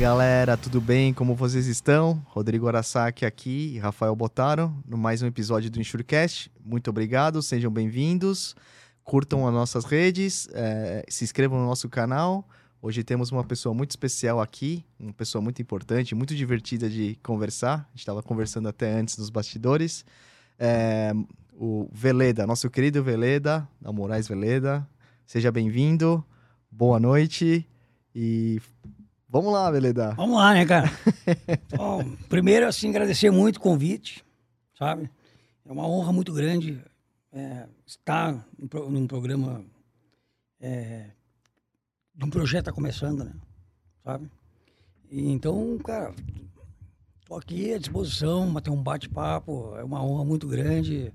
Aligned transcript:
galera, 0.00 0.56
tudo 0.56 0.80
bem? 0.80 1.12
Como 1.12 1.34
vocês 1.34 1.66
estão? 1.66 2.24
Rodrigo 2.28 2.66
Arasaki 2.66 3.26
aqui 3.26 3.74
e 3.74 3.78
Rafael 3.78 4.16
Botaro 4.16 4.74
no 4.88 4.96
mais 4.96 5.20
um 5.20 5.26
episódio 5.26 5.70
do 5.70 5.78
Insurecast. 5.78 6.50
Muito 6.64 6.88
obrigado, 6.88 7.42
sejam 7.42 7.70
bem-vindos. 7.70 8.56
Curtam 9.04 9.46
as 9.46 9.52
nossas 9.52 9.84
redes, 9.84 10.48
é, 10.54 11.04
se 11.06 11.22
inscrevam 11.22 11.58
no 11.58 11.66
nosso 11.66 11.86
canal. 11.86 12.48
Hoje 12.80 13.04
temos 13.04 13.30
uma 13.30 13.44
pessoa 13.44 13.74
muito 13.74 13.90
especial 13.90 14.40
aqui, 14.40 14.86
uma 14.98 15.12
pessoa 15.12 15.42
muito 15.42 15.60
importante, 15.60 16.14
muito 16.14 16.34
divertida 16.34 16.88
de 16.88 17.18
conversar. 17.22 17.80
A 17.80 17.90
gente 17.90 17.98
estava 17.98 18.22
conversando 18.22 18.70
até 18.70 18.90
antes 18.90 19.18
nos 19.18 19.28
bastidores. 19.28 20.06
É, 20.58 21.12
o 21.52 21.90
Veleda, 21.92 22.46
nosso 22.46 22.70
querido 22.70 23.04
Veleda, 23.04 23.68
da 23.78 23.92
Moraes 23.92 24.26
Veleda. 24.26 24.88
Seja 25.26 25.52
bem-vindo, 25.52 26.24
boa 26.70 26.98
noite 26.98 27.68
e 28.14 28.60
vamos 29.30 29.52
lá, 29.52 29.70
Veleda. 29.70 30.14
Vamos 30.14 30.36
lá, 30.36 30.52
né, 30.52 30.66
cara? 30.66 30.90
Bom, 31.76 32.16
primeiro, 32.28 32.66
assim, 32.66 32.90
agradecer 32.90 33.30
muito 33.30 33.56
o 33.56 33.60
convite, 33.60 34.24
sabe? 34.76 35.08
É 35.64 35.72
uma 35.72 35.86
honra 35.86 36.12
muito 36.12 36.32
grande 36.32 36.82
é, 37.32 37.66
estar 37.86 38.44
num 38.58 39.06
programa 39.06 39.64
é, 40.60 41.10
de 42.14 42.24
um 42.24 42.30
projeto 42.30 42.60
está 42.60 42.72
começando, 42.72 43.24
né? 43.24 43.32
Sabe? 44.04 44.30
E, 45.10 45.30
então, 45.30 45.78
cara, 45.78 46.14
tô 47.24 47.36
aqui 47.36 47.72
à 47.72 47.78
disposição, 47.78 48.52
ter 48.60 48.70
um 48.70 48.82
bate-papo, 48.82 49.74
é 49.76 49.84
uma 49.84 50.04
honra 50.04 50.24
muito 50.24 50.46
grande, 50.46 51.12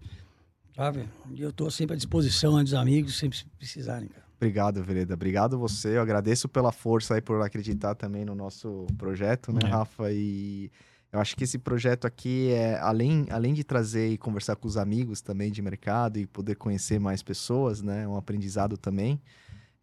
sabe? 0.76 1.07
E 1.32 1.41
eu 1.41 1.52
tô 1.52 1.70
sempre 1.70 1.94
à 1.94 1.98
disposição 1.98 2.63
dos 2.63 2.74
amigos, 2.74 3.18
sempre 3.18 3.38
se 3.38 3.46
precisarem, 3.57 4.07
cara. 4.07 4.24
Obrigado, 4.38 4.84
Vereda. 4.84 5.14
Obrigado 5.14 5.58
você. 5.58 5.98
Eu 5.98 6.02
agradeço 6.02 6.50
pela 6.50 6.72
força 6.72 7.16
aí 7.16 7.22
por 7.22 7.41
acreditar 7.41 7.96
também 7.96 8.26
no 8.26 8.36
nosso 8.36 8.86
projeto, 8.98 9.52
né, 9.52 9.62
é. 9.64 9.68
Rafa? 9.68 10.12
E 10.12 10.70
eu 11.12 11.20
acho 11.20 11.36
que 11.36 11.46
esse 11.46 11.58
projeto 11.58 12.05
aqui 12.05 12.52
é 12.52 12.78
além, 12.80 13.26
além 13.30 13.54
de 13.54 13.63
trazer 13.63 14.10
e 14.10 14.18
conversar 14.18 14.56
com 14.58 14.68
os 14.68 14.76
amigos 14.76 15.22
também 15.22 15.52
de 15.52 15.62
mercado 15.62 16.20
e 16.20 16.28
poder 16.28 16.56
conhecer 16.56 17.00
mais 17.00 17.24
pessoas, 17.24 17.82
né? 17.82 18.04
É 18.04 18.08
um 18.08 18.18
aprendizado 18.18 18.78
também. 18.78 19.22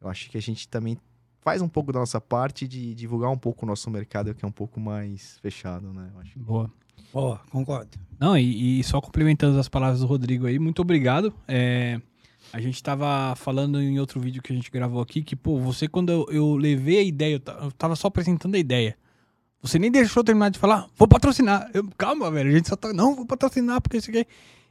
Eu 0.01 0.09
acho 0.09 0.29
que 0.29 0.37
a 0.37 0.43
gente 0.43 0.69
também 0.69 0.99
faz 1.41 1.63
um 1.63 1.69
pouco 1.69 1.93
da 1.93 2.01
nossa 2.01 2.21
parte 2.21 2.69
de 2.69 2.95
divulgar 2.95 3.31
um 3.31 3.39
pouco 3.39 3.65
o 3.65 3.69
nosso 3.69 3.91
mercado 3.91 4.35
que 4.35 4.45
é 4.45 4.49
um 4.49 4.53
pouco 4.53 4.79
mais 4.79 5.39
fechado, 5.39 5.93
né? 5.93 6.11
Eu 6.15 6.21
acho. 6.21 6.39
Boa. 6.39 6.71
Boa, 7.13 7.41
concordo. 7.51 7.99
Não, 8.19 8.37
e, 8.39 8.81
e, 8.81 8.85
só 8.85 9.01
complementando 9.01 9.59
as 9.59 9.69
palavras 9.69 10.01
do 10.01 10.07
Rodrigo 10.07 10.47
aí, 10.47 10.59
muito 10.59 10.81
obrigado. 10.81 11.33
É, 11.47 12.01
a 12.53 12.61
gente 12.61 12.75
estava 12.75 13.35
falando 13.35 13.81
em 13.81 13.99
outro 13.99 14.21
vídeo 14.21 14.43
que 14.43 14.53
a 14.53 14.57
gente 14.57 14.71
gravou 14.71 15.01
aqui 15.01 15.23
que, 15.23 15.35
pô, 15.35 15.59
você 15.59 15.89
quando 15.89 16.13
eu, 16.13 16.27
eu 16.31 16.55
levei 16.55 16.99
a 16.99 17.03
ideia, 17.03 17.43
eu 17.63 17.73
tava 17.73 17.97
só 17.97 18.09
apresentando 18.09 18.55
a 18.55 18.59
ideia. 18.59 18.97
Você 19.63 19.79
nem 19.79 19.91
deixou 19.91 20.21
eu 20.21 20.25
terminar 20.25 20.51
de 20.51 20.59
falar, 20.59 20.87
vou 20.97 21.09
patrocinar. 21.09 21.71
Eu, 21.73 21.89
calma, 21.97 22.31
velho, 22.31 22.51
a 22.51 22.53
gente 22.53 22.69
só 22.69 22.77
tá, 22.77 22.93
não, 22.93 23.15
vou 23.15 23.25
patrocinar 23.25 23.81
porque 23.81 23.97
isso 23.97 24.11
aqui. 24.11 24.27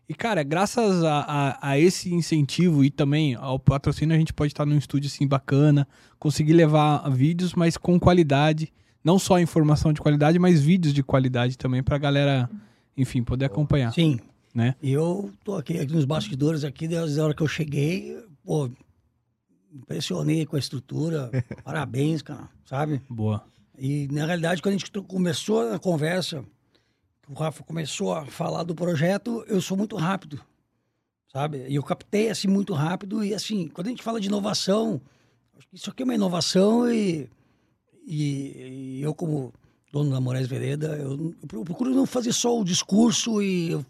E, 0.08 0.14
cara, 0.14 0.44
graças 0.44 1.04
a, 1.04 1.20
a, 1.22 1.70
a, 1.70 1.80
esse 1.80 2.14
incentivo 2.14 2.84
e 2.84 2.90
também 2.90 3.34
ao 3.36 3.58
patrocínio, 3.58 4.16
a 4.16 4.20
gente 4.20 4.34
pode 4.34 4.52
estar 4.52 4.66
num 4.66 4.78
estúdio 4.78 5.08
assim 5.08 5.26
bacana, 5.26 5.88
conseguir 6.20 6.54
levar 6.54 7.09
vídeos, 7.09 7.54
mas 7.54 7.78
com 7.78 8.00
qualidade. 8.00 8.72
Não 9.04 9.18
só 9.18 9.40
informação 9.40 9.92
de 9.92 10.02
qualidade, 10.02 10.38
mas 10.38 10.62
vídeos 10.62 10.94
de 10.94 11.02
qualidade 11.02 11.58
também 11.58 11.82
pra 11.82 11.98
galera, 11.98 12.50
enfim, 12.96 13.24
poder 13.24 13.46
acompanhar. 13.46 13.92
Sim, 13.94 14.20
né? 14.53 14.75
E 14.81 14.91
eu 14.91 15.31
tô 15.44 15.55
aqui, 15.55 15.80
aqui 15.80 15.94
nos 15.94 16.05
bastidores 16.05 16.63
aqui, 16.63 16.88
desde 16.88 17.19
a 17.19 17.23
hora 17.23 17.33
que 17.33 17.41
eu 17.41 17.47
cheguei, 17.47 18.17
pô, 18.44 18.69
impressionei 19.73 20.45
com 20.45 20.56
a 20.56 20.59
estrutura. 20.59 21.29
Parabéns, 21.63 22.22
cara, 22.22 22.50
sabe? 22.66 23.01
Boa. 23.09 23.44
E 23.78 24.07
na 24.11 24.25
realidade, 24.25 24.61
quando 24.61 24.75
a 24.75 24.78
gente 24.78 24.91
começou 24.91 25.73
a 25.73 25.79
conversa, 25.79 26.45
o 27.28 27.34
Rafa 27.34 27.63
começou 27.63 28.13
a 28.13 28.25
falar 28.25 28.63
do 28.63 28.75
projeto, 28.75 29.44
eu 29.47 29.61
sou 29.61 29.78
muito 29.78 29.95
rápido, 29.95 30.40
sabe? 31.31 31.66
E 31.67 31.75
eu 31.75 31.84
captei 31.84 32.29
assim 32.29 32.47
muito 32.47 32.73
rápido 32.73 33.23
e 33.23 33.34
assim, 33.34 33.67
quando 33.69 33.88
a 33.88 33.90
gente 33.90 34.03
fala 34.03 34.19
de 34.19 34.28
inovação, 34.28 35.01
isso 35.72 35.90
aqui 35.90 36.03
é 36.03 36.06
uma 36.06 36.16
inovação 36.16 36.91
e, 36.91 37.29
e, 38.06 38.97
e 38.97 39.01
eu 39.01 39.16
como 39.16 39.53
dono 39.91 40.11
da 40.11 40.22
Moraes 40.22 40.47
Vereda, 40.47 40.97
eu, 40.97 41.34
eu, 41.53 41.63
procuro 41.63 41.94
não 41.94 42.06
fazer 42.06 42.34
só 42.34 42.59
o 42.59 42.63
discurso 42.63 43.41
e 43.41 43.72
eu 43.72 43.85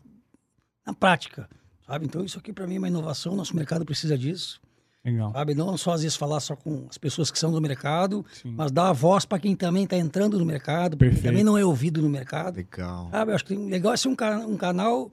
na 0.91 0.93
prática, 0.93 1.49
sabe? 1.87 2.05
Então 2.05 2.23
isso 2.23 2.37
aqui 2.37 2.53
para 2.53 2.67
mim 2.67 2.75
é 2.75 2.77
uma 2.77 2.87
inovação, 2.87 3.35
nosso 3.35 3.55
mercado 3.55 3.85
precisa 3.85 4.17
disso. 4.17 4.61
Legal. 5.03 5.31
Sabe? 5.31 5.55
Não 5.55 5.75
só 5.77 5.93
às 5.93 6.03
vezes 6.03 6.15
falar 6.15 6.39
só 6.39 6.55
com 6.55 6.85
as 6.87 6.97
pessoas 6.97 7.31
que 7.31 7.39
são 7.39 7.51
do 7.51 7.59
mercado, 7.59 8.23
Sim. 8.31 8.53
mas 8.55 8.71
dar 8.71 8.89
a 8.89 8.93
voz 8.93 9.25
para 9.25 9.39
quem 9.39 9.55
também 9.55 9.85
está 9.85 9.97
entrando 9.97 10.37
no 10.37 10.45
mercado, 10.45 10.95
quem 10.95 11.15
também 11.15 11.43
não 11.43 11.57
é 11.57 11.65
ouvido 11.65 12.01
no 12.01 12.09
mercado. 12.09 12.57
Legal. 12.57 13.09
Sabe? 13.09 13.31
Eu 13.31 13.35
acho 13.35 13.45
que 13.45 13.55
legal 13.55 13.93
é 13.93 13.97
ser 13.97 14.09
um, 14.09 14.15
um 14.47 14.57
canal, 14.57 15.11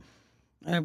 é, 0.66 0.78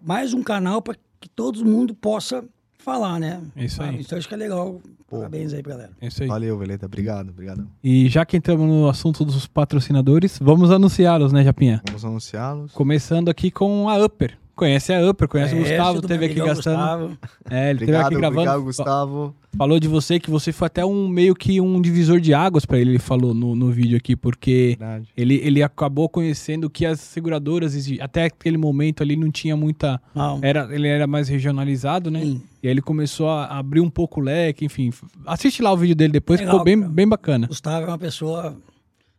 mais 0.00 0.32
um 0.32 0.42
canal 0.42 0.80
para 0.80 0.96
que 1.20 1.28
todo 1.28 1.64
mundo 1.66 1.94
possa 1.94 2.42
falar, 2.78 3.18
né? 3.18 3.40
É 3.56 3.64
isso 3.64 3.82
aí. 3.82 4.00
Então 4.00 4.16
acho 4.18 4.28
que 4.28 4.34
é 4.34 4.36
legal. 4.36 4.80
Pô. 5.06 5.18
Parabéns 5.18 5.52
aí, 5.52 5.62
galera. 5.62 5.90
É 6.00 6.06
isso 6.08 6.22
aí. 6.22 6.28
Valeu, 6.28 6.58
Veleta. 6.58 6.86
Obrigado, 6.86 7.30
obrigado. 7.30 7.66
E 7.82 8.08
já 8.08 8.24
que 8.26 8.36
entramos 8.36 8.66
no 8.66 8.88
assunto 8.88 9.24
dos 9.24 9.46
patrocinadores, 9.46 10.38
vamos 10.40 10.70
anunciá-los, 10.70 11.32
né, 11.32 11.42
Japinha? 11.42 11.82
Vamos 11.86 12.04
anunciá-los. 12.04 12.72
Começando 12.72 13.28
aqui 13.28 13.50
com 13.50 13.88
a 13.88 14.04
Upper. 14.04 14.38
Conhece 14.58 14.92
a 14.92 15.08
Upper, 15.08 15.28
conhece 15.28 15.54
o 15.54 15.58
Gustavo, 15.58 16.02
teve 16.02 16.26
aqui 16.26 16.34
gastando. 16.34 16.56
Gustavo. 16.56 17.18
É, 17.48 17.70
ele 17.70 17.84
obrigado, 17.84 17.84
teve 17.84 17.96
aqui 17.96 18.14
gravando. 18.16 18.40
Obrigado, 18.40 18.64
Gustavo. 18.64 19.34
Falou 19.56 19.78
de 19.78 19.86
você 19.86 20.18
que 20.18 20.28
você 20.28 20.50
foi 20.50 20.66
até 20.66 20.84
um 20.84 21.06
meio 21.06 21.32
que 21.32 21.60
um 21.60 21.80
divisor 21.80 22.18
de 22.18 22.34
águas 22.34 22.66
para 22.66 22.76
ele, 22.76 22.90
ele 22.90 22.98
falou 22.98 23.32
no, 23.32 23.54
no 23.54 23.70
vídeo 23.70 23.96
aqui, 23.96 24.16
porque 24.16 24.76
ele, 25.16 25.36
ele 25.44 25.62
acabou 25.62 26.08
conhecendo 26.08 26.68
que 26.68 26.84
as 26.84 26.98
seguradoras, 26.98 27.76
até 28.00 28.24
aquele 28.24 28.58
momento 28.58 29.00
ali, 29.00 29.14
não 29.14 29.30
tinha 29.30 29.56
muita. 29.56 30.02
Não. 30.12 30.40
Era, 30.42 30.68
ele 30.74 30.88
era 30.88 31.06
mais 31.06 31.28
regionalizado, 31.28 32.10
né? 32.10 32.22
Sim. 32.22 32.42
E 32.60 32.66
aí 32.66 32.72
ele 32.72 32.82
começou 32.82 33.28
a 33.28 33.58
abrir 33.60 33.80
um 33.80 33.88
pouco 33.88 34.20
o 34.20 34.24
leque, 34.24 34.64
enfim. 34.64 34.90
Assiste 35.24 35.62
lá 35.62 35.72
o 35.72 35.76
vídeo 35.76 35.94
dele 35.94 36.14
depois, 36.14 36.40
Legal, 36.40 36.54
ficou 36.54 36.64
bem, 36.64 36.80
bem 36.80 37.06
bacana. 37.06 37.46
Gustavo 37.46 37.86
é 37.86 37.88
uma 37.90 37.98
pessoa 37.98 38.56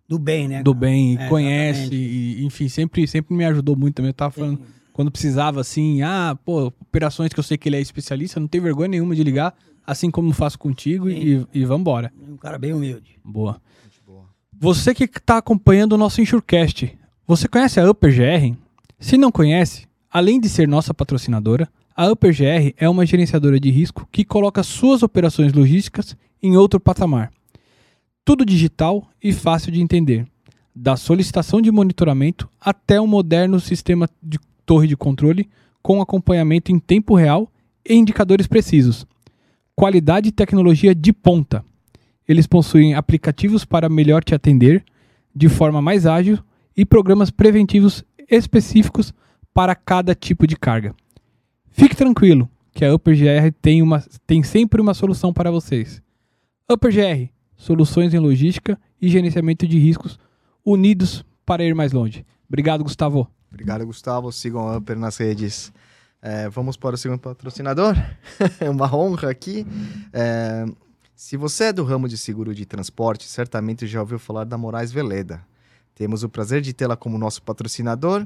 do 0.05 0.19
bem, 0.19 0.49
né? 0.49 0.61
Do 0.61 0.73
bem, 0.73 1.17
é, 1.17 1.29
conhece, 1.29 1.95
e, 1.95 2.45
enfim, 2.45 2.67
sempre, 2.67 3.07
sempre 3.07 3.33
me 3.33 3.45
ajudou 3.45 3.77
muito 3.77 3.95
também. 3.95 4.09
Eu 4.09 4.13
tava 4.13 4.31
falando. 4.31 4.57
Sim 4.57 4.78
quando 4.93 5.11
precisava, 5.11 5.61
assim, 5.61 6.01
ah, 6.01 6.37
pô, 6.43 6.67
operações 6.67 7.33
que 7.33 7.39
eu 7.39 7.43
sei 7.43 7.57
que 7.57 7.69
ele 7.69 7.77
é 7.77 7.81
especialista, 7.81 8.39
não 8.39 8.47
tem 8.47 8.61
vergonha 8.61 8.89
nenhuma 8.89 9.15
de 9.15 9.23
ligar, 9.23 9.55
assim 9.85 10.11
como 10.11 10.31
faço 10.33 10.59
contigo 10.59 11.09
e, 11.09 11.45
e 11.53 11.65
vambora. 11.65 12.11
Um 12.27 12.37
cara 12.37 12.57
bem 12.57 12.73
humilde. 12.73 13.19
Boa. 13.23 13.61
Você 14.61 14.93
que 14.93 15.05
está 15.05 15.37
acompanhando 15.37 15.93
o 15.93 15.97
nosso 15.97 16.21
Insurecast, 16.21 16.97
você 17.25 17.47
conhece 17.47 17.79
a 17.79 17.89
Upper 17.89 18.13
GR? 18.13 18.57
Se 18.99 19.15
não 19.15 19.31
conhece, 19.31 19.87
além 20.11 20.37
de 20.37 20.49
ser 20.49 20.67
nossa 20.67 20.93
patrocinadora, 20.93 21.69
a 21.95 22.11
Upper 22.11 22.35
GR 22.35 22.73
é 22.77 22.89
uma 22.89 23.05
gerenciadora 23.05 23.57
de 23.57 23.69
risco 23.69 24.05
que 24.11 24.25
coloca 24.25 24.63
suas 24.63 25.01
operações 25.01 25.53
logísticas 25.53 26.17
em 26.43 26.57
outro 26.57 26.79
patamar. 26.79 27.31
Tudo 28.25 28.45
digital 28.45 29.07
e 29.23 29.31
fácil 29.31 29.71
de 29.71 29.81
entender, 29.81 30.27
da 30.75 30.97
solicitação 30.97 31.61
de 31.61 31.71
monitoramento 31.71 32.49
até 32.59 32.99
um 32.99 33.07
moderno 33.07 33.59
sistema 33.59 34.09
de 34.21 34.39
torre 34.69 34.85
de 34.85 34.95
controle 34.95 35.49
com 35.81 35.99
acompanhamento 35.99 36.71
em 36.71 36.77
tempo 36.77 37.15
real 37.15 37.51
e 37.83 37.95
indicadores 37.95 38.45
precisos. 38.45 39.03
Qualidade 39.75 40.29
e 40.29 40.31
tecnologia 40.31 40.93
de 40.93 41.11
ponta. 41.11 41.65
Eles 42.27 42.45
possuem 42.45 42.93
aplicativos 42.93 43.65
para 43.65 43.89
melhor 43.89 44.23
te 44.23 44.35
atender 44.35 44.85
de 45.35 45.49
forma 45.49 45.81
mais 45.81 46.05
ágil 46.05 46.37
e 46.77 46.85
programas 46.85 47.31
preventivos 47.31 48.03
específicos 48.29 49.11
para 49.55 49.73
cada 49.73 50.13
tipo 50.13 50.45
de 50.45 50.55
carga. 50.55 50.93
Fique 51.71 51.95
tranquilo 51.95 52.47
que 52.71 52.85
a 52.85 52.93
UpperGR 52.93 53.51
tem, 53.59 53.81
uma, 53.81 54.03
tem 54.27 54.43
sempre 54.43 54.79
uma 54.79 54.93
solução 54.93 55.33
para 55.33 55.49
vocês. 55.49 55.99
UpperGR, 56.71 57.31
soluções 57.57 58.13
em 58.13 58.19
logística 58.19 58.79
e 59.01 59.09
gerenciamento 59.09 59.67
de 59.67 59.79
riscos 59.79 60.19
unidos 60.63 61.25
para 61.43 61.63
ir 61.63 61.73
mais 61.73 61.91
longe. 61.91 62.23
Obrigado, 62.47 62.83
Gustavo. 62.83 63.27
Obrigado, 63.51 63.85
Gustavo. 63.85 64.31
Sigam 64.31 64.67
a 64.67 64.77
Upper 64.77 64.97
nas 64.97 65.17
redes. 65.17 65.71
É, 66.21 66.49
vamos 66.49 66.77
para 66.77 66.95
o 66.95 66.97
segundo 66.97 67.19
patrocinador. 67.19 67.95
É 68.59 68.69
uma 68.69 68.93
honra 68.95 69.29
aqui. 69.29 69.65
É, 70.13 70.65
se 71.15 71.35
você 71.35 71.65
é 71.65 71.73
do 71.73 71.83
ramo 71.83 72.07
de 72.07 72.17
seguro 72.17 72.53
de 72.53 72.65
transporte, 72.65 73.25
certamente 73.27 73.85
já 73.85 73.99
ouviu 73.99 74.19
falar 74.19 74.45
da 74.45 74.57
Moraes 74.57 74.91
Veleda. 74.91 75.45
Temos 75.93 76.23
o 76.23 76.29
prazer 76.29 76.61
de 76.61 76.73
tê-la 76.73 76.95
como 76.95 77.17
nosso 77.17 77.41
patrocinador. 77.41 78.25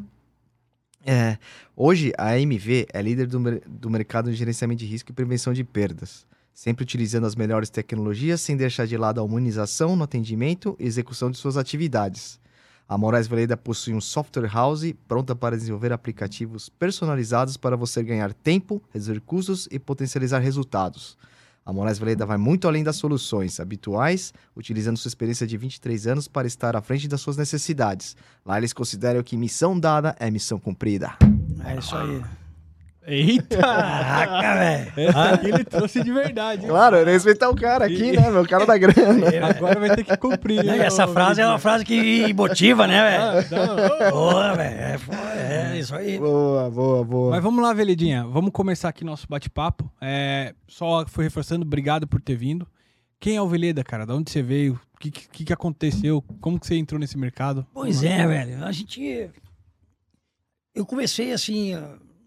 É, 1.06 1.38
hoje, 1.76 2.14
a 2.18 2.34
AMV 2.34 2.88
é 2.94 3.02
líder 3.02 3.28
do, 3.28 3.40
do 3.68 3.90
mercado 3.90 4.30
de 4.30 4.38
gerenciamento 4.38 4.80
de 4.80 4.86
risco 4.86 5.12
e 5.12 5.14
prevenção 5.14 5.54
de 5.54 5.64
perdas, 5.64 6.26
sempre 6.54 6.84
utilizando 6.84 7.26
as 7.26 7.36
melhores 7.36 7.70
tecnologias 7.70 8.42
sem 8.42 8.56
deixar 8.56 8.86
de 8.86 8.96
lado 8.96 9.20
a 9.20 9.24
humanização 9.24 9.96
no 9.96 10.04
atendimento 10.04 10.78
e 10.80 10.86
execução 10.86 11.32
de 11.32 11.38
suas 11.38 11.58
atividades. 11.58 12.40
A 12.94 12.98
Moraes 12.98 13.26
Veleda 13.26 13.58
possui 13.58 13.96
um 13.96 14.00
software 14.00 14.48
house 14.48 14.94
pronta 15.08 15.36
para 15.36 15.58
desenvolver 15.58 15.92
aplicativos 15.92 16.70
personalizados 16.70 17.58
para 17.58 17.76
você 17.76 18.04
ganhar 18.04 18.32
tempo, 18.32 18.84
reduzir 18.94 19.20
custos 19.22 19.68
e 19.72 19.80
potencializar 19.80 20.38
resultados. 20.38 21.18
A 21.66 21.74
Moraes 21.74 21.98
Veleda 21.98 22.24
vai 22.24 22.38
muito 22.38 22.68
além 22.68 22.84
das 22.84 22.98
soluções 22.98 23.60
habituais, 23.60 24.32
utilizando 24.56 24.98
sua 24.98 25.10
experiência 25.10 25.48
de 25.48 25.58
23 25.58 26.06
anos 26.06 26.28
para 26.28 26.46
estar 26.46 26.76
à 26.76 26.84
frente 26.84 27.08
das 27.08 27.20
suas 27.20 27.36
necessidades. 27.36 28.16
Lá 28.46 28.60
eles 28.60 28.74
consideram 28.74 29.24
que 29.24 29.36
missão 29.36 29.80
dada 29.80 30.16
é 30.20 30.30
missão 30.30 30.60
cumprida. 30.60 31.18
É 31.66 31.76
isso 31.76 31.96
aí. 31.96 32.22
Eita! 33.06 33.58
Caraca, 33.58 34.56
velho. 34.60 35.10
Essa 35.10 35.30
aqui 35.32 35.48
ele 35.48 35.64
trouxe 35.64 36.04
de 36.04 36.12
verdade. 36.12 36.62
hein? 36.64 36.70
Claro, 36.70 36.96
eu 36.98 37.06
respeitar 37.06 37.50
o 37.50 37.56
cara 37.56 37.86
aqui, 37.86 38.14
né? 38.14 38.30
Meu 38.32 38.48
cara 38.48 38.66
da 38.66 38.78
grana. 38.78 39.28
Agora 39.50 39.80
vai 39.80 39.96
ter 39.96 40.04
que 40.06 40.16
cumprir. 40.18 40.64
E 40.64 40.70
essa 40.80 41.06
frase 41.08 41.42
é 41.42 41.46
uma 41.46 41.60
frase 41.60 41.84
que 41.84 42.34
motiva, 42.34 42.88
né, 42.88 43.02
velho? 43.04 43.62
Ah. 43.62 44.10
Boa, 44.12 44.54
velho. 44.56 44.76
É, 44.76 45.74
é 45.74 45.80
isso 45.80 45.94
aí. 45.96 46.18
Boa, 46.18 46.70
boa, 46.70 47.04
boa. 47.04 47.32
Mas 47.32 47.44
vamos 47.44 47.62
lá, 47.62 47.74
Veledinha. 47.74 48.26
Vamos 48.26 48.52
começar 48.52 48.90
aqui 48.90 49.04
nosso 49.04 49.28
bate-papo. 49.28 49.92
É, 50.00 50.54
só 50.68 51.06
foi 51.06 51.26
reforçando, 51.26 51.66
obrigado 51.66 52.08
por 52.08 52.22
ter 52.22 52.36
vindo. 52.36 52.66
Quem 53.20 53.36
é 53.36 53.42
o 53.42 53.48
Veleda, 53.48 53.84
cara? 53.84 54.06
Da 54.06 54.16
onde 54.16 54.30
você 54.32 54.42
veio? 54.42 54.80
O 54.96 55.00
que, 55.00 55.12
que, 55.12 55.46
que 55.46 55.54
aconteceu? 55.54 56.24
Como 56.40 56.60
que 56.60 56.66
você 56.68 56.76
entrou 56.76 57.00
nesse 57.00 57.18
mercado? 57.18 57.66
Pois 57.74 58.04
é, 58.04 58.26
velho. 58.26 58.64
A 58.64 58.72
gente. 58.72 59.30
Eu 60.76 60.86
comecei 60.86 61.32
assim, 61.32 61.78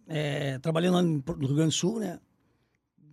é, 0.09 0.59
trabalhando 0.59 0.95
lá 0.95 1.03
no 1.03 1.23
Rio 1.47 1.55
Grande 1.57 1.71
do 1.71 1.73
Sul, 1.73 1.99
né? 2.01 2.19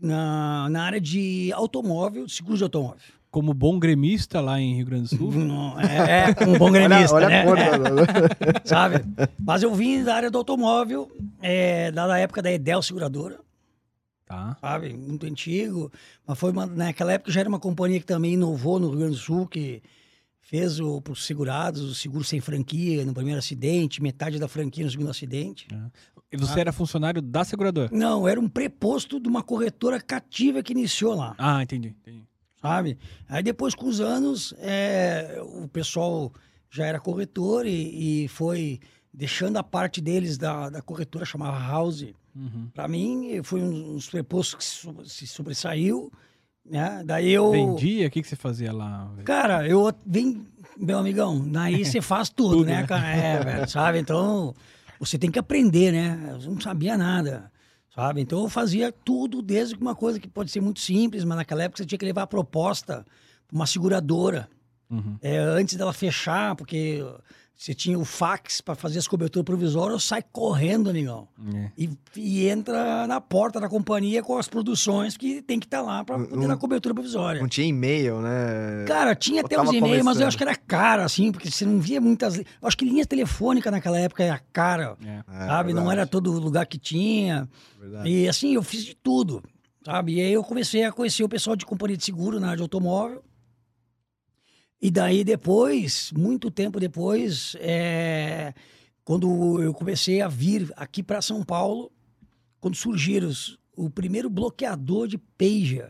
Na, 0.02 0.68
na 0.70 0.84
área 0.84 1.00
de 1.00 1.52
automóvel, 1.54 2.28
seguros 2.28 2.60
de 2.60 2.64
automóvel. 2.64 3.00
Como 3.32 3.54
bom 3.54 3.80
gremista 3.80 4.40
lá 4.42 4.60
em 4.60 4.76
Rio 4.76 4.86
Grande 4.86 5.10
do 5.10 5.16
Sul. 5.18 5.32
Não, 5.32 5.80
é, 5.80 6.26
é, 6.40 6.48
um 6.48 6.58
bom 6.58 6.70
gremista, 6.72 7.16
olha, 7.16 7.28
olha 7.48 7.78
né? 7.78 7.90
da- 7.90 8.62
Sabe? 8.66 9.04
Mas 9.40 9.64
eu 9.64 9.74
vim 9.74 10.04
da 10.04 10.14
área 10.16 10.30
do 10.30 10.38
automóvel, 10.38 11.10
é, 11.42 11.92
da 11.92 12.06
da 12.06 12.18
época 12.20 12.42
da 12.42 12.52
Edel 12.52 12.82
Seguradora, 12.82 13.40
Tá. 14.26 14.56
sabe? 14.62 14.94
Muito 14.94 15.26
antigo. 15.26 15.92
Mas 16.28 16.38
foi 16.38 16.52
uma, 16.52 16.66
naquela 16.66 17.14
época 17.14 17.32
já 17.32 17.40
era 17.40 17.50
uma 17.50 17.60
companhia 17.60 18.00
que 18.00 18.06
também 18.06 18.34
inovou 18.34 18.80
no 18.80 18.90
Rio 18.90 19.00
Grande 19.00 19.16
do 19.16 19.22
Sul, 19.22 19.48
que 19.48 19.82
fez 20.46 20.80
o, 20.80 21.02
para 21.02 21.14
os 21.14 21.26
segurados 21.26 21.82
o 21.82 21.96
seguro 21.96 22.24
sem 22.24 22.40
franquia 22.42 23.04
no 23.06 23.14
primeiro 23.14 23.40
acidente, 23.40 24.02
metade 24.04 24.38
da 24.38 24.48
franquia 24.48 24.84
no 24.86 24.92
segundo 24.92 25.10
acidente. 25.10 25.68
E 26.32 26.36
você 26.38 26.60
era 26.60 26.74
funcionário 26.74 27.22
da 27.22 27.44
seguradora? 27.46 27.90
Não, 27.92 28.28
era 28.28 28.40
um 28.40 28.50
preposto 28.50 29.20
de 29.20 29.28
uma 29.30 29.42
corretora 29.42 30.00
cativa 30.02 30.62
que 30.62 30.74
iniciou 30.74 31.16
lá, 31.16 31.34
Ah, 31.38 31.64
entendi. 31.64 31.96
entendi. 32.02 32.24
sabe? 32.62 32.98
Aí 33.28 33.42
depois, 33.42 33.74
com 33.74 33.88
os 33.88 34.02
anos, 34.02 34.54
é, 34.60 35.40
o 35.42 35.68
pessoal 35.68 36.32
já 36.70 36.86
era 36.86 37.00
corretor 37.00 37.66
e, 37.66 38.24
e 38.26 38.28
foi 38.28 38.80
deixando 39.14 39.58
a 39.58 39.64
parte 39.64 40.02
deles 40.02 40.38
da, 40.38 40.70
da 40.70 40.82
corretora, 40.82 41.24
chamava 41.24 41.58
House. 41.60 42.06
Uhum. 42.36 42.68
Para 42.74 42.88
mim, 42.88 43.42
foi 43.44 43.62
um 43.62 43.94
dos 43.94 44.10
prepostos 44.10 44.56
que 45.04 45.10
se 45.10 45.28
sobressaiu, 45.28 46.12
né? 46.66 47.04
Daí 47.06 47.32
eu... 47.32 47.52
Vendia? 47.52 48.08
O 48.08 48.12
que, 48.12 48.22
que 48.22 48.28
você 48.28 48.36
fazia 48.36 48.72
lá? 48.74 49.06
velho? 49.14 49.26
Cara, 49.26 49.68
eu 49.68 49.92
vem, 50.06 50.46
meu 50.78 50.98
amigão, 50.98 51.48
daí 51.50 51.84
você 51.86 52.00
faz 52.02 52.30
tudo, 52.30 52.58
Tudo, 52.58 52.66
né, 52.68 52.82
né? 52.82 52.88
cara? 52.88 53.08
É, 53.16 53.40
velho, 53.44 53.70
sabe? 53.70 54.00
Então, 54.00 54.54
você 55.00 55.18
tem 55.18 55.30
que 55.32 55.40
aprender, 55.40 55.92
né? 55.92 56.38
Eu 56.42 56.52
não 56.52 56.62
sabia 56.62 56.98
nada, 56.98 57.52
sabe? 57.94 58.22
Então, 58.22 58.42
eu 58.42 58.50
fazia 58.50 58.92
tudo, 58.92 59.42
desde 59.42 59.76
uma 59.76 59.96
coisa 59.96 60.20
que 60.20 60.28
pode 60.28 60.52
ser 60.52 60.62
muito 60.62 60.80
simples, 60.80 61.24
mas 61.24 61.38
naquela 61.38 61.64
época 61.64 61.78
você 61.82 61.86
tinha 61.86 62.00
que 62.00 62.06
levar 62.06 62.24
a 62.24 62.28
proposta 62.28 63.06
para 63.48 63.56
uma 63.56 63.68
seguradora, 63.68 64.50
Uhum. 64.90 65.18
é, 65.24 65.38
antes 65.38 65.76
dela 65.76 65.92
fechar, 65.92 66.56
porque 66.56 67.04
você 67.64 67.74
tinha 67.74 67.98
o 67.98 68.04
fax 68.04 68.60
para 68.60 68.76
fazer 68.76 69.00
as 69.00 69.08
coberturas 69.08 69.46
provisórias, 69.46 69.94
eu 69.94 70.00
saio 70.02 70.24
correndo, 70.34 70.90
amigão. 70.90 71.30
É. 71.56 71.72
E, 71.78 71.90
e 72.14 72.50
entra 72.50 73.08
na 73.08 73.22
porta 73.22 73.58
da 73.58 73.70
companhia 73.70 74.22
com 74.22 74.38
as 74.38 74.50
produções 74.50 75.16
que 75.16 75.42
tem 75.42 75.62
que 75.62 75.66
estar 75.66 75.82
lá 75.82 76.04
para 76.04 76.20
poder 76.20 76.36
Não- 76.36 76.48
dar 76.50 76.58
cobertura 76.58 76.94
provisória. 76.94 77.40
Não 77.40 77.48
tinha 77.48 77.66
e-mail, 77.66 78.20
né? 78.20 78.84
Cara, 78.86 79.16
tinha 79.16 79.40
Eu 79.40 79.46
até 79.46 79.62
os 79.62 79.72
e-mails, 79.72 80.04
mas 80.04 80.20
eu 80.20 80.28
acho 80.28 80.36
que 80.36 80.44
era 80.44 80.58
caro, 80.58 81.04
assim, 81.04 81.32
porque 81.32 81.50
você 81.50 81.66
não 81.66 81.80
via 81.80 82.02
muitas. 82.02 82.38
Eu 82.38 82.46
acho 82.64 82.78
que 82.78 82.84
linha 82.84 83.06
telefônica 83.06 83.72
naquela 83.72 83.98
época 83.98 84.26
era 84.26 84.42
cara, 84.52 84.98
É. 85.02 85.24
É, 85.26 85.48
sabe? 85.48 85.72
Não 85.72 85.84
verdade, 85.84 86.00
era 86.02 86.06
todo 86.06 86.34
lugar 86.34 86.66
que 86.66 86.78
tinha. 86.78 87.48
verdade. 87.80 88.10
E 88.10 88.28
assim, 88.28 88.56
eu 88.56 88.62
fiz 88.62 88.84
de 88.84 88.94
tudo, 88.94 89.42
sabe? 89.86 90.16
E 90.16 90.20
aí 90.22 90.34
eu 90.34 90.44
comecei 90.44 90.84
a 90.84 90.92
conhecer 90.92 91.24
o 91.24 91.30
pessoal 91.30 91.56
de 91.56 91.66
companhia 91.66 91.96
de 91.96 92.04
seguro 92.04 92.42
na 92.42 92.48
área 92.48 92.58
de 92.58 92.64
automóvel. 92.64 93.24
E 94.86 94.92
daí 94.92 95.24
depois, 95.24 96.12
muito 96.12 96.52
tempo 96.52 96.78
depois, 96.78 97.56
é, 97.62 98.54
quando 99.06 99.62
eu 99.64 99.74
comecei 99.74 100.22
a 100.22 100.28
vir 100.28 100.74
aqui 100.76 101.02
para 101.02 101.22
São 101.22 101.42
Paulo, 101.42 101.90
quando 102.60 102.76
surgiram 102.76 103.30
os- 103.30 103.58
o 103.78 103.90
primeiro 103.90 104.30
bloqueador 104.30 105.08
de 105.08 105.18
pager. 105.18 105.90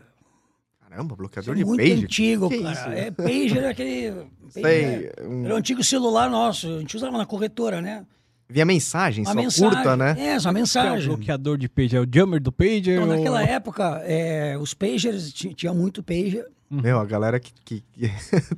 Caramba, 0.80 1.14
Isso 1.14 1.16
bloqueador 1.16 1.54
é 1.54 1.58
de 1.58 1.64
muito 1.64 1.80
page? 1.80 2.04
antigo, 2.04 2.48
Que 2.48 2.62
cara. 2.62 2.72
isso? 2.72 2.88
É 2.90 3.10
pager 3.10 3.56
era 3.56 3.70
aquele. 3.70 4.12
pager, 4.46 4.50
Sei, 4.52 4.82
é- 4.84 5.26
um- 5.26 5.44
Era 5.44 5.54
o 5.54 5.56
antigo 5.56 5.82
celular 5.82 6.30
nosso. 6.30 6.68
A 6.76 6.78
gente 6.78 6.96
usava 6.96 7.18
na 7.18 7.26
corretora, 7.26 7.82
né? 7.82 8.06
Via 8.48 8.64
mensagem, 8.64 9.24
Uma 9.24 9.32
só 9.32 9.40
mensagem. 9.40 9.70
curta, 9.70 9.96
né? 9.96 10.14
É, 10.18 10.38
só 10.38 10.48
é 10.48 10.52
o 10.52 10.54
mensagem. 10.54 11.08
bloqueador 11.08 11.56
de 11.56 11.68
pager? 11.68 12.00
É 12.00 12.02
o 12.02 12.08
jammer 12.12 12.40
do 12.40 12.52
pager? 12.52 12.98
Então, 12.98 13.08
ou- 13.08 13.16
naquela 13.16 13.42
época, 13.42 14.02
é, 14.04 14.56
os 14.58 14.74
pagers, 14.74 15.32
ti- 15.32 15.54
tinha 15.54 15.72
muito 15.72 16.02
pager. 16.02 16.46
Meu, 16.70 16.98
a 16.98 17.04
galera 17.04 17.38
que, 17.38 17.52
que, 17.64 17.84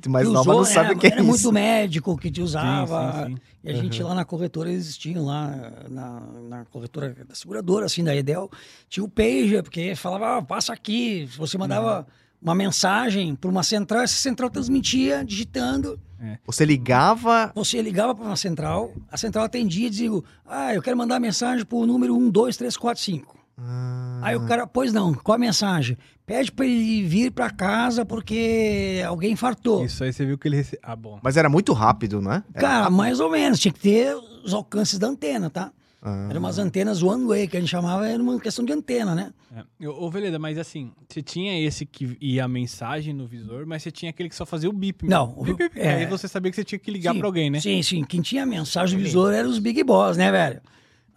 que 0.01 0.09
mais 0.09 0.25
que 0.27 0.33
nova 0.33 0.49
usou, 0.51 0.61
não 0.63 0.65
sabe 0.65 0.89
né? 0.89 0.95
o 0.95 0.97
que 0.99 1.07
é 1.07 1.11
Era 1.11 1.19
isso. 1.21 1.29
muito 1.29 1.51
médico 1.51 2.17
que 2.17 2.31
te 2.31 2.37
Sim, 2.37 2.41
usava. 2.43 3.25
sim, 3.27 3.35
sim. 3.35 3.41
E 3.63 3.69
a 3.69 3.73
gente 3.75 4.01
lá 4.01 4.15
na 4.15 4.25
corretora, 4.25 4.71
eles 4.71 4.97
tinham 4.97 5.23
lá, 5.25 5.71
na, 5.89 6.19
na 6.49 6.65
corretora 6.65 7.15
da 7.27 7.35
seguradora, 7.35 7.85
assim, 7.85 8.03
da 8.03 8.15
Edel, 8.15 8.49
tinha 8.89 9.03
o 9.03 9.09
pager, 9.09 9.61
porque 9.61 9.93
falava, 9.95 10.37
ah, 10.37 10.41
passa 10.41 10.73
aqui. 10.73 11.27
Se 11.31 11.37
você 11.37 11.57
mandava 11.57 11.99
Uhum. 11.99 12.05
Uma 12.41 12.55
mensagem 12.55 13.35
para 13.35 13.49
uma 13.49 13.63
central, 13.63 14.01
essa 14.01 14.15
central 14.15 14.49
transmitia, 14.49 15.23
digitando. 15.25 15.99
Você 16.45 16.65
ligava. 16.65 17.51
Você 17.53 17.81
ligava 17.81 18.15
para 18.15 18.25
uma 18.25 18.35
central, 18.35 18.91
a 19.11 19.17
central 19.17 19.45
atendia 19.45 19.87
e 19.87 19.89
dizia, 19.89 20.09
ah, 20.45 20.73
eu 20.73 20.81
quero 20.81 20.97
mandar 20.97 21.19
mensagem 21.19 21.63
para 21.65 21.77
o 21.77 21.85
número 21.85 22.15
12345. 22.31 23.37
Ah, 23.59 24.19
Aí 24.21 24.35
o 24.35 24.45
cara, 24.45 24.67
pois 24.67 24.93
não, 24.93 25.13
qual 25.13 25.35
a 25.35 25.39
mensagem? 25.39 25.97
Pede 26.25 26.51
para 26.51 26.65
ele 26.65 27.03
vir 27.07 27.31
para 27.31 27.49
casa 27.49 28.05
porque 28.05 29.01
alguém 29.07 29.31
infartou. 29.31 29.83
Isso 29.85 30.03
aí 30.03 30.11
você 30.13 30.25
viu 30.25 30.37
que 30.37 30.47
ele 30.47 30.57
recebeu. 30.57 30.79
Ah, 30.83 30.95
bom. 30.95 31.19
Mas 31.23 31.37
era 31.37 31.49
muito 31.49 31.73
rápido, 31.73 32.21
né? 32.21 32.43
Era 32.53 32.67
Cara, 32.67 32.89
mais 32.89 33.19
ou 33.19 33.31
menos, 33.31 33.59
tinha 33.59 33.71
que 33.71 33.79
ter 33.79 34.15
os 34.43 34.53
alcances 34.53 34.99
da 34.99 35.07
antena, 35.07 35.49
tá? 35.49 35.71
Ah. 36.01 36.27
Eram 36.29 36.39
umas 36.39 36.59
antenas 36.59 37.01
one 37.01 37.25
way, 37.25 37.47
que 37.47 37.57
a 37.57 37.59
gente 37.59 37.69
chamava, 37.69 38.07
era 38.07 38.21
uma 38.21 38.39
questão 38.39 38.63
de 38.63 38.71
antena, 38.71 39.15
né? 39.15 39.33
É. 39.81 39.87
Ô, 39.89 40.09
Veleda, 40.11 40.37
mas 40.37 40.57
assim, 40.57 40.91
você 41.09 41.21
tinha 41.23 41.59
esse 41.59 41.85
que 41.85 42.15
ia 42.21 42.45
a 42.45 42.47
mensagem 42.47 43.13
no 43.13 43.25
visor, 43.25 43.65
mas 43.65 43.81
você 43.81 43.89
tinha 43.91 44.11
aquele 44.11 44.29
que 44.29 44.35
só 44.35 44.45
fazia 44.45 44.69
o 44.69 44.73
bip. 44.73 45.07
Não, 45.07 45.33
o- 45.35 45.43
Bip, 45.43 45.57
bip. 45.57 45.79
é. 45.79 45.95
Aí 45.95 46.05
você 46.05 46.27
sabia 46.27 46.51
que 46.51 46.55
você 46.55 46.63
tinha 46.63 46.77
que 46.77 46.91
ligar 46.91 47.13
Sim, 47.13 47.19
pra 47.19 47.27
alguém, 47.27 47.49
né? 47.49 47.59
Sim, 47.59 47.81
sim. 47.81 48.03
Quem 48.03 48.21
tinha 48.21 48.45
mensagem 48.45 48.97
no 48.99 49.03
visor 49.03 49.33
eram 49.33 49.49
os 49.49 49.57
Big 49.59 49.83
Boss, 49.83 50.15
né, 50.17 50.31
velho? 50.31 50.61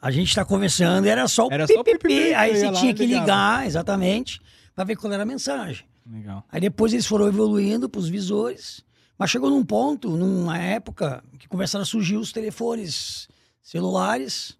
A 0.01 0.11
gente 0.11 0.35
tá 0.35 0.47
conversando, 0.47 1.07
era 1.07 1.29
só 1.29 1.47
o 1.49 1.53
Era 1.53 1.67
só 1.67 1.81
o 1.81 1.85
pipipi, 1.85 2.09
pipipi, 2.09 2.35
aí 2.35 2.57
você 2.57 2.73
tinha 2.73 2.95
que 2.95 3.05
ligava. 3.05 3.21
ligar, 3.23 3.67
exatamente, 3.67 4.41
pra 4.75 4.83
ver 4.83 4.97
qual 4.97 5.13
era 5.13 5.25
a 5.25 5.27
mensagem. 5.27 5.85
Legal. 6.11 6.43
Aí 6.51 6.59
depois 6.59 6.95
eles 6.95 7.05
foram 7.07 7.29
evoluindo 7.29 7.87
pros 7.87 8.09
visores, 8.09 8.83
mas 9.19 9.29
chegou 9.31 9.51
num 9.51 9.63
ponto, 9.63 10.09
numa 10.17 10.57
época, 10.57 11.23
que 11.39 11.47
começaram 11.47 11.83
a 11.83 11.87
surgir 11.87 12.17
os 12.17 12.33
telefones 12.33 13.29
celulares, 13.63 14.57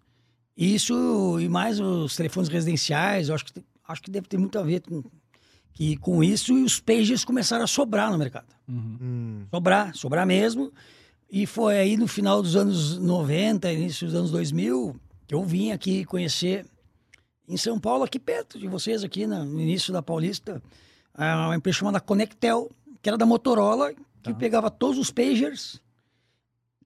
isso 0.55 1.39
e 1.39 1.47
mais 1.49 1.79
os 1.79 2.15
telefones 2.15 2.49
residenciais, 2.49 3.29
eu 3.29 3.35
acho 3.35 3.45
que, 3.45 3.63
acho 3.87 4.01
que 4.01 4.11
deve 4.11 4.27
ter 4.27 4.37
muito 4.37 4.57
a 4.59 4.63
ver 4.63 4.81
com, 4.81 5.03
que, 5.73 5.95
com 5.97 6.23
isso, 6.23 6.57
e 6.57 6.63
os 6.63 6.79
pagers 6.79 7.23
começaram 7.25 7.63
a 7.63 7.67
sobrar 7.67 8.11
no 8.11 8.17
mercado 8.17 8.47
Uhum. 8.67 8.97
Hum, 9.01 9.45
sobrar, 9.51 9.95
sobrar 9.95 10.25
mesmo. 10.25 10.71
E 11.29 11.45
foi 11.45 11.77
aí 11.77 11.97
no 11.97 12.07
final 12.07 12.41
dos 12.41 12.55
anos 12.55 12.97
90, 12.97 13.71
início 13.71 14.05
dos 14.07 14.15
anos 14.15 14.31
2000, 14.31 14.95
que 15.27 15.33
eu 15.35 15.43
vim 15.43 15.71
aqui 15.71 16.03
conhecer 16.05 16.65
em 17.47 17.57
São 17.57 17.79
Paulo, 17.79 18.03
aqui 18.03 18.19
perto 18.19 18.57
de 18.59 18.67
vocês, 18.67 19.03
aqui 19.03 19.25
na- 19.27 19.43
no 19.43 19.59
início 19.59 19.91
da 19.91 20.01
Paulista, 20.01 20.61
uma 21.17 21.55
empresa 21.55 21.79
chamada 21.79 21.99
Conectel, 21.99 22.69
que 23.01 23.09
era 23.09 23.17
da 23.17 23.25
Motorola, 23.25 23.93
que 24.21 24.31
Tá. 24.31 24.33
pegava 24.33 24.69
todos 24.71 24.97
os 24.97 25.09
pagers, 25.11 25.81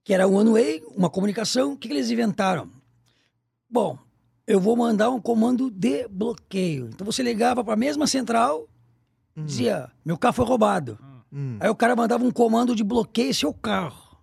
que 0.03 0.13
era 0.13 0.27
one 0.27 0.51
way, 0.51 0.83
uma 0.95 1.09
comunicação. 1.09 1.73
O 1.73 1.77
que, 1.77 1.87
que 1.87 1.93
eles 1.93 2.09
inventaram? 2.09 2.69
Bom, 3.75 3.97
eu 4.47 4.57
vou 4.57 4.77
mandar 4.77 5.09
um 5.09 5.19
comando 5.19 5.69
de 5.69 6.07
bloqueio. 6.07 6.89
Então 6.93 7.03
você 7.05 7.21
ligava 7.21 7.61
para 7.61 7.73
a 7.73 7.77
mesma 7.77 8.07
central, 8.07 8.69
dizia: 9.35 9.91
meu 10.05 10.17
carro 10.17 10.33
foi 10.33 10.45
roubado. 10.45 10.97
hum. 11.29 11.57
Aí 11.59 11.69
o 11.69 11.75
cara 11.75 11.93
mandava 11.93 12.23
um 12.23 12.31
comando 12.31 12.73
de 12.73 12.85
bloqueio 12.85 13.33
seu 13.35 13.53
carro. 13.53 14.15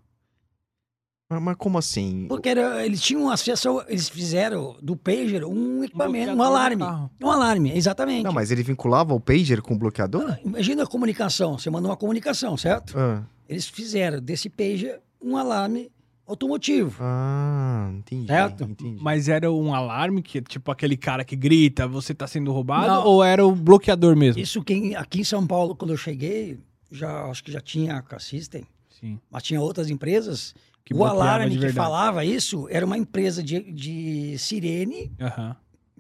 Mas, 1.30 1.42
mas 1.42 1.56
como 1.58 1.76
assim? 1.76 2.26
Porque 2.28 2.48
era- 2.48 2.84
eles 2.86 3.02
tinham 3.02 3.28
acesso, 3.30 3.82
eles 3.88 4.08
fizeram 4.08 4.74
do 4.80 4.96
pager 4.96 5.44
um 5.44 5.84
equipamento, 5.84 6.32
um, 6.32 6.36
do 6.36 6.42
alarme. 6.42 6.82
Um 7.22 7.30
alarme, 7.30 7.76
exatamente. 7.76 8.24
Não, 8.24 8.32
mas 8.32 8.50
ele 8.50 8.62
vinculava 8.62 9.12
o 9.12 9.20
pager 9.20 9.60
com 9.60 9.74
o 9.74 9.78
bloqueador? 9.78 10.30
Ah, 10.30 10.38
Imagina 10.42 10.84
a 10.84 10.86
comunicação, 10.86 11.58
você 11.58 11.68
manda 11.68 11.88
uma 11.88 11.96
comunicação, 11.96 12.56
certo? 12.56 12.98
Ah. 12.98 13.22
Eles 13.46 13.66
fizeram 13.68 14.18
desse 14.18 14.48
pager 14.48 14.98
um 15.22 15.36
alarme 15.36 15.90
automotivo. 16.32 16.96
Ah, 17.00 17.90
entendi. 17.94 18.26
Certo? 18.26 18.64
entendi. 18.64 18.98
Mas 19.00 19.28
era 19.28 19.50
um 19.50 19.74
alarme 19.74 20.22
que, 20.22 20.40
tipo, 20.42 20.70
aquele 20.70 20.96
cara 20.96 21.24
que 21.24 21.36
grita, 21.36 21.86
você 21.86 22.14
tá 22.14 22.26
sendo 22.26 22.52
roubado? 22.52 22.88
Não. 22.88 23.06
Ou 23.06 23.22
era 23.22 23.46
o 23.46 23.54
bloqueador 23.54 24.16
mesmo? 24.16 24.40
Isso 24.40 24.62
quem, 24.62 24.96
aqui 24.96 25.20
em 25.20 25.24
São 25.24 25.46
Paulo, 25.46 25.76
quando 25.76 25.92
eu 25.92 25.96
cheguei, 25.96 26.58
já 26.90 27.24
acho 27.26 27.44
que 27.44 27.52
já 27.52 27.60
tinha 27.60 28.04
a 28.08 28.18
System, 28.18 28.64
Sim. 28.90 29.18
mas 29.30 29.42
tinha 29.42 29.60
outras 29.60 29.88
empresas. 29.90 30.54
Que 30.84 30.92
o 30.92 31.04
alarme 31.04 31.56
que 31.56 31.68
falava 31.72 32.24
isso 32.24 32.66
era 32.68 32.84
uma 32.84 32.98
empresa 32.98 33.40
de, 33.40 33.60
de 33.72 34.36
sirene 34.36 35.12
Aham, 35.20 35.54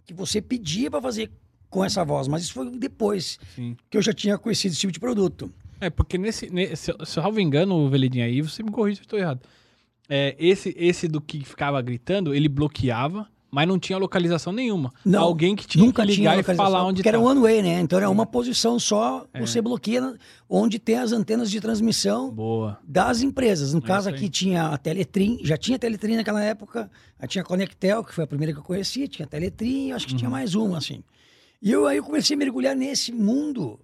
que 0.04 0.12
você 0.12 0.42
pedia 0.42 0.90
para 0.90 1.00
fazer 1.00 1.30
com 1.70 1.84
essa 1.84 2.04
voz, 2.04 2.26
mas 2.26 2.42
isso 2.42 2.52
foi 2.52 2.68
depois 2.76 3.38
sim. 3.54 3.76
que 3.88 3.96
eu 3.96 4.02
já 4.02 4.12
tinha 4.12 4.36
conhecido 4.36 4.72
esse 4.72 4.80
tipo 4.80 4.92
de 4.92 4.98
produto. 4.98 5.52
É, 5.80 5.88
porque 5.88 6.18
nesse, 6.18 6.52
nesse 6.52 6.76
se 6.76 6.90
eu 6.90 6.96
eu 6.98 7.06
salvo 7.06 7.40
engano, 7.40 7.88
Veledinho 7.88 8.24
aí, 8.24 8.42
você 8.42 8.62
me 8.62 8.70
corrige 8.70 8.96
se 8.96 9.02
eu 9.02 9.04
estou 9.04 9.18
errado. 9.18 9.40
É, 10.08 10.34
esse, 10.38 10.74
esse 10.78 11.08
do 11.08 11.20
que 11.20 11.44
ficava 11.44 11.80
gritando, 11.80 12.34
ele 12.34 12.48
bloqueava, 12.48 13.26
mas 13.50 13.68
não 13.68 13.78
tinha 13.78 13.98
localização 13.98 14.52
nenhuma. 14.52 14.92
Não, 15.04 15.22
Alguém 15.22 15.54
que 15.54 15.66
tinha 15.66 15.84
Nunca 15.84 16.02
que 16.06 16.12
tinha 16.12 16.18
ligar 16.30 16.34
e 16.34 16.36
localização, 16.38 16.72
falar 16.72 16.84
onde 16.86 16.96
porque 16.96 17.08
era 17.08 17.18
tá. 17.18 17.24
one 17.24 17.40
way, 17.40 17.62
né? 17.62 17.80
Então 17.80 17.98
era 17.98 18.08
uma 18.10 18.24
posição 18.26 18.78
só, 18.78 19.26
É. 19.32 19.40
você 19.40 19.60
bloqueia 19.60 20.14
onde 20.48 20.78
tem 20.78 20.96
as 20.96 21.12
antenas 21.12 21.50
de 21.50 21.60
transmissão 21.60 22.30
Boa. 22.32 22.78
das 22.82 23.20
empresas. 23.22 23.72
No 23.74 23.80
É 23.80 23.82
caso 23.82 24.08
aqui 24.08 24.28
tinha 24.30 24.68
a 24.68 24.78
Teletrim, 24.78 25.38
já 25.44 25.56
tinha 25.56 25.78
Teletrim 25.78 26.16
naquela 26.16 26.42
época, 26.42 26.90
aí 27.18 27.28
tinha 27.28 27.42
a 27.42 27.44
Conectel, 27.46 28.02
que 28.04 28.14
foi 28.14 28.24
a 28.24 28.26
primeira 28.26 28.52
que 28.54 28.58
eu 28.58 28.62
conheci, 28.64 29.06
tinha 29.06 29.26
a 29.26 29.28
Teletrim, 29.28 29.92
acho 29.92 30.06
que 30.06 30.14
tinha 30.14 30.28
Uhum. 30.28 30.32
mais 30.36 30.54
uma, 30.54 30.78
assim. 30.78 31.02
E 31.60 31.70
eu 31.70 31.86
aí 31.86 31.98
eu 31.98 32.04
comecei 32.04 32.34
a 32.34 32.38
mergulhar 32.38 32.74
nesse 32.74 33.12
mundo 33.12 33.78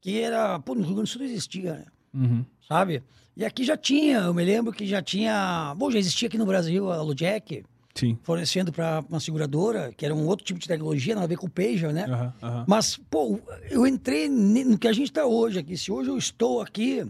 que 0.00 0.20
era, 0.20 0.58
pô, 0.60 0.74
no 0.76 0.82
Rio 0.82 0.94
Grande 0.94 1.10
do 1.10 1.12
Sul 1.12 1.22
não 1.22 1.28
existia, 1.28 1.72
né? 1.74 1.84
Uhum. 2.14 2.44
sabe? 2.68 3.02
E 3.38 3.44
aqui 3.44 3.62
já 3.62 3.76
tinha, 3.76 4.18
eu 4.18 4.34
me 4.34 4.44
lembro 4.44 4.72
que 4.72 4.84
já 4.84 5.00
tinha, 5.00 5.72
bom, 5.76 5.92
já 5.92 5.98
existia 6.00 6.26
aqui 6.26 6.36
no 6.36 6.44
Brasil 6.44 6.90
a 6.90 7.00
Lujack, 7.00 7.64
Sim. 7.94 8.18
fornecendo 8.24 8.72
para 8.72 9.04
uma 9.08 9.20
seguradora, 9.20 9.92
que 9.96 10.04
era 10.04 10.12
um 10.12 10.26
outro 10.26 10.44
tipo 10.44 10.58
de 10.58 10.66
tecnologia, 10.66 11.14
nada 11.14 11.24
a 11.24 11.28
ver 11.28 11.36
com 11.36 11.46
o 11.46 11.50
pager, 11.50 11.92
né? 11.92 12.06
Aham, 12.08 12.34
aham. 12.42 12.64
Mas, 12.66 12.96
pô, 12.96 13.38
eu 13.70 13.86
entrei 13.86 14.28
no 14.28 14.76
que 14.76 14.88
a 14.88 14.92
gente 14.92 15.10
está 15.10 15.24
hoje 15.24 15.60
aqui. 15.60 15.78
Se 15.78 15.92
hoje 15.92 16.10
eu 16.10 16.18
estou 16.18 16.60
aqui, 16.60 17.06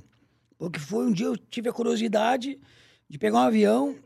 porque 0.58 0.78
foi 0.78 1.06
um 1.06 1.12
dia 1.12 1.24
eu 1.24 1.36
tive 1.38 1.70
a 1.70 1.72
curiosidade 1.72 2.58
de 3.08 3.18
pegar 3.18 3.38
um 3.38 3.44
avião 3.44 3.96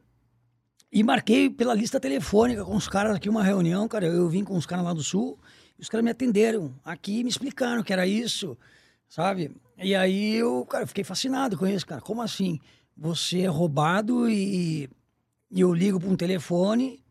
e 0.93 1.03
marquei 1.03 1.51
pela 1.51 1.75
lista 1.75 1.99
telefônica 1.99 2.65
com 2.65 2.77
os 2.77 2.87
caras 2.87 3.17
aqui 3.17 3.29
uma 3.29 3.43
reunião, 3.43 3.89
cara. 3.89 4.07
Eu 4.07 4.29
vim 4.29 4.45
com 4.45 4.57
os 4.57 4.65
caras 4.65 4.85
lá 4.85 4.93
do 4.93 5.03
sul, 5.03 5.37
e 5.77 5.83
os 5.83 5.89
caras 5.89 6.05
me 6.05 6.11
atenderam 6.13 6.73
aqui 6.85 7.19
e 7.19 7.25
me 7.25 7.31
explicaram 7.31 7.83
que 7.83 7.93
era 7.93 8.07
isso, 8.07 8.57
sabe? 9.09 9.51
E 9.83 9.95
aí 9.95 10.35
eu, 10.37 10.65
cara, 10.67 10.85
eu 10.85 10.89
fiquei 10.89 11.05
fascinado 11.05 11.57
com 11.57 11.67
isso, 11.67 11.87
cara. 11.87 12.01
Como 12.01 12.23
assim? 12.23 12.59
Você 12.97 13.41
é 13.43 13.47
roubado 13.49 14.29
e, 14.29 14.89
e 15.51 15.61
eu 15.61 15.73
ligo 15.73 15.99
para 15.99 16.09
um 16.09 16.17
telefone 16.17 17.03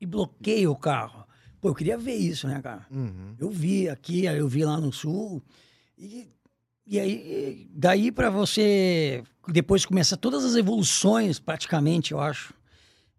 e 0.00 0.06
bloqueio 0.06 0.70
o 0.70 0.76
carro. 0.76 1.24
Pô, 1.60 1.68
eu 1.68 1.74
queria 1.74 1.96
ver 1.96 2.14
isso, 2.16 2.46
né, 2.46 2.60
cara? 2.60 2.86
Uhum. 2.90 3.34
Eu 3.38 3.50
vi 3.50 3.88
aqui, 3.88 4.24
eu 4.24 4.48
vi 4.48 4.64
lá 4.64 4.78
no 4.80 4.92
sul. 4.92 5.42
E, 5.96 6.28
e 6.86 6.98
aí, 6.98 7.68
daí 7.72 8.10
para 8.12 8.28
você 8.30 9.22
depois 9.48 9.84
começar 9.86 10.16
todas 10.16 10.44
as 10.44 10.54
evoluções, 10.56 11.38
praticamente, 11.40 12.12
eu 12.12 12.20
acho, 12.20 12.52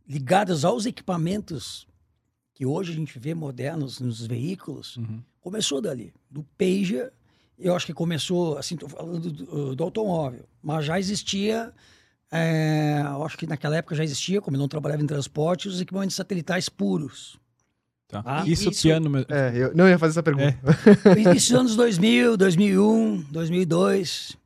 ligadas 0.07 0.63
aos 0.65 0.86
equipamentos 0.86 1.88
que 2.53 2.65
hoje 2.65 2.91
a 2.91 2.95
gente 2.95 3.17
vê 3.17 3.33
modernos 3.33 4.00
nos 4.00 4.25
veículos, 4.25 4.98
Uhum. 4.98 5.22
começou 5.41 5.81
dali. 5.81 6.13
Do 6.29 6.43
pager, 6.57 7.12
eu 7.63 7.75
acho 7.75 7.86
que 7.86 7.93
começou, 7.93 8.58
assim, 8.58 8.75
tô 8.75 8.88
falando 8.89 9.32
do, 9.32 9.75
do 9.75 9.84
automóvel, 9.84 10.46
mas 10.62 10.86
já 10.86 11.00
existia, 11.00 11.72
é, 12.32 13.01
eu 13.05 13.24
acho 13.25 13.38
que 13.38 13.48
naquela 13.48 13.77
época 13.77 13.96
já 13.96 14.03
existia, 14.03 14.41
como 14.41 14.55
eu 14.58 14.60
não 14.60 14.67
trabalhava 14.67 15.01
em 15.01 15.08
transporte, 15.08 15.67
os 15.67 15.79
equipamentos 15.82 16.15
satelitais 16.15 16.70
puros. 16.70 17.38
Tá. 18.08 18.22
Ah, 18.25 18.43
isso, 18.46 18.70
isso- 18.70 18.84
piano 18.84 19.10
mesmo. 19.10 19.27
É, 19.34 19.51
eu 19.55 19.75
não 19.75 19.88
ia 19.88 19.98
fazer 19.98 20.12
essa 20.12 20.24
pergunta. 20.24 20.55
É. 21.29 21.36
Isso 21.36 21.53
nos 21.53 21.60
anos 21.62 21.75
2000, 21.75 22.38
2001, 22.38 23.25
2002. 23.32 24.38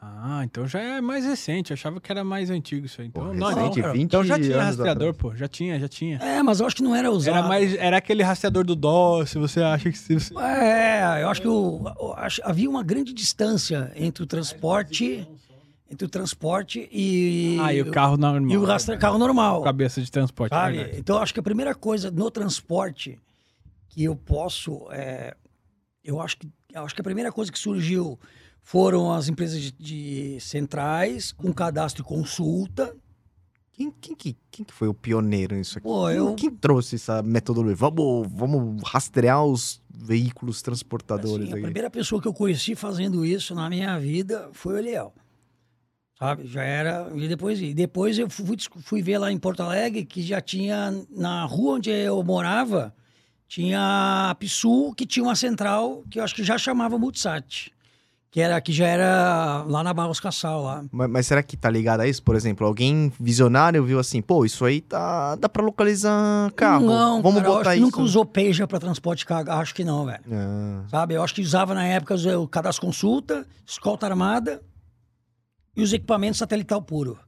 Ah, 0.00 0.42
então 0.44 0.66
já 0.66 0.80
é 0.80 1.00
mais 1.00 1.24
recente. 1.24 1.70
Eu 1.70 1.74
achava 1.74 2.00
que 2.00 2.10
era 2.10 2.22
mais 2.22 2.50
antigo 2.50 2.86
isso 2.86 3.00
aí. 3.00 3.08
Então, 3.08 3.24
Pô, 3.26 3.34
não, 3.34 3.48
recente, 3.48 3.80
então, 3.80 3.92
20 3.92 4.02
então 4.02 4.24
já 4.24 4.38
tinha 4.38 4.62
rastreador, 4.62 5.08
atrás. 5.10 5.16
pô. 5.16 5.34
Já 5.36 5.48
tinha, 5.48 5.78
já 5.80 5.88
tinha. 5.88 6.18
É, 6.18 6.40
mas 6.42 6.60
eu 6.60 6.66
acho 6.66 6.76
que 6.76 6.82
não 6.84 6.94
era 6.94 7.10
usado. 7.10 7.36
Era 7.36 7.48
mais, 7.48 7.74
era 7.74 7.96
aquele 7.96 8.22
rastreador 8.22 8.64
do 8.64 8.76
dó, 8.76 9.26
se 9.26 9.38
você 9.38 9.60
acha 9.60 9.90
que 9.90 9.98
se 9.98 10.14
você... 10.14 10.32
É, 10.38 11.22
eu 11.22 11.28
acho 11.28 11.40
que 11.40 11.46
eu 11.48 11.82
acho- 12.16 12.40
havia 12.44 12.70
uma 12.70 12.84
grande 12.84 13.12
distância 13.12 13.92
entre 13.96 14.22
o 14.22 14.26
transporte, 14.26 15.26
entre 15.90 16.06
o 16.06 16.08
transporte 16.08 16.88
e, 16.92 17.56
Ah, 17.60 17.74
e 17.74 17.82
o 17.82 17.90
carro 17.90 18.16
normal. 18.16 18.50
e 18.52 18.56
o 18.56 18.64
rastre, 18.64 18.96
carro 18.98 19.18
normal. 19.18 19.62
Cabeça 19.62 20.00
de 20.00 20.10
transporte, 20.12 20.50
sabe? 20.54 20.76
verdade. 20.76 20.98
Então, 21.00 21.16
eu 21.16 21.22
acho 21.22 21.34
que 21.34 21.40
a 21.40 21.42
primeira 21.42 21.74
coisa 21.74 22.08
no 22.08 22.30
transporte 22.30 23.18
que 23.88 24.04
eu 24.04 24.14
posso, 24.14 24.86
é, 24.92 25.34
eu 26.04 26.20
acho 26.20 26.36
que 26.38 26.48
eu 26.72 26.84
acho 26.84 26.94
que 26.94 27.00
a 27.00 27.04
primeira 27.04 27.32
coisa 27.32 27.50
que 27.50 27.58
surgiu 27.58 28.16
foram 28.70 29.10
as 29.10 29.28
empresas 29.28 29.58
de, 29.62 29.72
de 29.72 30.40
centrais 30.42 31.32
com 31.32 31.50
cadastro 31.54 32.02
e 32.02 32.04
consulta. 32.04 32.94
Quem, 33.72 33.90
quem, 33.90 34.14
que, 34.14 34.36
quem 34.50 34.62
que 34.62 34.74
foi 34.74 34.88
o 34.88 34.92
pioneiro 34.92 35.56
nisso 35.56 35.78
aqui? 35.78 35.86
Pô, 35.88 36.06
Quem- 36.08 36.16
eu- 36.16 36.34
Quem 36.34 36.50
trouxe 36.50 36.96
essa 36.96 37.22
metodologia? 37.22 37.74
Vamos, 37.76 38.28
vamos 38.30 38.82
rastrear 38.84 39.42
os 39.42 39.80
veículos 39.88 40.60
transportadores 40.60 41.48
Assim, 41.48 41.58
a 41.58 41.62
primeira 41.62 41.88
pessoa 41.88 42.20
que 42.20 42.28
eu 42.28 42.34
conheci 42.34 42.74
fazendo 42.74 43.24
isso 43.24 43.54
na 43.54 43.70
minha 43.70 43.98
vida 43.98 44.50
foi 44.52 44.74
o 44.74 44.78
Eliel. 44.78 45.14
Sabe? 46.18 46.46
Já 46.46 46.62
era. 46.62 47.10
E 47.16 47.26
depois, 47.26 47.62
e 47.62 47.72
depois 47.72 48.18
eu 48.18 48.28
fui, 48.28 48.56
fui 48.82 49.00
ver 49.00 49.16
lá 49.16 49.32
em 49.32 49.38
Porto 49.38 49.60
Alegre 49.62 50.04
que 50.04 50.20
já 50.20 50.42
tinha, 50.42 50.92
na 51.10 51.46
rua 51.46 51.76
onde 51.76 51.88
eu 51.88 52.22
morava, 52.22 52.94
tinha 53.46 54.28
a 54.28 54.34
Pissul, 54.34 54.92
que 54.94 55.06
tinha 55.06 55.22
uma 55.24 55.36
central 55.36 56.04
que 56.10 56.20
eu 56.20 56.24
acho 56.24 56.34
que 56.34 56.44
já 56.44 56.58
chamava 56.58 56.98
Multisat. 56.98 57.72
Que, 58.30 58.42
era, 58.42 58.60
que 58.60 58.72
já 58.74 58.86
era 58.86 59.64
lá 59.66 59.82
na 59.82 59.94
Barros 59.94 60.20
Cassal, 60.20 60.62
lá. 60.62 60.84
Mas, 60.92 61.08
mas 61.08 61.26
será 61.26 61.42
que 61.42 61.56
tá 61.56 61.70
ligado 61.70 62.00
a 62.00 62.06
isso? 62.06 62.22
Por 62.22 62.36
exemplo, 62.36 62.66
alguém 62.66 63.10
visionário 63.18 63.82
viu 63.82 63.98
assim, 63.98 64.20
pô, 64.20 64.44
isso 64.44 64.66
aí 64.66 64.82
tá, 64.82 65.34
dá 65.36 65.48
pra 65.48 65.64
localizar 65.64 66.52
carro. 66.52 66.86
Não, 66.86 67.22
Vamos 67.22 67.40
cara, 67.40 67.46
eu 67.48 67.56
botar 67.56 67.70
acho 67.70 67.70
que 67.70 67.76
isso. 67.76 67.84
nunca 67.86 68.02
usou 68.02 68.26
Peja 68.26 68.66
para 68.66 68.78
transporte 68.78 69.20
de 69.20 69.26
carga. 69.26 69.54
Acho 69.54 69.74
que 69.74 69.82
não, 69.82 70.04
velho. 70.04 70.20
Ah, 70.30 70.84
Sabe? 70.90 71.14
Eu 71.14 71.22
acho 71.22 71.34
que 71.34 71.40
usava 71.40 71.72
na 71.72 71.84
época 71.86 72.16
o 72.38 72.46
cadastro 72.46 72.84
consulta, 72.84 73.46
escolta 73.64 74.04
armada 74.06 74.60
e 75.74 75.82
os 75.82 75.92
equipamentos 75.94 76.38
satelital 76.38 76.82
puro. 76.82 77.18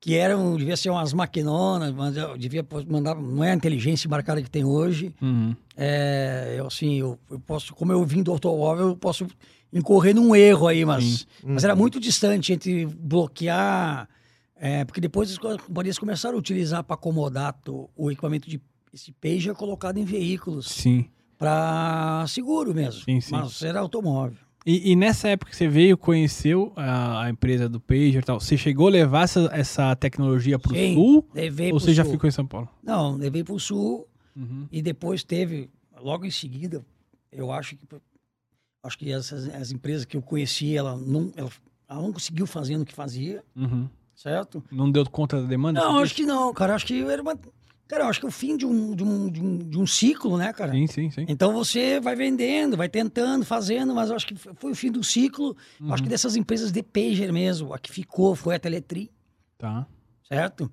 Que 0.00 0.14
eram, 0.16 0.56
devia 0.56 0.76
ser 0.76 0.90
umas 0.90 1.12
maquinonas, 1.12 1.90
mas 1.92 2.16
eu 2.16 2.36
devia 2.38 2.64
mandar, 2.86 3.14
não 3.16 3.42
é 3.42 3.50
a 3.50 3.54
inteligência 3.54 4.06
embarcada 4.06 4.40
que 4.40 4.50
tem 4.50 4.62
hoje. 4.64 5.12
Uhum. 5.20 5.56
É, 5.76 6.56
eu, 6.58 6.66
assim, 6.66 7.00
eu, 7.00 7.18
eu 7.28 7.40
posso, 7.40 7.74
como 7.74 7.90
eu 7.90 8.04
vim 8.04 8.22
do 8.22 8.30
automóvel, 8.30 8.88
eu 8.88 8.96
posso 8.96 9.26
incorrer 9.74 10.14
num 10.14 10.34
erro 10.34 10.68
aí, 10.68 10.84
mas, 10.84 11.26
mas 11.42 11.64
era 11.64 11.74
muito 11.74 11.98
distante 12.00 12.52
entre 12.52 12.86
bloquear. 12.86 14.08
é, 14.56 14.84
porque 14.84 15.00
depois 15.00 15.30
as 15.30 15.36
co- 15.38 15.58
companhias 15.58 15.98
começaram 15.98 16.36
a 16.36 16.38
utilizar 16.38 16.82
para 16.84 16.96
comodato 16.96 17.90
o 17.96 18.10
equipamento 18.10 18.48
de 18.48 18.60
esse 18.92 19.10
pager 19.12 19.54
colocado 19.54 19.98
em 19.98 20.04
veículos 20.04 20.66
Sim. 20.70 21.06
para 21.36 22.24
seguro 22.28 22.72
mesmo. 22.74 23.02
Sim, 23.02 23.20
sim. 23.20 23.32
Mas 23.32 23.60
era 23.62 23.80
automóvel. 23.80 24.38
E, 24.66 24.92
e 24.92 24.96
nessa 24.96 25.28
época 25.28 25.50
que 25.50 25.56
você 25.56 25.68
veio, 25.68 25.98
conheceu 25.98 26.72
a, 26.74 27.24
a 27.24 27.30
empresa 27.30 27.68
do 27.68 27.78
Pager 27.78 28.16
e 28.16 28.22
tal, 28.22 28.40
você 28.40 28.56
chegou 28.56 28.86
a 28.86 28.90
levar 28.90 29.24
essa, 29.24 29.50
essa 29.52 29.94
tecnologia 29.94 30.58
pro 30.58 30.74
Sim, 30.74 30.94
sul? 30.94 31.28
levei 31.34 31.70
Ou 31.70 31.78
você 31.78 31.92
já 31.92 32.02
sul. 32.02 32.12
ficou 32.12 32.26
em 32.28 32.30
São 32.30 32.46
Paulo? 32.46 32.68
Não, 32.82 33.14
levei 33.16 33.44
para 33.44 33.54
o 33.54 33.60
sul 33.60 34.08
Uhum. 34.36 34.66
e 34.72 34.80
depois 34.82 35.22
teve, 35.22 35.68
logo 36.00 36.24
em 36.24 36.30
seguida, 36.30 36.84
eu 37.30 37.52
acho 37.52 37.76
que 37.76 37.86
acho 38.84 38.96
que 38.98 39.10
essas, 39.10 39.48
as 39.54 39.72
empresas 39.72 40.04
que 40.04 40.16
eu 40.16 40.22
conheci, 40.22 40.76
ela 40.76 40.96
não, 40.96 41.32
ela, 41.36 41.50
ela 41.88 42.02
não 42.02 42.12
conseguiu 42.12 42.46
fazer 42.46 42.76
o 42.76 42.84
que 42.84 42.94
fazia, 42.94 43.42
Uhum. 43.56 43.88
certo? 44.14 44.62
Não 44.70 44.90
deu 44.90 45.04
conta 45.10 45.40
da 45.42 45.48
demanda? 45.48 45.80
Não, 45.80 45.98
acho 45.98 46.14
que 46.14 46.24
não, 46.24 46.52
cara. 46.54 46.74
Acho 46.74 46.86
que 46.86 47.02
era 47.02 47.20
uma. 47.20 47.36
Cara, 47.86 48.04
eu 48.04 48.08
acho 48.08 48.18
que 48.18 48.24
é 48.24 48.28
o 48.28 48.32
fim 48.32 48.56
de 48.56 48.64
um, 48.64 48.94
de 48.94 49.02
um, 49.04 49.28
de 49.30 49.40
um, 49.42 49.58
de 49.58 49.78
um 49.78 49.86
ciclo, 49.86 50.38
né, 50.38 50.52
cara? 50.54 50.72
Sim, 50.72 50.86
sim, 50.86 51.10
sim. 51.10 51.26
Então 51.28 51.52
você 51.52 52.00
vai 52.00 52.16
vendendo, 52.16 52.76
vai 52.78 52.88
tentando, 52.88 53.44
fazendo, 53.44 53.94
mas 53.94 54.10
acho 54.10 54.26
que 54.26 54.34
foi 54.36 54.72
o 54.72 54.74
fim 54.74 54.90
do 54.90 55.04
ciclo. 55.04 55.54
Acho 55.80 55.84
Uhum. 55.90 55.96
que 56.02 56.08
dessas 56.08 56.34
empresas 56.34 56.72
de 56.72 56.82
pager 56.82 57.30
mesmo, 57.32 57.74
a 57.74 57.78
que 57.78 57.90
ficou 57.92 58.34
foi 58.34 58.54
a 58.54 58.58
Teletri, 58.58 59.10
Tá. 59.58 59.86
certo? 60.26 60.70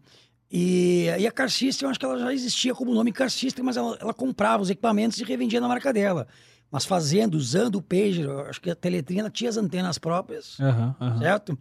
E, 0.49 1.05
e 1.19 1.25
a 1.27 1.31
Car 1.31 1.49
System, 1.49 1.85
eu 1.85 1.91
acho 1.91 1.99
que 1.99 2.05
ela 2.05 2.17
já 2.19 2.33
existia 2.33 2.73
como 2.75 2.93
nome 2.93 3.11
Car 3.11 3.29
System, 3.29 3.63
mas 3.63 3.77
ela, 3.77 3.97
ela 4.01 4.13
comprava 4.13 4.61
os 4.63 4.69
equipamentos 4.69 5.17
e 5.19 5.23
revendia 5.23 5.61
na 5.61 5.67
marca 5.67 5.93
dela. 5.93 6.27
Mas 6.71 6.85
fazendo, 6.85 7.35
usando 7.35 7.75
o 7.75 7.81
pager, 7.81 8.29
acho 8.47 8.61
que 8.61 8.69
a 8.71 8.75
Teletri 8.75 9.19
ela 9.19 9.29
tinha 9.29 9.49
as 9.49 9.57
antenas 9.57 9.97
próprias 9.97 10.57
Aham, 10.59 10.95
aham. 11.01 11.19
certo? 11.19 11.59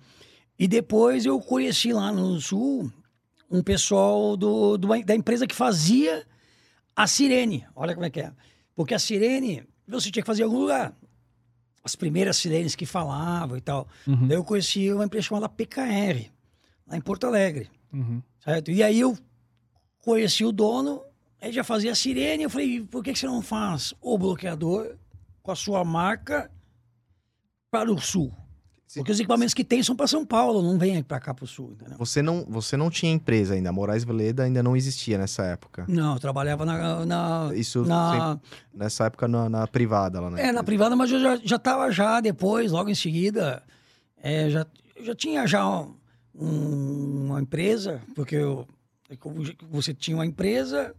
E 0.58 0.68
depois 0.68 1.26
eu 1.26 1.40
conheci 1.40 1.92
lá 1.92 2.12
no 2.12 2.40
Sul 2.40 2.92
um 3.50 3.62
pessoal 3.62 4.36
do, 4.36 4.78
do- 4.78 5.04
da 5.04 5.14
empresa 5.16 5.46
que 5.46 5.54
fazia 5.54 6.24
a 6.94 7.06
sirene. 7.06 7.66
Olha 7.74 7.94
como 7.94 8.06
é 8.06 8.10
que 8.10 8.20
é. 8.20 8.32
Porque 8.74 8.94
a 8.94 8.98
sirene 9.00 9.66
você 9.88 10.10
tinha 10.10 10.22
que 10.22 10.26
fazer 10.26 10.42
em 10.42 10.44
algum 10.44 10.60
lugar. 10.60 10.94
As 11.82 11.96
primeiras 11.96 12.36
sirenes 12.36 12.76
que 12.76 12.86
falavam 12.86 13.56
e 13.56 13.60
tal. 13.60 13.88
Uhum. 14.06 14.28
Daí 14.28 14.36
eu 14.36 14.44
conheci 14.44 14.92
uma 14.92 15.04
empresa 15.06 15.26
chamada 15.26 15.48
PKR, 15.48 16.30
lá 16.86 16.96
em 16.96 17.00
Porto 17.00 17.26
Alegre. 17.26 17.68
Uhum. 17.92 18.22
Certo? 18.44 18.70
E 18.70 18.82
aí 18.82 19.00
eu 19.00 19.16
conheci 19.98 20.44
o 20.44 20.52
dono, 20.52 21.02
ele 21.40 21.52
já 21.52 21.64
fazia 21.64 21.94
sirene, 21.94 22.42
eu 22.44 22.50
falei, 22.50 22.80
por 22.82 23.02
que, 23.02 23.12
que 23.12 23.18
você 23.18 23.26
não 23.26 23.42
faz 23.42 23.94
o 24.00 24.16
bloqueador 24.18 24.96
com 25.42 25.50
a 25.52 25.56
sua 25.56 25.84
marca 25.84 26.50
para 27.70 27.90
o 27.90 27.98
sul? 28.00 28.32
Sim. 28.86 29.00
Porque 29.00 29.12
os 29.12 29.20
equipamentos 29.20 29.54
que 29.54 29.62
tem 29.62 29.80
são 29.84 29.94
para 29.94 30.08
São 30.08 30.26
Paulo, 30.26 30.62
não 30.62 30.76
vem 30.76 31.00
para 31.00 31.20
cá 31.20 31.32
para 31.32 31.44
o 31.44 31.46
sul, 31.46 31.70
entendeu? 31.74 31.96
Você 31.96 32.20
não, 32.20 32.44
você 32.48 32.76
não 32.76 32.90
tinha 32.90 33.12
empresa 33.12 33.54
ainda, 33.54 33.70
Moraes 33.70 34.02
Veleda 34.02 34.42
ainda 34.42 34.64
não 34.64 34.76
existia 34.76 35.16
nessa 35.16 35.44
época. 35.44 35.84
Não, 35.86 36.14
eu 36.14 36.18
trabalhava 36.20 36.64
na, 36.66 37.06
na, 37.06 37.50
Isso 37.54 37.84
na, 37.84 38.40
Nessa 38.74 39.04
época 39.04 39.28
na, 39.28 39.48
na 39.48 39.64
privada 39.68 40.20
lá, 40.20 40.28
né? 40.28 40.48
É, 40.48 40.50
na 40.52 40.64
privada, 40.64 40.96
mas 40.96 41.08
eu 41.12 41.20
já, 41.20 41.36
já 41.36 41.56
tava 41.56 41.88
já 41.92 42.20
depois, 42.20 42.72
logo 42.72 42.90
em 42.90 42.94
seguida, 42.96 43.62
é, 44.20 44.50
já, 44.50 44.66
já 45.00 45.14
tinha 45.14 45.46
já 45.46 45.64
um- 45.68 45.94
uma 46.34 47.40
empresa, 47.40 48.00
porque 48.16 48.34
eu, 48.34 48.66
você 49.70 49.94
tinha 49.94 50.16
uma 50.16 50.26
empresa, 50.26 50.96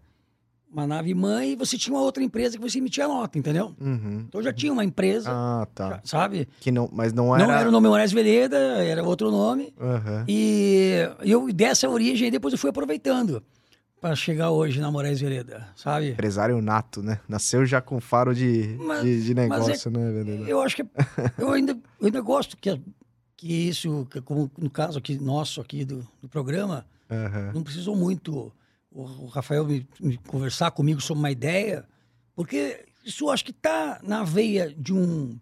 uma 0.71 0.87
nave 0.87 1.13
mãe, 1.13 1.51
e 1.51 1.55
você 1.55 1.77
tinha 1.77 1.93
uma 1.95 2.01
outra 2.03 2.23
empresa 2.23 2.57
que 2.57 2.61
você 2.63 2.77
emitia 2.77 3.07
nota, 3.07 3.37
entendeu? 3.37 3.75
Uhum. 3.79 4.25
Então 4.27 4.39
eu 4.39 4.43
já 4.45 4.53
tinha 4.53 4.71
uma 4.71 4.85
empresa, 4.85 5.29
Ah, 5.31 5.67
tá. 5.75 5.99
sabe? 6.03 6.47
Que 6.61 6.71
não, 6.71 6.89
mas 6.93 7.11
não 7.11 7.35
era. 7.35 7.45
Não 7.45 7.53
era 7.53 7.67
o 7.69 7.71
nome 7.71 7.87
Moraes 7.89 8.11
Veleda, 8.13 8.57
era 8.57 9.03
outro 9.03 9.29
nome. 9.29 9.73
Aham. 9.79 10.25
E 10.27 10.93
eu 11.23 11.51
dessa 11.51 11.89
origem, 11.89 12.31
depois 12.31 12.53
eu 12.53 12.57
fui 12.57 12.69
aproveitando 12.69 13.43
para 13.99 14.15
chegar 14.15 14.49
hoje 14.49 14.79
na 14.79 14.89
Moraes 14.89 15.19
Veleda, 15.21 15.67
sabe? 15.75 16.11
Empresário 16.11 16.59
nato, 16.61 17.03
né? 17.03 17.19
Nasceu 17.27 17.65
já 17.65 17.81
com 17.81 17.99
faro 17.99 18.33
de, 18.33 18.75
Mas- 18.79 19.03
de, 19.03 19.23
de 19.25 19.35
mas 19.35 19.49
negócio, 19.49 19.91
né, 19.91 20.11
Veleda? 20.11 20.49
Eu 20.49 20.61
acho 20.61 20.75
que 20.77 20.85
eu 21.37 21.51
ainda, 21.51 21.73
eu 21.99 22.05
ainda 22.07 22.21
gosto 22.21 22.55
que, 22.57 22.79
que 23.37 23.53
isso, 23.69 24.07
que 24.09 24.19
como 24.21 24.49
no 24.57 24.69
caso 24.69 24.97
aqui 24.97 25.19
nosso 25.21 25.59
aqui 25.61 25.83
do, 25.85 26.07
do 26.21 26.27
programa, 26.29 26.85
não 27.53 27.61
precisou 27.61 27.95
muito 27.95 28.51
o, 28.91 29.25
Rafael 29.27 29.65
me, 29.65 29.87
me 29.99 30.17
conversar 30.17 30.71
comigo 30.71 30.99
sobre 31.01 31.19
uma 31.19 31.31
ideia, 31.31 31.85
porque 32.35 32.85
isso 33.05 33.29
acho 33.29 33.45
que 33.45 33.51
está 33.51 33.99
na 34.03 34.23
veia 34.23 34.73
de 34.77 34.93
um 34.93 35.39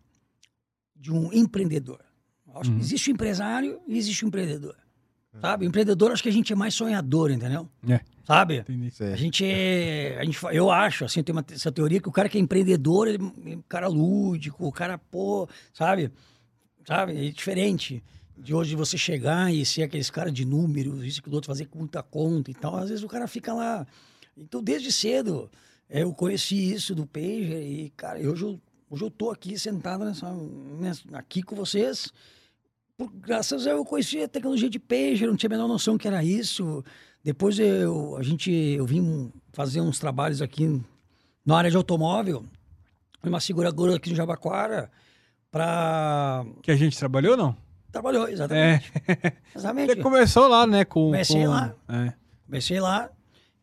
de 0.95 1.11
um 1.13 1.31
empreendedor. 1.33 1.99
Acho 2.55 2.69
Uhum. 2.71 2.75
que 2.77 2.83
existe 2.83 3.09
o 3.09 3.13
empresário 3.13 3.79
e 3.87 3.97
existe 3.97 4.25
o 4.25 4.27
empreendedor. 4.27 4.75
Sabe? 5.39 5.65
O 5.65 5.67
empreendedor, 5.69 6.11
acho 6.11 6.23
que 6.23 6.27
a 6.27 6.31
gente 6.33 6.51
é 6.51 6.55
mais 6.55 6.73
sonhador, 6.73 7.31
entendeu? 7.31 7.69
É. 7.87 8.01
Sabe? 8.25 8.57
Entendi. 8.57 8.91
A 8.99 9.15
gente 9.15 9.45
é. 9.45 10.17
A 10.19 10.25
gente, 10.25 10.37
eu 10.51 10.69
acho, 10.71 11.05
assim, 11.05 11.23
tem 11.23 11.33
uma, 11.33 11.45
essa 11.51 11.71
teoria 11.71 12.01
que 12.01 12.09
o 12.09 12.11
cara 12.11 12.27
que 12.27 12.37
é 12.37 12.41
empreendedor, 12.41 13.07
ele 13.07 13.19
é 13.45 13.55
um 13.55 13.61
cara 13.69 13.87
lúdico, 13.87 14.67
o 14.67 14.71
cara, 14.71 14.97
pô, 14.97 15.47
sabe? 15.73 16.11
Sabe? 16.85 17.27
É 17.27 17.31
diferente 17.31 18.03
de 18.39 18.53
hoje 18.53 18.75
você 18.75 18.97
chegar 18.97 19.53
e 19.53 19.65
ser 19.65 19.83
aqueles 19.83 20.09
caras 20.09 20.33
de 20.33 20.45
números, 20.45 21.03
isso 21.05 21.21
que 21.21 21.29
o 21.29 21.33
outro 21.33 21.47
fazer 21.51 21.65
com 21.65 21.79
muita 21.79 22.01
conta 22.01 22.49
e 22.49 22.53
tal. 22.53 22.75
Às 22.77 22.89
vezes 22.89 23.03
o 23.03 23.07
cara 23.07 23.27
fica 23.27 23.53
lá. 23.53 23.85
Então, 24.37 24.63
desde 24.63 24.91
cedo, 24.91 25.49
eh, 25.89 26.03
eu 26.03 26.13
conheci 26.13 26.71
isso 26.71 26.95
do 26.95 27.05
Pager 27.05 27.61
e, 27.61 27.89
cara, 27.97 28.19
hoje 28.19 28.43
eu, 28.43 28.59
hoje 28.89 29.03
eu 29.03 29.11
tô 29.11 29.29
aqui 29.29 29.57
sentado 29.59 30.05
nessa, 30.05 30.31
nessa- 30.79 31.03
aqui 31.17 31.43
com 31.43 31.55
vocês. 31.55 32.11
Por, 32.97 33.11
graças 33.11 33.67
a 33.67 33.71
eu 33.71 33.83
conheci 33.85 34.21
a 34.21 34.27
tecnologia 34.27 34.69
de 34.69 34.79
Pager, 34.79 35.27
não 35.27 35.35
tinha 35.35 35.47
a 35.49 35.51
menor 35.55 35.67
noção 35.67 35.97
que 35.97 36.07
era 36.07 36.23
isso. 36.23 36.83
Depois 37.23 37.59
eu, 37.59 38.15
a 38.17 38.23
gente, 38.23 38.49
eu 38.51 38.85
vim 38.85 39.31
fazer 39.51 39.81
uns 39.81 39.99
trabalhos 39.99 40.41
aqui 40.41 40.81
na 41.45 41.57
área 41.57 41.69
de 41.69 41.75
automóvel, 41.77 42.45
uma 43.21 43.39
seguradora 43.41 43.95
aqui 43.97 44.09
no 44.09 44.15
Jabaquara, 44.15 44.89
para 45.51 46.45
Que 46.61 46.71
a 46.71 46.75
gente 46.75 46.97
trabalhou, 46.97 47.35
não? 47.35 47.55
Trabalhou, 47.91 48.27
exatamente. 48.27 48.91
É. 49.07 49.33
Exatamente. 49.55 49.95
Você 49.95 50.01
começou 50.01 50.47
lá, 50.47 50.67
né? 50.67 50.85
Com, 50.85 51.05
Comecei 51.05 51.43
com- 51.43 51.49
lá. 51.49 51.73
É. 51.89 52.13
Comecei 52.45 52.79
lá. 52.79 53.09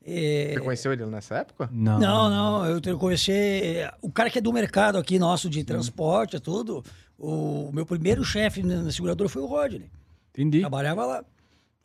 é, 0.04 0.50
Você 0.54 0.61
conheceu 0.61 0.92
ele 0.92 1.06
nessa 1.06 1.37
época? 1.37 1.68
Não. 1.73 1.99
Não, 1.99 2.30
não, 2.30 2.66
eu 2.80 2.99
comecei. 2.99 3.85
O 4.02 4.10
cara 4.10 4.28
que 4.30 4.39
é 4.39 4.41
do 4.41 4.52
mercado 4.52 4.99
aqui 4.99 5.19
nosso 5.19 5.49
de 5.49 5.62
transporte, 5.65 6.36
é 6.36 6.41
tudo. 6.41 6.82
O 7.19 7.71
meu 7.73 7.86
primeiro 7.86 8.25
chefe 8.25 8.62
na 8.62 8.82
na 8.82 8.91
seguradora 8.93 9.28
foi 9.30 9.43
o 9.43 9.47
Rodney. 9.47 9.91
Entendi. 10.32 10.60
Trabalhava 10.60 11.06
lá. 11.06 11.25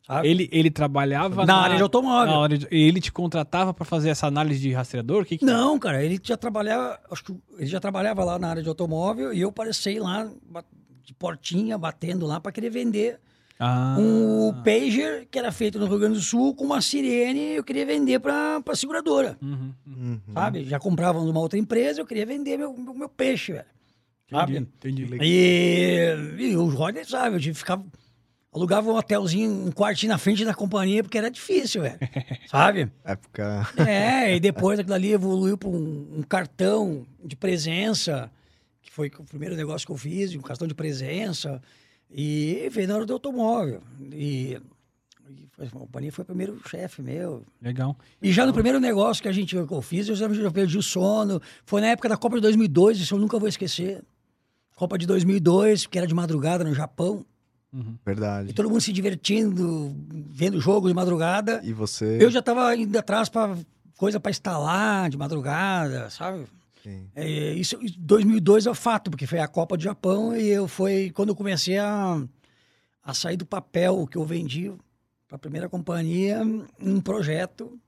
sabe? 0.05 0.27
Ele, 0.27 0.49
ele 0.51 0.69
trabalhava 0.71 1.45
Na 1.45 1.55
área 1.61 1.77
de 1.77 1.83
automóvel. 1.83 2.33
na 2.33 2.43
área 2.43 2.57
de- 2.57 2.67
Ele 2.69 2.99
te 2.99 3.11
contratava 3.11 3.73
pra 3.73 3.85
fazer 3.85 4.09
essa 4.09 4.27
análise 4.27 4.59
de 4.59 4.73
rastreador? 4.73 5.23
Que 5.25 5.37
que 5.37 5.45
Não, 5.45 5.79
cara, 5.79 6.03
ele 6.03 6.19
já 6.21 6.35
trabalhava, 6.35 6.99
acho 7.09 7.23
que 7.23 7.35
ele 7.57 7.67
já 7.67 7.79
trabalhava 7.79 8.23
lá 8.25 8.37
na 8.37 8.49
área 8.49 8.61
de 8.63 8.67
automóvel 8.67 9.31
e 9.31 9.39
eu 9.41 9.49
apareci 9.49 9.99
lá 9.99 10.29
de 11.03 11.13
portinha, 11.13 11.77
batendo 11.77 12.25
lá 12.25 12.39
para 12.39 12.51
querer 12.51 12.69
vender 12.69 13.19
Ah, 13.59 13.95
um 13.99 14.53
pager 14.63 15.27
que 15.29 15.37
era 15.37 15.51
feito 15.51 15.77
no 15.79 15.85
Rio 15.85 15.99
Grande 15.99 16.15
do 16.15 16.21
Sul 16.21 16.55
com 16.55 16.65
uma 16.65 16.81
sirene, 16.81 17.53
eu 17.55 17.63
queria 17.63 17.85
vender 17.85 18.19
para 18.19 18.59
para 18.61 18.75
seguradora, 18.75 19.37
uhum, 19.41 19.73
uhum. 19.85 19.95
Uhum. 20.27 20.33
sabe? 20.33 20.63
Já 20.65 20.79
compravam 20.79 21.25
numa 21.25 21.39
outra 21.39 21.59
empresa, 21.59 22.01
eu 22.01 22.05
queria 22.05 22.25
vender 22.25 22.57
meu, 22.57 22.73
meu, 22.75 22.93
meu 22.93 23.09
peixe, 23.09 23.51
velho. 23.53 23.65
Sabe? 24.29 24.57
Entendi. 24.57 25.03
entendi. 25.03 25.23
E, 25.25 26.35
e 26.39 26.55
o 26.55 26.65
Rodney 26.67 27.03
sabe, 27.05 27.35
eu 27.35 27.39
tive 27.39 27.53
que 27.53 27.59
ficar. 27.59 27.79
Alugava 28.53 28.89
um 28.91 28.95
hotelzinho, 28.95 29.49
um 29.67 29.71
quartinho 29.71 30.11
na 30.11 30.17
frente 30.17 30.43
da 30.43 30.53
companhia, 30.53 31.01
porque 31.03 31.17
era 31.17 31.29
difícil, 31.31 31.83
velho. 31.83 31.97
sabe? 32.51 32.91
Época. 33.03 33.67
É, 33.87 34.35
e 34.35 34.39
depois 34.41 34.77
aquilo 34.79 34.93
ali 34.95 35.13
evoluiu 35.13 35.57
para 35.57 35.69
um, 35.69 36.17
um 36.17 36.21
cartão 36.21 37.05
de 37.23 37.35
presença, 37.35 38.29
que 39.09 39.17
foi 39.17 39.23
o 39.23 39.23
primeiro 39.23 39.55
negócio 39.55 39.85
que 39.87 39.91
eu 39.93 39.97
fiz, 39.97 40.35
um 40.35 40.41
cartão 40.41 40.67
de 40.67 40.73
presença, 40.75 41.61
e 42.09 42.67
veio 42.71 42.87
na 42.87 42.95
hora 42.95 43.05
do 43.05 43.13
automóvel. 43.13 43.81
E, 44.11 44.59
e 45.29 45.47
foi- 45.51 45.67
a 45.67 45.69
companhia 45.69 46.11
foi 46.11 46.23
o 46.23 46.25
primeiro 46.25 46.59
chefe 46.67 47.01
meu. 47.01 47.43
Legal. 47.61 47.95
E 48.21 48.31
já 48.33 48.45
no 48.45 48.51
primeiro 48.53 48.79
negócio 48.79 49.23
que 49.23 49.29
a 49.29 49.31
gente 49.31 49.55
que 49.55 49.73
eu 49.73 49.81
fiz, 49.81 50.09
eu 50.09 50.15
já, 50.15 50.27
já 50.33 50.51
perdi 50.51 50.77
o 50.77 50.83
sono. 50.83 51.41
Foi 51.65 51.79
na 51.79 51.87
época 51.87 52.09
da 52.09 52.17
Copa 52.17 52.35
de 52.35 52.41
2002, 52.41 52.99
isso 52.99 53.15
eu 53.15 53.19
nunca 53.19 53.39
vou 53.39 53.47
esquecer. 53.47 54.03
Copa 54.75 54.97
de 54.97 55.05
2002, 55.05 55.85
que 55.87 55.97
era 55.97 56.05
de 56.07 56.13
madrugada 56.13 56.63
no 56.63 56.73
Japão. 56.73 57.25
Uhum. 57.71 57.95
E 58.01 58.05
Verdade. 58.05 58.53
todo 58.53 58.69
mundo 58.69 58.81
se 58.81 58.91
divertindo, 58.91 59.95
vendo 60.29 60.59
jogo 60.59 60.89
de 60.89 60.93
madrugada. 60.93 61.61
E 61.63 61.71
você. 61.71 62.17
Eu 62.19 62.29
já 62.29 62.39
estava 62.39 62.75
indo 62.75 62.97
atrás 62.97 63.29
para 63.29 63.55
coisa 63.95 64.19
para 64.19 64.31
instalar 64.31 65.09
de 65.09 65.15
madrugada, 65.17 66.09
sabe? 66.09 66.45
É, 67.15 67.53
isso, 67.53 67.77
2002 67.97 68.65
é 68.65 68.69
o 68.71 68.75
fato, 68.75 69.09
porque 69.11 69.27
foi 69.27 69.39
a 69.39 69.47
Copa 69.47 69.75
do 69.77 69.83
Japão 69.83 70.35
e 70.35 70.47
eu 70.47 70.67
foi 70.67 71.11
quando 71.11 71.29
eu 71.29 71.35
comecei 71.35 71.77
a, 71.77 72.21
a 73.03 73.13
sair 73.13 73.37
do 73.37 73.45
papel 73.45 74.07
que 74.07 74.17
eu 74.17 74.23
vendi 74.25 74.71
para 75.27 75.35
a 75.35 75.39
primeira 75.39 75.69
companhia 75.69 76.41
um 76.79 76.99
projeto 76.99 77.79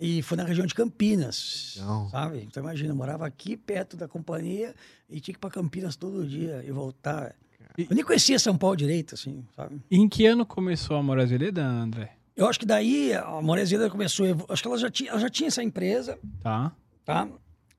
e 0.00 0.20
foi 0.22 0.36
na 0.36 0.44
região 0.44 0.66
de 0.66 0.74
Campinas, 0.74 1.74
Legal. 1.78 2.08
sabe? 2.10 2.42
Então 2.42 2.62
imagina, 2.62 2.90
eu 2.90 2.96
morava 2.96 3.26
aqui 3.26 3.56
perto 3.56 3.96
da 3.96 4.08
companhia 4.08 4.74
e 5.08 5.20
tinha 5.20 5.32
que 5.34 5.38
ir 5.38 5.40
para 5.40 5.50
Campinas 5.50 5.94
todo 5.96 6.26
dia 6.26 6.64
e 6.66 6.72
voltar. 6.72 7.34
E- 7.78 7.86
Eu 7.88 7.94
nem 7.94 8.04
conhecia 8.04 8.38
São 8.38 8.56
Paulo 8.58 8.76
direito, 8.76 9.14
assim, 9.14 9.44
sabe? 9.54 9.80
E 9.90 9.96
em 9.98 10.08
que 10.08 10.26
ano 10.26 10.44
começou 10.44 10.96
a 10.96 11.02
Moraes 11.02 11.30
Veleda, 11.30 11.64
André? 11.64 12.16
Eu 12.34 12.48
acho 12.48 12.58
que 12.58 12.64
daí 12.66 13.12
a 13.12 13.40
Morezeda 13.42 13.88
começou, 13.90 14.26
acho 14.48 14.62
que 14.62 14.68
ela 14.68 14.78
já 14.78 14.90
tinha, 14.90 15.10
ela 15.10 15.20
já 15.20 15.28
tinha 15.28 15.48
essa 15.48 15.62
empresa, 15.62 16.18
Tá. 16.40 16.72
tá? 17.04 17.28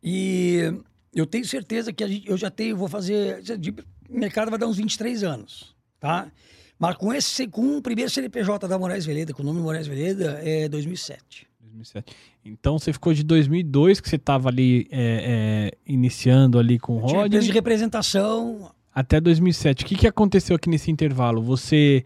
E 0.03 0.73
eu 1.15 1.25
tenho 1.25 1.45
certeza 1.45 1.93
que 1.93 2.03
a 2.03 2.07
gente, 2.07 2.29
eu 2.29 2.35
já 2.35 2.49
tenho, 2.49 2.75
vou 2.75 2.89
fazer, 2.89 3.41
de 3.41 3.73
mercado 4.09 4.49
vai 4.49 4.59
dar 4.59 4.67
uns 4.67 4.77
23 4.77 5.23
anos, 5.23 5.73
tá? 5.99 6.29
Mas 6.77 6.97
com 6.97 7.13
esse, 7.13 7.47
com 7.47 7.77
o 7.77 7.81
primeiro 7.81 8.11
CNPJ 8.11 8.67
da 8.67 8.77
Moraes 8.77 9.05
Veleda, 9.05 9.33
com 9.33 9.41
o 9.41 9.45
nome 9.45 9.61
Moraes 9.61 9.87
Veleda, 9.87 10.41
é 10.43 10.67
2007. 10.67 11.47
2007. 11.61 12.13
Então 12.43 12.77
você 12.77 12.91
ficou 12.91 13.13
de 13.13 13.23
2002, 13.23 14.01
que 14.01 14.09
você 14.09 14.17
estava 14.17 14.49
ali 14.49 14.87
é, 14.91 15.71
é, 15.71 15.91
iniciando 15.91 16.59
ali 16.59 16.77
com 16.77 16.97
o 16.97 17.07
Tinha 17.07 17.25
empresa 17.25 17.45
de 17.45 17.53
representação, 17.53 18.71
até 18.93 19.19
2007. 19.19 19.83
O 19.83 19.87
que, 19.87 19.95
que 19.95 20.07
aconteceu 20.07 20.55
aqui 20.55 20.69
nesse 20.69 20.91
intervalo? 20.91 21.41
Você... 21.41 22.03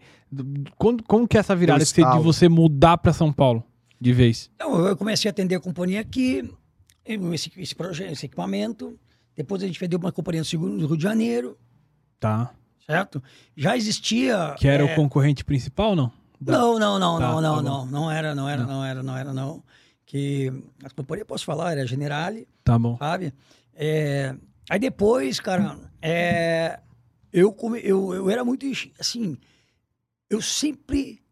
Quando, 0.76 1.02
como 1.04 1.26
que 1.26 1.36
é 1.36 1.40
essa 1.40 1.56
virada 1.56 1.84
de 1.84 2.22
você 2.22 2.48
mudar 2.48 2.98
para 2.98 3.12
São 3.12 3.32
Paulo 3.32 3.64
de 4.00 4.12
vez? 4.12 4.50
Então, 4.54 4.86
eu 4.86 4.96
comecei 4.96 5.28
a 5.28 5.32
atender 5.32 5.56
a 5.56 5.60
companhia 5.60 6.00
aqui, 6.00 6.48
esse, 7.34 7.50
esse 7.56 7.74
projeto, 7.74 8.12
esse 8.12 8.26
equipamento. 8.26 8.98
Depois 9.36 9.62
a 9.62 9.66
gente 9.66 9.78
vendeu 9.78 9.98
uma 9.98 10.10
companhia 10.12 10.42
de 10.42 10.48
seguro 10.48 10.72
no 10.72 10.86
Rio 10.86 10.96
de 10.96 11.02
Janeiro, 11.02 11.56
Tá. 12.18 12.52
certo? 12.84 13.22
Já 13.56 13.76
existia... 13.76 14.54
Que 14.58 14.66
era 14.66 14.82
é, 14.82 14.92
o 14.92 14.96
concorrente 14.96 15.44
principal, 15.44 15.94
não? 15.94 16.12
Da- 16.40 16.52
Não, 16.58 16.78
não, 16.78 16.98
não, 16.98 17.18
Tá, 17.18 17.26
não, 17.28 17.34
tá 17.36 17.40
não, 17.42 17.62
não. 17.62 17.86
Não 17.86 18.10
era, 18.10 18.34
não 18.34 18.48
era, 18.48 18.62
Não. 18.62 18.68
não 18.74 18.84
era, 18.84 19.02
não 19.02 19.16
era, 19.16 19.32
não. 19.32 19.62
Que 20.04 20.50
a 20.82 20.90
companhia, 20.90 21.24
posso 21.24 21.44
falar, 21.44 21.72
era 21.72 21.86
Generale, 21.86 22.48
Tá 22.64 22.78
bom. 22.78 22.96
sabe? 22.96 23.32
É, 23.74 24.34
aí 24.68 24.78
depois, 24.80 25.38
cara, 25.38 25.78
é, 26.02 26.80
eu, 27.32 27.52
come, 27.52 27.78
eu, 27.84 28.12
eu 28.14 28.28
era 28.30 28.44
muito, 28.44 28.66
assim, 28.98 29.36
eu 30.28 30.40
sempre 30.42 31.22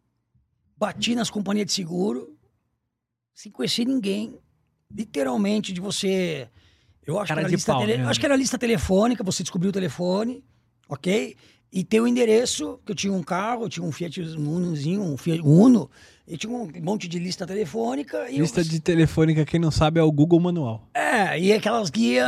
bati 0.76 1.14
nas 1.14 1.30
companhias 1.30 1.66
de 1.66 1.72
seguro 1.72 2.36
sem 3.34 3.50
conhecer 3.50 3.84
ninguém. 3.84 4.38
Literalmente, 4.94 5.72
de 5.72 5.81
você... 5.81 6.49
Eu 7.07 7.18
acho, 7.20 7.29
Cara 7.29 7.42
que 7.42 7.46
era, 7.46 7.55
lista 7.55 7.72
pau, 7.72 7.81
tele- 7.87 8.03
acho 8.03 8.18
que 8.20 8.27
era 8.27 8.37
lista 8.37 8.59
telefônica, 8.59 9.22
você 9.22 9.42
descobriu 9.42 9.70
o 9.70 9.72
telefone, 9.72 10.42
ok? 10.88 11.37
e 11.72 11.85
ter 11.85 12.01
o 12.01 12.07
endereço, 12.07 12.81
que 12.85 12.92
eu 12.92 12.96
tinha 12.96 13.12
um 13.12 13.22
carro, 13.22 13.64
eu 13.64 13.68
tinha 13.68 13.85
um 13.85 13.92
Fiat 13.92 14.20
Unozinho, 14.20 15.03
um 15.03 15.16
Fiat 15.16 15.42
Uno, 15.42 15.90
e 16.27 16.37
tinha 16.37 16.51
um 16.51 16.70
monte 16.83 17.07
de 17.09 17.18
lista 17.18 17.46
telefônica. 17.46 18.27
lista 18.31 18.61
eu... 18.61 18.64
de 18.64 18.81
telefônica, 18.81 19.44
quem 19.44 19.61
não 19.61 19.70
sabe, 19.70 20.01
é 20.01 20.03
o 20.03 20.11
Google 20.11 20.40
Manual. 20.40 20.88
É, 20.94 21.38
e 21.38 21.53
aquelas 21.53 21.90
guias... 21.90 22.27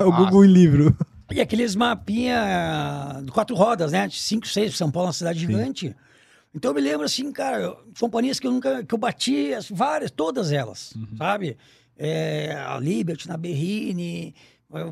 É 0.00 0.04
o 0.04 0.12
Google 0.12 0.44
em 0.44 0.48
livro. 0.48 0.96
E 1.30 1.40
aqueles 1.40 1.74
mapinha 1.74 3.20
de 3.22 3.30
quatro 3.32 3.54
rodas, 3.56 3.92
né? 3.92 4.08
Cinco, 4.10 4.46
seis, 4.46 4.76
São 4.76 4.90
Paulo 4.90 5.06
é 5.06 5.08
uma 5.08 5.12
cidade 5.12 5.40
Sim. 5.40 5.46
gigante. 5.46 5.96
Então 6.54 6.70
eu 6.70 6.74
me 6.74 6.80
lembro 6.80 7.04
assim, 7.04 7.30
cara, 7.32 7.76
companhias 7.98 8.38
que 8.38 8.46
eu 8.46 8.52
nunca, 8.52 8.84
que 8.84 8.94
eu 8.94 8.98
bati, 8.98 9.50
várias, 9.70 10.10
todas 10.10 10.52
elas, 10.52 10.92
uhum. 10.94 11.16
sabe? 11.18 11.56
É, 11.96 12.54
a 12.66 12.78
Liberty, 12.78 13.28
na 13.28 13.36
Berrine, 13.36 14.34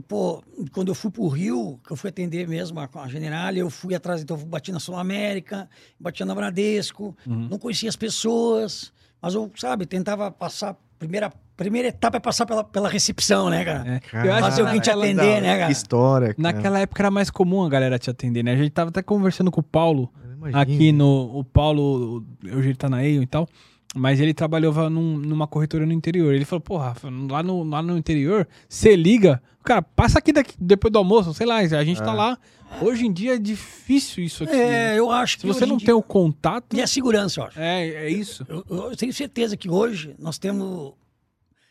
pô, 0.09 0.43
quando 0.73 0.89
eu 0.89 0.95
fui 0.95 1.11
pro 1.11 1.29
Rio, 1.29 1.81
que 1.85 1.93
eu 1.93 1.97
fui 1.97 2.11
atender 2.11 2.49
mesmo 2.49 2.81
a, 2.81 2.89
a 2.93 3.09
General, 3.09 3.55
eu 3.55 3.71
fui 3.71 3.95
atrás, 3.95 4.23
então 4.23 4.37
eu 4.37 4.45
bati 4.45 4.73
na 4.73 4.81
Sul 4.81 4.97
América, 4.97 5.69
bati 5.99 6.25
na 6.25 6.35
Bradesco, 6.35 7.17
uhum. 7.27 7.49
não 7.49 7.59
conhecia 7.59 7.89
as 7.89 7.97
pessoas, 7.97 8.93
mas 9.21 9.35
eu, 9.35 9.51
sabe, 9.57 9.87
tentava 9.87 10.31
passar 10.31 10.77
primeira 10.99 11.33
primeira 11.57 11.89
etapa 11.89 12.17
é 12.17 12.21
passar 12.21 12.47
pela, 12.47 12.65
pela 12.65 12.89
recepção, 12.89 13.49
né, 13.49 13.65
cara? 13.65 14.03
É. 14.13 14.27
Eu 14.27 14.33
acho 14.33 14.43
Fazer 14.43 14.63
alguém 14.63 14.81
te 14.81 14.91
atender, 14.91 15.41
né, 15.43 15.55
cara? 15.55 15.67
Que 15.67 15.73
história. 15.73 16.35
Cara. 16.35 16.37
Naquela 16.39 16.81
época 16.81 17.03
era 17.03 17.11
mais 17.11 17.31
comum 17.31 17.63
a 17.63 17.69
galera 17.69 17.99
te 17.99 18.11
atender, 18.11 18.43
né? 18.43 18.53
A 18.53 18.57
gente 18.57 18.71
tava 18.71 18.91
até 18.91 19.03
conversando 19.03 19.51
com 19.51 19.61
o 19.61 19.63
Paulo, 19.63 20.11
aqui 20.53 20.93
no... 20.93 21.39
O 21.39 21.45
Paulo, 21.45 22.25
hoje 22.45 22.69
ele 22.69 22.77
tá 22.77 22.89
na 22.89 23.05
EIO 23.05 23.23
e 23.23 23.27
tal, 23.27 23.49
mas 23.95 24.21
ele 24.21 24.33
trabalhava 24.33 24.89
num, 24.89 25.17
numa 25.19 25.47
corretora 25.47 25.85
no 25.85 25.93
interior. 25.93 26.35
Ele 26.35 26.45
falou, 26.45 26.61
porra, 26.61 26.95
lá 27.31 27.43
no, 27.43 27.63
lá 27.63 27.83
no 27.83 27.97
interior, 27.97 28.49
você 28.69 28.97
liga, 28.97 29.43
cara, 29.63 29.83
passa 29.83 30.19
aqui 30.19 30.33
daqui, 30.33 30.55
depois 30.59 30.93
do 30.93 30.99
almoço, 30.99 31.35
sei 31.35 31.47
lá, 31.47 31.57
a 31.57 31.85
gente 31.85 31.99
tá 31.99 32.05
é. 32.05 32.07
tá 32.07 32.13
lá. 32.13 32.39
Hoje 32.81 33.05
em 33.05 33.13
dia 33.13 33.35
é 33.35 33.39
difícil 33.39 34.25
isso 34.25 34.45
aqui. 34.45 34.55
É, 34.55 34.99
eu 34.99 35.11
acho 35.11 35.37
que. 35.37 35.43
Se 35.43 35.47
você 35.47 35.67
não 35.67 35.77
tem 35.77 35.95
o 35.95 36.03
contato. 36.03 36.75
E 36.75 36.81
a 36.81 36.87
segurança, 36.87 37.41
eu 37.41 37.45
acho. 37.45 37.61
É, 37.61 37.89
é 37.89 38.11
isso. 38.11 38.47
Eu, 38.49 38.65
eu, 38.71 38.97
tenho 38.97 39.13
certeza 39.13 39.59
que 39.59 39.69
hoje 39.69 40.15
nós 40.19 40.39
temos 40.39 40.95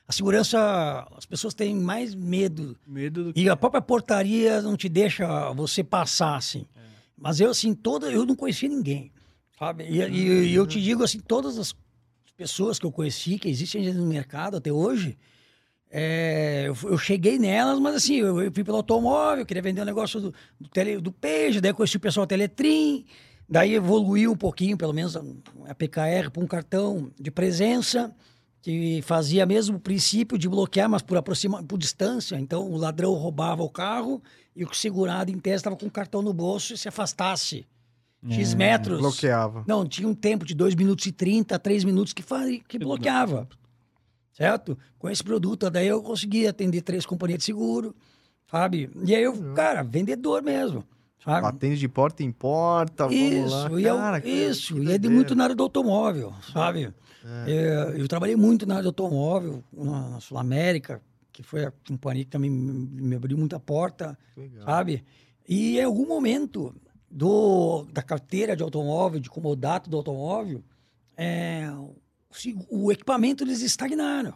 a 0.07 0.13
segurança, 0.13 1.07
as 1.17 1.25
pessoas 1.25 1.53
têm 1.53 1.73
mais 1.73 2.13
medo. 2.13 2.77
Medo 2.86 3.23
do 3.23 3.34
que... 3.34 3.41
E 3.41 3.49
a 3.49 3.55
própria 3.55 3.81
portaria 3.81 4.62
não 4.62 4.75
te 4.75 4.89
deixa 4.89 5.51
você 5.53 5.84
passar, 5.84 6.36
assim. 6.36 6.65
É. 6.75 6.80
Mas 7.21 7.39
eu, 7.39 7.51
assim, 7.51 7.75
toda, 7.75 8.12
eu 8.12 8.25
não 8.25 8.36
conhecia 8.36 8.67
ninguém, 8.67 9.12
sabe? 9.57 9.84
E, 9.84 10.01
e, 10.01 10.47
e, 10.47 10.55
eu 10.55 10.65
te 10.65 10.81
digo, 10.81 11.03
assim, 11.03 11.19
todas 11.19 11.60
as 11.60 11.75
pessoas 12.36 12.79
que 12.79 12.86
eu 12.86 12.91
conheci, 12.91 13.38
que 13.38 13.47
existem 13.47 13.93
no 13.93 14.07
mercado 14.07 14.57
até 14.57 14.71
hoje, 14.71 15.15
é, 15.91 16.63
eu, 16.65 16.89
eu, 16.89 16.97
cheguei 16.97 17.38
nelas, 17.38 17.79
mas 17.79 17.95
assim, 17.95 18.15
eu, 18.15 18.41
eu 18.41 18.51
fui 18.51 18.63
pelo 18.63 18.77
automóvel, 18.77 19.45
queria 19.45 19.62
vender 19.62 19.81
um 19.81 19.86
negócio 19.86 20.19
do, 20.19 20.34
do, 20.60 20.67
tele, 20.69 20.97
do 20.97 21.13
daí 21.62 21.73
conheci 21.73 21.97
o 21.97 21.99
pessoal 21.99 22.25
Teletrim, 22.25 23.05
daí 23.47 23.75
evoluiu 23.75 24.31
um 24.31 24.38
pouquinho, 24.38 24.75
pelo 24.75 24.93
menos 24.93 25.15
a, 25.15 25.21
a 25.67 25.75
PKR, 25.75 26.31
para 26.34 26.43
um 26.43 26.47
cartão 26.47 27.12
de 27.19 27.29
presença 27.29 28.12
que 28.62 29.02
fazia 29.02 29.45
mesmo 29.45 29.78
o 29.78 29.80
princípio 29.80 30.38
de 30.38 30.47
bloquear, 30.47 30.89
mas 30.89 31.02
por 31.02 31.17
aproxima, 31.17 31.63
por 31.63 31.78
distância. 31.78 32.39
Então 32.39 32.69
o 32.69 32.78
ladrão 32.78 33.13
roubava 33.13 33.63
o 33.63 33.69
carro 33.69 34.21
e 34.56 34.63
o 34.63 34.74
segurado 34.74 35.32
em 35.32 35.39
tese 35.39 35.58
estava 35.58 35.76
com 35.76 35.88
o 35.88 35.91
cartão 35.91 36.21
no 36.21 36.34
bolso 36.34 36.74
e 36.74 36.78
se 36.78 36.88
afastasse 36.88 37.65
X 38.30 38.54
é, 38.54 38.56
metros. 38.56 39.00
Bloqueava. 39.00 39.63
Não, 39.67 39.86
tinha 39.86 40.08
um 40.08 40.13
tempo 40.13 40.45
de 40.45 40.54
2 40.54 40.76
minutos 40.76 41.06
e 41.06 41.12
30, 41.12 41.58
3 41.58 41.84
minutos 41.84 42.13
que, 42.13 42.21
faz, 42.21 42.62
que 42.67 42.78
bloqueava. 42.78 43.47
Certo? 44.32 44.78
Com 44.97 45.10
esse 45.10 45.24
produto, 45.24 45.69
daí 45.69 45.88
eu 45.88 46.02
consegui 46.02 46.47
atender 46.47 46.82
três 46.82 47.06
companhias 47.06 47.39
de 47.39 47.45
seguro, 47.45 47.93
sabe? 48.50 48.89
E 49.04 49.13
aí 49.13 49.24
eu, 49.24 49.54
cara, 49.54 49.84
vendedor 49.84 50.41
mesmo. 50.41 50.84
Sabe? 51.24 51.45
Atende 51.45 51.78
de 51.78 51.88
porta 51.88 52.24
em 52.24 52.32
porta, 52.32 53.08
isso, 53.13 53.50
lá. 53.50 53.80
E 53.80 53.84
Cara, 53.84 54.19
eu, 54.19 54.50
isso, 54.50 54.82
e 54.82 54.91
é 54.91 54.97
de 54.97 55.08
muito 55.08 55.36
na 55.36 55.43
área 55.43 55.56
do 55.56 55.62
automóvel, 55.62 56.34
sabe? 56.52 56.91
É. 57.25 57.51
é. 57.51 58.01
eu 58.01 58.07
trabalhei 58.07 58.36
muito 58.36 58.65
na 58.65 58.75
área 58.75 58.84
do 58.84 58.89
automóvel, 58.89 59.63
na, 59.71 60.10
na 60.10 60.19
Sul 60.19 60.38
América, 60.38 61.01
que 61.31 61.43
foi 61.43 61.65
a 61.65 61.71
companhia 61.88 62.25
que 62.25 62.31
também 62.31 62.49
me 62.49 63.15
abriu 63.15 63.38
muita 63.38 63.60
porta, 63.60 64.17
Legal. 64.36 64.65
sabe? 64.65 65.03
E 65.47 65.79
em 65.79 65.84
algum 65.84 66.07
momento 66.07 66.75
do, 67.10 67.86
da 67.91 68.01
carteira 68.01 68.55
de 68.55 68.63
automóvel, 68.63 69.19
de 69.19 69.29
comodato 69.29 69.89
do 69.89 69.97
automóvel, 69.97 70.63
é, 71.17 71.69
o, 72.69 72.86
o, 72.86 72.91
equipamento 72.91 73.43
eles 73.43 73.62
estagnaram, 73.62 74.36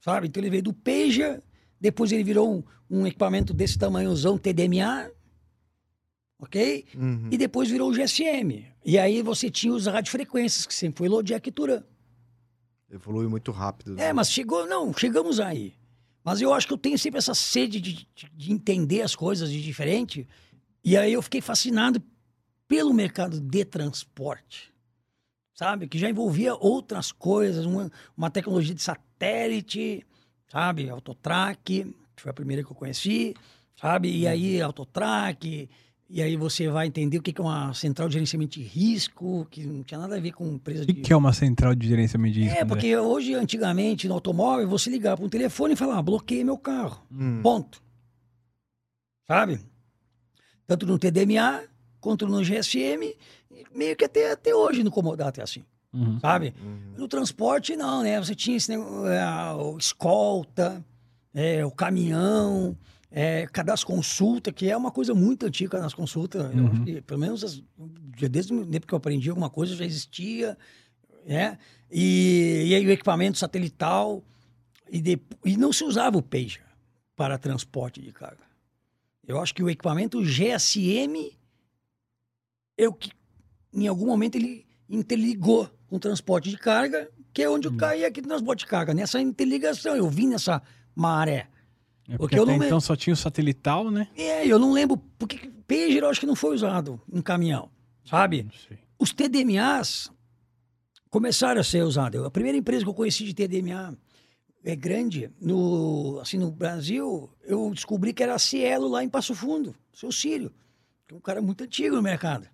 sabe? 0.00 0.26
Então 0.26 0.42
ele 0.42 0.50
veio 0.50 0.62
do 0.62 0.72
Peja, 0.72 1.42
depois 1.80 2.12
ele 2.12 2.24
virou 2.24 2.56
um, 2.56 2.62
um 2.90 3.06
equipamento 3.06 3.54
desse 3.54 3.78
tamanhozão 3.78 4.38
TDMA, 4.38 5.10
ok? 6.38 6.84
Uhum. 6.94 7.28
E 7.30 7.38
depois 7.38 7.70
virou 7.70 7.90
o 7.90 7.94
GSM. 7.94 8.66
E 8.84 8.98
aí 8.98 9.22
você 9.22 9.50
tinha 9.50 9.72
os 9.72 9.86
radiofrequências, 9.86 10.66
que 10.66 10.74
sempre 10.74 10.98
foi 10.98 11.08
Lodiac 11.08 11.48
e 11.48 11.52
Turan. 11.52 11.82
Evolui 12.90 13.26
muito 13.28 13.50
rápido. 13.50 13.94
Né? 13.94 14.06
É, 14.06 14.12
mas 14.12 14.30
chegou, 14.30 14.66
não, 14.66 14.92
chegamos 14.92 15.40
aí. 15.40 15.74
Mas 16.22 16.40
eu 16.40 16.54
acho 16.54 16.66
que 16.66 16.72
eu 16.72 16.78
tenho 16.78 16.98
sempre 16.98 17.18
essa 17.18 17.34
sede 17.34 17.80
de, 17.80 18.08
de 18.32 18.52
entender 18.52 19.02
as 19.02 19.14
coisas 19.14 19.50
de 19.50 19.62
diferente. 19.62 20.26
E 20.82 20.96
aí 20.96 21.12
eu 21.12 21.22
fiquei 21.22 21.40
fascinado 21.40 22.02
pelo 22.66 22.94
mercado 22.94 23.40
de 23.40 23.64
transporte, 23.64 24.72
sabe? 25.54 25.86
Que 25.86 25.98
já 25.98 26.08
envolvia 26.08 26.54
outras 26.54 27.12
coisas, 27.12 27.66
uma, 27.66 27.90
uma 28.16 28.30
tecnologia 28.30 28.74
de 28.74 28.82
satélite, 28.82 30.04
sabe? 30.48 30.88
Autotrack, 30.88 31.84
que 32.16 32.22
foi 32.22 32.30
a 32.30 32.34
primeira 32.34 32.64
que 32.64 32.70
eu 32.70 32.76
conheci, 32.76 33.34
sabe? 33.76 34.10
E 34.10 34.26
aí 34.26 34.60
uhum. 34.60 34.66
Autotrack, 34.66 35.68
e 36.08 36.20
aí 36.20 36.36
você 36.36 36.68
vai 36.68 36.86
entender 36.86 37.18
o 37.18 37.22
que 37.22 37.34
é 37.40 37.42
uma 37.42 37.72
central 37.72 38.08
de 38.08 38.14
gerenciamento 38.14 38.58
de 38.58 38.62
risco, 38.62 39.46
que 39.50 39.64
não 39.64 39.82
tinha 39.82 39.98
nada 39.98 40.16
a 40.16 40.20
ver 40.20 40.32
com 40.32 40.46
empresa 40.46 40.84
de... 40.84 40.92
O 40.92 41.02
que 41.02 41.12
é 41.12 41.16
uma 41.16 41.32
central 41.32 41.74
de 41.74 41.88
gerenciamento 41.88 42.34
de 42.34 42.42
risco? 42.42 42.58
É, 42.58 42.64
porque 42.64 42.96
hoje, 42.96 43.34
antigamente, 43.34 44.06
no 44.06 44.14
automóvel, 44.14 44.68
você 44.68 44.90
ligava 44.90 45.16
para 45.16 45.26
um 45.26 45.30
telefone 45.30 45.72
e 45.72 45.76
falava, 45.76 45.98
ah, 45.98 46.02
bloqueei 46.02 46.44
meu 46.44 46.58
carro. 46.58 47.02
Hum. 47.10 47.40
Ponto. 47.42 47.82
Sabe? 49.26 49.60
Tanto 50.66 50.86
no 50.86 50.98
TDMA 50.98 51.62
quanto 52.00 52.26
no 52.26 52.42
GSM, 52.42 53.14
meio 53.74 53.96
que 53.96 54.04
até, 54.04 54.32
até 54.32 54.54
hoje 54.54 54.84
no 54.84 54.90
Comodato 54.90 55.40
é 55.40 55.42
assim. 55.42 55.64
Uhum. 55.92 56.20
Sabe? 56.20 56.54
Uhum. 56.62 56.94
No 56.98 57.08
transporte, 57.08 57.76
não, 57.76 58.02
né? 58.02 58.18
Você 58.18 58.34
tinha 58.34 58.56
esse 58.56 58.68
negócio, 58.68 59.06
é, 59.06 59.54
o 59.54 59.78
escolta, 59.78 60.84
é, 61.32 61.64
o 61.64 61.70
caminhão 61.70 62.76
é, 63.16 63.46
cadastro 63.46 63.86
consulta, 63.86 64.52
que 64.52 64.68
é 64.68 64.76
uma 64.76 64.90
coisa 64.90 65.14
muito 65.14 65.46
antiga 65.46 65.78
nas 65.78 65.94
consultas. 65.94 66.52
Uhum. 66.52 66.82
Eu, 66.84 67.00
pelo 67.00 67.20
menos 67.20 67.44
as, 67.44 67.62
desde 68.28 68.52
o 68.52 68.66
tempo 68.66 68.88
que 68.88 68.92
eu 68.92 68.96
aprendi 68.96 69.30
alguma 69.30 69.48
coisa 69.48 69.76
já 69.76 69.84
existia. 69.84 70.58
Né? 71.24 71.56
E, 71.88 72.64
e 72.66 72.74
aí 72.74 72.84
o 72.84 72.90
equipamento 72.90 73.38
satelital. 73.38 74.20
E, 74.90 75.00
de, 75.00 75.20
e 75.44 75.56
não 75.56 75.72
se 75.72 75.84
usava 75.84 76.18
o 76.18 76.22
pager 76.22 76.64
para 77.14 77.38
transporte 77.38 78.02
de 78.02 78.12
carga. 78.12 78.42
Eu 79.24 79.40
acho 79.40 79.54
que 79.54 79.62
o 79.62 79.70
equipamento 79.70 80.20
GSM 80.20 81.32
é 82.76 82.88
o 82.88 82.92
que, 82.92 83.12
em 83.72 83.86
algum 83.86 84.06
momento, 84.06 84.34
ele 84.34 84.66
interligou 84.90 85.70
com 85.86 85.96
o 85.96 86.00
transporte 86.00 86.50
de 86.50 86.58
carga, 86.58 87.08
que 87.32 87.44
é 87.44 87.48
onde 87.48 87.68
eu 87.68 87.70
uhum. 87.70 87.78
caí 87.78 88.04
aqui 88.04 88.20
no 88.20 88.26
transporte 88.26 88.60
de 88.60 88.66
carga. 88.66 88.92
Nessa 88.92 89.20
interligação, 89.20 89.94
eu 89.94 90.10
vim 90.10 90.26
nessa 90.26 90.60
maré. 90.96 91.53
É 92.08 92.16
porque, 92.16 92.36
porque 92.36 92.38
eu 92.38 92.46
não 92.46 92.64
então 92.64 92.80
só 92.80 92.94
tinha 92.94 93.14
o 93.14 93.16
satelital, 93.16 93.90
né? 93.90 94.08
É, 94.16 94.46
eu 94.46 94.58
não 94.58 94.72
lembro. 94.72 94.96
Porque 95.18 95.50
pager 95.66 96.02
eu 96.02 96.08
acho 96.08 96.20
que 96.20 96.26
não 96.26 96.36
foi 96.36 96.54
usado 96.54 97.00
em 97.10 97.22
caminhão, 97.22 97.70
sabe? 98.04 98.46
Os 98.98 99.12
TDMAs 99.12 100.10
começaram 101.10 101.60
a 101.60 101.64
ser 101.64 101.82
usados. 101.82 102.22
A 102.22 102.30
primeira 102.30 102.58
empresa 102.58 102.84
que 102.84 102.90
eu 102.90 102.94
conheci 102.94 103.24
de 103.24 103.34
TDMA 103.34 103.96
é 104.64 104.74
grande, 104.74 105.30
no, 105.40 106.18
assim, 106.20 106.38
no 106.38 106.50
Brasil, 106.50 107.30
eu 107.42 107.70
descobri 107.70 108.12
que 108.12 108.22
era 108.22 108.34
a 108.34 108.38
Cielo 108.38 108.88
lá 108.88 109.04
em 109.04 109.08
Passo 109.08 109.34
Fundo, 109.34 109.74
seu 109.92 110.10
Círio, 110.10 110.50
que 111.06 111.14
é 111.14 111.16
um 111.16 111.20
cara 111.20 111.42
muito 111.42 111.64
antigo 111.64 111.96
no 111.96 112.02
mercado, 112.02 112.48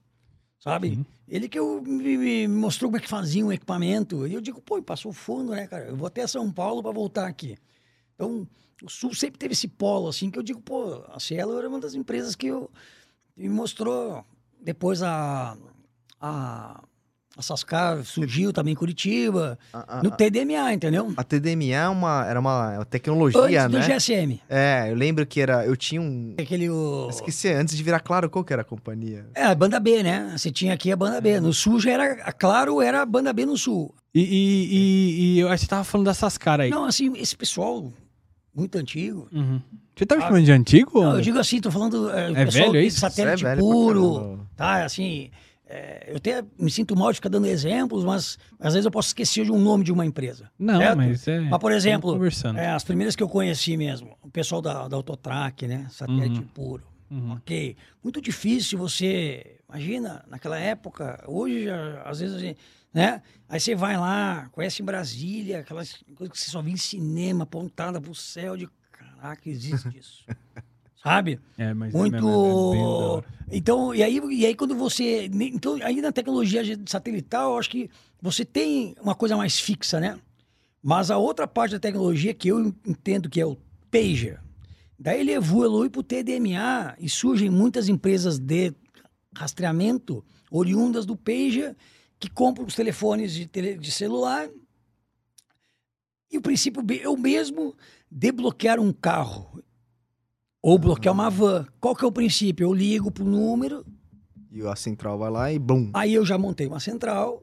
sabe? 0.59 0.91
Uhum. 0.91 1.05
Ele 1.29 1.49
que 1.49 1.59
eu, 1.59 1.81
me, 1.81 2.19
me, 2.19 2.49
mostrou 2.49 2.91
como 2.91 2.97
é 2.97 3.01
que 3.01 3.09
fazia 3.09 3.47
um 3.47 3.53
equipamento. 3.53 4.27
E 4.27 4.35
eu 4.35 4.41
digo, 4.41 4.61
pô, 4.61 4.83
passou 4.83 5.13
fundo, 5.13 5.53
né, 5.53 5.69
cara? 5.69 5.85
Eu 5.85 5.97
vou 5.97 6.09
até 6.09 6.27
São 6.27 6.51
Paulo 6.53 6.83
para 6.83 6.91
voltar 6.91 7.29
aqui. 7.29 7.57
Então, 8.17 8.47
o 8.83 8.89
Sul 8.89 9.15
sempre 9.15 9.39
teve 9.39 9.53
esse 9.53 9.69
polo, 9.69 10.09
assim, 10.09 10.31
que 10.31 10.39
eu 10.39 10.43
digo, 10.43 10.61
pô, 10.61 11.05
a 11.09 11.21
Cielo 11.21 11.59
era 11.59 11.69
uma 11.69 11.81
das 11.81 11.95
empresas 11.95 12.35
que 12.35 12.47
eu, 12.47 12.71
me 13.37 13.49
mostrou. 13.49 14.25
Depois 14.63 15.03
a, 15.03 15.57
a, 16.21 16.83
a 17.37 17.43
Sascar 17.43 18.05
surgiu 18.05 18.53
também 18.53 18.73
em 18.73 18.77
Curitiba, 18.77 19.59
a, 19.73 19.99
a, 19.99 20.03
no 20.03 20.11
TDMA, 20.11 20.73
entendeu? 20.73 21.13
A 21.17 21.25
TDMA 21.25 21.75
é 21.75 21.89
uma, 21.89 22.27
era 22.27 22.39
uma 22.39 22.85
tecnologia, 22.85 23.65
antes 23.65 23.79
né? 23.79 23.89
do 23.89 23.95
GSM. 23.95 24.41
É, 24.49 24.91
eu 24.91 24.95
lembro 24.95 25.27
que 25.27 25.41
era, 25.41 25.65
eu 25.65 25.77
tinha 25.77 26.01
um... 26.01 26.35
Aquele... 26.39 26.69
O... 26.69 27.09
Esqueci, 27.09 27.49
antes 27.49 27.77
de 27.77 27.83
virar 27.83 28.01
Claro, 28.01 28.29
qual 28.29 28.45
que 28.45 28.53
era 28.53 28.63
a 28.63 28.65
companhia? 28.65 29.27
É, 29.35 29.45
a 29.45 29.55
Banda 29.55 29.81
B, 29.81 30.03
né? 30.03 30.35
Você 30.37 30.51
tinha 30.51 30.75
aqui 30.75 30.93
a 30.93 30.97
Banda 30.97 31.21
B. 31.21 31.41
No 31.41 31.53
Sul 31.53 31.81
já 31.81 31.93
era, 31.93 32.13
a 32.23 32.33
Claro 32.33 32.83
era 32.83 33.03
a 33.03 33.07
Banda 33.07 33.33
B 33.33 33.47
no 33.47 33.57
Sul. 33.57 33.95
E, 34.15 34.21
e, 34.21 34.25
e, 34.25 35.37
e 35.37 35.41
eu 35.41 35.49
acho 35.49 35.61
que 35.61 35.67
você 35.67 35.71
tava 35.71 35.85
falando 35.85 36.07
dessas 36.07 36.37
caras 36.37 36.65
aí. 36.65 36.71
Não, 36.71 36.85
assim, 36.85 37.13
esse 37.17 37.37
pessoal 37.37 37.91
muito 38.61 38.79
antigo. 38.79 39.29
Uhum. 39.33 39.61
Você 39.97 40.07
tá 40.07 40.17
me 40.17 40.23
chamando 40.23 40.45
de 40.45 40.53
antigo? 40.53 41.03
Não, 41.03 41.15
eu 41.17 41.21
digo 41.21 41.39
assim, 41.39 41.61
tô 41.61 41.71
falando 41.71 42.11
é, 42.11 42.31
É 42.31 42.45
pessoal 42.47 42.67
velho, 42.67 42.77
é 42.79 42.81
de 42.83 42.87
isso? 42.87 43.01
satélite 43.01 43.37
Isso 43.39 43.47
é 43.47 43.57
puro, 43.57 44.41
tá? 44.57 44.85
Assim, 44.85 45.31
é, 45.69 46.07
eu 46.11 46.17
até 46.17 46.43
me 46.59 46.71
sinto 46.71 46.97
mal 46.97 47.11
de 47.11 47.17
ficar 47.17 47.29
dando 47.29 47.47
exemplos, 47.47 48.05
mas 48.05 48.39
às 48.59 48.73
vezes 48.75 48.87
eu 48.87 48.91
posso 48.91 49.09
esquecer 49.09 49.45
de 49.45 49.53
um 49.53 49.59
nome 49.59 49.85
de 49.85 49.93
uma 49.93 50.07
empresa. 50.07 50.51
Não, 50.59 50.79
certo? 50.79 50.97
mas 50.97 51.29
é. 51.29 51.41
Mas, 51.41 51.59
por 51.61 51.73
exemplo, 51.73 52.13
Conversando. 52.13 52.59
é, 52.59 52.71
as 52.71 52.83
primeiras 52.85 53.15
que 53.15 53.23
eu 53.23 53.29
conheci 53.29 53.77
mesmo, 53.77 54.17
o 54.23 54.31
pessoal 54.31 54.63
da, 54.63 54.89
da 54.89 54.97
Autotrack, 54.97 55.67
né? 55.67 55.87
Satélite 55.91 56.41
Uhum. 56.41 56.47
puro. 56.55 56.83
Uhum. 57.11 57.33
Ok. 57.33 57.77
Muito 58.03 58.21
difícil 58.21 58.79
você. 58.79 59.57
Imagina, 59.71 60.25
naquela 60.29 60.59
época, 60.59 61.23
hoje, 61.29 61.65
já, 61.65 62.03
às 62.03 62.19
vezes, 62.19 62.35
a 62.35 62.39
gente, 62.41 62.59
né? 62.93 63.23
Aí 63.49 63.61
você 63.61 63.77
vai 63.77 63.97
lá, 63.97 64.49
conhece 64.51 64.83
Brasília, 64.83 65.61
aquelas 65.61 66.03
coisas 66.17 66.33
que 66.33 66.39
você 66.45 66.51
só 66.51 66.61
vê 66.61 66.73
em 66.73 66.77
cinema, 66.77 67.45
apontada 67.45 68.01
pro 68.01 68.13
céu, 68.13 68.57
de 68.57 68.69
caraca, 68.91 69.49
existe 69.49 69.97
isso. 69.97 70.25
Sabe? 71.01 71.39
É, 71.57 71.73
mas 71.73 71.95
é 71.95 71.99
Muito. 71.99 72.17
é 72.17 72.83
hora. 72.83 73.25
então, 73.51 73.95
e 73.95 74.03
aí, 74.03 74.21
e 74.33 74.45
aí 74.45 74.55
quando 74.55 74.75
você. 74.75 75.31
Então, 75.33 75.79
aí 75.83 76.03
na 76.03 76.13
tecnologia 76.13 76.63
satelital, 76.87 77.53
eu 77.53 77.59
acho 77.59 77.71
que 77.71 77.89
você 78.21 78.45
tem 78.45 78.95
uma 79.01 79.15
coisa 79.15 79.35
mais 79.37 79.59
fixa, 79.59 79.99
né? 79.99 80.19
Mas 80.83 81.11
a 81.11 81.17
outra 81.17 81.47
parte 81.47 81.73
da 81.73 81.79
tecnologia 81.79 82.35
que 82.35 82.49
eu 82.49 82.75
entendo 82.87 83.31
que 83.31 83.41
é 83.41 83.47
o 83.47 83.57
pager, 83.91 84.41
daí 84.99 85.21
ele 85.21 85.33
evolui 85.33 85.89
para 85.89 86.01
o 86.01 86.03
TDMA 86.03 86.95
e 86.99 87.09
surgem 87.09 87.49
muitas 87.49 87.89
empresas 87.89 88.39
de 88.39 88.75
rastreamento 89.37 90.25
oriundas 90.51 91.07
do 91.07 91.17
pager 91.17 91.77
que 92.19 92.29
compram 92.29 92.67
os 92.67 92.75
telefones 92.75 93.33
de, 93.33 93.47
tele- 93.47 93.79
de 93.79 93.91
celular. 93.91 94.49
E 96.31 96.39
o 96.39 96.41
princípio 96.43 96.83
é 97.03 97.09
o 97.09 97.17
mesmo 97.17 97.75
de 98.11 98.31
bloquear 98.33 98.79
um 98.79 98.93
carro 98.93 99.63
ou 100.63 100.79
bloquear 100.79 101.15
uma 101.15 101.31
van. 101.31 101.67
Qual 101.81 101.95
que 101.97 102.05
é 102.05 102.09
o 102.09 102.13
princípio? 102.13 102.65
Eu 102.65 102.73
ligo 102.75 103.11
pro 103.11 103.25
número, 103.25 103.85
E 104.53 104.61
a 104.63 104.77
central 104.77 105.19
vai 105.19 105.31
lá 105.31 105.53
e 105.53 105.59
bum. 105.59 105.91
aí 105.95 106.13
eu 106.15 106.25
já 106.25 106.37
montei 106.37 106.67
uma 106.67 106.81
central. 106.81 107.43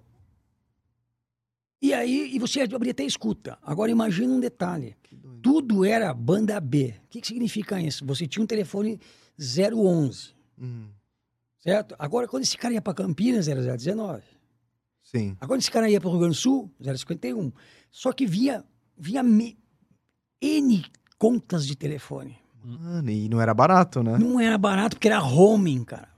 E 1.81 1.93
aí, 1.93 2.31
e 2.33 2.39
você 2.39 2.61
abria 2.61 2.91
até 2.91 3.03
escuta. 3.03 3.57
Agora 3.61 3.91
imagina 3.91 4.33
um 4.33 4.39
detalhe. 4.39 4.95
Tudo 5.43 5.85
era 5.85 6.13
banda 6.13 6.59
B. 6.59 6.95
O 7.05 7.07
que, 7.09 7.21
que 7.21 7.27
significa 7.27 7.79
isso? 7.79 8.05
Você 8.05 8.25
tinha 8.27 8.43
um 8.43 8.47
telefone 8.47 8.99
011, 9.39 10.35
Hum, 10.59 10.87
certo? 11.59 11.95
Agora, 11.99 12.27
quando 12.27 12.43
esse 12.43 12.57
cara 12.57 12.73
ia 12.73 12.81
para 12.81 12.93
Campinas, 12.93 13.47
era 13.47 13.61
019. 13.77 14.23
sim. 15.03 15.35
Agora, 15.39 15.59
esse 15.59 15.71
cara 15.71 15.89
ia 15.89 15.99
para 15.99 16.07
o 16.07 16.11
Rio 16.11 16.19
Grande 16.21 16.35
do 16.35 16.39
Sul, 16.39 16.71
051. 16.81 17.51
Só 17.91 18.11
que 18.11 18.25
vinha, 18.25 18.63
vinha 18.97 19.23
me- 19.23 19.57
N 20.41 20.85
contas 21.17 21.65
de 21.65 21.75
telefone. 21.75 22.37
Mano, 22.63 23.09
e 23.09 23.29
não 23.29 23.39
era 23.41 23.53
barato, 23.53 24.03
né? 24.03 24.17
Não 24.17 24.39
era 24.39 24.57
barato, 24.57 24.95
porque 24.97 25.07
era 25.07 25.19
roaming, 25.19 25.83
cara. 25.83 26.09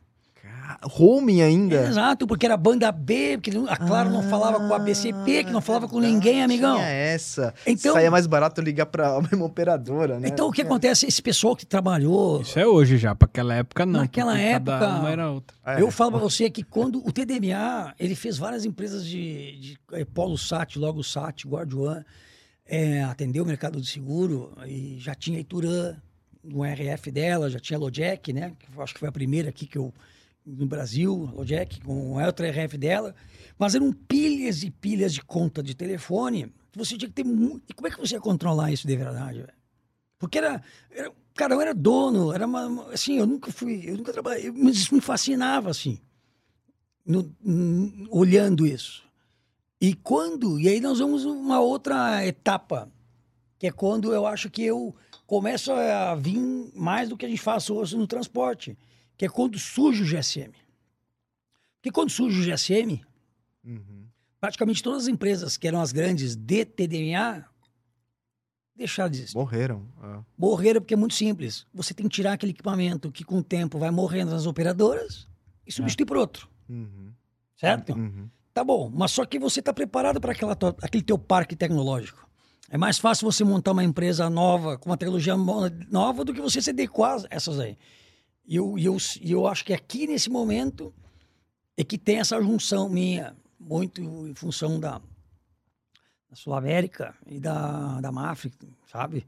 Roaming 0.83 1.41
ainda. 1.41 1.87
Exato, 1.87 2.27
porque 2.27 2.45
era 2.45 2.55
banda 2.57 2.91
B, 2.91 3.37
porque 3.37 3.51
a 3.67 3.75
Claro 3.77 4.09
não 4.09 4.23
falava 4.23 4.59
com 4.59 4.73
a 4.73 4.79
BCP, 4.79 5.45
que 5.45 5.51
não 5.51 5.61
falava 5.61 5.87
com 5.87 5.99
ninguém, 5.99 6.43
amigão. 6.43 6.75
Tinha 6.75 6.87
essa. 6.87 7.53
Então- 7.65 7.93
Saía 7.93 8.11
mais 8.11 8.27
barato 8.27 8.61
ligar 8.61 8.85
pra 8.85 9.19
mesma 9.21 9.45
operadora, 9.45 10.19
né? 10.19 10.27
Então 10.27 10.47
o 10.47 10.51
que 10.51 10.61
acontece? 10.61 11.05
Esse 11.07 11.21
pessoal 11.21 11.55
que 11.55 11.65
trabalhou. 11.65 12.41
Isso 12.41 12.59
é 12.59 12.65
hoje 12.67 12.97
já, 12.97 13.15
pra 13.15 13.25
aquela 13.27 13.53
época 13.55 13.85
não. 13.85 14.01
Naquela 14.01 14.33
porque 14.33 14.49
cada 14.51 14.71
época- 14.75 14.99
uma 14.99 15.09
era 15.11 15.31
outra. 15.31 15.57
É. 15.65 15.81
Eu 15.81 15.91
falo 15.91 16.11
pra 16.11 16.19
você 16.19 16.49
que 16.49 16.63
quando 16.63 16.99
o 17.05 17.11
TDMA, 17.11 17.93
ele 17.99 18.15
fez 18.15 18.37
várias 18.37 18.65
empresas 18.65 19.05
de, 19.05 19.57
de 19.59 19.79
eh, 19.93 20.05
Polo 20.05 20.37
Sat, 20.37 20.77
Logo 20.77 21.03
Sat, 21.03 21.47
Guardian, 21.47 22.03
é, 22.65 23.01
atendeu 23.03 23.43
o 23.43 23.47
mercado 23.47 23.81
de 23.81 23.87
seguro 23.87 24.51
e 24.67 24.97
já 24.99 25.15
tinha 25.15 25.39
Iturã 25.39 25.95
no 26.43 26.63
RF 26.63 27.11
dela, 27.11 27.49
já 27.49 27.59
tinha 27.59 27.77
Lojec, 27.77 28.31
né? 28.31 28.53
Acho 28.77 28.93
que 28.93 28.99
foi 28.99 29.09
a 29.09 29.11
primeira 29.11 29.49
aqui 29.49 29.65
que 29.65 29.77
eu 29.77 29.93
no 30.57 30.65
Brasil, 30.65 31.29
Lojec, 31.33 31.79
com 31.81 32.13
o 32.13 32.23
outro 32.23 32.45
RF 32.45 32.77
dela. 32.77 33.15
Mas 33.57 33.75
eram 33.75 33.91
pilhas 33.93 34.63
e 34.63 34.71
pilhas 34.71 35.13
de 35.13 35.21
conta 35.21 35.61
de 35.63 35.75
telefone 35.75 36.51
você 36.75 36.95
tinha 36.97 37.09
que 37.09 37.15
ter 37.15 37.25
muito. 37.25 37.63
E 37.69 37.73
como 37.73 37.87
é 37.87 37.91
que 37.91 37.99
você 37.99 38.15
ia 38.15 38.21
controlar 38.21 38.71
isso 38.71 38.87
de 38.87 38.95
verdade, 38.95 39.39
velho? 39.39 39.53
Porque 40.17 40.37
era, 40.37 40.61
era. 40.91 41.11
Cara, 41.33 41.53
eu 41.55 41.61
era 41.61 41.73
dono, 41.73 42.31
era 42.31 42.45
uma. 42.45 42.91
Assim, 42.93 43.17
eu 43.17 43.25
nunca 43.25 43.51
fui. 43.51 43.81
Eu 43.85 43.97
nunca 43.97 44.13
trabalhei. 44.13 44.51
Mas 44.51 44.77
isso 44.77 44.93
me 44.93 45.01
fascinava, 45.01 45.69
assim. 45.69 45.99
no- 47.05 47.33
n- 47.43 48.07
olhando 48.11 48.65
isso. 48.67 49.03
E 49.81 49.93
quando. 49.95 50.59
E 50.59 50.67
aí 50.69 50.79
nós 50.79 50.99
vamos 50.99 51.25
uma 51.25 51.59
outra 51.59 52.25
etapa, 52.25 52.91
que 53.57 53.67
é 53.67 53.71
quando 53.71 54.13
eu 54.13 54.25
acho 54.27 54.49
que 54.49 54.63
eu 54.63 54.95
começo 55.25 55.71
a 55.71 56.15
vir 56.15 56.39
mais 56.75 57.09
do 57.09 57.17
que 57.17 57.25
a 57.25 57.29
gente 57.29 57.41
faz 57.41 57.69
hoje 57.69 57.97
no 57.97 58.05
transporte, 58.07 58.77
que 59.19 59.25
é 59.25 59.29
quando 59.29 59.59
surge 59.59 60.01
o 60.01 60.05
GSM. 60.07 60.53
Porque 61.75 61.91
quando 61.91 62.09
surge 62.09 62.39
o 62.39 62.43
GSM, 62.43 63.01
Uhum. 63.63 64.07
praticamente 64.39 64.81
todas 64.81 65.03
as 65.03 65.07
empresas 65.09 65.57
que 65.57 65.67
eram 65.67 65.81
as 65.81 65.91
grandes 65.91 66.35
de 66.35 66.63
TDMA 66.65 67.45
deixaram 68.75 69.09
de 69.09 69.17
existir. 69.17 69.35
Morreram. 69.37 69.85
é. 70.01 70.19
Morreram 70.37 70.79
porque 70.81 70.93
é 70.93 70.97
muito 70.97 71.13
simples. 71.13 71.67
Você 71.73 71.93
tem 71.93 72.07
que 72.07 72.15
tirar 72.15 72.33
aquele 72.33 72.53
equipamento 72.53 73.11
que 73.11 73.23
com 73.25 73.39
o 73.39 73.43
tempo 73.43 73.77
vai 73.77 73.91
morrendo 73.91 74.31
nas 74.31 74.45
operadoras 74.45 75.27
e 75.67 75.71
substituir 75.71 76.05
por 76.05 76.15
outro, 76.17 76.49
Uhum. 76.69 77.11
certo? 77.57 77.93
Uhum. 77.93 78.29
Tá 78.53 78.63
bom, 78.63 78.89
mas 78.93 79.11
só 79.11 79.25
que 79.25 79.37
você 79.37 79.59
está 79.59 79.73
preparado 79.73 80.19
para 80.21 80.31
aquele 80.81 81.03
teu 81.03 81.17
parque 81.17 81.55
tecnológico. 81.55 82.27
É 82.69 82.77
mais 82.77 82.97
fácil 82.99 83.29
você 83.29 83.43
montar 83.43 83.71
uma 83.73 83.83
empresa 83.83 84.29
nova, 84.29 84.77
com 84.77 84.89
uma 84.89 84.97
tecnologia 84.97 85.35
nova, 85.35 86.23
do 86.23 86.33
que 86.33 86.41
você 86.41 86.61
se 86.61 86.69
adequar 86.69 87.19
a 87.19 87.27
essas 87.29 87.59
aí. 87.59 87.77
E 88.49 88.55
eu, 88.55 88.79
eu, 88.79 88.97
eu 89.21 89.45
acho 89.45 89.63
que 89.63 89.71
aqui 89.71 90.07
nesse 90.07 90.27
momento 90.27 90.91
é 91.77 91.83
que 91.83 91.99
tem 91.99 92.17
essa 92.17 92.41
junção 92.41 92.89
minha, 92.89 93.37
muito 93.59 94.01
em 94.01 94.33
função 94.33 94.79
da, 94.79 94.99
da 96.27 96.35
Sul 96.35 96.55
América 96.55 97.15
e 97.27 97.39
da, 97.39 98.01
da 98.01 98.11
Mafra, 98.11 98.49
sabe? 98.91 99.23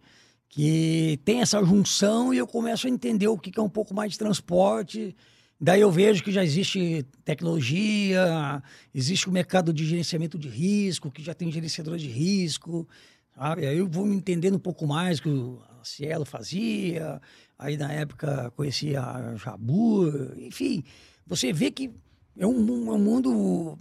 Que 0.49 1.19
tem 1.23 1.39
essa 1.39 1.63
junção 1.63 2.34
e 2.34 2.39
eu 2.39 2.47
começo 2.47 2.88
a 2.88 2.89
entender 2.89 3.27
o 3.27 3.38
que 3.38 3.60
é 3.60 3.62
um 3.62 3.69
pouco 3.69 3.93
mais 3.93 4.13
de 4.13 4.17
transporte. 4.17 5.15
Daí 5.60 5.81
eu 5.81 5.91
vejo 5.91 6.23
que 6.23 6.31
já 6.31 6.43
existe 6.43 7.05
tecnologia, 7.23 8.63
existe 8.91 9.29
o 9.29 9.31
mercado 9.31 9.71
de 9.71 9.86
gerenciamento 9.86 10.36
de 10.36 10.49
risco, 10.49 11.12
que 11.12 11.21
já 11.21 11.36
tem 11.36 11.51
gerenciador 11.51 11.95
de 11.95 12.07
risco, 12.07 12.89
sabe? 13.36 13.67
Aí 13.67 13.77
eu 13.77 13.88
vou 13.88 14.03
me 14.03 14.15
entendendo 14.15 14.55
um 14.55 14.60
pouco 14.60 14.88
mais 14.88 15.19
que 15.19 15.29
o 15.29 15.62
Cielo 15.84 16.25
fazia, 16.25 17.21
aí 17.62 17.78
na 17.78 17.93
época 17.93 18.52
conhecia 18.56 19.02
a 19.02 19.36
Jabu, 19.36 20.10
enfim. 20.38 20.84
Você 21.28 21.54
vê 21.54 21.69
que 21.69 21.91
é 22.36 22.45
um, 22.45 22.89
é 22.89 22.95
um 22.95 23.00
mundo, 23.00 23.78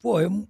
pô, 0.00 0.18
é 0.18 0.26
um, 0.26 0.46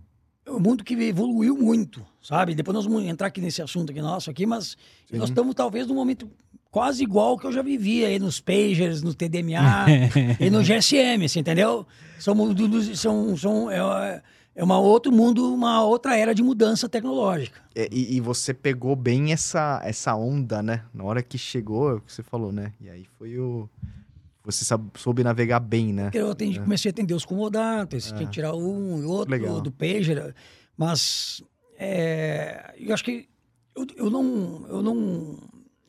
é 0.47 0.51
um 0.53 0.61
mundo 0.61 0.85
que 0.85 0.95
evoluiu 0.95 1.57
muito, 1.57 2.07
sabe? 2.23 2.55
Depois 2.55 2.75
nós 2.75 2.87
vamos 2.87 3.03
entrar 3.03 3.27
aqui 3.27 3.41
nesse 3.41 3.61
assunto 3.61 3.91
aqui 3.91 4.01
nosso 4.01 4.31
aqui, 4.31 4.47
mas 4.47 4.77
Sim. 5.11 5.19
nós 5.19 5.29
estamos 5.29 5.55
talvez 5.57 5.89
num 5.89 5.97
momento 5.97 6.31
quase 6.77 7.03
igual 7.03 7.29
ao 7.29 7.39
que 7.39 7.47
eu 7.47 7.53
já 7.53 7.63
vivi 7.63 8.05
aí 8.05 8.19
nos 8.19 8.39
pagers, 8.39 9.03
no 9.03 9.15
TDMA 9.15 9.87
e 10.39 10.51
no 10.51 10.61
GSM, 10.61 11.27
você 11.27 11.41
entendeu? 11.41 11.87
São, 12.19 12.37
são, 12.95 13.35
são 13.35 13.71
é, 13.71 14.23
é 14.55 14.63
uma 14.63 14.79
outro 14.79 15.11
mundo, 15.11 15.55
uma 15.55 15.83
outra 15.83 16.19
era 16.19 16.35
de 16.35 16.43
mudança 16.43 16.87
tecnológica. 16.87 17.63
É, 17.75 17.89
E, 17.91 18.17
e 18.17 18.21
você 18.21 18.53
pegou 18.53 18.95
bem 18.95 19.33
essa, 19.33 19.81
essa 19.85 20.15
onda, 20.15 20.63
né? 20.63 20.83
Na 20.93 21.03
hora 21.05 21.23
que 21.23 21.39
chegou, 21.39 21.93
é 21.93 21.95
o 21.95 22.01
que 22.03 22.13
você 22.13 22.23
falou, 22.23 22.53
né? 22.53 22.75
E 22.79 22.91
aí 22.91 23.07
foi 23.19 23.39
o. 23.39 23.67
Você 24.45 24.63
soube 24.97 25.25
navegar 25.25 25.61
bem, 25.61 25.95
né? 25.95 26.11
Eu 26.13 26.33
atendi, 26.33 26.61
comecei 26.61 26.91
a 26.91 26.93
atender 26.93 27.15
os 27.15 27.25
comodatos, 27.25 28.13
tinha 28.13 28.27
que 28.27 28.33
tirar 28.33 28.55
um 28.55 29.01
e 29.03 29.07
outro 29.07 29.31
Legal. 29.31 29.63
do 29.63 29.73
pager, 29.73 30.35
mas 30.77 31.43
é, 31.79 32.75
eu 32.79 32.93
acho 32.93 33.03
que 33.03 33.27
eu, 33.75 33.87
eu 33.97 34.11
não, 34.11 34.67
eu 34.69 34.83
não, 34.83 35.39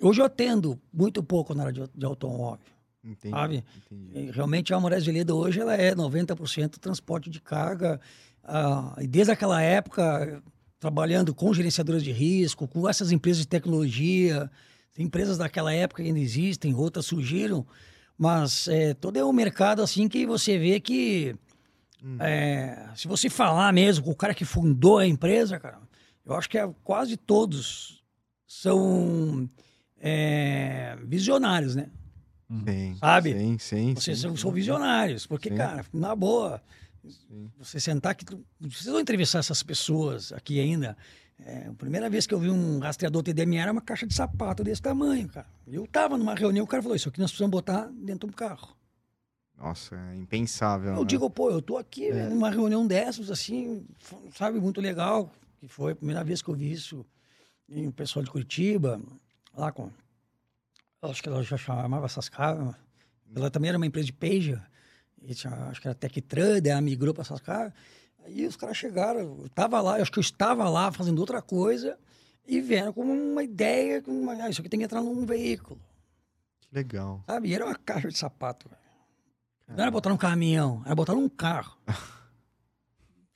hoje 0.02 0.22
eu 0.22 0.26
atendo 0.26 0.80
muito 0.94 1.24
pouco 1.24 1.54
na 1.54 1.64
área 1.64 1.74
de, 1.74 1.92
de 1.96 2.06
automóvel, 2.06 2.60
Entendi. 3.04 3.34
sabe? 3.36 3.64
entendi. 3.92 4.32
Realmente 4.32 4.74
a 4.74 4.80
Moraes 4.80 5.04
de 5.04 5.12
Leda 5.12 5.34
hoje 5.34 5.60
ela 5.60 5.76
é 5.76 5.94
90% 5.96 6.78
transporte 6.78 7.30
de 7.30 7.42
carga. 7.42 8.00
ah, 8.44 8.96
e 9.00 9.08
desde 9.08 9.32
aquela 9.32 9.62
época, 9.62 10.42
trabalhando 10.80 11.34
com 11.34 11.54
gerenciadoras 11.54 12.04
de 12.04 12.12
risco, 12.12 12.68
com 12.68 12.88
essas 12.88 13.12
empresas 13.12 13.42
de 13.42 13.48
tecnologia, 13.48 14.50
empresas 14.98 15.38
daquela 15.38 15.74
época 15.74 16.02
que 16.02 16.10
ainda 16.10 16.20
existem, 16.20 16.74
outras 16.74 17.06
surgiram, 17.06 17.66
mas 18.18 18.68
é, 18.68 18.94
todo 18.94 19.18
é 19.18 19.24
um 19.24 19.34
mercado 19.34 19.82
assim 19.82 20.08
que 20.08 20.26
você 20.26 20.58
vê 20.58 20.80
que 20.80 21.36
é, 22.20 22.90
se 22.96 23.08
você 23.08 23.30
falar 23.30 23.72
mesmo 23.74 24.06
com 24.06 24.12
o 24.12 24.16
cara 24.16 24.34
que 24.34 24.46
fundou 24.46 24.98
a 24.98 25.06
empresa, 25.08 25.60
cara, 25.60 25.80
eu 26.26 26.36
acho 26.36 26.50
que 26.50 26.58
é, 26.58 26.68
quase 26.84 27.18
todos 27.18 28.04
são 28.46 29.50
é, 30.00 30.98
visionários, 31.04 31.76
né? 31.76 31.90
Sim, 32.66 32.96
Sabe? 32.96 33.34
Sim, 33.34 33.58
sim. 33.58 33.94
Vocês 33.94 34.18
sim, 34.18 34.22
são, 34.22 34.36
sim. 34.36 34.42
são 34.42 34.52
visionários, 34.52 35.28
porque, 35.28 35.50
Sim. 35.50 35.58
cara, 35.58 35.86
na 35.94 36.16
boa, 36.16 36.62
Sim. 37.04 37.52
você 37.60 37.80
sentar 37.80 38.14
aqui, 38.14 38.26
vocês 38.60 38.86
vão 38.86 39.02
entrevistar 39.02 39.40
essas 39.40 39.62
pessoas 39.64 40.32
aqui 40.32 40.60
ainda, 40.60 40.96
É, 41.40 41.68
a 41.68 41.74
primeira 41.74 42.10
vez 42.10 42.26
que 42.26 42.34
eu 42.34 42.40
vi 42.40 42.50
um 42.50 42.80
rastreador 42.80 43.22
TDM 43.22 43.58
era 43.58 43.72
uma 43.72 43.82
caixa 43.82 44.08
de 44.08 44.14
sapato 44.14 44.64
desse 44.64 44.82
tamanho, 44.82 45.30
cara. 45.30 45.46
Eu 45.68 45.86
tava 45.86 46.18
numa 46.18 46.34
reunião, 46.34 46.66
o 46.66 46.68
cara 46.68 46.82
falou: 46.82 46.96
Isso 46.96 47.10
aqui 47.10 47.20
nós 47.20 47.30
precisamos 47.30 47.52
botar 47.52 47.92
dentro 47.94 48.28
de 48.28 48.34
um 48.34 48.36
carro. 48.36 48.76
Nossa, 49.56 49.96
é 49.96 50.16
impensável. 50.16 50.94
Eu 50.94 51.02
né? 51.02 51.06
digo, 51.06 51.30
pô, 51.30 51.52
eu 51.52 51.62
tô 51.62 51.78
aqui 51.78 52.08
é. 52.10 52.28
numa 52.28 52.50
reunião 52.50 52.88
dessas, 52.88 53.30
assim, 53.30 53.86
sabe, 54.36 54.60
muito 54.60 54.82
legal. 54.82 55.32
Que 55.60 55.68
foi 55.68 55.92
a 55.94 55.96
primeira 55.96 56.24
vez 56.24 56.42
que 56.42 56.50
eu 56.50 56.56
vi 56.56 56.72
isso 56.72 57.06
em 57.68 57.88
o 57.88 57.92
pessoal 57.92 58.24
de 58.24 58.32
Curitiba, 58.32 59.00
lá 59.58 59.72
com. 59.72 59.89
Acho 61.02 61.22
que 61.22 61.30
ela 61.30 61.43
já 61.43 61.58
chamava 61.58 62.06
essas 62.06 62.30
caras. 62.30 62.76
Ela 63.36 63.52
também 63.52 63.70
era 63.70 63.78
uma 63.78 63.86
empresa 63.86 64.06
de 64.06 64.13
pager. 64.13 64.62
E 65.22 65.34
tinha, 65.34 65.54
acho 65.70 65.82
que 65.82 65.88
era 65.88 65.96
Tectran, 65.96 66.62
daí 66.62 66.72
ela 66.72 66.82
migrou 66.82 67.13
para 67.13 67.24
essas 67.24 67.41
caras. 67.41 67.74
Aí 68.24 68.46
os 68.46 68.56
caras 68.56 68.78
chegaram, 68.78 69.20
eu 69.20 69.50
tava 69.54 69.82
lá, 69.82 69.98
eu 69.98 70.02
acho 70.02 70.12
que 70.12 70.20
eu 70.20 70.22
estava 70.22 70.70
lá 70.70 70.91
fazendo 70.91 71.20
outra 71.20 71.41
coisa 71.41 71.98
e 72.48 72.62
vieram 72.62 72.93
com 72.93 73.02
uma 73.02 73.43
ideia, 73.43 74.02
com 74.02 74.12
uma, 74.12 74.34
ah, 74.34 74.50
isso 74.50 74.62
aqui 74.62 74.70
tem 74.70 74.80
que 74.80 74.86
entrar 74.86 75.02
num 75.02 75.26
veículo. 75.26 75.80
Que 76.62 76.76
legal. 76.76 77.24
Sabe? 77.26 77.50
E 77.50 77.54
era 77.54 77.65
uma 77.65 77.76
caixa 77.76 78.10
de 78.10 78.17
sapato. 78.17 78.70
Não 79.67 79.82
era 79.82 79.91
botar 79.91 80.10
num 80.10 80.17
caminhão, 80.17 80.82
era 80.86 80.96
botar 80.96 81.13
num 81.13 81.28
carro. 81.28 81.78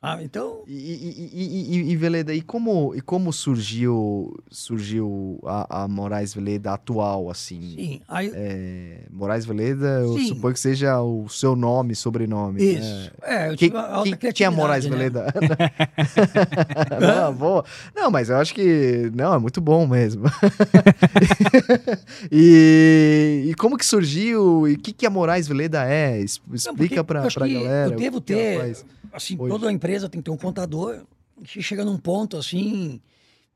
Ah, 0.04 0.18
então. 0.20 0.64
E, 0.68 0.74
e, 0.74 1.78
e, 1.78 1.92
e, 1.92 1.96
Veleda, 1.96 2.34
e 2.34 2.42
como, 2.42 2.96
e 2.96 3.02
como 3.02 3.32
surgiu 3.32 4.36
surgiu 4.50 5.40
a, 5.46 5.84
a 5.84 5.88
Moraes 5.88 6.34
Veleda 6.34 6.74
atual, 6.74 7.30
assim? 7.30 7.76
Sim. 7.76 8.02
Aí... 8.08 8.32
É, 8.34 9.02
Moraes 9.12 9.46
Veleda, 9.46 10.00
eu 10.00 10.18
Sim. 10.18 10.30
suponho 10.30 10.56
que 10.56 10.60
seja 10.60 11.00
o 11.00 11.30
seu 11.30 11.56
nome, 11.56 11.94
sobrenome. 11.94 12.60
Né? 12.60 12.80
Isso. 12.80 13.12
É, 13.22 13.52
eu 13.52 13.56
que, 13.56 13.70
que, 14.18 14.34
que 14.34 14.44
é 14.44 14.50
Moraes 14.50 14.86
né? 14.86 14.90
Veleda? 14.90 15.28
não, 17.00 17.32
boa. 17.36 17.64
Não, 17.96 18.10
mas 18.10 18.32
eu 18.32 18.38
acho 18.38 18.56
que. 18.56 19.12
Não, 19.14 19.36
é 19.36 19.38
muito 19.38 19.62
bom 19.62 19.86
mesmo. 19.86 20.24
e, 22.32 23.50
e 23.50 23.54
como 23.54 23.78
que 23.78 23.86
surgiu? 23.86 24.68
E 24.68 24.74
o 24.74 24.80
que, 24.80 24.94
que 24.94 25.06
a 25.06 25.12
Moraes 25.12 25.48
Veleda 25.48 25.86
é? 25.86 26.20
Explica 26.20 26.96
não, 26.96 27.06
pra, 27.06 27.22
pra 27.28 27.48
galera. 27.48 27.94
Eu 27.94 27.98
devo 27.98 28.20
ter 28.20 28.74
assim, 29.12 29.36
Hoje. 29.38 29.50
toda 29.50 29.72
empresa 29.72 30.10
tem 30.10 30.22
que 30.22 30.26
ter 30.26 30.32
um 30.32 30.38
contador 30.38 31.06
que 31.44 31.62
chega 31.62 31.84
num 31.84 31.98
ponto 31.98 32.38
assim. 32.38 33.02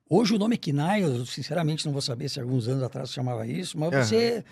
Hoje 0.10 0.36
o 0.36 0.40
nome 0.40 0.56
é 0.56 0.58
KINAI, 0.58 1.04
eu 1.04 1.26
sinceramente 1.26 1.86
não 1.86 1.92
vou 1.92 2.02
saber 2.02 2.30
se 2.30 2.40
alguns 2.40 2.68
anos 2.68 2.84
atrás 2.84 3.10
se 3.10 3.16
chamava 3.16 3.48
isso, 3.48 3.78
mas 3.78 3.90
você 3.90 4.44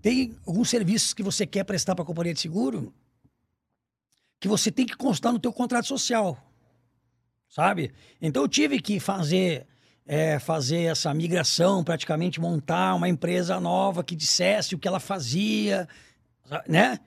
tem 0.00 0.34
alguns 0.46 0.70
serviços 0.70 1.12
que 1.12 1.22
você 1.22 1.46
quer 1.46 1.64
prestar 1.64 1.94
para 1.94 2.02
a 2.02 2.06
companhia 2.06 2.34
de 2.34 2.40
seguro 2.40 2.92
que 4.38 4.48
você 4.48 4.70
tem 4.70 4.86
que 4.86 4.96
constar 4.96 5.32
no 5.32 5.38
teu 5.38 5.52
contrato 5.52 5.86
social, 5.86 6.38
sabe? 7.48 7.92
Então 8.22 8.42
eu 8.42 8.48
tive 8.48 8.80
que 8.80 8.98
fazer 8.98 9.66
é, 10.06 10.38
fazer 10.38 10.84
essa 10.84 11.12
migração, 11.14 11.84
praticamente 11.84 12.40
montar 12.40 12.94
uma 12.94 13.08
empresa 13.08 13.60
nova 13.60 14.02
que 14.02 14.16
dissesse 14.16 14.74
o 14.74 14.78
que 14.78 14.88
ela 14.88 14.98
fazia, 14.98 15.88
né? 16.66 16.98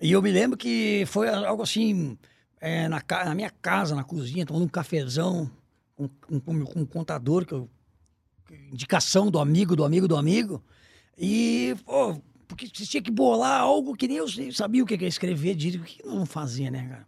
E 0.00 0.12
eu 0.12 0.22
me 0.22 0.30
lembro 0.30 0.56
que 0.56 1.04
foi 1.06 1.28
algo 1.28 1.62
assim 1.62 2.16
é, 2.62 2.88
na, 2.88 3.02
na, 3.24 3.34
minha 3.34 3.50
casa, 3.50 3.92
na 3.96 4.04
cozinha, 4.04 4.46
tomando 4.46 4.64
um 4.64 4.68
cafezão 4.68 5.50
com, 5.96 6.08
com, 6.08 6.64
com 6.64 6.80
um 6.80 6.86
contador, 6.86 7.44
que 7.44 7.52
eu, 7.52 7.68
indicação 8.72 9.32
do 9.32 9.40
amigo, 9.40 9.74
do 9.74 9.84
amigo, 9.84 10.06
do 10.06 10.16
amigo. 10.16 10.62
E, 11.18 11.74
pô, 11.84 12.22
porque 12.46 12.68
você 12.72 12.86
tinha 12.86 13.02
que 13.02 13.10
bolar 13.10 13.62
algo 13.62 13.96
que 13.96 14.06
nem 14.06 14.18
eu 14.18 14.26
sabia 14.52 14.80
o 14.80 14.86
que 14.86 14.94
ia 14.94 15.08
escrever, 15.08 15.56
de 15.56 15.76
o 15.76 15.82
que 15.82 16.06
não 16.06 16.24
fazia, 16.24 16.70
né, 16.70 16.86
cara? 16.88 17.06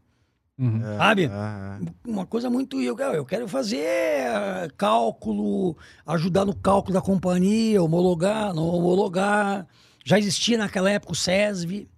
Uhum. 0.59 0.81
Sabe? 0.99 1.25
É, 1.25 1.27
é, 1.27 1.29
é. 1.29 2.11
Uma 2.11 2.27
coisa 2.27 2.51
muito. 2.51 2.81
Eu, 2.81 2.97
eu 2.99 3.25
quero 3.25 3.47
fazer 3.47 3.79
eh, 3.79 4.69
cálculo, 4.77 5.77
ajudar 6.05 6.45
no 6.45 6.55
cálculo 6.55 6.95
da 6.95 7.01
companhia, 7.01 7.83
homologar, 7.83 8.53
não 8.53 8.67
homologar. 8.67 9.67
Já 10.05 10.19
existia 10.19 10.59
naquela 10.59 10.91
época 10.91 11.13
o 11.13 11.17
SESV, 11.17 11.89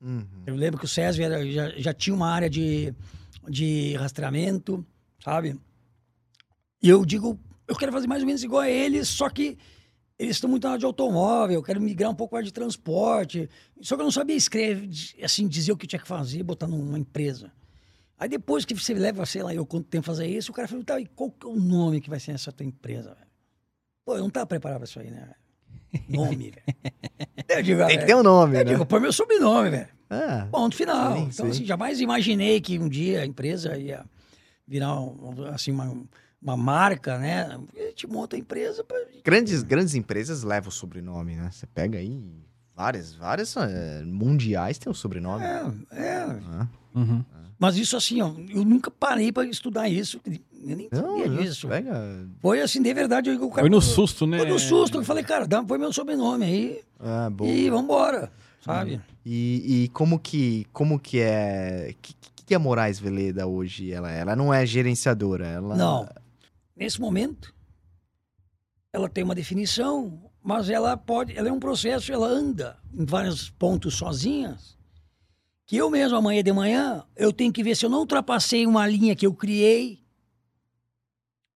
Uhum. 0.00 0.26
Eu 0.46 0.54
lembro 0.54 0.78
que 0.78 0.84
o 0.84 0.88
SESV 0.88 1.22
era, 1.22 1.50
já, 1.50 1.70
já 1.70 1.94
tinha 1.94 2.14
uma 2.14 2.28
área 2.28 2.50
de, 2.50 2.94
de 3.48 3.94
rastreamento, 3.94 4.86
sabe? 5.22 5.58
E 6.82 6.88
eu 6.88 7.04
digo, 7.04 7.38
eu 7.66 7.76
quero 7.76 7.92
fazer 7.92 8.06
mais 8.06 8.22
ou 8.22 8.26
menos 8.26 8.42
igual 8.42 8.62
a 8.62 8.70
eles, 8.70 9.08
só 9.08 9.28
que 9.28 9.58
eles 10.18 10.36
estão 10.36 10.48
muito 10.48 10.64
na 10.64 10.70
área 10.70 10.78
de 10.78 10.86
automóvel, 10.86 11.56
eu 11.56 11.62
quero 11.62 11.80
migrar 11.80 12.10
um 12.10 12.14
pouco 12.14 12.34
para 12.34 12.44
de 12.44 12.52
transporte. 12.52 13.48
Só 13.80 13.96
que 13.96 14.00
eu 14.00 14.04
não 14.04 14.10
sabia 14.10 14.36
escrever, 14.36 14.88
assim, 15.22 15.46
dizer 15.46 15.72
o 15.72 15.76
que 15.76 15.86
tinha 15.86 16.00
que 16.00 16.08
fazer, 16.08 16.42
botar 16.42 16.66
numa 16.66 16.98
empresa. 16.98 17.52
Aí 18.18 18.28
depois 18.28 18.64
que 18.64 18.74
você 18.74 18.94
leva, 18.94 19.26
sei 19.26 19.42
lá, 19.42 19.54
eu 19.54 19.66
quanto 19.66 19.88
tempo 19.88 20.06
fazer 20.06 20.26
isso, 20.26 20.50
o 20.50 20.54
cara 20.54 20.66
falou, 20.66 20.84
tá, 20.84 20.98
e 20.98 21.06
qual 21.06 21.30
que 21.30 21.46
é 21.46 21.50
o 21.50 21.56
nome 21.56 22.00
que 22.00 22.08
vai 22.08 22.18
ser 22.18 22.32
essa 22.32 22.50
tua 22.50 22.64
empresa, 22.64 23.14
velho? 23.14 23.26
Pô, 24.06 24.14
eu 24.16 24.22
não 24.22 24.30
tava 24.30 24.46
preparado 24.46 24.78
para 24.78 24.88
isso 24.88 24.98
aí, 24.98 25.10
né? 25.10 25.34
Nome, 26.08 26.52
velho. 26.52 27.62
Digo, 27.64 27.86
Tem 27.86 27.98
que 27.98 28.06
ter 28.06 28.14
um 28.16 28.22
nome, 28.22 28.56
eu 28.56 28.64
né? 28.64 28.72
digo, 28.72 28.84
põe 28.84 29.00
meu 29.00 29.12
sobrenome, 29.12 29.70
velho. 29.70 29.88
Ah, 30.10 30.46
Ponto 30.50 30.76
final. 30.76 31.16
Sim, 31.16 31.22
então, 31.22 31.46
sim. 31.46 31.50
assim, 31.50 31.64
jamais 31.64 32.00
imaginei 32.00 32.60
que 32.60 32.78
um 32.78 32.88
dia 32.88 33.22
a 33.22 33.26
empresa 33.26 33.76
ia 33.76 34.04
virar 34.66 34.96
assim, 35.52 35.70
uma, 35.70 35.96
uma 36.40 36.56
marca, 36.56 37.18
né? 37.18 37.58
A 37.76 37.80
gente 37.88 38.06
monta 38.06 38.36
a 38.36 38.38
empresa. 38.38 38.84
Pra... 38.84 38.96
Grandes, 39.24 39.62
grandes 39.62 39.94
empresas 39.94 40.42
levam 40.42 40.68
o 40.68 40.72
sobrenome, 40.72 41.34
né? 41.36 41.50
Você 41.50 41.66
pega 41.66 41.98
aí 41.98 42.22
várias, 42.74 43.14
várias 43.14 43.56
é, 43.56 44.02
mundiais 44.04 44.78
têm 44.78 44.90
o 44.90 44.94
sobrenome. 44.94 45.44
É, 45.44 45.62
é. 45.92 46.40
Ah. 46.50 46.68
Uhum. 46.94 47.24
Mas 47.58 47.76
isso 47.76 47.96
assim, 47.96 48.20
ó, 48.20 48.32
eu 48.50 48.64
nunca 48.64 48.90
parei 48.90 49.32
para 49.32 49.48
estudar 49.48 49.88
isso. 49.88 50.20
Eu 50.24 50.76
nem 50.76 50.88
não, 50.92 51.18
sabia 51.18 51.28
disso. 51.28 51.68
Pega... 51.68 52.28
Foi 52.40 52.60
assim, 52.60 52.82
de 52.82 52.92
verdade. 52.92 53.30
Eu, 53.30 53.48
cara, 53.48 53.62
foi 53.62 53.70
no 53.70 53.80
susto, 53.80 54.26
né? 54.26 54.38
Foi 54.38 54.48
no 54.48 54.58
susto. 54.58 54.98
Eu 54.98 55.04
falei, 55.04 55.24
cara, 55.24 55.46
dá, 55.46 55.62
põe 55.62 55.78
meu 55.78 55.92
sobrenome 55.92 56.44
aí. 56.44 56.80
Ah, 57.00 57.30
boa. 57.30 57.50
E 57.50 57.70
vambora, 57.70 58.30
sabe? 58.60 59.00
E, 59.24 59.84
e 59.84 59.88
como 59.88 60.18
que 60.18 60.66
como 60.72 61.00
que 61.00 61.18
é... 61.20 61.94
que, 62.02 62.14
que 62.44 62.54
é 62.54 62.58
Moraes 62.58 62.98
Veleda 62.98 63.46
hoje? 63.46 63.90
Ela, 63.90 64.12
ela 64.12 64.36
não 64.36 64.52
é 64.52 64.66
gerenciadora, 64.66 65.46
ela... 65.46 65.76
Não. 65.76 66.08
Nesse 66.76 67.00
momento, 67.00 67.54
ela 68.92 69.08
tem 69.08 69.24
uma 69.24 69.34
definição, 69.34 70.30
mas 70.42 70.68
ela 70.68 70.94
pode... 70.94 71.36
Ela 71.36 71.48
é 71.48 71.52
um 71.52 71.58
processo, 71.58 72.12
ela 72.12 72.28
anda 72.28 72.76
em 72.92 73.06
vários 73.06 73.48
pontos 73.48 73.94
sozinhas 73.94 74.75
que 75.66 75.76
eu 75.76 75.90
mesmo 75.90 76.16
amanhã 76.16 76.42
de 76.42 76.52
manhã 76.52 77.04
eu 77.16 77.32
tenho 77.32 77.52
que 77.52 77.62
ver 77.62 77.76
se 77.76 77.84
eu 77.84 77.90
não 77.90 77.98
ultrapassei 77.98 78.66
uma 78.66 78.86
linha 78.86 79.16
que 79.16 79.26
eu 79.26 79.34
criei 79.34 80.00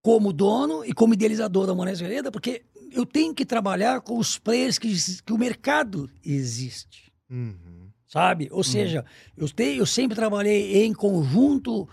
como 0.01 0.33
dono 0.33 0.83
e 0.83 0.93
como 0.93 1.13
idealizador 1.13 1.65
da 1.65 1.73
Moraes 1.73 1.99
Vereda, 1.99 2.31
porque 2.31 2.63
eu 2.91 3.05
tenho 3.05 3.33
que 3.33 3.45
trabalhar 3.45 4.01
com 4.01 4.17
os 4.17 4.37
players 4.37 4.77
que, 4.77 4.91
que 5.23 5.31
o 5.31 5.37
mercado 5.37 6.09
existe. 6.25 7.11
Uhum. 7.29 7.89
Sabe? 8.07 8.49
Ou 8.51 8.57
uhum. 8.57 8.63
seja, 8.63 9.05
eu, 9.37 9.47
te, 9.47 9.77
eu 9.77 9.85
sempre 9.85 10.15
trabalhei 10.15 10.83
em 10.83 10.93
conjunto 10.93 11.87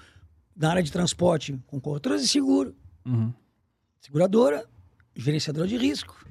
na 0.56 0.70
área 0.70 0.82
de 0.82 0.90
transporte 0.90 1.56
com 1.66 1.78
corretoras 1.78 2.22
de 2.22 2.28
seguro, 2.28 2.74
uhum. 3.06 3.32
seguradora, 4.00 4.66
gerenciadora 5.14 5.68
de 5.68 5.76
risco, 5.76 6.26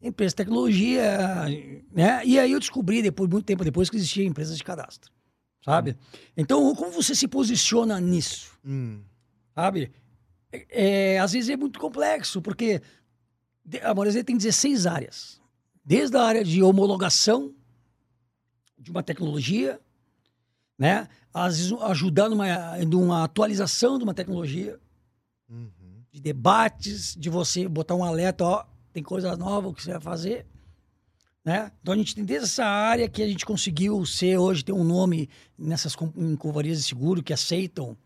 empresa 0.00 0.30
de 0.30 0.36
tecnologia, 0.36 1.44
né? 1.92 2.22
E 2.24 2.38
aí 2.38 2.52
eu 2.52 2.60
descobri, 2.60 3.02
depois, 3.02 3.28
muito 3.28 3.44
tempo 3.44 3.64
depois, 3.64 3.90
que 3.90 3.96
existia 3.96 4.24
empresas 4.24 4.56
de 4.56 4.64
cadastro 4.64 5.15
sabe? 5.66 5.96
Então, 6.36 6.72
como 6.76 6.92
você 6.92 7.12
se 7.12 7.26
posiciona 7.26 8.00
nisso? 8.00 8.56
Hum. 8.64 9.02
Sabe? 9.52 9.92
É, 10.52 11.14
é, 11.14 11.18
às 11.18 11.32
vezes 11.32 11.50
é 11.50 11.56
muito 11.56 11.80
complexo, 11.80 12.40
porque 12.40 12.80
a 13.82 13.92
Moraes 13.92 14.22
tem 14.22 14.36
16 14.36 14.86
áreas. 14.86 15.40
Desde 15.84 16.16
a 16.16 16.22
área 16.22 16.44
de 16.44 16.62
homologação 16.62 17.52
de 18.78 18.92
uma 18.92 19.02
tecnologia, 19.02 19.80
né? 20.78 21.08
Às 21.34 21.58
vezes 21.58 21.72
ajudar 21.82 22.28
numa, 22.28 22.76
numa 22.84 23.24
atualização 23.24 23.98
de 23.98 24.04
uma 24.04 24.14
tecnologia, 24.14 24.78
uhum. 25.48 26.04
de 26.12 26.20
debates, 26.20 27.16
de 27.16 27.28
você 27.28 27.66
botar 27.66 27.96
um 27.96 28.04
alerta, 28.04 28.44
ó, 28.44 28.64
tem 28.92 29.02
coisa 29.02 29.36
nova 29.36 29.74
que 29.74 29.82
você 29.82 29.90
vai 29.90 30.00
fazer. 30.00 30.46
Né? 31.46 31.70
Então 31.80 31.94
a 31.94 31.96
gente 31.96 32.12
tem 32.12 32.24
desde 32.24 32.46
essa 32.46 32.64
área 32.64 33.08
que 33.08 33.22
a 33.22 33.28
gente 33.28 33.46
conseguiu 33.46 34.04
ser 34.04 34.36
hoje, 34.36 34.64
ter 34.64 34.72
um 34.72 34.82
nome 34.82 35.30
nessas 35.56 35.94
em 36.16 36.34
convarias 36.34 36.78
de 36.78 36.82
seguro 36.82 37.22
que 37.22 37.32
aceitam 37.32 37.96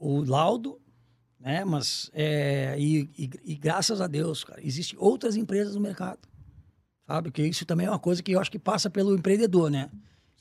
o 0.00 0.22
laudo, 0.22 0.80
né? 1.38 1.66
Mas 1.66 2.10
é, 2.14 2.76
e, 2.78 3.10
e, 3.18 3.30
e, 3.44 3.54
graças 3.56 4.00
a 4.00 4.06
Deus, 4.06 4.42
cara, 4.42 4.58
existem 4.64 4.98
outras 4.98 5.36
empresas 5.36 5.74
no 5.74 5.82
mercado, 5.82 6.20
sabe? 7.06 7.30
Que 7.30 7.42
isso 7.42 7.66
também 7.66 7.86
é 7.86 7.90
uma 7.90 7.98
coisa 7.98 8.22
que 8.22 8.32
eu 8.32 8.40
acho 8.40 8.50
que 8.50 8.58
passa 8.58 8.88
pelo 8.88 9.14
empreendedor, 9.14 9.70
né? 9.70 9.90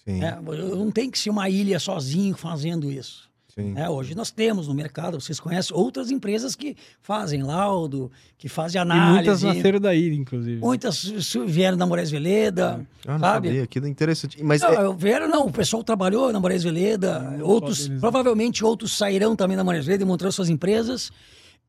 Sim. 0.06 0.24
É, 0.24 0.38
eu 0.38 0.78
não 0.78 0.90
tenho 0.90 1.12
que 1.12 1.20
ser 1.20 1.30
uma 1.30 1.50
ilha 1.50 1.78
sozinho 1.82 2.38
fazendo 2.38 2.90
isso. 2.90 3.27
É, 3.76 3.90
hoje 3.90 4.14
nós 4.14 4.30
temos 4.30 4.68
no 4.68 4.74
mercado, 4.74 5.20
vocês 5.20 5.40
conhecem 5.40 5.76
outras 5.76 6.12
empresas 6.12 6.56
que 6.56 6.76
fazem 7.02 7.42
laudo, 7.42 8.12
que 8.38 8.48
fazem 8.48 8.80
análise. 8.80 9.10
E 9.10 9.16
muitas 9.16 9.44
nasceram 9.44 9.80
daí, 9.80 10.14
inclusive. 10.14 10.62
Muitas 10.62 11.04
vieram 11.48 11.76
da 11.76 11.86
Moraes 11.86 12.12
Veleda, 12.12 12.86
ah, 13.06 13.14
não 13.14 13.20
sabe? 13.20 13.48
Sabia, 13.48 13.64
aquilo 13.64 13.88
é 13.88 13.90
interessante. 13.90 14.44
Mas 14.44 14.62
não, 14.62 14.92
é... 14.92 14.96
vieram 14.96 15.28
não, 15.28 15.48
o 15.48 15.52
pessoal 15.52 15.84
trabalhou 15.84 16.32
na 16.32 16.40
Moraes 16.40 16.64
Veleda, 16.64 17.40
outros, 17.42 17.88
provavelmente 18.00 18.64
outros 18.64 18.96
sairão 18.96 19.36
também 19.36 19.58
da 19.58 19.64
Moraes 19.64 19.86
Veleda 19.86 20.04
e 20.04 20.08
montaram 20.08 20.32
suas 20.32 20.50
empresas. 20.50 21.12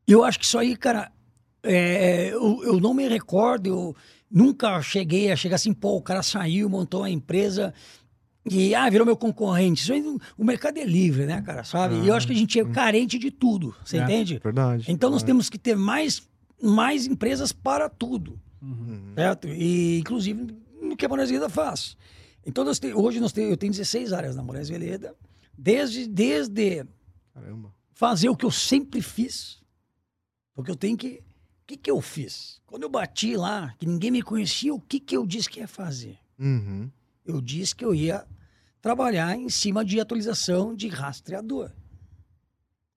E 0.07 0.11
eu 0.11 0.23
acho 0.23 0.37
que 0.37 0.45
isso 0.45 0.59
aí, 0.59 0.75
cara, 0.75 1.11
é, 1.63 2.29
eu, 2.31 2.63
eu 2.63 2.79
não 2.79 2.93
me 2.93 3.07
recordo, 3.07 3.67
eu 3.67 3.95
nunca 4.29 4.79
cheguei 4.81 5.31
a 5.31 5.35
chegar 5.35 5.55
assim, 5.55 5.73
pô, 5.73 5.97
o 5.97 6.01
cara 6.01 6.21
saiu, 6.21 6.69
montou 6.69 7.01
uma 7.01 7.09
empresa 7.09 7.73
e, 8.45 8.73
ah, 8.75 8.89
virou 8.89 9.05
meu 9.05 9.17
concorrente. 9.17 9.81
Isso 9.83 9.93
aí, 9.93 10.03
o 10.37 10.43
mercado 10.43 10.77
é 10.77 10.85
livre, 10.85 11.25
né, 11.25 11.41
cara, 11.41 11.63
sabe? 11.63 11.95
E 11.95 12.07
eu 12.07 12.13
acho 12.15 12.27
que 12.27 12.33
a 12.33 12.35
gente 12.35 12.59
é 12.59 12.65
carente 12.65 13.17
de 13.19 13.31
tudo, 13.31 13.75
você 13.83 13.97
É. 13.97 14.03
entende? 14.03 14.39
Verdade. 14.43 14.85
Então 14.87 15.09
nós 15.09 15.23
temos 15.23 15.49
que 15.49 15.57
ter 15.57 15.75
mais, 15.75 16.27
mais 16.61 17.05
empresas 17.05 17.51
para 17.51 17.89
tudo, 17.89 18.39
Uhum. 18.61 19.13
certo? 19.15 19.47
E, 19.47 19.99
inclusive, 19.99 20.55
no 20.81 20.95
que 20.97 21.05
a 21.05 21.09
Moraes 21.09 21.29
Veleda 21.29 21.49
faz. 21.49 21.95
Então, 22.45 22.63
nós 22.63 22.79
te- 22.79 22.93
hoje 22.93 23.19
nós 23.19 23.31
te- 23.33 23.41
eu 23.41 23.57
tenho 23.57 23.71
16 23.71 24.11
áreas 24.13 24.35
na 24.35 24.41
Moraes 24.41 24.69
Veleda, 24.69 25.13
desde, 25.57 26.07
desde 26.07 26.85
Caramba. 27.33 27.71
fazer 27.93 28.29
o 28.29 28.35
que 28.35 28.45
eu 28.45 28.51
sempre 28.51 29.01
fiz. 29.01 29.59
Porque 30.55 30.71
eu 30.71 30.75
tenho 30.75 30.97
que. 30.97 31.21
O 31.63 31.67
que, 31.69 31.77
que 31.77 31.91
eu 31.91 32.01
fiz? 32.01 32.59
Quando 32.65 32.83
eu 32.83 32.89
bati 32.89 33.35
lá, 33.37 33.75
que 33.77 33.85
ninguém 33.85 34.09
me 34.09 34.21
conhecia, 34.23 34.73
o 34.73 34.79
que, 34.79 34.99
que 34.99 35.15
eu 35.15 35.25
disse 35.27 35.47
que 35.49 35.59
ia 35.59 35.67
fazer? 35.67 36.17
Uhum. 36.39 36.89
Eu 37.29 37.41
disse 37.41 37.75
que 37.75 37.85
eu 37.85 37.93
ia 37.93 38.25
trabalhar 38.81 39.35
em 39.35 39.49
cima 39.49 39.85
de 39.85 39.99
atualização 39.99 40.75
de 40.75 40.87
rastreador. 40.87 41.71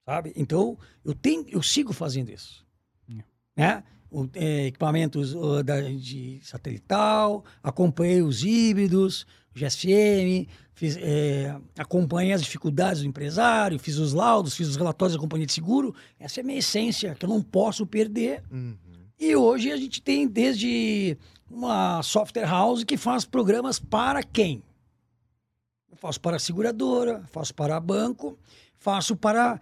Sabe? 0.04 0.32
Então, 0.34 0.78
eu, 1.04 1.14
tenho, 1.14 1.46
eu 1.48 1.62
sigo 1.62 1.92
fazendo 1.92 2.30
isso. 2.30 2.64
É. 3.08 3.22
Né? 3.56 3.84
O, 4.10 4.28
é, 4.34 4.66
equipamentos 4.66 5.34
ó, 5.34 5.62
da, 5.62 5.80
de 5.80 6.40
satelital, 6.42 7.44
acompanhei 7.62 8.20
os 8.20 8.44
híbridos, 8.44 9.26
o 9.54 9.58
GSM, 9.58 10.46
fiz, 10.74 10.96
é, 10.98 11.56
acompanhei 11.78 12.32
as 12.32 12.42
dificuldades 12.42 13.02
do 13.02 13.08
empresário, 13.08 13.78
fiz 13.78 13.96
os 13.96 14.12
laudos, 14.12 14.54
fiz 14.54 14.68
os 14.68 14.76
relatórios 14.76 15.14
da 15.14 15.20
companhia 15.20 15.46
de 15.46 15.52
seguro. 15.52 15.94
Essa 16.18 16.40
é 16.40 16.42
a 16.42 16.44
minha 16.44 16.58
essência, 16.58 17.14
que 17.14 17.24
eu 17.24 17.28
não 17.28 17.42
posso 17.42 17.86
perder. 17.86 18.42
Uhum. 18.50 18.76
E 19.18 19.36
hoje 19.36 19.70
a 19.70 19.76
gente 19.76 20.02
tem 20.02 20.26
desde 20.26 21.16
uma 21.52 22.02
software 22.02 22.46
house 22.46 22.84
que 22.84 22.96
faz 22.96 23.24
programas 23.24 23.78
para 23.78 24.22
quem? 24.22 24.62
Eu 25.90 25.96
faço 25.96 26.20
para 26.20 26.36
a 26.36 26.40
seguradora, 26.40 27.22
faço 27.30 27.54
para 27.54 27.78
banco, 27.78 28.38
faço 28.78 29.14
para. 29.16 29.60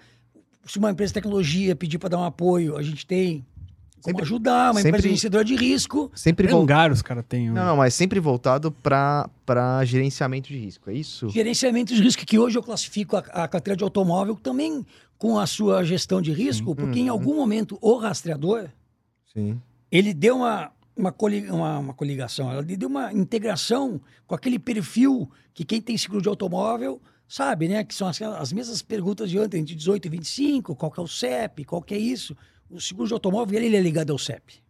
Se 0.65 0.79
uma 0.79 0.91
empresa 0.91 1.11
de 1.11 1.15
tecnologia 1.15 1.75
pedir 1.75 1.99
para 1.99 2.11
dar 2.11 2.19
um 2.19 2.25
apoio, 2.25 2.77
a 2.77 2.83
gente 2.83 3.05
tem 3.07 3.45
como 4.03 4.13
Sempre- 4.17 4.23
ajudar, 4.23 4.71
uma 4.71 4.81
empresa 4.81 4.85
sempre- 4.97 5.03
gerenciadora 5.03 5.45
de 5.45 5.57
risco. 5.57 6.11
Sempre 6.15 6.47
voltado. 6.47 6.63
Hangar 6.81 6.93
os 6.93 7.03
caras 7.03 7.25
têm. 7.29 7.51
um- 7.51 7.55
Não, 7.55 7.67
não, 7.67 7.77
mas 7.77 7.93
sempre 7.95 8.21
voltado 8.21 8.71
para 8.73 9.29
gerenciamento 9.85 10.49
de 10.49 10.59
risco, 10.59 10.89
é 10.91 10.95
isso? 10.95 11.29
Gerenciamento 11.29 11.95
de 11.95 12.01
risco, 12.03 12.25
que 12.25 12.39
hoje 12.39 12.57
eu 12.57 12.63
classifico 12.63 13.17
a, 13.17 13.21
a 13.21 13.49
carteira 13.49 13.77
de 13.77 13.85
automóvel 13.85 14.37
também 14.37 14.87
com 15.19 15.39
a 15.39 15.47
sua 15.47 15.85
gestão 15.85 16.23
de 16.23 16.33
risco, 16.33 16.75
porque 16.75 16.99
em 17.01 17.07
Uhum. 17.11 17.13
algum 17.13 17.35
momento 17.35 17.77
o 17.83 17.97
rastreador 17.99 18.69
Sim. 19.35 19.61
ele 19.93 20.15
deu 20.15 20.37
uma, 20.37 20.71
uma, 21.01 21.13
coli- 21.13 21.51
uma, 21.51 21.79
uma 21.79 21.95
coligação, 21.95 22.57
ele 22.59 22.77
deu 22.77 22.89
uma 22.89 23.13
integração 23.13 24.01
com 24.27 24.35
aquele 24.35 24.59
perfil 24.59 25.31
que 25.55 25.65
quem 25.65 25.81
tem 25.81 25.97
seguro 25.97 26.23
de 26.23 26.29
automóvel 26.29 27.01
sabe, 27.27 27.69
né? 27.69 27.85
Que 27.85 27.95
são 27.95 28.09
as, 28.09 28.21
as 28.21 28.53
mesmas 28.53 28.83
perguntas 28.83 29.31
de 29.31 29.39
ontem, 29.39 29.63
de 29.65 29.75
18 29.75 30.07
e 30.07 30.09
25, 30.11 30.75
qual 30.75 30.91
que 30.91 30.99
é 31.01 31.03
o 31.03 31.09
CEP, 31.09 31.65
qual 31.65 31.81
que 31.81 31.95
é 31.95 31.99
isso. 31.99 32.37
O 32.69 32.81
seguro 32.81 33.07
de 33.09 33.15
automóvel, 33.15 33.61
ele 33.61 33.77
é 33.77 33.81
ligado 33.81 34.13
ao 34.13 34.19
CEP. 34.19 34.61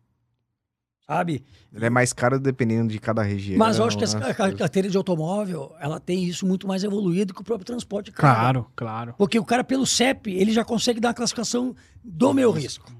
Sabe? 1.07 1.45
Ele 1.73 1.87
é 1.87 1.91
mais 1.91 2.13
caro 2.13 2.39
dependendo 2.39 2.93
de 2.93 2.99
cada 3.01 3.23
região. 3.23 3.59
Mas 3.59 3.79
eu 3.79 3.85
acho 3.85 3.99
que 3.99 4.05
né? 4.07 4.27
a, 4.39 4.47
a 4.47 4.53
carteira 4.55 4.89
de 4.89 4.97
automóvel, 4.97 5.75
ela 5.81 5.99
tem 5.99 6.23
isso 6.25 6.47
muito 6.47 6.69
mais 6.69 6.85
evoluído 6.85 7.35
que 7.35 7.41
o 7.41 7.45
próprio 7.45 7.65
transporte. 7.67 8.13
Claro, 8.13 8.71
claro. 8.77 9.15
Porque 9.19 9.37
o 9.39 9.45
cara, 9.45 9.65
pelo 9.65 9.85
CEP, 9.85 10.31
ele 10.33 10.53
já 10.53 10.65
consegue 10.65 11.01
dar 11.01 11.09
uma 11.09 11.15
classificação 11.15 11.75
do 12.05 12.33
meu 12.33 12.53
risco. 12.53 12.93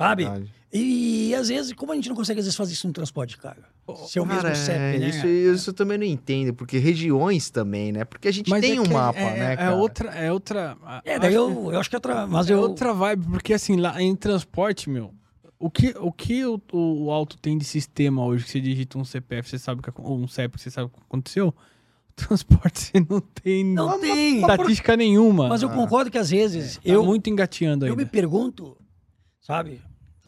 Sabe? 0.00 0.24
Verdade. 0.24 0.50
E, 0.72 1.34
às 1.34 1.48
vezes, 1.48 1.72
como 1.74 1.92
a 1.92 1.94
gente 1.94 2.08
não 2.08 2.16
consegue, 2.16 2.38
às 2.40 2.46
vezes, 2.46 2.56
fazer 2.56 2.72
isso 2.72 2.86
no 2.86 2.92
transporte 2.92 3.30
de 3.30 3.36
carga? 3.38 3.64
Se 4.06 4.18
é 4.18 4.22
o 4.22 4.24
Cara, 4.26 4.48
mesmo 4.50 4.64
CEP, 4.64 4.78
é, 4.78 4.98
né? 4.98 5.08
Isso, 5.08 5.26
isso 5.26 5.70
eu 5.70 5.74
também 5.74 5.98
não 5.98 6.06
entendo, 6.06 6.54
porque 6.54 6.78
regiões 6.78 7.50
também, 7.50 7.90
né? 7.92 8.04
Porque 8.04 8.28
a 8.28 8.30
gente 8.32 8.48
Mas 8.48 8.60
tem 8.62 8.76
é 8.76 8.80
um 8.80 8.84
que 8.84 8.92
mapa, 8.92 9.18
é, 9.18 9.36
né, 9.38 9.52
é 9.52 9.56
cara? 9.56 9.74
outra, 9.74 10.10
é 10.10 10.32
outra. 10.32 10.78
a- 10.82 11.02
É, 11.04 11.18
daí 11.18 11.34
eu, 11.34 11.72
eu 11.72 11.78
acho 11.80 11.90
que 11.90 11.96
é 11.96 11.98
outra. 11.98 12.26
Mas 12.26 12.48
é 12.48 12.54
eu. 12.54 12.60
outra 12.60 12.94
vibe, 12.94 13.26
porque 13.26 13.52
assim, 13.52 13.76
lá 13.76 14.00
em 14.00 14.14
transporte, 14.16 14.88
meu, 14.88 15.12
o 15.58 15.68
que 15.68 15.92
o, 15.98 16.10
que 16.12 16.46
o, 16.46 16.60
o 16.72 17.10
auto 17.10 17.36
tem 17.36 17.58
de 17.58 17.64
sistema 17.64 18.24
hoje, 18.24 18.44
que 18.44 18.50
você 18.52 18.60
digita 18.60 18.96
um 18.96 19.04
CPF, 19.04 19.50
você 19.50 19.58
sabe 19.58 19.82
que, 19.82 19.90
ou 19.96 20.18
um 20.20 20.28
CEP, 20.28 20.56
você 20.58 20.70
sabe 20.70 20.86
o 20.86 20.90
que 20.90 21.00
aconteceu? 21.02 21.52
Transporte, 22.14 22.78
você 22.80 23.00
não 23.00 23.20
tem 23.20 23.64
Não 23.64 23.98
tem. 23.98 24.40
estatística 24.40 24.96
nenhuma. 24.96 25.48
Mas 25.48 25.62
eu 25.62 25.68
concordo 25.70 26.10
que 26.12 26.18
às 26.18 26.30
vezes 26.30 26.76
Tá 26.76 26.82
eu, 26.84 27.04
muito 27.04 27.28
engateando 27.28 27.86
eu 27.88 27.96
me 27.96 28.06
pergunto, 28.06 28.76
sabe, 29.40 29.80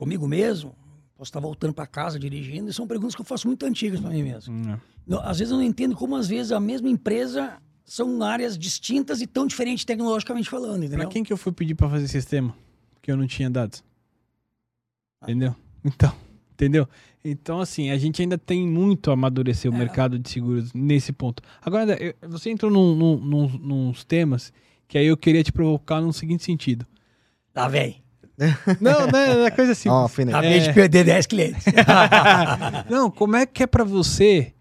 comigo 0.03 0.27
mesmo, 0.27 0.75
posso 1.17 1.29
estar 1.29 1.41
voltando 1.41 1.73
para 1.75 1.87
casa 1.87 2.19
dirigindo, 2.19 2.71
e 2.71 2.73
são 2.73 2.87
perguntas 2.87 3.15
que 3.15 3.21
eu 3.21 3.25
faço 3.27 3.47
muito 3.47 3.65
antigas 3.65 4.01
para 4.01 4.11
mim 4.11 4.23
mesmo. 4.23 4.55
Hum, 4.55 4.73
é. 4.73 4.81
Não, 5.07 5.21
Às 5.21 5.39
vezes 5.39 5.51
eu 5.53 5.59
não 5.59 5.65
entendo 5.65 5.95
como, 5.95 6.17
às 6.17 6.29
vezes, 6.29 6.51
a 6.53 6.61
mesma 6.61 6.89
empresa 6.89 7.59
são 7.85 8.23
áreas 8.23 8.57
distintas 8.59 9.21
e 9.21 9.27
tão 9.27 9.47
diferentes 9.47 9.85
tecnologicamente 9.85 10.49
falando, 10.49 10.79
Pra 10.79 10.87
entendeu? 10.87 11.09
quem 11.09 11.23
que 11.25 11.33
eu 11.33 11.37
fui 11.37 11.53
pedir 11.53 11.75
pra 11.75 11.89
fazer 11.89 12.09
sistema? 12.09 12.55
Que 13.01 13.11
eu 13.11 13.17
não 13.17 13.27
tinha 13.27 13.51
dados. 13.51 13.83
Ah. 15.21 15.25
Entendeu? 15.31 15.55
Então, 15.85 16.13
entendeu? 16.55 16.89
Então, 17.25 17.61
assim, 17.61 17.91
a 17.91 17.99
gente 17.99 18.21
ainda 18.23 18.37
tem 18.39 18.67
muito 18.67 19.11
a 19.11 19.15
amadurecer 19.15 19.71
o 19.71 19.75
É. 19.75 19.79
mercado 19.79 20.19
de 20.19 20.29
seguros 20.29 20.73
nesse 20.73 21.13
ponto. 21.13 21.43
Agora, 21.61 21.97
eu- 22.03 22.15
você 22.29 22.51
entrou 22.51 22.71
num, 22.71 22.95
num, 22.95 23.17
num- 23.19 23.59
nos 23.91 24.05
temas 24.05 24.53
que 24.89 24.99
aí 24.99 25.07
eu 25.07 25.17
queria 25.17 25.43
te 25.43 25.53
provocar 25.53 26.01
no 26.01 26.13
seguinte 26.13 26.43
sentido. 26.45 26.87
Tá, 27.53 27.69
velho. 27.69 27.95
Não, 28.81 29.07
não 29.07 29.47
é 29.47 29.51
coisa 29.51 29.73
assim. 29.73 29.89
Ó, 29.89 30.09
Tá 30.09 30.41
bem 30.41 30.63
de 30.63 30.73
perder 30.73 31.05
10 31.05 31.27
clientes. 31.27 31.65
não, 32.91 33.11
como 33.11 33.37
é 33.37 33.47
que 33.47 33.63
é 33.63 33.67
pra 33.67 33.85
você 33.85 34.55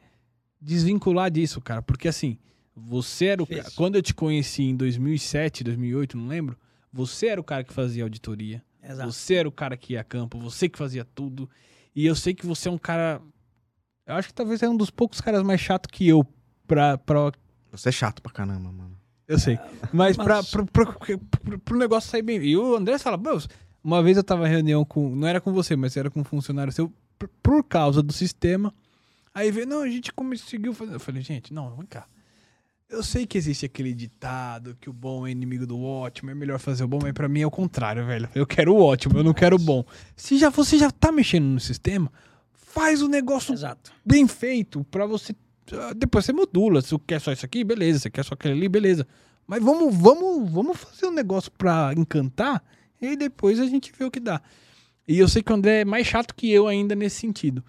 desvincular 0.60 1.32
disso, 1.32 1.60
cara? 1.62 1.82
Porque 1.82 2.08
assim, 2.08 2.38
você 2.76 3.26
era 3.28 3.44
o 3.44 3.48
cara. 3.48 3.72
Quando 3.76 3.96
eu 3.96 4.02
te 4.02 4.14
conheci 4.14 4.64
em 4.64 4.76
2007, 4.76 5.64
2008, 5.64 6.18
não 6.18 6.28
lembro. 6.28 6.58
Você 6.92 7.28
era 7.28 7.40
o 7.40 7.44
cara 7.44 7.64
que 7.64 7.74
fazia 7.74 8.04
auditoria. 8.04 8.64
Exato. 8.84 9.12
Você 9.12 9.36
era 9.36 9.48
o 9.48 9.52
cara 9.52 9.78
que 9.78 9.94
ia 9.94 10.02
a 10.02 10.04
campo, 10.04 10.40
você 10.40 10.68
que 10.68 10.78
fazia 10.78 11.06
tudo. 11.06 11.50
E 11.96 12.06
eu 12.06 12.16
sei 12.16 12.34
que 12.34 12.46
você 12.46 12.68
é 12.68 12.72
um 12.72 12.78
cara. 12.78 13.22
Eu 14.06 14.16
acho 14.16 14.28
que 14.28 14.34
talvez 14.34 14.62
é 14.62 14.70
um 14.70 14.76
dos 14.76 14.90
poucos 14.90 15.22
caras 15.22 15.44
mais 15.44 15.62
chato 15.62 15.88
que 15.88 16.08
eu 16.08 16.26
pra. 16.68 16.98
pra 16.98 17.32
Você 17.72 17.90
é 17.90 17.92
chato 17.92 18.22
pra 18.22 18.32
caramba, 18.32 18.72
mano. 18.72 18.98
Eu 19.32 19.40
sei. 19.40 19.60
Mas, 19.94 20.18
mas- 20.18 20.52
pro- 20.52 20.66
pro 21.60 21.78
negócio 21.78 22.10
sair 22.10 22.22
bem. 22.22 22.38
E 22.44 22.56
o 22.58 22.76
André 22.76 22.98
fala, 23.00 23.18
"Meu, 23.18 23.40
uma 23.84 24.02
vez 24.04 24.18
eu 24.18 24.24
tava 24.24 24.48
em 24.48 24.52
reunião 24.52 24.86
com. 24.86 25.16
Não 25.16 25.28
era 25.28 25.42
com 25.42 25.52
você, 25.54 25.76
mas 25.76 25.98
era 25.98 26.10
com 26.10 26.22
um 26.22 26.24
funcionário 26.24 26.72
seu, 26.72 26.92
por, 27.42 27.64
causa 27.64 28.02
do 28.04 28.14
sistema. 28.14 28.74
Aí 29.34 29.50
veio, 29.52 29.66
não, 29.66 29.82
a 29.82 29.88
gente 29.90 30.12
conseguiu 30.12 30.74
fazer. 30.74 30.94
Eu 30.96 31.00
falei, 31.00 31.22
gente, 31.22 31.54
não, 31.54 31.76
vem 31.76 31.86
cá. 31.86 32.06
Eu 32.90 33.02
sei 33.02 33.26
que 33.26 33.38
existe 33.38 33.66
aquele 33.66 33.94
ditado 33.94 34.76
que 34.82 34.90
o 34.90 34.94
bom 34.94 35.26
é 35.26 35.32
inimigo 35.32 35.66
do 35.66 35.82
ótimo, 35.82 36.30
é 36.30 36.36
melhor 36.36 36.60
fazer 36.60 36.84
o 36.84 36.88
bom, 36.90 37.00
mas 37.02 37.14
pra 37.14 37.30
mim 37.30 37.40
é 37.40 37.48
o 37.48 37.52
contrário, 37.52 38.06
velho. 38.06 38.28
Eu 38.36 38.46
quero 38.46 38.74
o 38.76 38.82
ótimo, 38.84 39.18
eu 39.18 39.24
não 39.24 39.34
quero 39.34 39.56
o 39.56 39.60
bom. 39.60 39.86
Se 40.14 40.38
já 40.38 40.50
você 40.50 40.78
já 40.78 40.92
tá 40.92 41.10
mexendo 41.10 41.46
no 41.46 41.60
sistema, 41.62 42.12
faz 42.52 43.02
o 43.02 43.08
negócio 43.08 43.54
Exato. 43.54 43.94
bem 44.06 44.28
feito 44.28 44.84
pra 44.92 45.06
você. 45.06 45.34
Ah, 45.74 45.94
Depois 45.94 46.26
você 46.26 46.34
modula. 46.34 46.82
Se 46.82 46.90
você 46.92 47.02
quer 47.06 47.22
só 47.22 47.32
isso 47.32 47.46
aqui, 47.46 47.64
beleza. 47.64 48.00
Se 48.00 48.04
você 48.04 48.10
quer 48.10 48.24
só 48.26 48.34
aquele 48.34 48.54
ali, 48.54 48.70
beleza. 48.70 49.08
Mas 49.48 49.62
vamos, 49.64 49.96
vamos, 49.96 50.50
vamos 50.52 50.78
fazer 50.78 51.08
um 51.08 51.14
negócio 51.14 51.52
pra 51.52 51.94
encantar 51.98 52.64
e 53.02 53.16
depois 53.16 53.60
a 53.60 53.66
gente 53.66 53.92
vê 53.98 54.06
o 54.06 54.12
que 54.12 54.20
dá. 54.20 54.42
E 55.08 55.18
eu 55.20 55.28
sei 55.28 55.42
que 55.42 55.52
o 55.52 55.56
André 55.56 55.82
é 55.82 55.86
mais 55.86 56.08
chato 56.08 56.36
que 56.36 56.50
eu 56.52 56.68
ainda 56.68 56.96
nesse 56.96 57.18
sentido. 57.18 57.64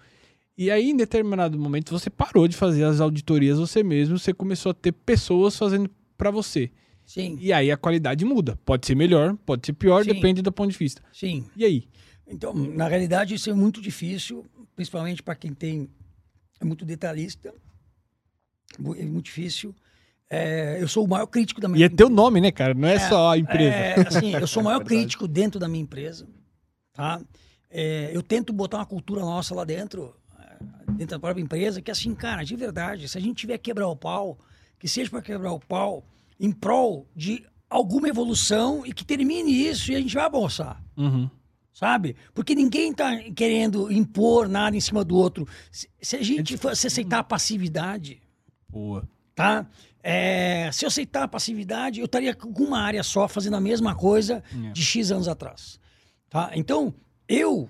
E 0.57 0.69
aí, 0.69 0.91
em 0.91 0.95
determinado 0.95 1.57
momento, 1.57 1.91
você 1.91 2.09
parou 2.09 2.47
de 2.47 2.55
fazer 2.55 2.83
as 2.83 3.01
auditorias 3.01 3.57
você 3.57 3.83
mesmo, 3.83 4.19
você 4.19 4.33
começou 4.33 4.69
a 4.69 4.73
ter 4.73 4.91
pessoas 4.91 5.57
fazendo 5.57 5.89
pra 6.15 6.29
você. 6.29 6.71
Sim, 7.05 7.37
E 7.41 7.51
aí 7.51 7.69
a 7.69 7.75
qualidade 7.75 8.23
muda. 8.23 8.57
Pode 8.63 8.85
ser 8.85 8.95
melhor, 8.95 9.35
pode 9.45 9.65
ser 9.65 9.73
pior, 9.73 10.05
Sim. 10.05 10.13
depende 10.13 10.41
do 10.41 10.51
ponto 10.51 10.71
de 10.71 10.77
vista. 10.77 11.01
sim. 11.11 11.45
E 11.55 11.65
aí? 11.65 11.87
Então, 12.25 12.53
na 12.53 12.87
realidade, 12.87 13.33
isso 13.33 13.49
é 13.49 13.53
muito 13.53 13.81
difícil, 13.81 14.45
principalmente 14.75 15.21
para 15.21 15.35
quem 15.35 15.53
tem 15.53 15.89
é 16.61 16.65
muito 16.65 16.85
detalhista. 16.85 17.53
É 18.79 19.05
muito 19.05 19.25
difícil. 19.25 19.75
É, 20.29 20.81
eu 20.81 20.87
sou 20.87 21.05
o 21.05 21.07
maior 21.07 21.27
crítico 21.27 21.61
da 21.61 21.67
minha 21.67 21.79
E 21.79 21.83
é 21.83 21.89
teu 21.89 22.09
nome, 22.09 22.41
né, 22.41 22.51
cara? 22.51 22.73
Não 22.73 22.87
é, 22.87 22.97
só 22.97 23.31
a 23.31 23.37
empresa. 23.37 23.75
É, 23.75 24.07
assim, 24.07 24.33
eu 24.33 24.47
sou 24.47 24.61
o 24.61 24.65
maior 24.65 24.79
Verdade. 24.79 25.01
crítico 25.01 25.27
dentro 25.27 25.59
da 25.59 25.67
minha 25.67 25.83
empresa, 25.83 26.27
tá? 26.91 27.21
É, 27.69 28.09
eu 28.13 28.23
tento 28.23 28.51
botar 28.51 28.77
uma 28.77 28.85
cultura 28.85 29.21
nossa 29.21 29.53
lá 29.53 29.63
dentro, 29.63 30.15
é, 30.39 30.91
dentro 30.93 31.15
da 31.17 31.19
própria 31.19 31.41
empresa, 31.43 31.81
que 31.81 31.91
assim, 31.91 32.15
cara, 32.15 32.43
de 32.43 32.55
verdade, 32.55 33.07
se 33.07 33.17
a 33.17 33.21
gente 33.21 33.35
tiver 33.35 33.57
que 33.59 33.65
quebrar 33.65 33.87
o 33.87 33.95
pau, 33.95 34.39
que 34.79 34.87
seja 34.87 35.09
para 35.09 35.21
quebrar 35.21 35.51
o 35.51 35.59
pau 35.59 36.03
em 36.39 36.51
prol 36.51 37.07
de 37.15 37.45
alguma 37.69 38.07
evolução 38.07 38.83
e 38.85 38.91
que 38.93 39.05
termine 39.05 39.51
isso 39.67 39.91
e 39.91 39.95
a 39.95 39.99
gente 39.99 40.15
vai 40.15 40.25
avançar 40.25 40.81
Uhum. 40.97 41.29
sabe? 41.71 42.15
Porque 42.33 42.53
ninguém 42.55 42.93
tá 42.93 43.17
querendo 43.35 43.91
impor 43.91 44.47
nada 44.47 44.75
em 44.75 44.81
cima 44.81 45.03
do 45.03 45.15
outro. 45.15 45.47
Se, 45.71 45.87
se 46.01 46.15
a 46.15 46.23
gente 46.23 46.55
fosse 46.57 46.87
aceitar 46.87 47.19
a 47.19 47.23
passividade, 47.23 48.21
Boa. 48.73 49.07
tá? 49.35 49.65
É, 50.01 50.69
se 50.73 50.83
eu 50.83 50.87
aceitar 50.87 51.23
a 51.23 51.27
passividade, 51.27 51.99
eu 51.99 52.05
estaria 52.05 52.33
com 52.35 52.49
uma 52.63 52.79
área 52.81 53.01
só 53.03 53.27
fazendo 53.27 53.55
a 53.55 53.61
mesma 53.61 53.95
coisa 53.95 54.43
É. 54.67 54.71
de 54.71 54.83
X 54.83 55.11
anos 55.11 55.27
atrás, 55.29 55.79
tá? 56.29 56.51
Então, 56.55 56.93
eu 57.27 57.69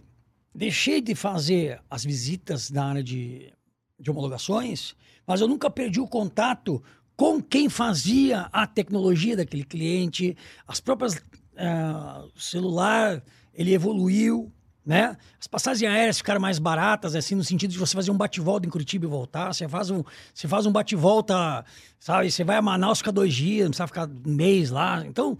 deixei 0.55 0.99
de 1.01 1.13
fazer 1.15 1.79
as 1.89 2.03
visitas 2.03 2.69
na 2.71 2.85
área 2.85 3.03
de, 3.03 3.53
de 3.99 4.09
homologações, 4.11 4.95
mas 5.27 5.41
eu 5.41 5.47
nunca 5.47 5.69
perdi 5.69 5.99
o 5.99 6.07
contato 6.07 6.81
com 7.15 7.39
quem 7.41 7.69
fazia 7.69 8.49
a 8.51 8.65
tecnologia 8.65 9.37
daquele 9.37 9.63
cliente, 9.63 10.35
as 10.67 10.79
próprias 10.79 11.13
uh, 11.15 12.31
celular, 12.35 13.23
ele 13.53 13.73
evoluiu, 13.73 14.51
né? 14.85 15.15
As 15.39 15.47
passagens 15.47 15.89
aéreas 15.89 16.17
ficaram 16.17 16.41
mais 16.41 16.59
baratas, 16.59 17.15
assim, 17.15 17.35
no 17.35 17.43
sentido 17.43 17.71
de 17.71 17.79
você 17.79 17.95
fazer 17.95 18.11
um 18.11 18.17
bate-volta 18.17 18.67
em 18.67 18.69
Curitiba 18.69 19.05
e 19.05 19.09
voltar. 19.09 19.53
Você 19.53 19.67
faz 19.67 19.89
um, 19.89 20.03
você 20.33 20.47
faz 20.47 20.65
um 20.65 20.71
bate-volta, 20.71 21.63
sabe? 21.99 22.29
Você 22.29 22.43
vai 22.43 22.57
a 22.57 22.61
Manaus, 22.61 22.99
fica 22.99 23.11
dois 23.11 23.33
dias, 23.33 23.65
não 23.65 23.69
precisa 23.69 23.87
ficar 23.87 24.07
um 24.07 24.33
mês 24.33 24.69
lá. 24.69 25.05
Então, 25.05 25.37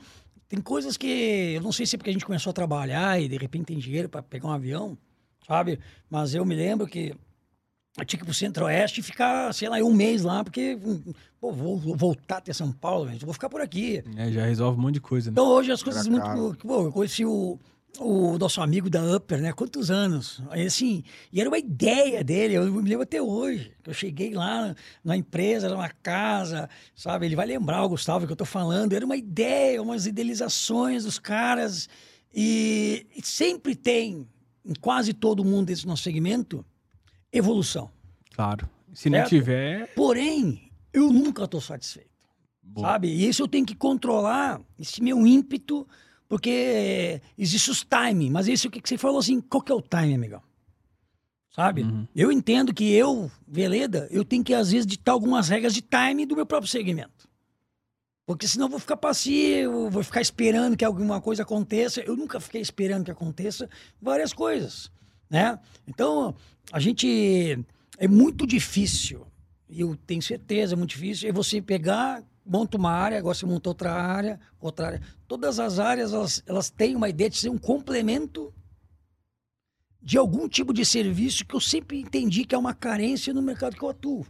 tem 0.48 0.62
coisas 0.62 0.96
que 0.96 1.54
eu 1.56 1.62
não 1.62 1.72
sei 1.72 1.86
se 1.86 1.96
é 1.96 1.98
porque 1.98 2.10
a 2.10 2.14
gente 2.14 2.26
começou 2.26 2.52
a 2.52 2.54
trabalhar 2.54 3.20
e 3.20 3.28
de 3.28 3.38
repente 3.38 3.66
tem 3.66 3.78
dinheiro 3.78 4.08
para 4.08 4.22
pegar 4.22 4.48
um 4.48 4.52
avião, 4.52 4.98
sabe? 5.48 5.80
Mas 6.10 6.34
eu 6.34 6.46
me 6.46 6.56
lembro 6.56 6.88
que 6.88 7.14
eu 7.98 8.06
tinha 8.06 8.18
que 8.18 8.24
ir 8.24 8.26
pro 8.26 8.34
Centro-Oeste 8.34 9.02
e 9.02 9.04
ficar, 9.04 9.54
sei 9.54 9.70
lá, 9.70 9.78
um 9.78 9.94
mês 9.94 10.24
lá, 10.24 10.44
porque, 10.44 10.80
pô, 11.40 11.52
vou, 11.52 11.78
vou 11.78 11.96
voltar 11.96 12.38
até 12.38 12.52
São 12.52 12.72
Paulo, 12.72 13.08
gente, 13.10 13.26
vou 13.26 13.34
ficar 13.34 13.50
por 13.50 13.62
aqui. 13.62 14.04
É, 14.16 14.32
já 14.32 14.46
resolve 14.46 14.80
um 14.80 14.82
monte 14.82 14.96
de 14.96 15.02
coisa, 15.02 15.30
né? 15.30 15.34
Então 15.34 15.48
hoje 15.48 15.72
as 15.72 15.84
coisas 15.84 16.08
muito. 16.08 16.58
Pô, 16.58 16.86
eu 16.86 16.92
conheci 16.92 17.26
o, 17.26 17.60
o 18.00 18.38
nosso 18.38 18.62
amigo 18.62 18.90
da 18.90 19.04
Upper, 19.16 19.42
né? 19.42 19.54
Quantos 19.54 19.92
anos? 19.92 20.42
Aí, 20.50 20.66
assim, 20.66 21.04
e 21.32 21.40
era 21.40 21.50
uma 21.50 21.58
ideia 21.58 22.24
dele, 22.24 22.56
eu 22.56 22.66
me 22.66 22.90
lembro 22.90 23.04
até 23.04 23.22
hoje. 23.22 23.72
Eu 23.86 23.94
cheguei 23.94 24.34
lá 24.34 24.76
na 25.04 25.16
empresa, 25.16 25.70
numa 25.70 25.90
casa, 25.90 26.70
sabe? 26.96 27.28
Ele 27.28 27.36
vai 27.36 27.46
lembrar 27.46 27.84
o 27.84 27.90
Gustavo 27.90 28.26
que 28.26 28.32
eu 28.32 28.38
tô 28.38 28.46
falando. 28.46 28.94
Era 28.94 29.06
uma 29.06 29.16
ideia, 29.16 29.82
umas 29.82 30.08
idealizações 30.08 31.04
dos 31.04 31.20
caras. 31.20 31.88
E, 32.34 33.06
e 33.16 33.22
sempre 33.22 33.76
tem, 33.76 34.28
em 34.66 34.74
quase 34.74 35.14
todo 35.14 35.46
mundo 35.46 35.68
desse 35.68 35.86
nosso 35.86 36.04
segmento, 36.04 36.66
evolução. 37.32 37.92
Claro. 38.34 38.68
Se 38.94 39.10
certo? 39.10 39.22
não 39.22 39.30
tiver. 39.30 39.94
Porém, 39.94 40.72
eu 40.92 41.12
nunca 41.14 41.44
estou 41.44 41.62
satisfeito. 41.62 42.10
Boa. 42.62 42.88
Sabe? 42.88 43.08
E 43.08 43.28
isso 43.28 43.44
eu 43.44 43.48
tenho 43.48 43.66
que 43.66 43.76
controlar, 43.76 44.60
esse 44.80 45.02
meu 45.02 45.28
ímpeto, 45.28 45.88
porque 46.34 47.22
existe 47.38 47.70
os 47.70 47.84
timing. 47.84 48.32
Mas 48.32 48.48
isso 48.48 48.68
que 48.68 48.82
você 48.84 48.98
falou 48.98 49.20
assim, 49.20 49.40
qual 49.40 49.62
que 49.62 49.72
é 49.72 49.76
o 49.76 49.84
timing, 49.84 50.16
amigão? 50.16 50.42
Sabe? 51.52 51.84
Uhum. 51.84 52.08
Eu 52.16 52.32
entendo 52.32 52.74
que 52.74 52.92
eu, 52.92 53.30
Veleda, 53.48 54.08
eu 54.10 54.26
tenho 54.26 54.44
que 54.44 54.52
às 54.52 54.72
vezes 54.72 54.88
ditar 54.88 55.12
algumas 55.12 55.48
regras 55.48 55.76
de 55.76 55.84
timing 55.84 56.26
do 56.26 56.36
meu 56.36 56.44
próprio 56.44 56.72
segmento. 56.72 57.30
Porque 58.26 58.48
senão 58.48 58.66
eu 58.66 58.72
vou 58.72 58.80
ficar 58.80 58.98
passivo, 58.98 59.92
vou 59.92 60.04
ficar 60.04 60.22
esperando 60.22 60.76
que 60.76 60.84
alguma 60.84 61.22
coisa 61.22 61.44
aconteça. 61.44 62.02
Eu 62.02 62.18
nunca 62.18 62.40
fiquei 62.40 62.62
esperando 62.62 63.06
que 63.06 63.12
aconteça 63.12 63.70
várias 64.02 64.34
coisas, 64.34 64.92
né? 65.30 65.60
Então, 65.86 66.34
a 66.72 66.80
gente 66.80 67.64
é 68.00 68.08
muito 68.08 68.48
difícil, 68.48 69.28
eu 69.70 69.96
tenho 70.08 70.24
certeza, 70.24 70.74
é 70.74 70.76
muito 70.76 70.90
difícil, 70.90 71.30
é 71.30 71.32
você 71.32 71.62
pegar, 71.62 72.24
monta 72.46 72.78
uma 72.78 72.92
área, 72.92 73.18
agora 73.18 73.36
você 73.36 73.46
monta 73.46 73.70
outra 73.70 73.94
área, 73.94 74.40
outra 74.60 74.88
área. 74.88 75.02
Todas 75.28 75.60
as 75.60 75.80
áreas, 75.80 76.14
elas, 76.14 76.44
elas 76.46 76.70
têm 76.70 76.96
uma 76.96 77.10
ideia 77.10 77.30
de 77.30 77.38
ser 77.38 77.50
um 77.50 77.58
complemento 77.58 78.54
de 80.02 80.18
algum 80.18 80.50
tipo 80.50 80.74
de 80.74 80.86
serviço 80.86 81.46
que 81.46 81.56
eu 81.56 81.62
sempre 81.62 82.00
entendi 82.00 82.44
que 82.46 82.54
é 82.54 82.58
uma 82.58 82.74
carência 82.74 83.34
no 83.34 83.42
mercado 83.42 83.76
que 83.76 83.84
eu 83.84 83.90
atuo. 83.90 84.26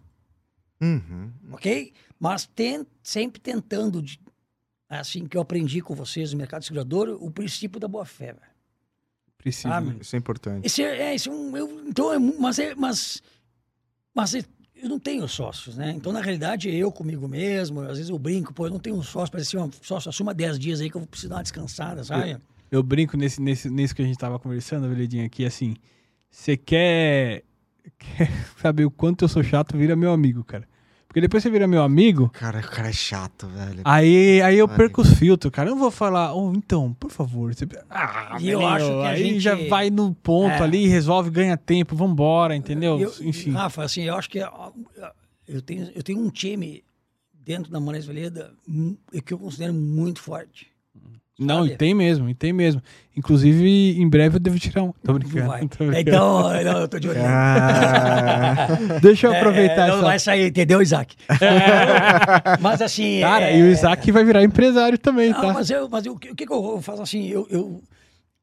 Uhum. 0.80 1.32
Ok? 1.52 1.94
Mas 2.20 2.46
tem, 2.46 2.86
sempre 3.02 3.42
tentando, 3.42 4.02
de, 4.02 4.20
assim 4.88 5.26
que 5.26 5.36
eu 5.36 5.42
aprendi 5.42 5.82
com 5.82 5.96
vocês 5.96 6.32
no 6.32 6.38
mercado 6.38 6.64
segurador, 6.64 7.18
o 7.20 7.32
princípio 7.32 7.80
da 7.80 7.88
boa-fé. 7.88 8.36
Precisa, 9.38 9.78
ah, 9.78 9.82
isso 10.00 10.16
é 10.16 10.20
importante. 10.20 10.66
Esse 10.66 10.84
é, 10.84 11.10
é, 11.10 11.16
esse 11.16 11.28
é 11.28 11.32
um, 11.32 11.58
eu, 11.58 11.88
então, 11.88 12.14
é, 12.14 12.20
mas, 12.20 12.60
é, 12.60 12.76
mas, 12.76 13.22
mas 14.14 14.36
é, 14.36 14.44
eu 14.84 14.90
não 14.90 15.00
tenho 15.00 15.26
sócios, 15.30 15.78
né? 15.78 15.94
Então, 15.96 16.12
na 16.12 16.20
realidade, 16.20 16.70
eu 16.70 16.92
comigo 16.92 17.26
mesmo, 17.26 17.80
às 17.80 17.96
vezes 17.96 18.10
eu 18.10 18.20
brinco, 18.20 18.54
pô, 18.54 18.68
eu 18.68 18.70
não 18.70 18.80
tenho 18.80 18.98
um 18.98 19.02
sócio, 19.02 19.32
parece 19.32 19.58
um 19.58 19.72
sócio, 19.82 20.10
assuma 20.10 20.34
10 20.34 20.60
dias 20.60 20.82
aí 20.82 20.90
que 20.90 20.98
eu 20.98 21.02
vou 21.02 21.08
precisar 21.08 21.30
dar 21.30 21.36
uma 21.38 21.44
descansada, 21.44 22.04
sabe? 22.04 22.32
Eu, 22.32 22.40
eu 22.70 22.84
brinco 22.84 23.16
nesse, 23.16 23.42
nesse, 23.42 23.70
nesse 23.70 23.96
que 23.96 24.02
a 24.02 24.06
gente 24.06 24.18
tava 24.18 24.38
conversando, 24.38 24.90
Veledinha, 24.90 25.26
aqui, 25.26 25.46
assim, 25.46 25.76
você 26.30 26.58
quer, 26.58 27.44
quer 27.98 28.30
saber 28.62 28.84
o 28.84 28.92
quanto 28.92 29.24
eu 29.24 29.30
sou 29.30 29.42
chato, 29.42 29.78
vira 29.78 29.96
meu 29.96 30.12
amigo, 30.12 30.44
cara. 30.44 30.68
Porque 31.14 31.22
depois 31.22 31.44
você 31.44 31.50
vira 31.52 31.68
meu 31.68 31.84
amigo. 31.84 32.28
Cara, 32.30 32.60
o 32.60 32.64
cara 32.64 32.90
é 32.90 32.92
chato, 32.92 33.46
velho. 33.46 33.82
Aí, 33.86 34.42
aí 34.42 34.58
eu 34.58 34.68
perco 34.68 35.04
os 35.04 35.14
filtros, 35.14 35.54
cara. 35.54 35.70
Eu 35.70 35.76
não 35.76 35.80
vou 35.80 35.92
falar, 35.92 36.34
oh, 36.34 36.52
então, 36.56 36.92
por 36.96 37.12
favor. 37.12 37.54
Você... 37.54 37.68
Ah, 37.88 38.36
e 38.40 38.50
eu 38.50 38.68
acho 38.68 38.88
que 38.88 39.06
aí 39.06 39.24
gente... 39.26 39.40
já 39.40 39.54
vai 39.70 39.92
no 39.92 40.16
ponto 40.16 40.54
é. 40.54 40.64
ali, 40.64 40.88
resolve, 40.88 41.30
ganha 41.30 41.56
tempo, 41.56 41.96
vambora, 41.96 42.56
entendeu? 42.56 43.00
Eu, 43.00 43.14
Enfim. 43.22 43.52
Rafa, 43.52 43.84
assim, 43.84 44.02
eu 44.02 44.16
acho 44.16 44.28
que 44.28 44.40
eu 45.48 45.62
tenho, 45.62 45.92
eu 45.94 46.02
tenho 46.02 46.18
um 46.18 46.32
time 46.32 46.84
dentro 47.32 47.72
da 47.72 47.80
Moraes 47.80 48.08
Veleda 48.08 48.52
que 49.24 49.36
eu 49.36 49.38
considero 49.38 49.72
muito 49.72 50.20
forte. 50.20 50.73
Não, 51.40 51.66
e 51.66 51.76
tem 51.76 51.96
mesmo, 51.96 52.30
e 52.30 52.36
tem 52.36 52.54
mesmo. 52.54 52.82
Inclusive, 53.18 54.00
em 54.00 54.08
breve 54.08 54.36
eu 54.36 54.40
devo 54.40 54.60
tirar 54.60 54.84
um. 54.84 54.92
Tô 55.04 55.14
brincando. 55.14 55.48
Vai. 55.48 55.62
Tô 55.68 55.86
brincando. 55.86 56.00
Então, 56.00 56.64
não, 56.64 56.80
eu 56.82 56.88
tô 56.88 57.00
de 57.00 57.10
olho. 57.10 57.20
Ah. 57.24 58.68
Deixa 59.02 59.28
eu 59.28 59.36
aproveitar 59.36 59.86
é, 59.86 59.88
Não 59.88 59.96
essa... 59.96 60.04
vai 60.04 60.20
sair, 60.20 60.48
entendeu, 60.48 60.82
Isaac? 60.82 61.16
É. 61.30 62.58
mas 62.62 62.82
assim. 62.82 63.22
Cara, 63.22 63.50
é... 63.50 63.58
e 63.58 63.64
o 63.64 63.68
Isaac 63.68 64.12
vai 64.12 64.24
virar 64.24 64.44
empresário 64.44 64.98
também, 64.98 65.32
não, 65.32 65.42
tá? 65.42 65.54
Mas, 65.54 65.70
eu, 65.72 65.90
mas 65.90 66.06
eu, 66.06 66.14
o 66.14 66.20
que, 66.20 66.46
que 66.46 66.54
eu 66.54 66.82
faço 66.82 67.02
assim? 67.02 67.28
Eu, 67.28 67.48
eu, 67.50 67.82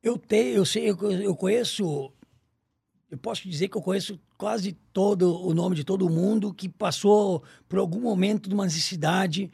eu 0.02 0.18
tenho, 0.18 0.56
eu 0.56 0.64
sei, 0.64 0.90
eu, 0.90 0.96
eu 1.12 1.36
conheço. 1.36 2.12
Eu 3.08 3.18
posso 3.18 3.48
dizer 3.48 3.68
que 3.68 3.76
eu 3.76 3.82
conheço 3.82 4.18
quase 4.36 4.72
todo 4.92 5.46
o 5.46 5.54
nome 5.54 5.76
de 5.76 5.84
todo 5.84 6.08
mundo 6.08 6.54
que 6.54 6.68
passou 6.68 7.42
por 7.68 7.78
algum 7.78 8.00
momento 8.00 8.48
de 8.48 8.54
uma 8.54 8.64
necessidade 8.64 9.50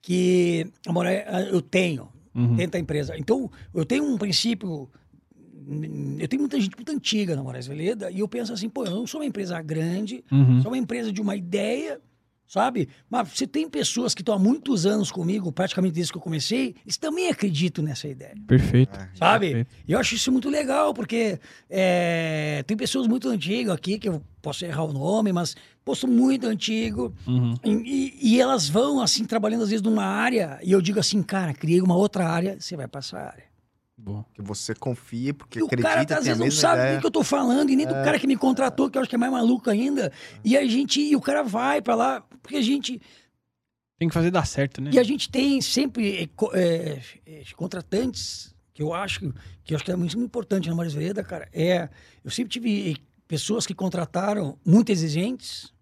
que 0.00 0.66
eu 1.50 1.62
tenho 1.62 2.08
uhum. 2.38 2.56
dentro 2.56 2.72
da 2.72 2.78
empresa. 2.78 3.16
Então, 3.18 3.50
eu 3.74 3.84
tenho 3.84 4.04
um 4.04 4.16
princípio. 4.16 4.88
Eu 6.18 6.28
tenho 6.28 6.40
muita 6.40 6.58
gente 6.58 6.74
muito 6.74 6.90
antiga 6.90 7.36
na 7.36 7.42
Moraes 7.42 7.66
Veleda 7.66 8.10
e 8.10 8.20
eu 8.20 8.28
penso 8.28 8.54
assim, 8.54 8.70
pô, 8.70 8.86
eu 8.86 8.90
não 8.90 9.06
sou 9.06 9.20
uma 9.20 9.26
empresa 9.26 9.60
grande, 9.60 10.24
uhum. 10.32 10.62
sou 10.62 10.70
uma 10.70 10.78
empresa 10.78 11.12
de 11.12 11.20
uma 11.20 11.36
ideia, 11.36 12.00
sabe? 12.48 12.88
Mas 13.10 13.28
você 13.28 13.46
tem 13.46 13.68
pessoas 13.68 14.14
que 14.14 14.22
estão 14.22 14.34
há 14.34 14.38
muitos 14.38 14.86
anos 14.86 15.12
comigo, 15.12 15.52
praticamente 15.52 15.94
desde 15.94 16.10
que 16.10 16.18
eu 16.18 16.22
comecei, 16.22 16.74
eles 16.84 16.96
também 16.96 17.28
acreditam 17.28 17.84
nessa 17.84 18.08
ideia. 18.08 18.34
Perfeito. 18.46 18.98
É, 18.98 19.10
sabe? 19.14 19.46
Perfeito. 19.48 19.74
E 19.86 19.92
eu 19.92 19.98
acho 19.98 20.14
isso 20.14 20.32
muito 20.32 20.48
legal, 20.48 20.94
porque 20.94 21.38
é, 21.68 22.64
tem 22.66 22.76
pessoas 22.76 23.06
muito 23.06 23.28
antigas 23.28 23.74
aqui, 23.74 23.98
que 23.98 24.08
eu 24.08 24.22
posso 24.40 24.64
errar 24.64 24.84
o 24.84 24.92
nome, 24.92 25.30
mas 25.30 25.54
posto 25.84 26.08
muito 26.08 26.46
antigo. 26.46 27.14
Uhum. 27.26 27.54
E, 27.62 28.18
e, 28.22 28.40
elas 28.40 28.68
vão, 28.68 29.00
assim, 29.00 29.24
trabalhando 29.24 29.64
às 29.64 29.70
vezes 29.70 29.82
numa 29.82 30.04
área, 30.04 30.58
e 30.62 30.72
eu 30.72 30.80
digo 30.80 30.98
assim, 30.98 31.22
cara, 31.22 31.52
criei 31.52 31.82
uma 31.82 31.96
outra 31.96 32.26
área, 32.26 32.56
você 32.58 32.74
vai 32.76 32.88
para 32.88 33.00
essa 33.00 33.18
área. 33.18 33.47
Bom. 33.98 34.24
Que 34.32 34.40
você 34.40 34.74
confia, 34.74 35.34
porque 35.34 35.58
e 35.58 35.62
acredita, 35.64 35.88
o 35.88 35.92
cara, 35.92 36.18
às 36.20 36.24
vezes, 36.24 36.38
não 36.38 36.50
sabe 36.52 36.82
ideia. 36.82 36.96
do 36.96 37.00
que 37.00 37.06
eu 37.06 37.10
tô 37.10 37.24
falando, 37.24 37.70
e 37.70 37.76
nem 37.76 37.84
é. 37.84 37.88
do 37.88 37.94
cara 37.94 38.18
que 38.18 38.28
me 38.28 38.36
contratou, 38.36 38.88
que 38.88 38.96
eu 38.96 39.02
acho 39.02 39.10
que 39.10 39.16
é 39.16 39.18
mais 39.18 39.32
maluco 39.32 39.68
ainda. 39.68 40.12
E 40.44 40.56
a 40.56 40.64
gente, 40.64 41.00
e 41.00 41.16
o 41.16 41.20
cara 41.20 41.42
vai 41.42 41.82
para 41.82 41.96
lá, 41.96 42.20
porque 42.40 42.56
a 42.56 42.62
gente... 42.62 43.02
Tem 43.98 44.06
que 44.06 44.14
fazer 44.14 44.30
dar 44.30 44.46
certo, 44.46 44.80
né? 44.80 44.92
E 44.94 44.98
a 45.00 45.02
gente 45.02 45.28
tem 45.28 45.60
sempre 45.60 46.30
é, 46.54 47.00
é, 47.26 47.42
contratantes, 47.56 48.54
que 48.72 48.80
eu 48.80 48.94
acho 48.94 49.34
que 49.64 49.74
eu 49.74 49.76
acho 49.76 49.84
que 49.84 49.90
é 49.90 49.96
muito 49.96 50.16
importante 50.16 50.68
na 50.68 50.74
Maris 50.76 50.94
Vereda, 50.94 51.24
cara. 51.24 51.48
É, 51.52 51.88
eu 52.24 52.30
sempre 52.30 52.50
tive 52.50 52.96
pessoas 53.26 53.66
que 53.66 53.74
contrataram 53.74 54.56
muito 54.64 54.92
exigentes, 54.92 55.72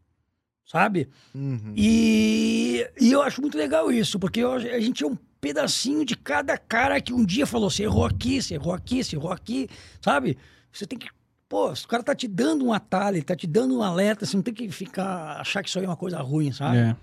sabe? 0.64 1.08
Uhum. 1.34 1.74
E, 1.76 2.88
e 2.98 3.12
eu 3.12 3.20
acho 3.20 3.42
muito 3.42 3.58
legal 3.58 3.92
isso, 3.92 4.18
porque 4.18 4.40
eu, 4.40 4.52
a 4.52 4.80
gente 4.80 5.04
é 5.04 5.06
um 5.06 5.16
pedacinho 5.40 6.04
de 6.04 6.16
cada 6.16 6.56
cara 6.56 7.00
que 7.00 7.12
um 7.12 7.24
dia 7.24 7.46
falou: 7.46 7.70
você 7.70 7.84
errou 7.84 8.04
aqui, 8.04 8.40
você 8.42 8.54
errou 8.54 8.72
aqui, 8.72 9.02
você 9.02 9.16
errou 9.16 9.32
aqui, 9.32 9.68
sabe? 10.00 10.36
Você 10.72 10.86
tem 10.86 10.98
que. 10.98 11.08
Pô, 11.48 11.70
o 11.70 11.88
cara 11.88 12.02
tá 12.02 12.12
te 12.12 12.26
dando 12.26 12.64
um 12.64 12.72
atalho, 12.72 13.22
tá 13.22 13.36
te 13.36 13.46
dando 13.46 13.78
um 13.78 13.82
alerta, 13.82 14.26
você 14.26 14.36
não 14.36 14.42
tem 14.42 14.52
que 14.52 14.68
ficar, 14.68 15.40
achar 15.40 15.62
que 15.62 15.68
isso 15.68 15.78
aí 15.78 15.84
é 15.84 15.88
uma 15.88 15.96
coisa 15.96 16.20
ruim, 16.20 16.50
sabe? 16.50 16.78
É, 16.78 16.96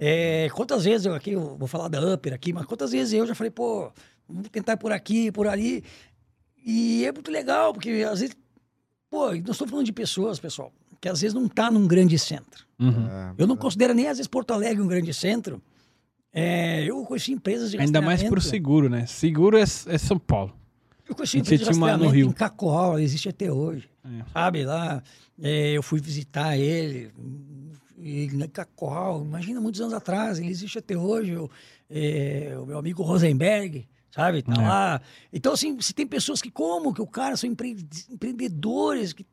é. 0.00 0.44
É, 0.46 0.50
quantas 0.50 0.84
vezes 0.84 1.04
eu 1.04 1.14
aqui, 1.14 1.32
eu 1.32 1.54
vou 1.58 1.68
falar 1.68 1.88
da 1.88 2.00
Upper 2.14 2.32
aqui, 2.32 2.50
mas 2.50 2.64
quantas 2.64 2.92
vezes 2.92 3.12
eu 3.12 3.26
já 3.26 3.34
falei, 3.34 3.50
pô, 3.50 3.92
vamos 4.26 4.48
tentar 4.48 4.78
por 4.78 4.90
aqui, 4.90 5.30
por 5.30 5.46
ali. 5.46 5.84
E 6.64 7.04
é 7.04 7.12
muito 7.12 7.30
legal, 7.30 7.74
porque 7.74 8.06
às 8.10 8.20
vezes, 8.20 8.34
pô, 9.10 9.26
nós 9.26 9.50
estamos 9.50 9.70
falando 9.70 9.84
de 9.84 9.92
pessoas, 9.92 10.40
pessoal 10.40 10.72
que 11.00 11.08
às 11.08 11.20
vezes 11.20 11.34
não 11.34 11.46
está 11.46 11.70
num 11.70 11.86
grande 11.86 12.18
centro. 12.18 12.66
Uhum. 12.78 13.08
É, 13.08 13.34
eu 13.38 13.46
não 13.46 13.56
considero 13.56 13.94
nem 13.94 14.06
às 14.06 14.18
vezes 14.18 14.28
Porto 14.28 14.52
Alegre 14.52 14.82
um 14.82 14.86
grande 14.86 15.14
centro. 15.14 15.62
É, 16.32 16.84
eu 16.84 17.04
conheci 17.04 17.32
empresas 17.32 17.70
de 17.70 17.78
Ainda 17.78 18.00
mais 18.00 18.22
para 18.22 18.38
o 18.38 18.42
seguro, 18.42 18.88
né? 18.88 19.06
Seguro 19.06 19.56
é, 19.58 19.62
é, 19.62 19.98
São 19.98 20.18
Paulo. 20.18 20.54
Eu 21.08 21.14
conheci 21.14 21.38
empresas 21.38 21.68
de 21.68 21.80
no 21.80 22.08
Rio. 22.08 22.28
em 22.28 22.32
Cacoal, 22.32 22.98
existe 22.98 23.28
até 23.28 23.50
hoje. 23.52 23.88
É. 24.04 24.24
Sabe, 24.32 24.64
lá 24.64 25.02
é, 25.42 25.72
eu 25.72 25.82
fui 25.82 26.00
visitar 26.00 26.56
ele, 26.56 27.10
em 27.98 28.38
Cacoal, 28.48 29.22
imagina 29.24 29.60
muitos 29.60 29.80
anos 29.80 29.92
atrás, 29.94 30.38
ele 30.38 30.48
existe 30.50 30.78
até 30.78 30.96
hoje. 30.96 31.32
Eu, 31.32 31.50
é, 31.90 32.56
o 32.62 32.64
meu 32.66 32.78
amigo 32.78 33.02
Rosenberg, 33.02 33.88
sabe? 34.14 34.42
Tá 34.42 34.52
É. 34.54 34.68
lá. 34.68 35.00
Então, 35.32 35.52
assim, 35.52 35.74
você 35.74 35.92
tem 35.92 36.06
pessoas 36.06 36.40
que, 36.40 36.50
como 36.50 36.94
que 36.94 37.02
o 37.02 37.06
cara 37.06 37.36
são 37.36 37.50
empre- 37.50 37.76
empreendedores 38.08 39.12
que, 39.12 39.26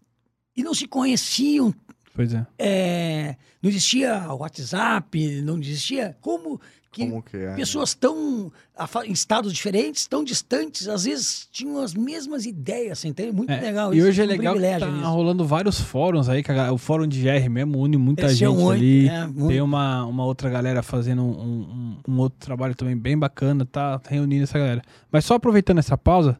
e 0.55 0.63
não 0.63 0.73
se 0.73 0.87
conheciam. 0.87 1.71
Pois 2.15 2.33
é. 2.33 2.47
é, 2.57 3.35
não 3.61 3.69
existia 3.69 4.33
WhatsApp, 4.33 5.41
não 5.43 5.59
existia. 5.59 6.17
Como 6.19 6.59
que 6.97 7.07
Como 7.09 7.21
que 7.21 7.37
é? 7.37 7.53
pessoas 7.55 7.93
tão 7.93 8.51
afa- 8.75 9.05
em 9.05 9.11
estados 9.11 9.53
diferentes, 9.53 10.07
tão 10.07 10.23
distantes, 10.23 10.87
às 10.87 11.03
vezes 11.05 11.47
tinham 11.51 11.79
as 11.81 11.93
mesmas 11.93 12.45
ideias, 12.45 12.99
assim, 12.99 13.09
então 13.09 13.25
é 13.25 13.31
muito 13.31 13.51
É, 13.51 13.59
legal. 13.61 13.93
E 13.93 13.97
isso, 13.99 14.07
hoje 14.07 14.21
é 14.21 14.25
um 14.25 14.27
legal 14.27 14.55
que 14.55 14.61
tá 14.79 14.87
nisso. 14.91 15.07
rolando 15.09 15.45
vários 15.45 15.79
fóruns 15.79 16.27
aí, 16.29 16.41
que 16.43 16.51
a 16.51 16.71
o 16.71 16.77
fórum 16.77 17.07
de 17.07 17.21
GR 17.21 17.49
mesmo 17.49 17.79
une 17.79 17.97
muita 17.97 18.23
Cresceu 18.23 18.51
gente 18.51 18.61
muito, 18.63 18.77
ali. 18.79 19.07
é, 19.07 19.25
muito. 19.27 19.47
Tem 19.47 19.61
uma, 19.61 20.05
uma 20.05 20.25
outra 20.25 20.49
galera 20.49 20.81
fazendo 20.81 21.21
um, 21.21 21.29
um- 21.29 21.97
um 22.07 22.17
outro 22.19 22.39
trabalho 22.39 22.73
também 22.75 22.97
bem 22.97 23.17
bacana, 23.17 23.65
tá 23.65 24.01
reunindo 24.09 24.43
essa 24.43 24.57
galera. 24.57 24.81
Mas 25.11 25.25
só 25.25 25.35
aproveitando 25.35 25.77
essa 25.79 25.97
pausa, 25.97 26.39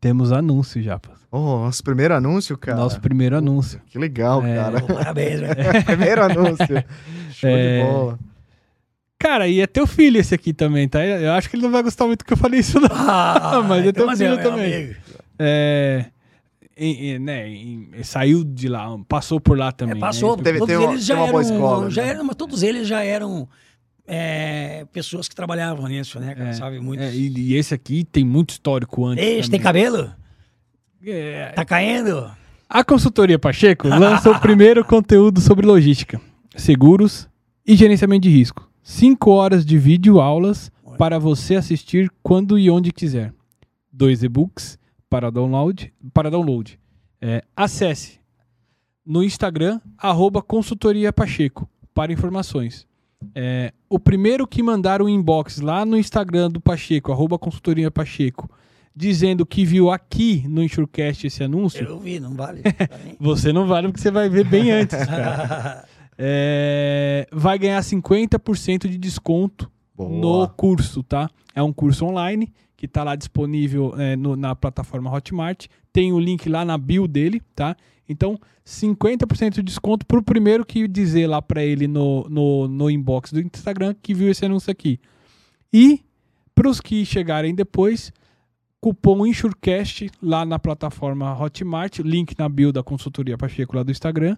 temos 0.00 0.32
anúncio 0.32 0.82
já. 0.82 1.00
Oh, 1.30 1.58
nosso 1.58 1.82
primeiro 1.84 2.14
anúncio, 2.14 2.56
cara. 2.56 2.78
Nosso 2.78 2.98
primeiro 3.00 3.36
anúncio. 3.36 3.82
Que 3.86 3.98
legal, 3.98 4.42
É. 4.46 4.54
cara. 4.56 4.80
Pô, 4.80 4.94
parabéns, 4.94 5.40
velho. 5.40 5.54
primeiro 5.84 6.22
anúncio. 6.24 6.84
Show 7.32 7.50
É. 7.50 7.78
de 7.80 7.84
bola. 7.92 8.18
Cara, 9.18 9.48
e 9.48 9.60
é 9.60 9.66
teu 9.66 9.86
filho 9.86 10.18
esse 10.20 10.34
aqui 10.34 10.52
também, 10.52 10.88
tá? 10.88 11.04
Eu 11.04 11.32
acho 11.32 11.50
que 11.50 11.56
ele 11.56 11.62
não 11.64 11.70
vai 11.72 11.82
gostar 11.82 12.06
muito 12.06 12.24
que 12.24 12.32
eu 12.32 12.36
falei 12.36 12.60
isso, 12.60 12.78
não. 12.80 12.88
Ah, 12.92 13.62
Mas 13.66 13.84
é 13.86 13.92
teu 13.92 14.04
então, 14.04 14.16
filho 14.16 14.30
meu 14.36 14.42
também. 14.42 14.74
amigo. 14.74 14.94
É. 15.38 16.04
em- 16.80 17.10
em- 17.14 17.18
né, 17.18 17.48
em- 17.48 17.88
saiu 18.04 18.44
de 18.44 18.68
lá, 18.68 18.86
passou 19.08 19.40
por 19.40 19.58
lá 19.58 19.72
também. 19.72 19.92
É, 19.92 19.94
né? 19.96 20.00
passou, 20.00 20.36
Teve- 20.36 20.58
todos 20.60 20.72
teve 20.72 20.84
uma- 20.84 20.92
eles 20.92 21.04
já 21.04 21.16
uma 21.16 21.26
boa 21.26 21.42
eram, 21.42 21.52
escola, 21.54 21.90
já 21.90 22.02
né? 22.02 22.08
eram, 22.10 22.24
mas 22.24 22.36
todos 22.36 22.62
eles 22.62 22.86
já 22.86 23.02
eram 23.02 23.48
é, 24.06 24.86
pessoas 24.92 25.28
que 25.28 25.34
trabalhavam 25.34 25.86
nisso, 25.88 26.18
né, 26.20 26.34
cara, 26.36 26.50
É, 26.50 26.52
sabe, 26.52 26.78
muito. 26.80 27.02
É, 27.02 27.12
e, 27.12 27.28
e 27.36 27.54
esse 27.56 27.74
aqui 27.74 28.04
tem 28.04 28.24
muito 28.24 28.50
histórico 28.50 29.04
antes. 29.04 29.22
Ixi, 29.24 29.50
tem 29.50 29.60
também. 29.60 29.60
cabelo? 29.60 30.14
É, 31.04 31.52
Tá 31.54 31.64
caindo? 31.64 32.30
A 32.68 32.84
consultoria 32.84 33.38
Pacheco 33.38 33.88
lança 33.88 34.30
o 34.30 34.38
primeiro 34.40 34.84
conteúdo 34.84 35.40
sobre 35.40 35.66
logística, 35.66 36.20
seguros 36.56 37.28
e 37.66 37.74
gerenciamento 37.76 38.22
de 38.22 38.30
risco. 38.30 38.67
Cinco 38.90 39.32
horas 39.32 39.66
de 39.66 39.76
vídeo 39.76 40.18
aulas 40.18 40.72
para 40.96 41.18
você 41.18 41.56
assistir 41.56 42.10
quando 42.22 42.58
e 42.58 42.70
onde 42.70 42.90
quiser. 42.90 43.34
Dois 43.92 44.22
e-books 44.22 44.78
para 45.10 45.30
download. 45.30 45.92
Para 46.14 46.30
download. 46.30 46.80
É, 47.20 47.44
acesse 47.54 48.18
no 49.04 49.22
Instagram 49.22 49.78
arroba 49.98 50.40
consultoria 50.40 51.12
Pacheco 51.12 51.68
para 51.92 52.14
informações. 52.14 52.86
É, 53.34 53.74
o 53.90 54.00
primeiro 54.00 54.46
que 54.46 54.62
mandar 54.62 55.02
um 55.02 55.08
inbox 55.08 55.60
lá 55.60 55.84
no 55.84 55.98
Instagram 55.98 56.48
do 56.50 56.58
Pacheco, 56.58 57.12
arroba 57.12 57.38
consultoria 57.38 57.90
Pacheco, 57.90 58.50
dizendo 58.96 59.44
que 59.44 59.66
viu 59.66 59.90
aqui 59.90 60.46
no 60.48 60.62
Insurecast 60.62 61.26
esse 61.26 61.44
anúncio, 61.44 61.86
Eu 61.86 61.98
vi, 62.00 62.18
não 62.18 62.32
vale. 62.34 62.62
Você 63.20 63.52
não 63.52 63.66
vale 63.66 63.88
porque 63.88 64.00
você 64.00 64.10
vai 64.10 64.30
ver 64.30 64.46
bem 64.46 64.70
antes, 64.70 64.96
cara. 65.04 65.84
É, 66.20 67.26
vai 67.32 67.58
ganhar 67.58 67.80
50% 67.80 68.88
de 68.88 68.98
desconto 68.98 69.70
Boa. 69.96 70.10
no 70.42 70.48
curso, 70.48 71.02
tá? 71.02 71.30
É 71.54 71.62
um 71.62 71.72
curso 71.72 72.04
online 72.04 72.52
que 72.76 72.86
tá 72.88 73.02
lá 73.04 73.14
disponível 73.16 73.94
é, 73.98 74.16
no- 74.16 74.36
na 74.36 74.54
plataforma 74.54 75.12
Hotmart. 75.12 75.66
Tem 75.92 76.12
o 76.12 76.18
link 76.18 76.48
lá 76.48 76.64
na 76.64 76.76
bio 76.76 77.06
dele, 77.08 77.40
tá? 77.54 77.76
Então, 78.08 78.38
50% 78.64 79.54
de 79.54 79.62
desconto 79.62 80.04
pro 80.06 80.22
primeiro 80.22 80.64
que 80.64 80.86
dizer 80.88 81.26
lá 81.26 81.40
pra 81.42 81.62
ele 81.64 81.86
no, 81.88 82.26
no, 82.28 82.68
no 82.68 82.90
inbox 82.90 83.32
do 83.32 83.40
Instagram 83.40 83.94
que 84.02 84.14
viu 84.14 84.30
esse 84.30 84.44
anúncio 84.44 84.70
aqui. 84.70 84.98
E 85.72 86.02
pros 86.54 86.80
que 86.80 87.04
chegarem 87.04 87.54
depois, 87.54 88.12
cupom 88.80 89.26
InsureCast 89.26 90.10
lá 90.22 90.44
na 90.44 90.58
plataforma 90.58 91.38
Hotmart, 91.38 91.98
link 91.98 92.34
na 92.38 92.48
bio 92.48 92.72
da 92.72 92.82
consultoria 92.82 93.36
Pacheco 93.38 93.76
lá 93.76 93.82
do 93.82 93.90
Instagram, 93.90 94.36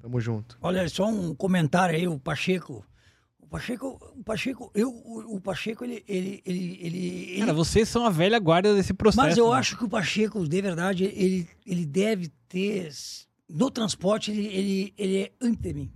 Tamo 0.00 0.20
junto. 0.20 0.56
olha 0.62 0.88
só 0.88 1.06
um 1.08 1.34
comentário 1.34 1.96
aí, 1.96 2.06
o 2.06 2.18
Pacheco. 2.18 2.84
O 3.40 3.46
Pacheco, 3.48 3.98
o 4.16 4.22
Pacheco, 4.22 4.70
eu, 4.74 4.90
o, 4.90 5.36
o 5.36 5.40
Pacheco, 5.40 5.84
ele, 5.84 6.04
ele, 6.06 6.42
ele, 6.44 6.78
ele, 6.80 7.06
ele- 7.30 7.40
Cara, 7.40 7.54
vocês 7.54 7.88
são 7.88 8.04
a 8.06 8.10
velha 8.10 8.38
guarda 8.38 8.74
desse 8.74 8.92
processo. 8.94 9.26
Mas 9.26 9.38
eu 9.38 9.50
né? 9.50 9.56
acho 9.58 9.76
que 9.76 9.84
o 9.84 9.88
Pacheco, 9.88 10.46
de 10.46 10.62
verdade, 10.62 11.04
ele, 11.04 11.48
ele 11.66 11.84
deve 11.86 12.28
ter. 12.48 12.90
No 13.48 13.70
transporte, 13.70 14.30
ele, 14.30 14.46
ele, 14.46 14.94
ele 14.98 15.16
é 15.16 15.32
antes 15.40 15.62
de 15.62 15.72
mim. 15.72 15.90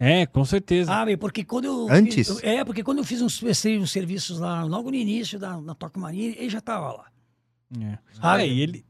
É, 0.00 0.24
com 0.24 0.44
certeza. 0.46 0.90
Sabe? 0.90 1.16
Porque 1.16 1.44
quando 1.44 1.66
eu. 1.66 1.86
Antes? 1.90 2.26
fiz- 2.28 2.42
é, 2.42 2.64
porque 2.64 2.82
quando 2.82 2.98
eu 2.98 3.04
fiz 3.04 3.20
uns, 3.20 3.40
uns 3.42 3.90
serviços 3.92 4.38
lá, 4.38 4.64
logo 4.64 4.90
no 4.90 4.96
início 4.96 5.38
da, 5.38 5.60
na 5.60 5.74
Toque 5.74 5.98
Marinha, 5.98 6.34
ele 6.38 6.48
já 6.48 6.58
estava 6.58 6.88
lá. 6.92 7.04
É. 7.78 7.98
Sabe? 8.20 8.42
É, 8.44 8.48
e 8.48 8.60
ele. 8.62 8.84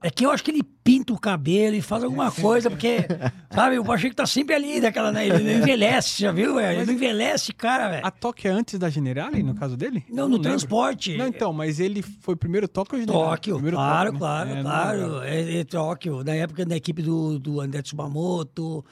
É 0.00 0.10
que 0.10 0.24
eu 0.24 0.30
acho 0.30 0.44
que 0.44 0.52
ele 0.52 0.62
pinta 0.62 1.12
o 1.12 1.18
cabelo 1.18 1.74
e 1.74 1.82
faz 1.82 2.04
alguma 2.04 2.30
coisa, 2.30 2.70
porque, 2.70 2.98
sabe, 3.52 3.80
o 3.80 3.84
Pacheco 3.84 4.14
tá 4.14 4.24
sempre 4.26 4.54
ali, 4.54 4.80
daquela, 4.80 5.10
né? 5.10 5.26
Ele 5.26 5.42
não 5.42 5.60
envelhece, 5.60 6.22
já 6.22 6.30
viu? 6.30 6.54
velho? 6.54 6.78
Ele 6.78 6.86
não 6.86 6.92
envelhece, 6.94 7.52
cara, 7.52 7.88
velho. 7.88 8.06
A 8.06 8.10
toque 8.12 8.46
é 8.46 8.50
antes 8.52 8.78
da 8.78 8.88
Generali, 8.88 9.42
no 9.42 9.56
caso 9.56 9.76
dele? 9.76 10.04
Não, 10.08 10.22
Eu 10.22 10.28
no 10.28 10.36
lembro. 10.36 10.50
transporte. 10.50 11.16
Não, 11.16 11.26
então, 11.26 11.52
mas 11.52 11.80
ele 11.80 12.00
foi 12.00 12.36
primeiro 12.36 12.68
toque 12.68 12.94
ou 12.94 13.00
Generali? 13.00 13.24
Tóquio, 13.28 13.54
Primeiro 13.56 13.76
claro, 13.76 14.12
Tóquio, 14.12 14.12
né? 14.12 14.20
claro, 14.20 14.50
É, 14.50 14.54
não 14.54 14.62
claro. 14.62 15.22
É, 15.24 15.56
é 15.58 15.64
Tóquio, 15.64 16.22
da 16.22 16.32
época 16.36 16.64
da 16.64 16.76
equipe 16.76 17.02
do, 17.02 17.40
do 17.40 17.60
André 17.60 17.82
Tsubamoto, 17.82 18.84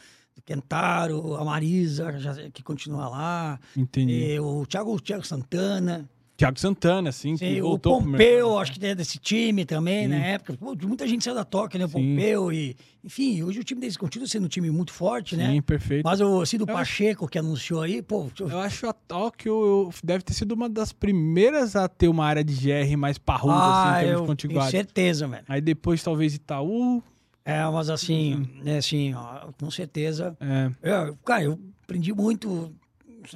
Kentaro, 0.47 1.35
a 1.37 1.45
Marisa, 1.45 2.19
já- 2.19 2.35
que 2.53 2.63
continua 2.63 3.09
lá, 3.09 3.61
Entendi. 3.77 4.13
e 4.13 4.41
o 4.41 4.65
Thiago, 4.65 4.95
o 4.95 5.01
Thiago 5.01 5.27
Santana, 5.27 6.09
Thiago 6.37 6.61
Santana, 6.61 7.09
assim, 7.09 7.35
que 7.35 7.47
e 7.47 7.63
o 7.63 7.69
voltou 7.69 7.97
pro 8.03 8.11
Pompeu, 8.11 8.59
acho 8.59 8.73
que 8.79 8.85
é 8.85 8.95
desse 8.95 9.19
time 9.19 9.65
também, 9.65 10.03
Sim. 10.03 10.09
na 10.09 10.17
época. 10.19 10.55
Pô, 10.61 10.77
muita 10.87 11.09
gente 11.09 11.25
saiu 11.25 11.35
da 11.35 11.45
Tóquio, 11.47 11.79
né? 11.79 11.87
O 11.87 11.89
Sim. 11.89 11.95
Pompeu 11.95 12.53
e... 12.53 12.77
Enfim, 13.03 13.43
hoje 13.43 13.61
o 13.61 13.65
time 13.65 13.81
deles 13.81 13.97
continua 13.97 14.29
sendo 14.29 14.45
um 14.45 14.49
time 14.49 14.71
muito 14.71 14.93
forte, 14.93 15.35
né? 15.35 15.51
Sim, 15.51 15.63
perfeito. 15.63 16.05
Mas 16.05 16.21
o 16.21 16.45
Cido 16.45 16.65
Eu 16.65 16.75
Pacheco, 16.75 17.27
que 17.27 17.39
anunciou 17.39 17.81
aí, 17.81 18.03
pô... 18.03 18.27
Eu 18.39 18.61
acho 18.61 18.87
a 18.87 18.93
Tóquio 18.93 19.89
deve 20.05 20.23
ter 20.25 20.35
sido 20.35 20.53
uma 20.53 20.69
das 20.69 20.93
primeiras 20.93 21.75
a 21.75 21.89
ter 21.89 22.07
uma 22.07 22.27
área 22.27 22.45
de 22.45 22.53
GR 22.55 22.97
mais 22.99 23.17
parruda, 23.17 23.55
assim, 23.55 23.89
ah, 23.89 23.97
em 24.03 24.05
termos 24.05 24.05
de 24.05 24.11
eu 24.11 24.17
tenho 24.19 24.27
contiguidade. 24.27 24.71
certeza, 24.73 25.27
velho. 25.27 25.45
Aí 25.49 25.63
depois 25.63 26.03
talvez 26.03 26.35
Itaú. 26.35 27.03
É, 27.49 27.65
mas 27.71 27.89
assim, 27.89 28.35
Uhum. 28.35 28.63
é 28.65 28.79
assim, 28.79 29.15
ó, 29.15 29.53
com 29.59 29.71
certeza... 29.71 30.37
É, 30.41 31.07
Eu, 31.07 31.17
cara, 31.25 31.45
eu 31.45 31.59
aprendi 31.85 32.13
muito, 32.13 32.75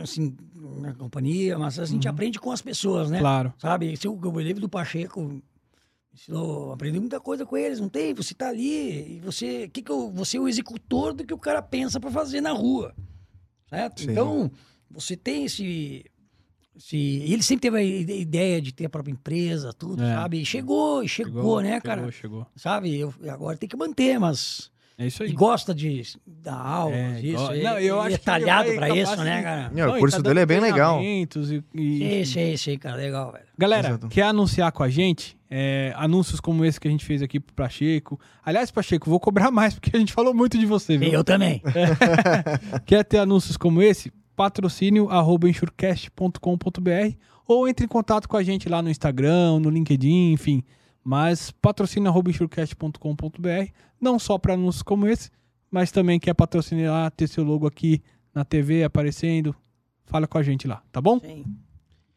assim, 0.00 0.36
na 0.80 0.92
companhia, 0.94 1.56
mas 1.56 1.78
a 1.78 1.84
gente 1.84 2.08
aprende 2.08 2.40
com 2.40 2.50
as 2.50 2.60
pessoas, 2.60 3.08
né? 3.08 3.18
Uhum. 3.18 3.22
claro. 3.22 3.54
Sabe? 3.56 3.96
Se 3.96 4.08
eu, 4.08 4.18
eu 4.22 4.32
me 4.32 4.42
lembro 4.42 4.60
do 4.62 4.68
Pacheco, 4.68 5.40
ensinou, 6.12 6.72
aprendi 6.72 6.98
muita 6.98 7.20
coisa 7.20 7.46
com 7.46 7.56
eles, 7.56 7.78
não 7.78 7.88
tem? 7.88 8.12
Você 8.14 8.34
tá 8.34 8.48
ali 8.48 9.18
e 9.18 9.20
você, 9.20 9.68
que 9.68 9.80
que 9.80 9.92
eu, 9.92 10.10
você 10.10 10.38
é 10.38 10.40
o 10.40 10.48
executor 10.48 11.14
do 11.14 11.24
que 11.24 11.32
o 11.32 11.38
cara 11.38 11.62
pensa 11.62 12.00
para 12.00 12.10
fazer 12.10 12.40
na 12.40 12.50
rua, 12.50 12.92
certo? 13.68 14.00
Sim. 14.02 14.10
Então, 14.10 14.50
você 14.90 15.16
tem 15.16 15.44
esse... 15.44 16.04
esse 16.76 16.96
e 16.96 17.32
ele 17.32 17.42
sempre 17.42 17.62
teve 17.62 17.76
a 17.78 17.82
ide- 17.82 18.20
ideia 18.20 18.60
de 18.60 18.72
ter 18.72 18.86
a 18.86 18.90
própria 18.90 19.12
empresa, 19.12 19.72
tudo, 19.72 20.02
É. 20.02 20.14
sabe? 20.14 20.40
E 20.40 20.46
chegou, 20.46 21.02
e 21.02 21.08
chegou, 21.08 21.60
né, 21.60 21.80
cara? 21.80 22.00
Chegou, 22.00 22.12
chegou. 22.12 22.46
Sabe? 22.56 22.98
Eu, 22.98 23.12
agora 23.28 23.56
tem 23.56 23.68
que 23.68 23.76
manter, 23.76 24.18
mas... 24.18 24.70
É 24.98 25.06
isso 25.06 25.22
aí. 25.22 25.30
E 25.30 25.32
gosta 25.32 25.74
de 25.74 26.02
dar 26.26 26.56
aula, 26.60 26.94
É, 26.94 27.20
isso. 27.22 27.36
go- 27.38 27.54
não, 27.54 27.78
eu 27.78 27.96
ele 27.96 28.06
acho 28.08 28.14
é 28.16 28.18
que 28.18 28.24
talhado 28.24 28.74
pra 28.74 28.90
isso, 28.90 29.10
capaz 29.12 29.20
né, 29.28 29.36
de- 29.38 29.42
cara? 29.44 29.70
Não, 29.74 29.96
o 29.96 29.98
curso 29.98 30.16
tá 30.18 30.28
dele 30.28 30.40
é 30.40 30.44
bem 30.46 30.60
legal. 30.60 31.00
E, 31.02 31.26
e- 31.74 32.26
sei, 32.26 32.56
sei, 32.58 32.76
cara, 32.76 32.96
legal, 32.96 33.32
velho. 33.32 33.46
Galera, 33.56 33.88
Exato. 33.88 34.08
quer 34.08 34.24
anunciar 34.24 34.70
com 34.72 34.82
a 34.82 34.90
gente? 34.90 35.38
É, 35.50 35.94
anúncios 35.96 36.38
como 36.38 36.66
esse 36.66 36.78
que 36.78 36.86
a 36.86 36.90
gente 36.90 37.04
fez 37.06 37.22
aqui 37.22 37.40
pro 37.40 37.54
Pacheco. 37.54 38.20
Aliás, 38.44 38.70
Pacheco, 38.70 39.08
vou 39.08 39.18
cobrar 39.18 39.50
mais, 39.50 39.72
porque 39.72 39.90
a 39.96 39.98
gente 39.98 40.12
falou 40.12 40.34
muito 40.34 40.58
de 40.58 40.66
você, 40.66 40.98
viu? 40.98 41.08
Eu 41.10 41.24
também. 41.24 41.62
Quer 42.86 43.04
ter 43.04 43.18
anúncios 43.18 43.56
como 43.56 43.80
esse? 43.82 44.12
Patrocínio 44.44 45.10
arroba 45.10 45.50
insurecast.com.br 45.50 47.14
ou 47.46 47.68
entre 47.68 47.84
em 47.84 47.88
contato 47.88 48.26
com 48.26 48.38
a 48.38 48.42
gente 48.42 48.70
lá 48.70 48.80
no 48.80 48.88
Instagram, 48.88 49.58
no 49.60 49.68
LinkedIn, 49.68 50.32
enfim. 50.32 50.62
Mas 51.04 51.50
patrocínio 51.50 52.08
arroba 52.08 52.30
insurecast.com.br 52.30 53.70
não 54.00 54.18
só 54.18 54.38
para 54.38 54.54
anúncios 54.54 54.82
como 54.82 55.06
esse, 55.06 55.28
mas 55.70 55.92
também 55.92 56.18
quer 56.18 56.32
patrocinar, 56.32 57.10
ter 57.10 57.28
seu 57.28 57.44
logo 57.44 57.66
aqui 57.66 58.02
na 58.34 58.42
TV 58.42 58.82
aparecendo, 58.82 59.54
fala 60.06 60.26
com 60.26 60.38
a 60.38 60.42
gente 60.42 60.66
lá, 60.66 60.82
tá 60.90 61.02
bom? 61.02 61.20
Sim. 61.20 61.44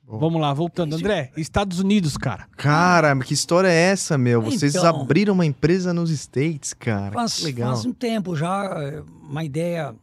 Bom. 0.06 0.18
Vamos 0.18 0.40
lá, 0.40 0.54
voltando. 0.54 0.96
André, 0.96 1.30
Estados 1.36 1.80
Unidos, 1.80 2.16
cara. 2.16 2.48
Cara, 2.56 3.14
que 3.20 3.34
história 3.34 3.68
é 3.68 3.92
essa, 3.92 4.18
meu? 4.18 4.42
Vocês 4.42 4.76
Então. 4.76 4.88
abriram 5.02 5.34
uma 5.34 5.46
empresa 5.46 5.94
nos 5.94 6.10
States, 6.10 6.74
cara. 6.74 7.12
Faz, 7.12 7.36
que 7.40 7.44
legal. 7.44 7.74
faz 7.74 7.86
um 7.86 7.92
tempo 7.92 8.34
já, 8.34 9.04
uma 9.22 9.44
ideia 9.44 9.94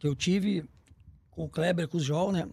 que 0.00 0.08
eu 0.08 0.16
tive 0.16 0.64
com 1.38 1.44
o 1.44 1.48
Kleber, 1.48 1.86
com 1.86 1.98
o 1.98 2.00
Joel, 2.00 2.32
né? 2.32 2.48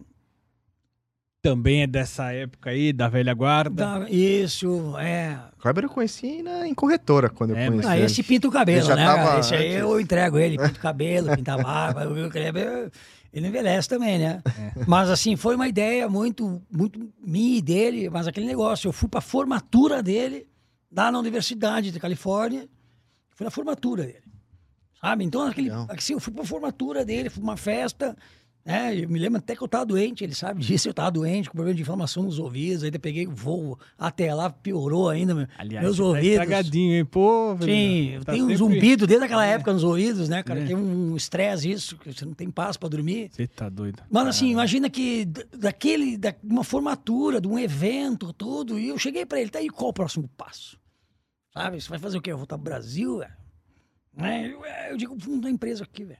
Também 1.42 1.82
é 1.82 1.86
dessa 1.86 2.32
época 2.32 2.70
aí, 2.70 2.92
da 2.92 3.08
velha 3.08 3.34
guarda. 3.34 3.84
Da- 4.00 4.08
isso, 4.10 4.96
é. 4.98 5.38
O 5.56 5.60
Kleber 5.60 5.84
eu 5.84 5.88
conheci 5.90 6.40
na, 6.42 6.66
em 6.68 6.74
corretora 6.74 7.28
quando 7.28 7.54
É, 7.56 7.66
eu 7.66 7.70
conheci. 7.72 7.88
Ah, 7.88 7.98
esse 7.98 8.22
pinta 8.22 8.46
o 8.48 8.50
cabelo, 8.50 8.88
né? 8.94 9.04
tava? 9.04 9.40
Esse 9.40 9.54
aí 9.54 9.74
eu 9.74 10.00
entrego 10.00 10.38
ele, 10.38 10.56
pinta 10.56 10.78
o 10.78 10.82
cabelo, 10.82 11.36
pinta 11.36 11.54
a 11.54 11.58
barba. 11.62 12.08
O 12.08 12.30
Kleber, 12.30 12.90
ele 13.32 13.46
envelhece 13.48 13.88
também, 13.88 14.18
né? 14.18 14.40
É. 14.46 14.84
Mas 14.86 15.10
assim, 15.10 15.34
foi 15.36 15.54
uma 15.56 15.66
ideia 15.68 16.08
muito, 16.08 16.62
muito 16.70 17.12
minha 17.24 17.58
e 17.58 17.62
dele, 17.62 18.08
mas 18.10 18.26
aquele 18.28 18.46
negócio, 18.46 18.88
eu 18.88 18.92
fui 18.92 19.08
pra 19.08 19.20
formatura 19.20 20.00
dele, 20.02 20.46
lá 20.92 21.10
na 21.12 21.18
Universidade 21.18 21.90
da 21.92 21.98
Califórnia, 22.00 22.68
fui 23.30 23.44
na 23.44 23.50
formatura 23.50 24.04
dele. 24.04 24.22
Sabe? 25.00 25.24
Então, 25.24 25.42
aquele, 25.42 25.70
assim, 25.90 26.14
eu 26.14 26.20
fui 26.20 26.32
pra 26.32 26.44
formatura 26.44 27.04
dele, 27.04 27.30
fui 27.30 27.40
pra 27.40 27.50
uma 27.52 27.56
festa, 27.56 28.16
né? 28.66 28.94
Eu 28.98 29.08
me 29.08 29.18
lembro 29.18 29.38
até 29.38 29.54
que 29.54 29.62
eu 29.62 29.68
tava 29.68 29.86
doente, 29.86 30.24
ele 30.24 30.34
sabe 30.34 30.60
disso, 30.60 30.88
eu 30.88 30.92
tava 30.94 31.10
doente, 31.12 31.48
com 31.48 31.54
problema 31.54 31.74
de 31.76 31.82
inflamação 31.82 32.24
nos 32.24 32.38
ouvidos, 32.40 32.82
eu 32.82 32.90
peguei 32.98 33.26
o 33.26 33.30
voo 33.30 33.78
até 33.96 34.34
lá, 34.34 34.50
piorou 34.50 35.08
ainda, 35.08 35.34
meu- 35.34 35.46
Aliás, 35.56 35.84
meus 35.84 35.96
tá 35.98 36.02
ouvidos. 36.02 36.28
estragadinho, 36.30 36.94
hein? 36.96 37.04
Pô, 37.04 37.54
velho. 37.54 37.72
Sim, 37.72 38.18
Tá 38.24 38.32
tem 38.32 38.42
um 38.42 38.48
sempre- 38.48 38.56
zumbido 38.58 39.06
desde 39.06 39.24
aquela 39.24 39.46
época 39.46 39.72
nos 39.72 39.84
ouvidos, 39.84 40.28
né, 40.28 40.42
cara? 40.42 40.60
É. 40.60 40.66
Tem 40.66 40.74
um 40.74 41.14
estresse 41.16 41.70
isso, 41.70 41.96
que 41.96 42.12
você 42.12 42.24
não 42.24 42.34
tem 42.34 42.50
paz 42.50 42.76
pra 42.76 42.88
dormir. 42.88 43.30
Você 43.32 43.46
tá 43.46 43.68
doido. 43.68 44.02
Mano, 44.10 44.30
assim, 44.30 44.50
imagina 44.50 44.90
que 44.90 45.24
daquele, 45.56 46.16
da, 46.18 46.34
uma 46.42 46.64
formatura, 46.64 47.40
de 47.40 47.46
um 47.46 47.56
evento, 47.58 48.32
tudo, 48.32 48.78
e 48.78 48.88
eu 48.88 48.98
cheguei 48.98 49.24
pra 49.24 49.40
ele, 49.40 49.48
tá 49.50 49.60
aí, 49.60 49.68
qual 49.70 49.90
o 49.90 49.92
próximo 49.94 50.28
passo? 50.36 50.76
Sabe, 51.54 51.80
você 51.80 51.88
vai 51.88 51.98
fazer 51.98 52.18
o 52.18 52.20
quê? 52.20 52.32
Eu 52.32 52.36
voltar 52.36 52.56
pro 52.58 52.64
Brasil, 52.64 53.18
velho? 53.18 53.32
Né? 54.14 54.50
Eu, 54.52 54.64
é, 54.64 54.90
eu 54.92 54.96
digo, 54.96 55.14
vamos 55.16 55.36
montar 55.36 55.50
empresa 55.50 55.84
aqui, 55.84 56.04
velho. 56.04 56.18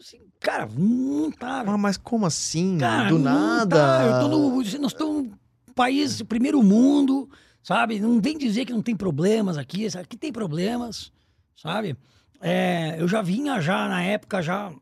Assim, 0.00 0.18
cara, 0.40 0.66
montar, 0.66 1.58
velho. 1.62 1.74
Ah, 1.74 1.78
mas 1.78 1.98
como 1.98 2.24
assim? 2.24 2.78
Cara, 2.78 3.10
Do 3.10 3.18
não 3.18 3.24
nada. 3.24 3.76
tá, 3.76 4.22
eu 4.22 4.28
no, 4.28 4.56
nós 4.56 4.66
estamos 4.72 5.24
num 5.24 5.32
país, 5.74 6.22
primeiro 6.22 6.62
mundo, 6.62 7.28
sabe? 7.62 8.00
Não 8.00 8.18
vem 8.18 8.38
dizer 8.38 8.64
que 8.64 8.72
não 8.72 8.80
tem 8.80 8.96
problemas 8.96 9.58
aqui. 9.58 9.86
Aqui 9.98 10.16
tem 10.16 10.32
problemas, 10.32 11.12
sabe? 11.54 11.96
É, 12.40 12.96
eu 12.98 13.06
já 13.06 13.20
vinha 13.20 13.60
já 13.60 13.86
na 13.88 14.02
época, 14.02 14.40
já 14.40 14.72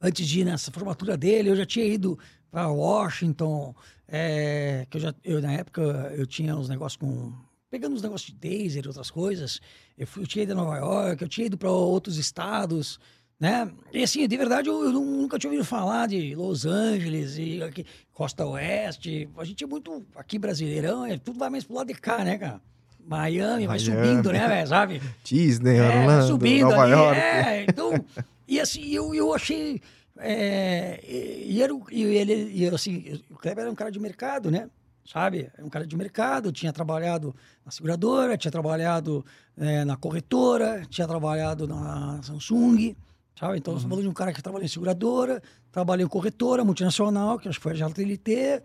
antes 0.00 0.26
de 0.26 0.40
ir 0.40 0.44
nessa 0.44 0.72
formatura 0.72 1.16
dele, 1.16 1.50
eu 1.50 1.56
já 1.56 1.64
tinha 1.64 1.84
ido 1.86 2.18
para 2.50 2.66
Washington, 2.68 3.72
é, 4.08 4.86
que 4.90 4.96
eu 4.96 5.00
já, 5.00 5.14
eu, 5.22 5.40
na 5.40 5.52
época 5.52 5.82
eu 6.16 6.26
tinha 6.26 6.56
uns 6.56 6.68
negócios 6.68 6.96
com 6.96 7.32
pegando 7.70 7.94
uns 7.94 8.02
negócios 8.02 8.34
de 8.34 8.36
taser 8.36 8.84
e 8.84 8.88
outras 8.88 9.10
coisas. 9.10 9.60
Eu, 9.96 10.04
fui, 10.04 10.24
eu 10.24 10.26
tinha 10.26 10.42
ido 10.42 10.52
a 10.52 10.56
Nova 10.56 10.76
York, 10.78 11.22
eu 11.22 11.28
tinha 11.28 11.46
ido 11.46 11.56
para 11.56 11.70
outros 11.70 12.16
estados, 12.16 12.98
né? 13.40 13.68
E 13.92 14.02
assim, 14.02 14.28
de 14.28 14.36
verdade, 14.36 14.68
eu, 14.68 14.84
eu 14.84 14.92
nunca 14.92 15.38
tinha 15.38 15.50
ouvido 15.50 15.64
falar 15.66 16.06
de 16.06 16.34
Los 16.34 16.66
Angeles 16.66 17.38
e 17.38 17.62
aqui, 17.62 17.86
Costa 18.12 18.44
Oeste. 18.46 19.28
A 19.38 19.44
gente 19.44 19.64
é 19.64 19.66
muito 19.66 20.04
aqui 20.14 20.38
brasileirão, 20.38 21.06
é 21.06 21.16
tudo 21.18 21.38
vai 21.38 21.48
mais 21.48 21.64
pro 21.64 21.74
lado 21.76 21.86
de 21.88 21.94
cá, 21.94 22.22
né, 22.22 22.36
cara? 22.36 22.60
Miami, 23.02 23.66
vai 23.66 23.78
Miami. 23.78 23.80
subindo, 23.80 24.30
né, 24.32 24.46
velho, 24.46 24.68
sabe? 24.68 25.02
Disney, 25.24 25.76
É, 25.78 25.88
vai 25.88 25.98
Orlando, 26.00 26.26
subindo 26.26 26.68
Nova 26.68 26.82
ali, 26.82 26.92
York. 26.92 27.18
é, 27.18 27.62
então, 27.66 28.04
e 28.46 28.60
assim, 28.60 28.84
eu, 28.90 29.14
eu 29.14 29.32
achei, 29.34 29.80
é, 30.18 31.00
e, 31.02 31.62
era, 31.62 31.72
e 31.90 32.02
ele, 32.02 32.50
e 32.52 32.68
assim, 32.68 33.20
o 33.30 33.36
Kleber 33.36 33.62
era 33.62 33.70
um 33.70 33.74
cara 33.74 33.90
de 33.90 33.98
mercado, 33.98 34.50
né, 34.50 34.68
sabe, 35.04 35.50
era 35.56 35.66
um 35.66 35.70
cara 35.70 35.86
de 35.86 35.96
mercado, 35.96 36.52
tinha 36.52 36.72
trabalhado 36.72 37.34
na 37.64 37.72
seguradora, 37.72 38.36
tinha 38.36 38.52
trabalhado 38.52 39.24
é, 39.56 39.84
na 39.84 39.96
corretora, 39.96 40.82
tinha 40.88 41.08
trabalhado 41.08 41.66
na 41.66 42.20
Samsung, 42.22 42.94
sabe, 43.40 43.58
então 43.58 43.72
nós 43.72 43.80
estamos 43.80 43.94
falando 43.94 44.02
de 44.02 44.08
um 44.10 44.14
cara 44.14 44.32
que 44.32 44.42
trabalhou 44.42 44.64
em 44.64 44.68
seguradora, 44.68 45.42
trabalhou 45.72 46.06
em 46.06 46.08
corretora 46.08 46.64
multinacional, 46.64 47.38
que 47.38 47.48
acho 47.48 47.58
que 47.58 47.62
foi 47.62 47.72
a 47.72 47.88
JLT, 47.88 48.62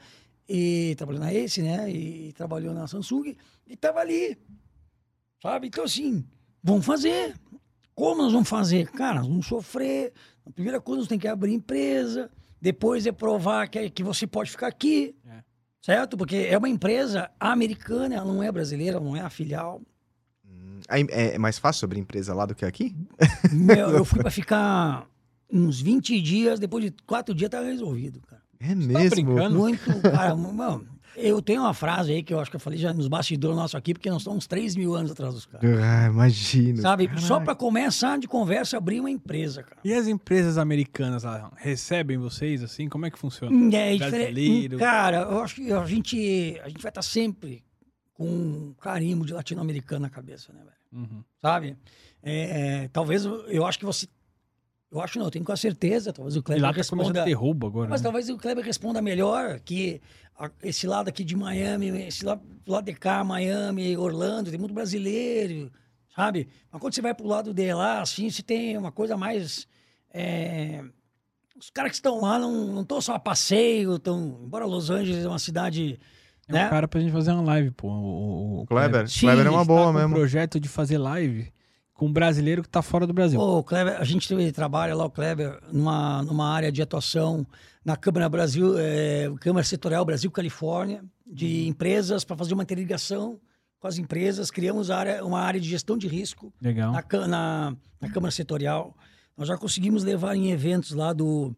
e 0.47 0.93
trabalhou 0.97 1.21
na 1.21 1.33
Ace, 1.33 1.61
né, 1.61 1.89
e 1.89 2.33
trabalhou 2.33 2.73
na 2.73 2.85
Samsung, 2.85 3.35
e 3.65 3.73
estava 3.73 4.01
ali, 4.01 4.37
Sabe? 5.45 5.67
Então, 5.67 5.83
assim, 5.83 6.25
vamos 6.63 6.87
fazer. 6.87 7.35
Como 7.93 8.23
nós 8.23 8.33
vamos 8.33 8.49
fazer? 8.49 8.89
Cara, 8.89 9.19
nós 9.19 9.27
vamos 9.27 9.45
sofrer. 9.45 10.11
A 10.43 10.49
primeira 10.49 10.81
coisa, 10.81 11.01
nós 11.01 11.07
temos 11.07 11.21
que 11.21 11.27
abrir 11.27 11.53
empresa. 11.53 12.31
Depois 12.59 13.05
é 13.05 13.11
provar 13.11 13.67
que, 13.69 13.89
que 13.91 14.03
você 14.03 14.25
pode 14.25 14.49
ficar 14.49 14.65
aqui. 14.65 15.15
É. 15.23 15.43
Certo? 15.83 16.17
Porque 16.17 16.47
é 16.49 16.57
uma 16.57 16.67
empresa 16.67 17.29
americana, 17.39 18.15
ela 18.15 18.25
não 18.25 18.41
é 18.41 18.51
brasileira, 18.51 18.97
ela 18.97 19.05
não 19.05 19.15
é 19.15 19.21
a 19.21 19.29
filial. 19.29 19.83
Aí, 20.89 21.05
É, 21.09 21.35
é 21.35 21.37
mais 21.37 21.57
fácil 21.57 21.85
abrir 21.85 21.99
empresa 21.99 22.33
lá 22.33 22.45
do 22.45 22.55
que 22.55 22.65
aqui? 22.65 22.95
Meu, 23.51 23.89
eu 23.95 24.05
fui 24.05 24.19
para 24.19 24.31
ficar 24.31 25.07
uns 25.51 25.81
20 25.81 26.21
dias, 26.21 26.59
depois 26.59 26.83
de 26.83 26.93
quatro 27.05 27.33
dias 27.33 27.49
tá 27.49 27.61
resolvido, 27.61 28.21
cara. 28.21 28.41
É 28.59 28.69
tá 28.69 28.75
mesmo? 28.75 29.09
brincando? 29.09 29.57
Muito, 29.57 30.01
cara, 30.01 30.35
mano, 30.35 30.87
eu 31.15 31.41
tenho 31.41 31.61
uma 31.61 31.73
frase 31.73 32.11
aí 32.11 32.23
que 32.23 32.33
eu 32.33 32.39
acho 32.39 32.49
que 32.49 32.55
eu 32.55 32.59
falei 32.59 32.77
já 32.77 32.93
nos 32.93 33.07
bastidores 33.07 33.55
nossos 33.55 33.75
aqui, 33.75 33.93
porque 33.93 34.09
nós 34.09 34.21
estamos 34.21 34.37
uns 34.37 34.47
3 34.47 34.75
mil 34.75 34.95
anos 34.95 35.11
atrás 35.11 35.33
dos 35.33 35.45
caras. 35.45 35.69
Ah, 35.81 36.07
imagino. 36.07 36.81
Sabe? 36.81 37.09
Só 37.19 37.39
para 37.39 37.55
começar 37.55 38.17
de 38.17 38.27
conversa, 38.27 38.77
abrir 38.77 38.99
uma 38.99 39.09
empresa, 39.09 39.63
cara. 39.63 39.77
E 39.83 39.93
as 39.93 40.07
empresas 40.07 40.57
americanas 40.57 41.23
lá, 41.23 41.51
recebem 41.55 42.17
vocês 42.17 42.63
assim? 42.63 42.89
Como 42.89 43.05
é 43.05 43.11
que 43.11 43.17
funciona? 43.19 43.55
É 43.75 43.93
diferente. 43.93 44.09
Brasileiro. 44.09 44.77
Cara, 44.77 45.17
eu 45.21 45.41
acho 45.41 45.55
que 45.55 45.71
a 45.71 45.85
gente, 45.85 46.59
a 46.63 46.67
gente 46.67 46.81
vai 46.81 46.89
estar 46.89 47.01
sempre 47.01 47.63
com 48.15 48.25
um 48.25 48.73
carimbo 48.81 49.25
de 49.25 49.33
latino-americano 49.33 50.01
na 50.01 50.09
cabeça, 50.09 50.51
né, 50.51 50.61
velho? 50.63 51.05
Uhum. 51.05 51.23
Sabe? 51.39 51.77
É, 52.23 52.83
é, 52.83 52.87
talvez 52.87 53.23
eu, 53.25 53.65
acho 53.67 53.77
que 53.77 53.85
você. 53.85 54.07
Eu 54.91 55.01
acho 55.01 55.19
não, 55.19 55.25
eu 55.25 55.31
tenho 55.31 55.43
quase 55.45 55.61
certeza. 55.61 56.11
Talvez 56.13 56.35
o 56.35 56.39
E 56.39 56.41
Kleber 56.41 56.63
lá 56.63 56.69
tá 56.71 56.77
responda. 56.77 57.21
a 57.21 57.25
ter 57.25 57.33
roubo 57.33 57.67
agora. 57.67 57.89
Mas 57.89 58.01
né? 58.01 58.03
talvez 58.05 58.29
o 58.29 58.37
Kleber 58.37 58.63
responda 58.65 59.01
melhor 59.01 59.59
que 59.59 60.01
a- 60.39 60.49
esse 60.63 60.87
lado 60.87 61.09
aqui 61.09 61.23
de 61.23 61.35
Miami, 61.35 61.87
esse 62.07 62.23
lado, 62.25 62.41
do 62.65 62.71
lado 62.71 62.85
de 62.85 62.93
cá, 62.93 63.23
Miami, 63.23 63.95
Orlando, 63.97 64.49
tem 64.49 64.59
muito 64.59 64.73
brasileiro, 64.73 65.69
sabe? 66.15 66.47
Mas 66.71 66.79
quando 66.81 66.93
você 66.95 67.01
vai 67.01 67.13
pro 67.13 67.27
lado 67.27 67.53
de 67.53 67.73
lá, 67.73 68.01
assim, 68.01 68.29
você 68.29 68.41
tem 68.41 68.77
uma 68.77 68.91
coisa 68.91 69.17
mais. 69.17 69.67
é, 70.13 70.81
Os 71.57 71.69
caras 71.69 71.91
que 71.91 71.95
estão 71.97 72.21
lá 72.21 72.39
não 72.39 72.81
estão 72.81 73.01
só 73.01 73.15
a 73.15 73.19
passeio, 73.19 73.95
estão. 73.97 74.39
Embora 74.45 74.65
Los 74.65 74.89
Angeles 74.89 75.25
é 75.25 75.27
uma 75.27 75.39
cidade. 75.39 75.99
É 76.47 76.53
né? 76.53 76.67
um 76.67 76.69
cara 76.69 76.87
pra 76.87 76.99
gente 77.01 77.11
fazer 77.11 77.31
uma 77.31 77.41
live, 77.43 77.71
pô. 77.71 77.87
O, 77.87 77.91
o- 77.91 78.61
o 78.61 78.65
Kleber, 78.67 79.07
Sim, 79.09 79.21
Kleber 79.21 79.47
é 79.47 79.49
uma 79.49 79.61
está 79.61 79.73
boa 79.73 79.83
com 79.85 79.89
um 79.89 79.93
mesmo. 79.93 80.13
projeto 80.15 80.59
de 80.59 80.69
fazer 80.69 80.97
live 80.97 81.51
com 81.93 82.07
um 82.07 82.13
brasileiro 82.13 82.61
que 82.61 82.69
tá 82.69 82.81
fora 82.81 83.07
do 83.07 83.13
Brasil. 83.13 83.39
Ô, 83.39 83.63
Kleber, 83.63 83.99
a 83.99 84.03
gente 84.03 84.51
trabalha 84.51 84.93
lá, 84.95 85.05
o 85.05 85.09
Kleber, 85.09 85.59
numa, 85.71 86.21
numa 86.23 86.47
área 86.53 86.71
de 86.71 86.81
atuação 86.81 87.45
na 87.83 87.95
Câmara 87.95 88.27
Brasil, 88.29 88.75
é, 88.77 89.31
Câmara 89.39 89.63
Setorial 89.65 90.03
Brasil-Califórnia, 90.05 91.03
de 91.25 91.67
empresas 91.67 92.23
para 92.23 92.35
fazer 92.35 92.53
uma 92.53 92.63
interligação 92.63 93.39
com 93.79 93.87
as 93.87 93.97
empresas. 93.97 94.51
Criamos 94.51 94.91
área- 94.91 95.23
uma 95.25 95.39
área 95.39 95.59
de 95.59 95.67
gestão 95.69 95.97
de 95.97 96.07
risco 96.07 96.53
Legal. 96.61 96.91
na, 96.91 97.27
na, 97.27 97.75
na 98.01 98.09
Câmara 98.09 98.31
Setorial. 98.31 98.95
Nós 99.37 99.47
já 99.47 99.57
conseguimos 99.57 100.03
levar 100.03 100.35
em 100.35 100.51
eventos 100.51 100.91
lá 100.91 101.13
do, 101.13 101.55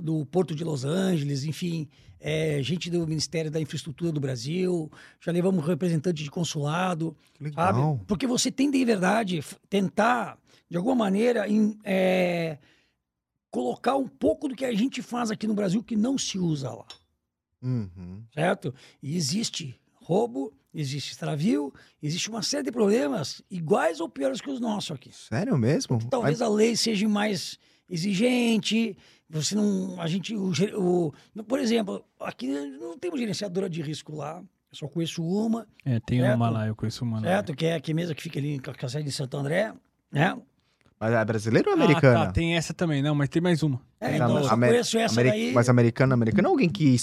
do 0.00 0.24
Porto 0.26 0.54
de 0.54 0.62
Los 0.64 0.84
Angeles, 0.84 1.44
enfim, 1.44 1.88
é, 2.22 2.62
gente 2.62 2.88
do 2.88 3.06
Ministério 3.06 3.50
da 3.50 3.60
Infraestrutura 3.60 4.12
do 4.12 4.20
Brasil, 4.20 4.90
já 5.20 5.32
levamos 5.32 5.66
representante 5.66 6.22
de 6.22 6.30
consulado, 6.30 7.16
Que 7.34 7.50
sabe? 7.52 7.78
legal. 7.78 8.00
Porque 8.06 8.26
você 8.26 8.50
tem 8.50 8.70
de 8.70 8.84
verdade 8.84 9.44
tentar, 9.68 10.38
de 10.70 10.76
alguma 10.76 10.94
maneira, 10.94 11.48
em, 11.48 11.76
é, 11.84 12.58
colocar 13.50 13.96
um 13.96 14.06
pouco 14.08 14.48
do 14.48 14.54
que 14.54 14.64
a 14.64 14.72
gente 14.74 15.02
faz 15.02 15.30
aqui 15.30 15.46
no 15.46 15.54
Brasil 15.54 15.82
que 15.82 15.96
não 15.96 16.16
se 16.16 16.38
usa 16.38 16.70
lá, 16.70 16.86
Uhum. 17.60 18.22
certo? 18.32 18.74
E 19.02 19.16
existe 19.16 19.78
roubo, 19.94 20.52
existe 20.74 21.10
extravio, 21.12 21.72
existe 22.02 22.30
uma 22.30 22.42
série 22.42 22.64
de 22.64 22.72
problemas 22.72 23.42
iguais 23.50 24.00
ou 24.00 24.08
piores 24.08 24.40
que 24.40 24.50
os 24.50 24.58
nossos 24.60 24.90
aqui. 24.92 25.10
Sério 25.12 25.56
mesmo? 25.58 25.98
Talvez 26.08 26.40
a 26.40 26.48
lei 26.48 26.76
seja 26.76 27.08
mais 27.08 27.58
exigente. 27.88 28.96
Você 29.32 29.54
não. 29.54 30.00
A 30.00 30.06
gente. 30.06 30.34
O, 30.36 30.52
o- 30.76 31.44
por 31.44 31.58
exemplo, 31.58 32.04
aqui 32.20 32.46
não 32.48 32.98
temos 32.98 33.18
gerenciadora 33.18 33.68
de 33.68 33.80
risco 33.82 34.14
lá. 34.14 34.38
Eu 34.70 34.76
só 34.76 34.88
conheço 34.88 35.22
uma, 35.22 35.66
É, 35.84 36.00
tem 36.00 36.20
Certo. 36.20 36.36
uma 36.36 36.48
lá, 36.50 36.66
eu 36.66 36.74
conheço 36.76 37.04
uma 37.04 37.16
lá. 37.18 37.26
certo? 37.26 37.54
Que 37.54 37.66
é 37.66 37.74
aqui 37.74 37.92
mesmo 37.92 38.14
que 38.14 38.22
fica 38.22 38.38
ali 38.38 38.58
com 38.58 38.70
a 38.70 38.88
sede 38.88 39.04
de 39.04 39.12
Santo 39.12 39.36
André, 39.36 39.72
né? 40.10 40.36
Mas 40.98 41.12
é 41.12 41.24
brasileiro 41.24 41.70
ou 41.70 41.76
Ah, 41.76 41.82
americana? 41.84 42.26
tá, 42.26 42.32
tem 42.32 42.56
essa 42.56 42.72
também, 42.72 43.02
não, 43.02 43.14
mas 43.14 43.28
tem 43.28 43.42
mais 43.42 43.62
uma. 43.62 43.80
É, 44.00 44.14
então 44.16 44.38
eu 44.38 44.48
conheço 44.48 44.98
essa 44.98 45.14
Ameri- 45.20 45.28
daí. 45.30 45.52
Mas 45.52 45.68
americano, 45.68 46.14
americano 46.14 46.48
é 46.48 46.50
alguém 46.50 46.68
que 46.70 46.94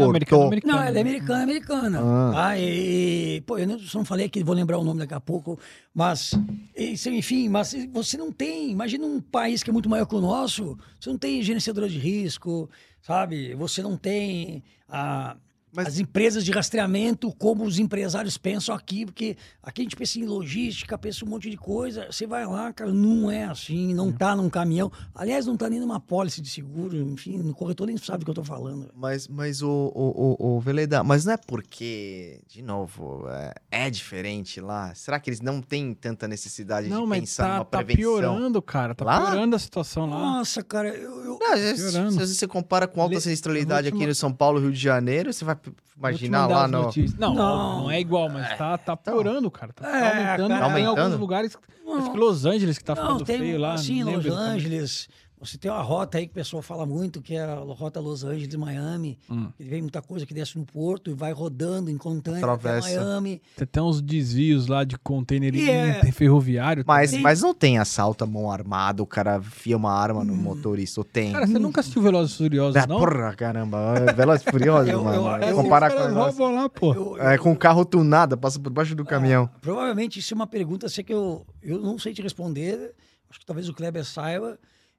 importou? 0.00 0.42
americana, 0.42 0.46
americana. 0.46 0.72
Não, 0.74 0.82
ela 0.82 0.98
é 0.98 1.00
americana, 1.00 1.42
americana. 1.42 2.00
Ah. 2.00 2.32
Tá? 2.32 2.58
E, 2.58 3.42
pô, 3.46 3.58
eu 3.58 3.66
não, 3.66 3.78
só 3.78 3.98
não 3.98 4.04
falei 4.04 4.26
aqui, 4.26 4.42
vou 4.42 4.54
lembrar 4.54 4.78
o 4.78 4.84
nome 4.84 5.00
daqui 5.00 5.14
a 5.14 5.20
pouco, 5.20 5.58
mas, 5.94 6.32
isso, 6.76 7.10
enfim, 7.10 7.48
mas 7.48 7.74
você 7.92 8.16
não 8.16 8.32
tem, 8.32 8.70
imagina 8.70 9.04
um 9.06 9.20
país 9.20 9.62
que 9.62 9.70
é 9.70 9.72
muito 9.72 9.88
maior 9.88 10.06
que 10.06 10.14
o 10.14 10.20
nosso, 10.20 10.78
você 11.00 11.10
não 11.10 11.18
tem 11.18 11.42
gerenciadora 11.42 11.88
de 11.88 11.98
risco, 11.98 12.68
sabe? 13.02 13.54
Você 13.54 13.82
não 13.82 13.96
tem 13.96 14.62
a, 14.88 15.36
Mas- 15.72 15.86
as 15.88 15.98
empresas 15.98 16.44
de 16.44 16.50
rastreamento 16.50 17.32
como 17.38 17.64
os 17.64 17.78
empresários 17.78 18.36
pensam 18.38 18.74
aqui, 18.74 19.04
porque 19.04 19.36
aqui 19.62 19.82
a 19.82 19.84
gente 19.84 19.96
pensa 19.96 20.18
em 20.18 20.24
logística, 20.24 20.96
pensa 20.98 21.24
um 21.24 21.28
monte 21.28 21.50
de 21.50 21.56
coisa, 21.56 22.06
você 22.10 22.26
vai 22.26 22.46
lá, 22.46 22.72
cara, 22.72 22.92
não 22.92 23.30
é 23.30 23.44
assim, 23.44 23.92
não 23.94 24.10
tá 24.12 24.34
num 24.34 24.48
caminhão, 24.48 24.90
aliás, 25.14 25.46
não 25.46 25.56
tá 25.56 25.68
nem 25.68 25.78
numa 25.80 26.00
pólice 26.00 26.40
de 26.40 26.48
seguro, 26.48 26.96
enfim, 26.96 27.38
no 27.38 27.54
corretor 27.54 27.86
nem 27.86 27.96
sabe 27.96 28.20
do 28.20 28.24
que 28.24 28.30
eu 28.30 28.34
tô 28.34 28.44
falando. 28.44 28.90
Mas, 28.94 29.28
mas 29.28 29.62
o, 29.62 29.68
o, 29.94 30.36
o, 30.40 30.56
o 30.56 30.60
Veleda, 30.60 31.04
mas 31.04 31.24
não 31.24 31.34
é 31.34 31.36
porque, 31.36 32.40
de 32.48 32.62
novo, 32.62 33.26
é, 33.28 33.54
é 33.86 33.90
diferente 33.90 34.60
lá? 34.60 34.94
Será 34.94 35.20
que 35.20 35.28
eles 35.30 35.40
não 35.40 35.60
têm 35.60 35.92
tanta 35.94 36.26
necessidade 36.26 36.88
Não, 36.88 37.02
de 37.02 37.08
mas 37.08 37.20
pensar 37.20 37.44
tá, 37.46 37.52
numa 37.54 37.64
tá 37.64 37.78
prevenção? 37.84 38.02
piorando, 38.02 38.62
cara. 38.62 38.94
Tá 38.94 39.04
Lá? 39.04 39.20
piorando 39.30 39.54
a 39.54 39.58
situação 39.58 40.06
lá. 40.08 40.18
Nossa, 40.18 40.62
cara, 40.62 40.88
eu, 40.88 41.24
eu- 41.24 41.38
Não, 41.38 41.52
às 41.52 41.60
vezes, 41.60 41.92
Piorando. 41.92 42.26
se 42.26 42.34
você 42.34 42.46
compara 42.46 42.86
com 42.88 43.00
alta 43.00 43.14
Le- 43.14 43.20
sinistralidade 43.20 43.90
te 43.90 43.94
aqui 43.94 44.06
no 44.06 44.14
São 44.14 44.32
Paulo, 44.32 44.60
Rio 44.60 44.72
de 44.72 44.78
Janeiro, 44.80 45.32
você 45.32 45.44
vai 45.44 45.54
imaginar 45.96 46.46
lá 46.46 46.68
no... 46.68 46.82
notícias. 46.84 47.18
Não, 47.18 47.34
Não. 47.34 47.82
não, 47.82 47.90
é 47.90 48.00
igual, 48.00 48.28
mas 48.28 48.56
tá, 48.56 48.76
tá 48.78 48.96
piorando, 48.96 49.50
cara. 49.50 49.72
Tá 49.72 49.88
É, 49.88 50.08
aumentando. 50.10 50.48
Tem 50.48 50.62
Aumentando? 50.62 51.00
alguns 51.00 51.18
lugares. 51.20 51.56
Não. 51.84 51.98
Acho 51.98 52.10
que 52.12 52.18
Los 52.18 52.44
Angeles 52.44 52.78
que 52.78 52.84
tá 52.84 52.94
não, 52.94 53.02
ficando 53.02 53.24
tem 53.24 53.38
feio 53.38 53.58
lá. 53.58 53.72
assim, 53.74 54.04
não 54.04 54.12
Los 54.14 54.24
lembro 54.24 54.40
exatamente. 54.40 55.08
Você 55.40 55.56
tem 55.56 55.70
uma 55.70 55.80
rota 55.82 56.18
aí 56.18 56.26
que 56.26 56.32
o 56.32 56.34
pessoal 56.34 56.60
fala 56.62 56.84
muito, 56.84 57.22
que 57.22 57.34
é 57.34 57.44
a 57.44 57.54
rota 57.56 58.00
Los 58.00 58.24
Angeles 58.24 58.54
Miami. 58.56 59.18
Hum. 59.30 59.48
Que 59.56 59.62
vem 59.62 59.82
muita 59.82 60.02
coisa 60.02 60.26
que 60.26 60.34
desce 60.34 60.58
no 60.58 60.64
porto 60.66 61.10
e 61.10 61.14
vai 61.14 61.32
rodando 61.32 61.90
em 61.90 61.96
container 61.96 62.42
até 62.42 62.52
Atravessa. 62.52 62.88
Miami. 63.00 63.40
Tem 63.56 63.64
até 63.64 63.80
uns 63.80 64.00
desvios 64.02 64.66
lá 64.66 64.82
de 64.84 64.98
container 64.98 65.54
E 65.54 65.70
é- 65.70 66.10
ferroviário. 66.12 66.82
Mas, 66.86 67.12
Tem- 67.12 67.20
mas 67.20 67.40
não 67.42 67.54
tem 67.54 67.78
assalto 67.78 68.24
à 68.24 68.26
mão 68.26 68.50
armada, 68.50 69.02
o 69.02 69.06
cara 69.06 69.40
fia 69.40 69.76
uma 69.76 69.92
arma 69.92 70.24
no 70.24 70.34
motorista, 70.34 71.00
ou 71.00 71.04
tem? 71.04 71.32
Cara, 71.32 71.46
você 71.46 71.58
nunca 71.58 71.80
assistiu 71.80 72.02
Velozes 72.02 72.34
e 72.34 72.38
Furiosos, 72.38 72.76
Ah, 72.82 72.86
não? 72.86 72.98
porra, 72.98 73.34
caramba, 73.34 73.94
é 73.96 74.12
Velozes 74.12 74.44
e 74.46 74.50
Furiosos, 74.50 74.88
Eu- 74.92 75.04
mano. 75.04 75.42
eu- 75.42 75.48
eu- 75.48 75.56
Comparar 75.56 75.90
com... 75.92 76.14
roubam 76.14 76.54
lá, 76.54 76.68
pô. 76.68 76.94
Eu- 76.94 77.22
É, 77.22 77.38
com 77.38 77.54
carro 77.56 77.84
tunado, 77.84 78.36
passa 78.36 78.58
por 78.58 78.72
baixo 78.72 78.94
do 78.94 79.04
caminhão. 79.04 79.48
Provavelmente 79.60 80.18
isso 80.18 80.34
é 80.34 80.36
uma 80.36 80.46
pergunta 80.46 80.88
sei 80.88 81.04
que 81.04 81.12
eu, 81.14 81.46
eu 81.62 81.78
não 81.78 81.98
sei 81.98 82.12
te 82.12 82.22
responder. 82.22 82.92
Acho 83.30 83.38
que 83.40 83.46
talvez 83.46 83.68
o 83.68 83.74
Kleber 83.74 84.04
saiba. 84.04 84.58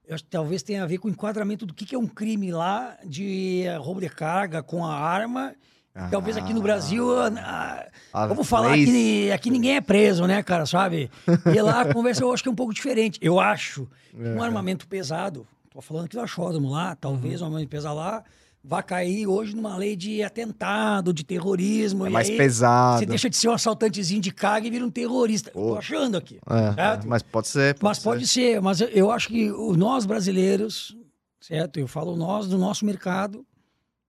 Eu 0.10 0.16
acho 0.16 0.24
que 0.24 0.30
talvez 0.32 0.64
tenha 0.64 0.82
a 0.84 0.88
ver 0.88 0.98
com 0.98 1.08
o 1.08 1.12
enquadramento 1.12 1.68
do 1.68 1.74
que, 1.74 1.86
que 1.86 1.94
é 1.94 1.98
um 2.00 2.08
crime 2.08 2.52
lá 2.52 2.98
de 3.06 3.62
eh, 3.64 3.78
roubo 3.78 4.02
de 4.02 4.10
carga 4.10 4.64
com 4.64 4.84
a 4.84 4.92
arma. 4.94 5.54
Talvez 6.10 6.36
aqui 6.36 6.52
no 6.54 6.62
Brasil. 6.64 7.16
a- 7.20 7.28
a- 7.28 7.88
As 8.24 8.30
vamos 8.30 8.48
falar 8.50 8.74
que 8.76 9.32
aqui 9.32 9.52
ninguém 9.52 9.76
é 9.76 9.82
preso, 9.82 10.26
né, 10.26 10.42
cara, 10.42 10.66
sabe? 10.66 11.12
E 11.54 11.62
lá 11.62 11.82
a 11.82 11.94
conversa 11.94 12.24
eu 12.24 12.34
acho 12.34 12.42
que 12.42 12.50
é 12.50 12.52
um 12.52 12.56
pouco 12.56 12.74
diferente. 12.74 13.20
Eu 13.22 13.40
acho 13.40 13.88
que 14.12 14.20
É. 14.24 14.34
um 14.34 14.42
armamento 14.42 14.88
pesado, 14.88 15.46
tô 15.72 15.80
falando 15.80 16.06
aqui 16.06 16.16
do 16.16 16.22
achódromo 16.24 16.70
lá, 16.72 16.96
talvez 16.96 17.40
um 17.42 17.46
armamento 17.46 17.70
pesado 17.70 17.96
lá, 17.98 18.24
vai 18.64 18.84
cair 18.84 19.26
hoje 19.26 19.56
numa 19.56 19.78
lei 19.78 19.96
de 19.96 20.22
atentado, 20.22 21.14
de 21.14 21.24
terrorismo. 21.24 22.06
É 22.06 22.10
mais 22.10 22.30
aí 22.30 22.38
pesado. 22.38 23.00
Você 23.00 23.06
deixa 23.06 23.30
de 23.30 23.38
ser 23.38 23.48
um 23.50 23.54
assaltantezinho 23.54 24.22
de 24.22 24.32
carga 24.32 24.68
e 24.68 24.70
vira 24.70 24.86
um 24.86 24.92
terrorista. 24.92 25.52
Pô. 25.52 25.70
Tô 25.70 25.78
achando 25.78 26.18
aqui. 26.18 26.40
É, 26.50 26.74
certo? 26.74 27.08
mas 27.08 27.24
pode 27.24 27.48
ser. 27.48 27.78
Mas 27.82 28.00
pode 28.00 28.28
ser, 28.28 28.62
mas 28.62 28.82
eu- 28.82 29.12
acho 29.12 29.30
que 29.30 29.50
nós 29.78 30.06
brasileiros, 30.06 30.96
certo? 31.40 31.80
Eu 31.80 31.88
falo 31.88 32.16
nós 32.16 32.48
do 32.48 32.58
nosso 32.58 32.86
mercado, 32.86 33.46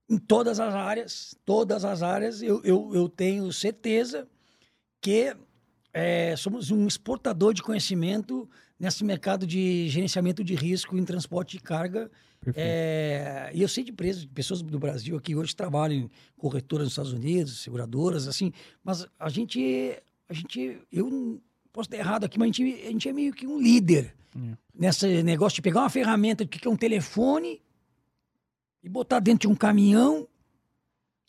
em 0.09 0.17
todas 0.17 0.59
as 0.59 0.73
áreas, 0.75 1.35
todas 1.45 1.85
as 1.85 2.03
áreas, 2.03 2.41
eu, 2.41 2.61
eu, 2.63 2.91
eu 2.93 3.07
tenho 3.07 3.51
certeza 3.53 4.27
que 4.99 5.33
é, 5.93 6.35
somos 6.35 6.69
um 6.69 6.85
exportador 6.85 7.53
de 7.53 7.63
conhecimento 7.63 8.47
nesse 8.77 9.03
mercado 9.03 9.47
de 9.47 9.87
gerenciamento 9.87 10.43
de 10.43 10.55
risco 10.55 10.97
em 10.97 11.05
transporte 11.05 11.57
de 11.57 11.63
carga. 11.63 12.11
É, 12.55 13.51
e 13.53 13.61
eu 13.61 13.67
sei 13.67 13.83
de 13.83 13.91
empresas, 13.91 14.21
de 14.23 14.27
pessoas 14.27 14.61
do 14.61 14.79
Brasil 14.79 15.15
aqui 15.15 15.35
hoje 15.35 15.55
trabalham 15.55 15.99
em 15.99 16.09
corretoras 16.37 16.85
nos 16.85 16.93
Estados 16.93 17.13
Unidos, 17.13 17.61
seguradoras, 17.61 18.27
assim, 18.27 18.51
mas 18.83 19.05
a 19.19 19.29
gente, 19.29 20.01
a 20.27 20.33
gente, 20.33 20.79
eu 20.91 21.39
posso 21.71 21.87
estar 21.87 21.97
errado 21.97 22.23
aqui, 22.23 22.39
mas 22.39 22.49
a 22.49 22.51
gente, 22.51 22.87
a 22.87 22.91
gente 22.91 23.09
é 23.09 23.13
meio 23.13 23.33
que 23.33 23.45
um 23.45 23.61
líder 23.61 24.13
Hum. 24.35 24.55
nesse 24.73 25.23
negócio 25.23 25.57
de 25.57 25.61
pegar 25.61 25.81
uma 25.81 25.89
ferramenta 25.89 26.45
que 26.45 26.65
é 26.65 26.71
um 26.71 26.77
telefone 26.77 27.61
e 28.81 28.89
botar 28.89 29.19
dentro 29.19 29.47
de 29.47 29.53
um 29.53 29.55
caminhão 29.55 30.27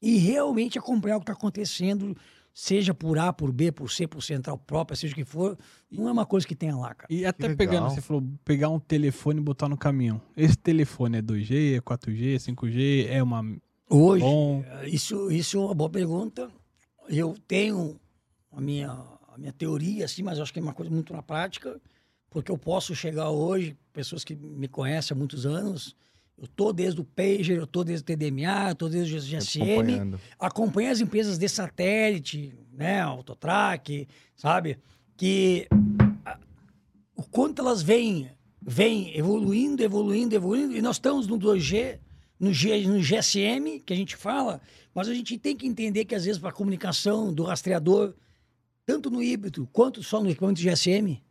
e 0.00 0.18
realmente 0.18 0.78
acompanhar 0.78 1.16
o 1.16 1.20
que 1.20 1.24
está 1.24 1.32
acontecendo, 1.32 2.16
seja 2.52 2.92
por 2.92 3.18
A, 3.18 3.32
por 3.32 3.50
B, 3.52 3.72
por 3.72 3.90
C, 3.90 4.06
por 4.06 4.22
central 4.22 4.58
própria, 4.58 4.96
seja 4.96 5.12
o 5.12 5.16
que 5.16 5.24
for, 5.24 5.58
não 5.90 6.08
é 6.08 6.12
uma 6.12 6.26
coisa 6.26 6.46
que 6.46 6.54
tenha 6.54 6.76
lá, 6.76 6.94
cara. 6.94 7.12
E 7.12 7.24
até 7.24 7.48
legal. 7.48 7.56
pegando, 7.56 7.90
você 7.90 8.00
falou, 8.00 8.22
pegar 8.44 8.68
um 8.68 8.78
telefone 8.78 9.40
e 9.40 9.42
botar 9.42 9.68
no 9.68 9.76
caminhão. 9.76 10.20
Esse 10.36 10.56
telefone 10.56 11.18
é 11.18 11.22
2G, 11.22 11.76
é 11.76 11.80
4G, 11.80 12.34
é 12.34 12.38
5G, 12.38 13.06
é 13.08 13.22
uma. 13.22 13.42
Hoje, 13.88 14.24
Bom. 14.24 14.64
eh, 14.66 14.88
isso, 14.88 15.30
isso 15.30 15.56
é 15.56 15.60
uma 15.60 15.74
boa 15.74 15.90
pergunta. 15.90 16.50
Eu 17.08 17.34
tenho 17.46 17.98
a 18.50 18.60
minha, 18.60 18.90
a 18.90 19.38
minha 19.38 19.52
teoria, 19.52 20.04
assim, 20.04 20.22
mas 20.22 20.38
eu 20.38 20.42
acho 20.42 20.52
que 20.52 20.58
é 20.58 20.62
uma 20.62 20.74
coisa 20.74 20.90
muito 20.90 21.12
na 21.12 21.22
prática, 21.22 21.80
porque 22.30 22.50
eu 22.50 22.58
posso 22.58 22.94
chegar 22.94 23.30
hoje, 23.30 23.76
pessoas 23.92 24.24
que 24.24 24.34
me 24.34 24.68
conhecem 24.68 25.14
há 25.14 25.18
muitos 25.18 25.44
anos, 25.44 25.96
eu 26.38 26.46
tô 26.48 26.72
desde 26.72 27.00
o 27.00 27.04
Pager, 27.04 27.56
eu 27.58 27.66
tô 27.66 27.84
desde 27.84 28.02
o 28.02 28.06
TDMA, 28.06 28.70
eu 28.70 28.74
tô 28.74 28.88
desde 28.88 29.14
o 29.14 29.20
GSM, 29.20 29.64
acompanha 30.38 30.90
as 30.90 31.00
empresas 31.00 31.38
de 31.38 31.48
satélite, 31.48 32.54
né, 32.72 33.00
Autotrack, 33.00 34.08
sabe, 34.34 34.78
que 35.16 35.68
a- 36.24 36.38
o 37.14 37.22
quanto 37.22 37.60
elas 37.62 37.82
vêm, 37.82 38.30
vêm 38.60 39.16
evoluindo, 39.16 39.82
evoluindo, 39.82 40.34
evoluindo, 40.34 40.76
e 40.76 40.82
nós 40.82 40.96
estamos 40.96 41.26
no 41.26 41.38
2G, 41.38 42.00
no, 42.40 42.52
G, 42.52 42.86
no 42.88 43.00
GSM, 43.00 43.78
que 43.80 43.92
a 43.92 43.96
gente 43.96 44.16
fala, 44.16 44.60
mas 44.94 45.08
a 45.08 45.14
gente 45.14 45.38
tem 45.38 45.56
que 45.56 45.66
entender 45.66 46.04
que 46.04 46.14
às 46.14 46.24
vezes 46.24 46.40
para 46.40 46.48
a 46.50 46.52
comunicação 46.52 47.32
do 47.32 47.44
rastreador, 47.44 48.14
tanto 48.84 49.10
no 49.10 49.22
híbrido 49.22 49.68
quanto 49.72 50.02
só 50.02 50.20
no 50.20 50.28
equipamento 50.28 50.60
de 50.60 50.68
GSM, 50.68 51.22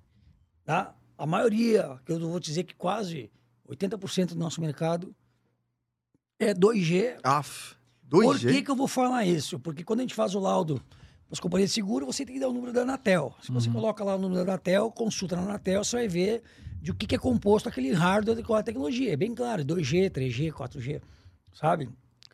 tá? 0.64 0.96
a 1.18 1.26
maioria, 1.28 2.00
que 2.06 2.14
eu 2.14 2.20
vou 2.20 2.40
dizer 2.40 2.64
que 2.64 2.74
quase 2.74 3.30
80% 3.72 4.30
do 4.30 4.36
nosso 4.36 4.60
mercado 4.62 5.16
é 6.40 6.54
2G, 6.54 7.20
Aff, 7.24 7.76
por 8.10 8.36
2G? 8.36 8.52
que, 8.52 8.62
que 8.64 8.72
eu 8.72 8.76
vou 8.76 8.88
falar 8.88 9.26
isso? 9.26 9.60
Porque 9.60 9.84
quando 9.84 10.00
a 10.00 10.04
gente 10.04 10.16
faz 10.16 10.36
o 10.36 10.40
laudo 10.40 10.76
para 11.28 11.34
as 11.34 11.40
companhias 11.40 11.70
de 11.70 11.76
seguro, 11.76 12.06
você 12.06 12.26
tem 12.26 12.36
que 12.36 12.42
dar 12.42 12.50
o 12.50 12.54
número 12.54 12.74
da 12.74 12.82
Anatel. 12.82 13.34
Se 13.42 13.52
você 13.52 13.70
coloca 13.70 14.04
lá 14.04 14.16
o 14.16 14.20
número 14.20 14.44
da 14.44 14.54
Anatel, 14.54 14.92
consulta 14.92 15.36
na 15.36 15.44
Anatel, 15.44 15.84
você 15.84 15.96
vai 15.96 16.08
ver 16.08 16.44
de 16.82 16.92
o 16.92 16.96
que, 16.96 17.06
que 17.06 17.16
é 17.16 17.18
composto 17.18 17.70
aquele 17.70 17.94
hardware 17.94 18.44
com 18.44 18.56
a 18.56 18.64
tecnologia. 18.64 19.14
É 19.14 19.16
bem 19.16 19.34
claro, 19.34 19.64
2G, 19.64 20.10
3G, 20.10 20.52
4G, 20.52 21.02
sabe? 21.54 21.90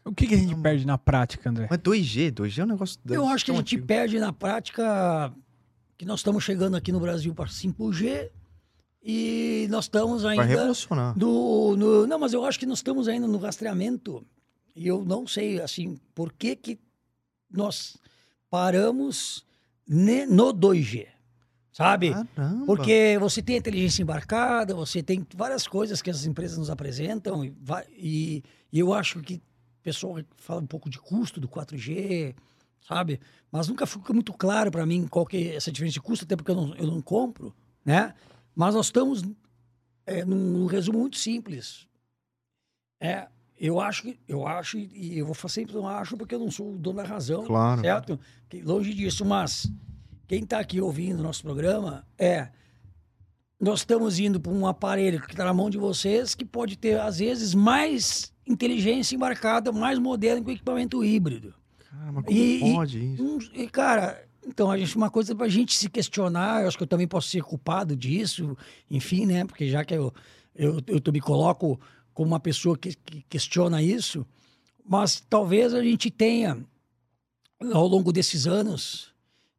O 0.05 0.13
que, 0.13 0.25
que 0.25 0.35
a 0.35 0.37
gente 0.37 0.55
perde 0.55 0.87
na 0.87 0.97
prática, 0.97 1.49
André? 1.49 1.67
Mas 1.69 1.79
2G, 1.79 2.31
2G 2.31 2.59
é 2.59 2.63
um 2.63 2.67
negócio... 2.67 2.97
Eu 3.09 3.27
acho 3.27 3.43
que 3.43 3.51
a 3.51 3.53
gente 3.55 3.75
antigo. 3.75 3.85
perde 3.85 4.19
na 4.19 4.31
prática 4.31 5.33
que 5.97 6.05
nós 6.05 6.21
estamos 6.21 6.43
chegando 6.45 6.77
aqui 6.77 6.93
no 6.93 6.99
Brasil 6.99 7.35
para 7.35 7.47
5G 7.47 8.31
e 9.09 9.67
nós 9.69 9.85
estamos 9.85 10.23
Vai 10.23 10.33
ainda 10.37 10.45
revolucionar. 10.45 11.17
no, 11.17 11.77
no- 11.77 12.05
não, 12.05 12.19
mas 12.19 12.33
eu 12.33 12.43
acho 12.43 12.59
que 12.59 12.65
nós 12.65 12.79
estamos 12.79 13.07
ainda 13.07 13.25
no 13.25 13.37
rastreamento 13.37 14.21
e 14.75 14.85
eu 14.85 15.05
não 15.05 15.25
sei 15.25 15.61
assim 15.61 15.97
por 16.13 16.33
que 16.33 16.55
que 16.57 16.77
nós 17.49 17.95
paramos 18.49 19.45
ne- 19.87 20.25
no 20.25 20.53
2G, 20.53 21.07
sabe? 21.71 22.11
Caramba. 22.35 22.65
Porque 22.65 23.17
você 23.19 23.41
tem 23.41 23.57
inteligência 23.57 24.01
embarcada, 24.01 24.75
você 24.75 25.01
tem 25.01 25.25
várias 25.35 25.67
coisas 25.67 26.01
que 26.01 26.09
as 26.09 26.25
empresas 26.25 26.57
nos 26.57 26.69
apresentam 26.69 27.45
e, 27.45 27.49
vai- 27.61 27.85
e- 27.95 28.43
e 28.73 28.79
eu 28.79 28.93
acho 28.93 29.21
que 29.21 29.35
o 29.35 29.41
pessoal 29.83 30.17
fala 30.35 30.59
um 30.61 30.67
pouco 30.67 30.89
de 30.89 30.99
custo 30.99 31.39
do 31.39 31.47
4G, 31.47 32.35
sabe? 32.85 33.19
Mas 33.49 33.69
nunca 33.69 33.85
fica 33.85 34.11
muito 34.13 34.33
claro 34.33 34.69
para 34.69 34.85
mim 34.85 35.07
qual 35.07 35.25
que 35.25 35.37
é 35.37 35.55
essa 35.55 35.71
diferença 35.71 35.93
de 35.93 36.01
custo, 36.01 36.25
até 36.25 36.35
porque 36.35 36.51
eu 36.51 36.55
não, 36.55 36.75
eu 36.75 36.87
não 36.87 37.01
compro, 37.01 37.55
né? 37.85 38.13
Mas 38.57 38.73
nós 38.73 38.87
estamos 38.87 39.21
é, 40.07 40.25
num, 40.25 40.35
num 40.35 40.65
resumo 40.65 40.97
muito 40.97 41.15
simples. 41.17 41.87
É, 42.99 43.27
eu 43.59 43.79
acho 43.79 44.01
que 44.01 44.19
eu 44.27 44.47
acho 44.47 44.79
e 44.79 45.19
eu 45.19 45.25
vou 45.27 45.35
fazer 45.35 45.53
sempre 45.61 45.75
não 45.75 45.87
acho 45.87 46.17
porque 46.17 46.33
eu 46.33 46.39
não 46.39 46.49
sou 46.49 46.73
o 46.73 46.77
dono 46.77 46.97
da 46.97 47.03
razão, 47.03 47.45
Claro. 47.45 47.81
certo? 47.81 48.19
Que 48.49 48.61
longe 48.63 48.93
disso, 48.95 49.23
mas 49.23 49.71
quem 50.27 50.41
está 50.43 50.59
aqui 50.59 50.81
ouvindo 50.81 51.19
o 51.19 51.23
nosso 51.23 51.43
programa 51.43 52.03
é 52.17 52.49
nós 53.59 53.79
estamos 53.81 54.17
indo 54.19 54.39
para 54.39 54.51
um 54.51 54.65
aparelho 54.65 55.21
que 55.21 55.31
está 55.33 55.45
na 55.45 55.53
mão 55.53 55.69
de 55.69 55.77
vocês 55.77 56.33
que 56.33 56.43
pode 56.45 56.77
ter 56.77 56.99
às 56.99 57.19
vezes 57.19 57.53
mais 57.53 58.33
inteligência 58.47 59.15
embarcada, 59.15 59.71
mais 59.71 59.99
moderno 59.99 60.43
que 60.43 60.49
o 60.51 60.53
equipamento 60.53 61.03
híbrido. 61.03 61.53
Caramba, 61.89 62.23
como 62.23 62.35
E- 62.37 62.55
e- 62.57 62.73
pode 62.73 63.13
isso? 63.13 63.23
Hum, 63.23 63.37
E, 63.53 63.67
cara, 63.67 64.26
então, 64.45 64.71
a 64.71 64.77
gente, 64.77 64.95
uma 64.95 65.09
coisa 65.09 65.35
para 65.35 65.45
a 65.45 65.49
gente 65.49 65.75
se 65.75 65.89
questionar, 65.89 66.61
eu 66.61 66.67
acho 66.67 66.77
que 66.77 66.83
eu 66.83 66.87
também 66.87 67.07
posso 67.07 67.29
ser 67.29 67.41
culpado 67.43 67.95
disso, 67.95 68.57
enfim, 68.89 69.25
né? 69.25 69.45
Porque 69.45 69.69
já 69.69 69.83
que 69.83 69.93
eu, 69.93 70.13
eu, 70.55 70.81
eu, 70.87 71.13
me 71.13 71.19
coloco 71.21 71.79
como 72.13 72.29
uma 72.29 72.39
pessoa 72.39 72.77
que, 72.77 72.95
que 72.95 73.23
questiona 73.29 73.81
isso, 73.81 74.25
Mas 74.85 75.21
talvez 75.29 75.73
a 75.73 75.83
gente 75.83 76.09
tenha, 76.09 76.57
ao 77.73 77.87
longo 77.87 78.13
desses 78.13 78.47
anos, 78.47 79.13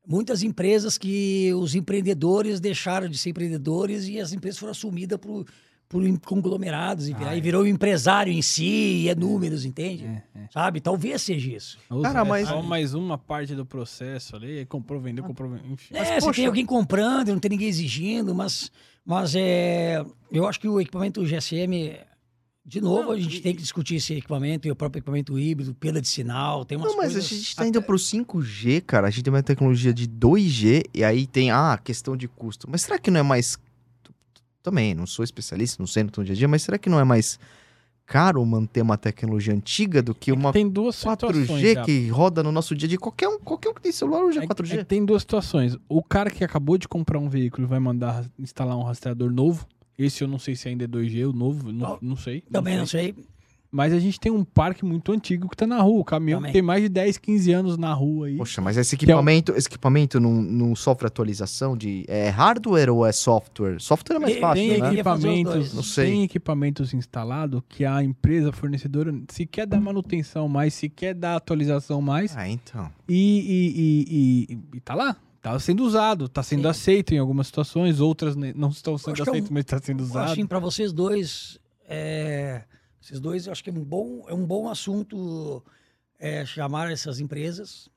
muitas 0.07 0.43
empresas 0.43 0.97
que 0.97 1.53
os 1.55 1.75
empreendedores 1.75 2.61
deixaram 2.61 3.09
de 3.09 3.19
ser 3.19 3.31
empreendedores 3.31 4.09
e 4.09 4.19
as 4.19 4.33
empresas 4.33 4.59
foram 4.59 4.73
assumidas 4.73 5.19
por, 5.19 5.47
por 5.89 6.03
conglomerados 6.21 7.09
e, 7.09 7.15
virar, 7.15 7.31
Ah, 7.31 7.35
e 7.35 7.39
é. 7.39 7.41
virou 7.41 7.67
empresário 7.67 8.31
em 8.33 8.43
si 8.43 8.65
e 9.05 9.09
é 9.09 9.15
números, 9.15 9.65
entende? 9.65 10.05
É, 10.05 10.23
é. 10.41 10.49
Sabe? 10.53 10.81
Talvez 10.81 11.23
seja 11.23 11.51
isso. 11.51 11.79
Cara, 12.03 12.21
é 12.21 12.25
mas- 12.25 12.49
só 12.49 12.61
mais 12.63 12.93
uma 12.95 13.17
parte 13.17 13.55
do 13.55 13.65
processo 13.65 14.37
ali, 14.37 14.67
comprou, 14.67 15.01
vendeu, 15.01 15.25
comprou, 15.25 15.49
vendeu, 15.51 15.71
enfim. 15.73 15.95
é, 15.97 16.05
você 16.05 16.21
poxa- 16.27 16.33
tem 16.37 16.47
alguém 16.47 16.67
comprando, 16.67 17.29
não 17.29 17.39
tem 17.39 17.49
ninguém 17.51 17.69
exigindo, 17.69 18.35
mas, 18.35 18.71
mas 19.05 19.35
é, 19.35 20.05
eu 20.31 20.47
acho 20.47 20.61
que 20.61 20.69
o 20.69 20.79
equipamento 20.79 21.25
GSM, 21.25 21.97
de 22.67 22.83
novo, 22.83 23.05
Não, 23.05 23.13
a 23.13 23.19
gente 23.19 23.39
e- 23.39 23.41
tem 23.41 23.55
que 23.55 23.63
discutir 23.63 23.95
esse 23.95 24.13
equipamento 24.13 24.69
e 24.69 24.71
o 24.71 24.77
próprio 24.77 25.01
equipamento 25.01 25.39
híbrido, 25.39 25.75
perda 25.75 26.03
de 26.03 26.09
sinal, 26.09 26.67
tem 26.67 26.77
umas 26.77 26.91
Não, 26.91 26.99
mas 26.99 27.17
a 27.17 27.21
gente 27.21 27.57
tá 27.57 27.67
indo 27.67 27.81
pro 27.81 27.97
5G, 27.99 28.83
cara. 28.83 29.07
A 29.07 29.11
gente 29.11 29.23
tem 29.25 29.33
uma 29.33 29.43
tecnologia 29.43 29.95
de 29.95 30.07
2G 30.07 30.83
e 30.93 31.03
aí 31.03 31.27
tem 31.27 31.51
ah, 31.51 31.73
a 31.73 31.79
questão 31.79 32.15
de 32.15 32.29
custo. 32.29 32.69
Mas 32.71 32.83
será 32.83 32.99
que 32.99 33.11
não 33.11 33.21
é 33.21 33.23
mais. 33.23 33.59
Também, 34.63 34.95
não 34.95 35.07
sou 35.07 35.25
especialista, 35.25 35.77
não 35.81 35.87
sei 35.87 36.03
no 36.05 36.11
tom 36.11 36.23
dia 36.25 36.35
a 36.35 36.37
dia, 36.37 36.49
mas 36.49 36.63
será 36.63 36.79
que 36.79 36.89
não 36.89 36.99
é 36.99 37.05
mais 37.05 37.39
caro 38.05 38.45
manter 38.45 38.81
uma 38.83 38.97
tecnologia 38.97 39.53
antiga 39.55 40.03
do 40.03 40.15
que 40.15 40.33
uma 40.33 40.51
Tem 40.53 40.69
duas 40.69 40.97
situações. 40.97 41.47
4G 41.49 41.75
já. 41.75 41.83
que 41.85 42.09
roda 42.09 42.43
no 42.43 42.51
nosso 42.51 42.75
dia 42.75 42.87
a 42.87 42.89
dia? 42.89 42.99
Qualquer 42.99 43.29
um, 43.29 43.39
qualquer 43.39 43.69
um 43.69 43.75
que 43.75 43.83
tem 43.83 43.93
celular 43.93 44.25
hoje 44.25 44.39
é, 44.39 44.45
É 44.45 44.47
que- 44.47 44.55
4G. 44.55 44.75
é 44.75 44.77
que 44.79 44.85
tem 44.85 45.05
duas 45.05 45.23
situações. 45.23 45.77
O 45.89 46.03
cara 46.03 46.31
que 46.31 46.43
acabou 46.43 46.79
de 46.79 46.89
comprar 46.89 47.19
um 47.19 47.29
veículo 47.29 47.67
e 47.67 47.69
vai 47.69 47.79
mandar 47.79 48.25
instalar 48.39 48.77
um 48.77 48.83
rastreador 48.83 49.31
novo. 49.31 49.67
Esse 49.99 50.23
eu 50.25 50.29
não 50.29 50.39
sei 50.39 50.55
se 50.57 50.69
ainda 50.69 50.85
é 50.85 50.87
2G, 50.87 51.25
o 51.29 51.33
novo, 51.33 51.71
não, 51.73 51.91
Não. 51.91 51.99
não 52.01 52.17
sei. 52.17 52.41
Também 52.51 52.77
não 52.79 52.87
sei. 52.87 53.15
Mas 53.71 53.93
a 53.93 53.99
gente 53.99 54.19
tem 54.19 54.33
um 54.33 54.43
parque 54.45 54.83
muito 54.83 55.13
antigo 55.13 55.47
que 55.47 55.55
tá 55.57 55.67
na 55.67 55.83
rua. 55.83 56.01
O 56.01 56.05
caminhão 56.05 56.39
Também. 56.39 56.53
que 56.53 56.59
tem 56.59 56.63
mais 56.63 56.83
de 56.83 56.89
10, 56.89 57.19
15 57.19 57.53
anos 57.53 57.77
na 57.77 57.93
rua 57.93 58.29
aí. 58.29 58.37
Poxa, 58.39 58.63
mas 58.63 58.79
esse 58.79 58.97
Que 58.97 59.05
é 59.05 59.09
equipamento, 59.09 59.53
esse 59.53 59.69
equipamento 59.69 60.19
não, 60.19 60.33
não 60.41 60.75
sofre 60.75 61.07
atualização 61.07 61.77
de. 61.77 62.03
É 62.09 62.31
hardware 62.31 62.89
ou 62.91 63.05
é 63.05 63.13
software? 63.13 63.79
Software 63.79 64.17
é 64.17 64.19
mais 64.19 64.33
Tem- 64.33 64.41
fácil, 64.41 64.63
tem 64.69 64.81
né? 64.81 64.93
equipamentos. 64.95 65.75
Não 65.75 65.83
sei. 65.83 66.07
tem 66.11 66.23
equipamentos 66.23 66.95
instalados 66.95 67.61
que 67.69 67.85
a 67.85 68.03
empresa 68.03 68.53
fornecedora 68.53 69.15
se 69.29 69.45
quer 69.45 69.67
dar 69.67 69.81
manutenção 69.81 70.49
mais, 70.49 70.73
se 70.73 70.89
quer 70.89 71.13
dar 71.15 71.37
atualização 71.37 72.01
mais, 72.01 72.35
Ah, 72.37 72.49
então. 72.49 72.91
e, 73.07 73.15
e, 74.49 74.51
e, 74.51 74.55
e- 74.55 74.77
e 74.79 74.81
tá 74.81 74.95
lá. 74.95 75.15
Tá 75.43 75.59
sendo 75.61 75.85
usado, 75.85 76.27
tá 76.29 76.43
sendo 76.43 76.63
Sim. 76.63 76.69
aceito 76.69 77.15
em 77.15 77.19
algumas 77.19 77.47
situações, 77.47 78.01
outras 78.01 78.35
não 78.35 78.71
estão 78.71 78.97
sendo 78.99 79.13
acho 79.13 79.23
que 79.25 79.29
é 79.29 79.33
um- 79.33 79.35
aceitas, 79.35 79.51
mas 79.51 79.61
está 79.61 79.79
sendo 79.79 80.01
usado. 80.01 80.33
Assim, 80.33 80.47
para 80.47 80.59
vocês 80.59 80.93
dois, 80.93 81.59
é, 81.89 82.65
esses 83.09 83.21
dois, 83.21 83.47
eu 83.47 83.53
acho 83.53 83.65
que 83.65 83.71
é 83.71 83.73
um 83.73 83.83
bom, 83.85 84.25
é 84.29 84.35
um 84.35 84.45
bom 84.45 84.69
assunto 84.69 85.63
é, 86.19 86.45
chamar 86.45 86.91
essas 86.93 87.21
empresas, 87.21 87.89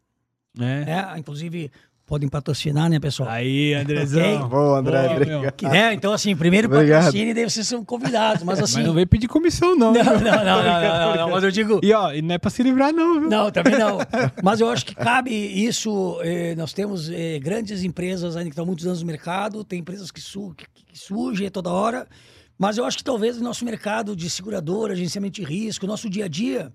É. 0.57 0.85
né? 0.85 1.13
Inclusive, 1.17 1.69
podem 2.05 2.29
patrocinar, 2.29 2.89
né, 2.89 2.99
pessoal? 2.99 3.27
Aí, 3.29 3.73
Andrezão. 3.73 4.47
Boa, 4.47 4.79
André. 4.79 5.01
Boa, 5.01 5.15
obrigado. 5.15 5.51
Que, 5.53 5.67
né? 5.67 5.93
Então, 5.93 6.13
assim, 6.13 6.35
primeiro 6.35 6.67
Obrigado. 6.67 7.05
patrocínio 7.05 7.31
e 7.31 7.33
daí 7.33 7.49
vocês 7.49 7.67
são 7.67 7.83
convidados, 7.83 8.43
mas 8.43 8.59
assim... 8.59 8.77
Mas 8.77 8.87
não 8.87 8.93
vem 8.93 9.05
pedir 9.07 9.27
comissão, 9.27 9.75
não. 9.75 9.91
não, 9.93 10.03
não, 10.03 10.13
não, 10.13 10.21
não, 10.21 10.43
não, 10.43 10.81
não, 10.81 11.15
não, 11.15 11.29
mas 11.29 11.43
eu 11.43 11.51
digo... 11.51 11.79
E 11.83 11.91
ó, 11.93 12.13
e 12.13 12.21
não 12.21 12.35
é 12.35 12.37
pra 12.37 12.49
se 12.49 12.63
livrar, 12.63 12.93
não, 12.93 13.19
viu? 13.19 13.29
Não, 13.29 13.51
também 13.51 13.77
não. 13.77 13.97
Mas 14.43 14.59
eu 14.61 14.69
acho 14.69 14.85
que 14.85 14.95
cabe 14.95 15.31
isso. 15.33 16.19
eh, 16.23 16.53
nós 16.55 16.71
temos 16.73 17.09
eh, 17.09 17.39
grandes 17.39 17.83
empresas 17.83 18.35
ainda 18.37 18.49
que 18.49 18.53
estão 18.53 18.65
muitos 18.65 18.85
anos 18.85 19.01
no 19.01 19.07
mercado, 19.07 19.63
tem 19.63 19.79
empresas 19.79 20.09
que, 20.11 20.19
su 20.21 20.53
que, 20.55 20.65
que 20.85 20.97
surgem 20.99 21.49
toda 21.49 21.69
hora. 21.69 22.07
Mas 22.61 22.77
eu 22.77 22.85
acho 22.85 22.95
que 22.99 23.03
talvez 23.03 23.37
o 23.39 23.43
nosso 23.43 23.65
mercado 23.65 24.15
de 24.15 24.29
seguradora, 24.29 24.93
agenciamento 24.93 25.33
de 25.33 25.43
risco, 25.43 25.87
nosso 25.87 26.07
dia 26.07 26.25
a 26.25 26.27
dia, 26.27 26.71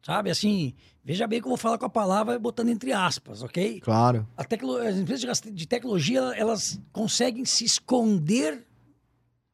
sabe? 0.00 0.30
Assim, 0.30 0.72
veja 1.02 1.26
bem 1.26 1.40
que 1.40 1.46
eu 1.46 1.48
vou 1.48 1.56
falar 1.58 1.76
com 1.76 1.84
a 1.86 1.90
palavra 1.90 2.38
botando 2.38 2.68
entre 2.68 2.92
aspas, 2.92 3.42
ok? 3.42 3.80
Claro. 3.80 4.28
A 4.36 4.44
tecno- 4.44 4.76
as 4.76 4.94
empresas 4.94 5.40
de 5.52 5.66
tecnologia, 5.66 6.20
elas 6.36 6.80
conseguem 6.92 7.44
se 7.44 7.64
esconder 7.64 8.64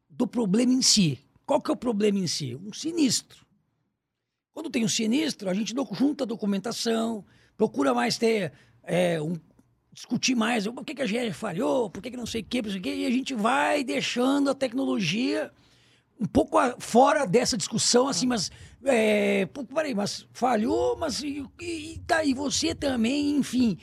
do 0.07 0.26
problema 0.26 0.70
em 0.70 0.83
si. 0.83 1.18
Qual 1.47 1.62
que 1.62 1.70
é 1.70 1.72
o 1.72 1.76
problema 1.78 2.18
em 2.18 2.26
si? 2.26 2.55
Um 2.57 2.74
sinistro. 2.74 3.47
Quando 4.53 4.68
tem 4.68 4.85
um 4.85 4.89
sinistro, 4.89 5.49
a 5.49 5.55
gente 5.55 5.72
junta 5.93 6.24
a 6.24 6.26
documentação, 6.26 7.24
procura 7.57 7.95
mais 7.95 8.18
ter 8.18 8.53
é, 8.83 9.18
um, 9.18 9.35
discutir 9.91 10.35
mais 10.35 10.66
por 10.66 10.85
que, 10.85 10.95
que 10.95 11.01
a 11.01 11.07
GR 11.07 11.33
falhou, 11.33 11.89
por 11.89 12.03
que, 12.03 12.11
que 12.11 12.18
não 12.18 12.26
sei 12.26 12.43
o 12.43 12.45
quê, 12.45 12.62
por 12.62 12.70
quê, 12.83 12.97
e 12.97 13.07
a 13.07 13.11
gente 13.11 13.33
vai 13.33 13.83
deixando 13.83 14.51
a 14.51 14.55
tecnologia 14.55 15.51
um 16.20 16.26
pouco 16.26 16.58
fora 16.78 17.26
dessa 17.26 17.56
discussão, 17.56 18.06
assim, 18.08 18.26
mas. 18.26 18.50
É, 18.84 19.46
peraí, 19.74 19.94
mas 19.94 20.26
falhou, 20.32 20.96
mas. 20.96 21.22
E, 21.22 21.44
e, 21.60 22.00
tá, 22.06 22.22
e 22.22 22.34
você 22.34 22.74
também, 22.74 23.36
enfim. 23.36 23.78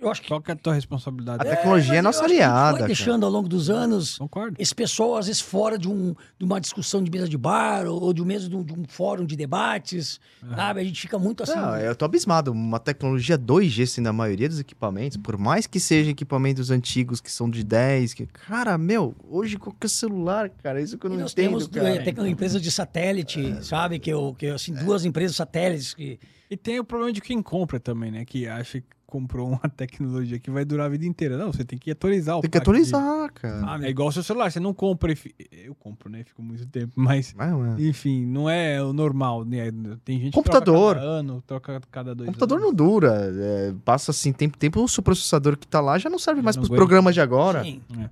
Eu 0.00 0.10
acho 0.10 0.22
que. 0.22 0.28
Qual 0.28 0.40
que 0.40 0.50
é 0.50 0.54
a 0.54 0.56
tua 0.56 0.74
responsabilidade? 0.74 1.42
A 1.42 1.44
tecnologia 1.56 1.94
é 1.94 1.96
mas 1.96 2.04
nossa 2.04 2.20
eu 2.20 2.24
acho 2.26 2.34
que 2.34 2.40
a 2.40 2.44
gente 2.44 2.44
aliada, 2.52 2.70
Foi 2.70 2.78
cara. 2.78 2.86
deixando 2.86 3.26
ao 3.26 3.32
longo 3.32 3.48
dos 3.48 3.68
anos 3.68 4.16
Concordo. 4.18 4.56
esse 4.58 4.74
pessoal, 4.74 5.16
às 5.16 5.26
vezes, 5.26 5.40
fora 5.40 5.76
de, 5.78 5.88
um, 5.88 6.14
de 6.38 6.44
uma 6.44 6.60
discussão 6.60 7.02
de 7.02 7.10
mesa 7.10 7.28
de 7.28 7.36
bar 7.36 7.86
ou, 7.86 8.00
ou 8.02 8.12
de, 8.12 8.22
um 8.22 8.24
mesmo 8.24 8.48
de 8.48 8.56
um, 8.56 8.62
de 8.62 8.72
um 8.72 8.84
fórum 8.88 9.24
de 9.26 9.34
debates, 9.36 10.20
sabe? 10.54 10.80
A 10.80 10.84
gente 10.84 11.00
fica 11.00 11.18
muito 11.18 11.42
assim. 11.42 11.54
Não, 11.56 11.76
eu 11.78 11.96
tô 11.96 12.04
abismado. 12.04 12.52
Uma 12.52 12.78
tecnologia 12.78 13.36
2G, 13.36 13.82
assim, 13.82 14.00
na 14.00 14.12
maioria 14.12 14.48
dos 14.48 14.60
equipamentos, 14.60 15.16
por 15.16 15.36
mais 15.36 15.66
que 15.66 15.80
sejam 15.80 16.12
equipamentos 16.12 16.70
antigos 16.70 17.20
que 17.20 17.30
são 17.30 17.50
de 17.50 17.64
10, 17.64 18.14
que... 18.14 18.26
cara, 18.26 18.78
meu, 18.78 19.14
hoje 19.28 19.56
qualquer 19.58 19.88
celular, 19.88 20.48
cara, 20.62 20.80
isso 20.80 20.96
que 20.96 21.06
eu 21.06 21.10
E 21.10 21.14
não 21.14 21.22
nós 21.22 21.32
entendo, 21.32 21.46
temos 21.48 21.66
cara. 21.66 21.88
eh, 21.96 22.02
tecno- 22.02 22.26
empresas 22.26 22.62
de 22.62 22.70
satélite, 22.70 23.64
sabe? 23.64 23.98
Que, 23.98 24.10
eu, 24.10 24.34
que 24.38 24.46
assim, 24.46 24.72
duas 24.74 25.04
empresas 25.04 25.34
satélites 25.36 25.92
que. 25.94 26.18
E 26.50 26.56
tem 26.56 26.78
o 26.80 26.84
problema 26.84 27.12
de 27.12 27.20
quem 27.20 27.42
compra 27.42 27.78
também, 27.78 28.10
né? 28.10 28.24
Que 28.24 28.46
acha 28.46 28.80
que 28.80 28.86
comprou 29.08 29.48
uma 29.48 29.58
tecnologia 29.74 30.38
que 30.38 30.50
vai 30.50 30.64
durar 30.66 30.86
a 30.86 30.88
vida 30.90 31.06
inteira. 31.06 31.38
Não, 31.38 31.50
você 31.50 31.64
tem 31.64 31.78
que 31.78 31.90
atualizar 31.90 32.36
o 32.36 32.42
Tem 32.42 32.50
que 32.50 32.58
pack 32.58 32.64
de- 32.64 32.70
atualizar, 32.70 33.32
cara. 33.32 33.60
sabe? 33.60 33.86
É 33.86 33.88
igual 33.88 34.08
o 34.08 34.12
seu 34.12 34.22
celular, 34.22 34.52
você 34.52 34.60
não 34.60 34.74
compra 34.74 35.10
e... 35.10 35.16
fi- 35.16 35.34
Eu 35.50 35.74
compro, 35.74 36.10
né? 36.10 36.22
Fico 36.24 36.42
muito 36.42 36.66
tempo, 36.66 36.92
mas... 37.00 37.32
Mas, 37.34 37.50
mano, 37.52 37.80
Enfim, 37.80 38.26
não 38.26 38.48
é 38.50 38.82
o 38.82 38.92
normal, 38.92 39.44
né? 39.46 39.70
Tem 40.04 40.20
gente 40.20 40.34
Computador. 40.34 40.94
que 40.96 41.00
troca 41.00 41.06
cada 41.06 41.18
ano, 41.18 41.42
troca 41.46 41.80
cada 41.90 42.14
dois 42.14 42.26
computador 42.28 42.58
anos. 42.58 42.68
não 42.68 42.74
dura. 42.74 43.32
é, 43.34 43.74
passa 43.84 44.10
assim, 44.10 44.30
tempo, 44.32 44.58
tempo, 44.58 44.82
o 44.82 44.88
seu 44.88 45.02
processador 45.02 45.56
que 45.56 45.66
tá 45.66 45.80
lá 45.80 45.98
já 45.98 46.10
não 46.10 46.18
serve 46.18 46.40
Já 46.40 46.44
mais 46.44 46.56
não 46.56 46.60
pros 46.62 46.68
aguenta. 46.70 46.78
programas 46.78 47.14
de 47.14 47.20
agora. 47.22 47.64
Sim. 47.64 47.80
Né? 47.90 48.10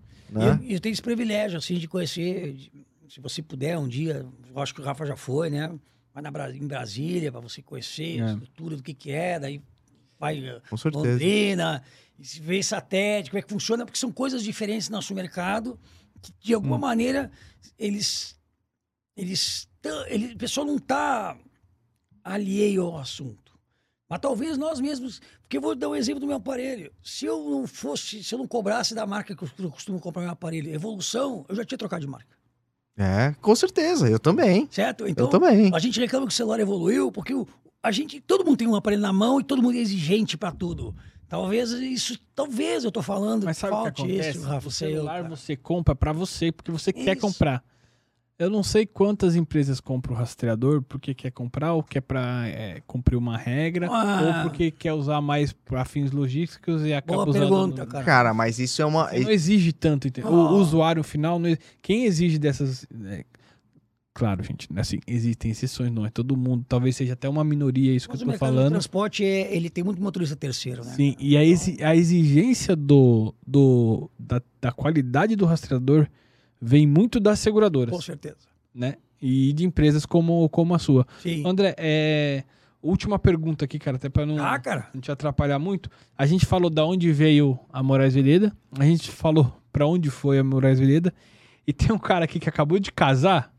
E 0.64 0.72
eu, 0.72 0.76
e 0.76 0.80
tenho 0.80 0.92
esse 0.94 1.02
privilégio, 1.02 1.58
assim, 1.58 1.74
de 1.76 1.86
conhecer, 1.86 2.52
de- 2.54 2.72
se 3.08 3.20
você 3.20 3.42
puder 3.42 3.78
um 3.78 3.86
dia, 3.86 4.26
eu 4.52 4.60
acho 4.60 4.74
que 4.74 4.80
o 4.80 4.84
Rafa 4.84 5.06
já 5.06 5.14
foi, 5.16 5.50
né? 5.50 5.70
Vai 6.12 6.22
na, 6.22 6.30
Bra- 6.30 6.50
em 6.50 6.66
Brasília 6.66 7.30
para 7.30 7.40
você 7.40 7.60
conhecer 7.62 8.20
a 8.22 8.30
É. 8.30 8.32
estrutura 8.32 8.74
do 8.76 8.82
que 8.82 8.92
que 8.94 9.10
é, 9.12 9.38
daí 9.38 9.60
vai 10.18 10.38
eh, 10.46 10.60
Com 10.68 10.76
certeza. 10.76 11.06
Londrina, 11.08 11.82
vê 12.18 12.62
satélite, 12.62 13.30
como 13.30 13.38
é 13.38 13.42
que 13.42 13.48
funciona, 13.48 13.84
porque 13.84 13.98
são 13.98 14.10
coisas 14.12 14.42
diferentes 14.42 14.88
no 14.88 14.96
nosso 14.96 15.14
mercado, 15.14 15.78
que 16.22 16.32
de 16.40 16.52
Hum. 16.54 16.56
alguma 16.56 16.78
maneira 16.78 17.30
eles, 17.78 18.38
eles, 19.16 19.68
ele, 20.08 20.34
o 20.34 20.38
pessoal 20.38 20.66
não 20.66 20.76
está 20.76 21.36
alheio 22.24 22.82
ao 22.84 22.98
assunto. 22.98 23.46
Mas 24.08 24.20
talvez 24.20 24.56
nós 24.56 24.80
mesmos, 24.80 25.20
porque 25.42 25.56
eu 25.56 25.60
vou 25.60 25.74
dar 25.74 25.88
um 25.88 25.96
exemplo 25.96 26.20
do 26.20 26.26
meu 26.28 26.36
aparelho. 26.36 26.92
Se 27.02 27.26
eu 27.26 27.50
não 27.50 27.66
fosse, 27.66 28.22
se 28.22 28.32
eu 28.34 28.38
não 28.38 28.46
cobrasse 28.46 28.94
da 28.94 29.04
marca 29.04 29.34
que 29.34 29.42
eu 29.62 29.70
costumo 29.70 29.98
comprar 30.00 30.22
meu 30.22 30.30
aparelho, 30.30 30.72
evolução, 30.72 31.44
eu 31.48 31.56
já 31.56 31.64
tinha 31.64 31.76
trocado 31.78 32.02
de 32.04 32.06
marca, 32.10 32.36
É, 32.96 33.34
com 33.42 33.54
certeza, 33.56 34.08
eu 34.08 34.18
também. 34.20 34.68
certo? 34.70 35.06
Então, 35.08 35.24
eu 35.26 35.30
também. 35.30 35.74
a 35.74 35.78
gente 35.80 35.98
reclama 35.98 36.26
que 36.26 36.32
o 36.32 36.36
celular 36.36 36.60
evoluiu 36.60 37.10
porque 37.10 37.34
o- 37.34 37.46
a 37.86 37.92
gente, 37.92 38.20
todo 38.20 38.44
mundo 38.44 38.56
tem 38.56 38.66
um 38.68 38.74
aparelho 38.74 39.02
na 39.02 39.12
mão 39.12 39.40
e 39.40 39.44
todo 39.44 39.62
mundo 39.62 39.76
é 39.76 39.80
exigente 39.80 40.36
para 40.36 40.50
tudo. 40.52 40.94
Talvez 41.28 41.70
isso, 41.72 42.18
talvez 42.34 42.84
eu 42.84 42.92
tô 42.92 43.02
falando, 43.02 43.44
Mas 43.44 43.58
sabe 43.58 43.72
o 43.74 43.76
que 43.78 43.82
falte 43.84 44.02
acontece? 44.02 44.38
isso, 44.38 44.46
Rafa. 44.46 44.66
o 44.66 44.68
eu, 44.68 44.72
celular 44.72 45.22
cara. 45.22 45.28
você 45.36 45.56
compra 45.56 45.94
pra 45.94 46.12
você, 46.12 46.52
porque 46.52 46.70
você 46.70 46.92
quer 46.92 47.16
Isso. 47.16 47.20
comprar. 47.26 47.64
Eu 48.38 48.50
não 48.50 48.62
sei 48.62 48.84
quantas 48.84 49.34
empresas 49.34 49.80
compram 49.80 50.14
o 50.14 50.18
rastreador 50.18 50.82
porque 50.82 51.14
quer 51.14 51.30
comprar, 51.30 51.72
ou 51.72 51.82
quer 51.82 52.02
pra 52.02 52.46
é, 52.46 52.82
cumprir 52.86 53.16
uma 53.16 53.36
regra, 53.36 53.88
Ah. 53.90 54.20
ou 54.22 54.42
porque 54.50 54.70
quer 54.70 54.92
usar 54.92 55.22
mais 55.22 55.52
para 55.54 55.84
fins 55.86 56.10
logísticos 56.12 56.84
e 56.84 56.92
acaba 56.92 57.24
Boa 57.24 57.30
usando... 57.30 57.40
pergunta, 57.48 57.84
no- 57.86 57.90
cara. 57.90 58.04
Cara, 58.04 58.34
mas 58.34 58.58
isso 58.58 58.82
é 58.82 58.84
uma. 58.84 59.10
Não 59.10 59.30
exige 59.30 59.72
tanto, 59.72 60.06
entendeu? 60.06 60.30
Ah. 60.32 60.52
O 60.52 60.56
usuário 60.58 61.02
final, 61.02 61.38
não, 61.38 61.56
quem 61.80 62.04
exige 62.04 62.38
dessas. 62.38 62.86
Claro, 64.16 64.42
gente, 64.42 64.68
assim, 64.76 64.98
existem 65.06 65.50
exceções, 65.50 65.90
não 65.92 66.04
é 66.06 66.10
todo 66.10 66.36
mundo. 66.36 66.64
Talvez 66.68 66.96
seja 66.96 67.12
até 67.12 67.28
uma 67.28 67.44
minoria 67.44 67.92
isso 67.94 68.08
que 68.08 68.14
Mas 68.14 68.22
o 68.22 68.24
eu 68.24 68.32
tô 68.32 68.38
falando. 68.38 68.70
transporte, 68.70 69.24
é, 69.24 69.54
ele 69.54 69.68
tem 69.70 69.84
muito 69.84 70.00
motorista 70.02 70.34
terceiro, 70.34 70.84
né? 70.84 70.92
Sim, 70.92 71.14
e 71.18 71.36
a, 71.36 71.44
exi- 71.44 71.82
a 71.82 71.94
exigência 71.94 72.74
do, 72.74 73.34
do, 73.46 74.10
da, 74.18 74.40
da 74.60 74.72
qualidade 74.72 75.36
do 75.36 75.44
rastreador 75.44 76.06
vem 76.60 76.86
muito 76.86 77.20
das 77.20 77.38
seguradoras, 77.38 77.94
Com 77.94 78.00
certeza. 78.00 78.36
né? 78.74 78.94
E 79.20 79.52
de 79.52 79.64
empresas 79.64 80.04
como, 80.06 80.48
como 80.48 80.74
a 80.74 80.78
sua. 80.78 81.06
Sim. 81.22 81.42
André, 81.46 81.74
é, 81.78 82.44
última 82.82 83.18
pergunta 83.18 83.64
aqui, 83.64 83.78
cara, 83.78 83.96
até 83.96 84.08
para 84.08 84.24
não, 84.26 84.38
Ah, 84.44 84.58
cara. 84.58 84.88
não 84.94 85.00
te 85.00 85.10
atrapalhar 85.10 85.58
muito. 85.58 85.90
A 86.16 86.24
gente 86.26 86.44
falou 86.46 86.68
da 86.70 86.84
onde 86.84 87.10
veio 87.12 87.58
a 87.72 87.82
Moraes 87.82 88.14
Veleda, 88.14 88.54
a 88.78 88.84
gente 88.84 89.10
falou 89.10 89.52
pra 89.72 89.86
onde 89.86 90.10
foi 90.10 90.38
a 90.38 90.44
Moraes 90.44 90.78
Veleda, 90.78 91.12
e 91.66 91.72
tem 91.72 91.90
um 91.92 91.98
cara 91.98 92.24
aqui 92.24 92.38
que 92.38 92.48
acabou 92.48 92.78
de 92.78 92.92
casar 92.92 93.52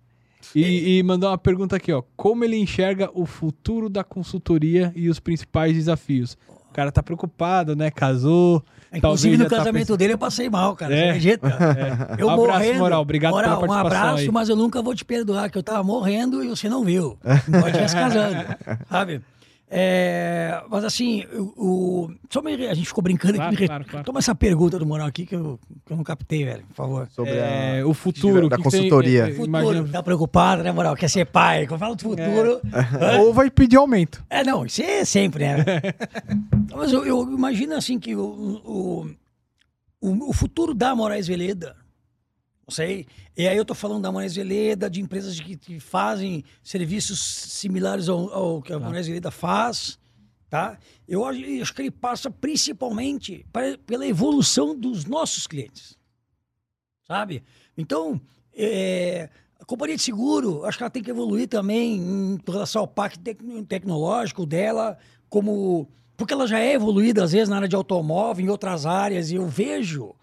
E, 0.55 0.97
e 0.97 1.03
mandou 1.03 1.29
uma 1.29 1.37
pergunta 1.37 1.75
aqui, 1.75 1.91
ó. 1.91 2.01
Como 2.15 2.43
ele 2.43 2.55
enxerga 2.57 3.09
o 3.13 3.25
futuro 3.25 3.89
da 3.89 4.03
consultoria 4.03 4.91
e 4.95 5.09
os 5.09 5.19
principais 5.19 5.73
desafios? 5.73 6.37
O 6.69 6.73
cara 6.73 6.91
tá 6.91 7.01
preocupado, 7.01 7.75
né? 7.75 7.89
Casou. 7.91 8.63
Inclusive, 8.93 9.35
no 9.37 9.43
tá 9.45 9.57
casamento 9.57 9.73
pensando- 9.87 9.97
dele 9.97 10.13
eu 10.13 10.17
passei 10.17 10.49
mal, 10.49 10.75
cara. 10.75 10.93
É. 10.95 10.97
Você 11.01 11.07
acredita? 11.09 11.47
É. 12.17 12.21
Eu 12.21 12.27
Um 12.27 12.29
abraço, 12.29 12.59
morrendo. 12.59 12.79
Moral. 12.79 13.01
Obrigado 13.01 13.31
pela 13.33 13.41
Moral, 13.43 13.57
Um 13.57 13.67
participação 13.67 13.99
abraço, 14.07 14.23
aí. 14.23 14.31
mas 14.31 14.49
eu 14.49 14.55
nunca 14.55 14.81
vou 14.81 14.95
te 14.95 15.03
perdoar, 15.03 15.49
que 15.49 15.57
eu 15.57 15.63
tava 15.63 15.83
morrendo 15.83 16.43
e 16.43 16.47
você 16.49 16.69
não 16.69 16.83
viu. 16.85 17.17
Pode 17.61 17.89
se 17.89 17.95
casando, 17.95 18.45
sabe? 18.89 19.21
É, 19.69 20.61
mas 20.69 20.85
assim, 20.85 21.25
o, 21.33 22.05
o- 22.05 22.11
só 22.29 22.41
me- 22.41 22.53
a 22.67 22.73
gente 22.73 22.87
ficou 22.87 23.01
brincando 23.03 23.35
Claro, 23.35 23.53
aqui. 23.53 23.65
claro, 23.67 23.85
claro. 23.85 24.05
Toma 24.05 24.19
essa 24.19 24.33
pergunta 24.33 24.79
do 24.79 24.85
Moral 24.85 25.07
aqui 25.07 25.25
que 25.25 25.35
eu, 25.35 25.59
que 25.85 25.91
eu 25.91 25.97
não 25.97 26.05
captei, 26.05 26.45
velho, 26.45 26.63
por 26.67 26.75
favor. 26.75 27.07
Sobre 27.11 27.33
É, 27.33 27.81
a... 27.81 27.87
o 27.87 27.93
futuro. 27.93 28.47
da 28.47 28.55
que 28.55 28.63
tem- 28.63 28.71
consultoria. 28.71 29.23
é, 29.25 29.29
é, 29.29 29.33
Futuro, 29.33 29.47
imagina- 29.49 29.87
tá 29.89 30.01
preocupado, 30.01 30.63
né, 30.63 30.71
Moral? 30.71 30.95
Quer 30.95 31.09
ser 31.09 31.25
pai? 31.25 31.67
Quando 31.67 31.79
fala 31.81 31.95
do 31.97 32.01
futuro. 32.01 32.61
Ou 33.19 33.33
vai 33.33 33.51
pedir 33.51 33.75
aumento. 33.75 34.23
É, 34.29 34.41
não, 34.41 34.65
isso 34.65 34.81
é 34.81 35.03
sempre, 35.03 35.43
né? 35.43 35.65
Mas 36.73 36.93
eu, 36.93 37.05
eu 37.05 37.23
imagino 37.23 37.75
assim 37.75 37.99
que 37.99 38.15
o, 38.15 38.21
o, 38.63 39.11
o, 40.01 40.29
o 40.29 40.33
futuro 40.33 40.73
da 40.73 40.95
Moraes 40.95 41.27
Veleda, 41.27 41.75
não 42.67 42.73
sei, 42.75 43.07
e 43.35 43.47
aí 43.47 43.55
eu 43.55 43.63
tô 43.63 43.73
falando 43.73 44.01
da 44.03 44.11
Moraes 44.11 44.35
Veleda, 44.35 44.89
de 44.89 44.99
empresas 44.99 45.39
que, 45.39 45.55
que 45.55 45.79
fazem 45.79 46.43
serviços 46.61 47.19
similares 47.23 48.09
ao, 48.09 48.29
ao 48.33 48.61
que 48.61 48.73
a 48.73 48.79
Moraes 48.79 49.07
Veleda 49.07 49.31
faz, 49.31 49.97
tá? 50.49 50.77
Eu 51.07 51.23
acho, 51.23 51.73
que 51.73 51.81
ele 51.81 51.91
passa 51.91 52.29
principalmente 52.29 53.45
para- 53.53 53.77
pela 53.85 54.05
evolução 54.05 54.77
dos 54.77 55.05
nossos 55.05 55.47
clientes, 55.47 55.97
sabe? 57.07 57.41
Então, 57.77 58.19
é, 58.53 59.29
a 59.61 59.63
companhia 59.63 59.95
de 59.95 60.03
seguro, 60.03 60.65
acho 60.65 60.77
que 60.77 60.83
ela 60.83 60.89
tem 60.89 61.01
que 61.03 61.09
evoluir 61.09 61.47
também 61.47 61.95
em 61.97 62.39
relação 62.45 62.81
ao 62.81 62.87
pacto 62.87 63.19
tec- 63.19 63.41
tecnológico 63.69 64.45
dela, 64.45 64.97
como 65.29 65.87
porque 66.17 66.33
ela 66.33 66.47
já 66.47 66.59
é 66.59 66.73
evoluída 66.73 67.23
às 67.23 67.31
vezes 67.31 67.47
na 67.47 67.57
área 67.57 67.67
de 67.67 67.75
automóvel, 67.77 68.45
em 68.45 68.49
outras 68.49 68.85
áreas, 68.85 69.31
e 69.31 69.35
eu 69.35 69.47
vejo 69.47 70.13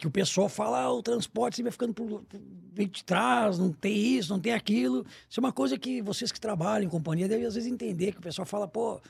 que 0.00 0.06
o 0.06 0.10
pessoal 0.10 0.48
fala, 0.48 0.80
ah, 0.80 0.90
o 0.92 1.02
transporte 1.02 1.56
sempre 1.56 1.68
vai 1.68 1.72
ficando 1.72 1.92
por, 1.92 2.22
por 2.22 2.40
de 2.74 3.04
trás, 3.04 3.58
não 3.58 3.70
tem 3.70 3.94
isso, 3.94 4.32
não 4.32 4.40
tem 4.40 4.54
aquilo. 4.54 5.04
Isso 5.28 5.38
é 5.38 5.42
uma 5.42 5.52
coisa 5.52 5.76
que 5.76 6.00
vocês 6.00 6.32
que 6.32 6.40
trabalham 6.40 6.86
em 6.86 6.88
companhia 6.90 7.28
devem 7.28 7.44
às 7.44 7.54
vezes 7.54 7.70
entender, 7.70 8.12
que 8.12 8.18
o 8.18 8.22
pessoal 8.22 8.46
fala, 8.46 8.66
pô, 8.66 8.94
o 8.94 9.00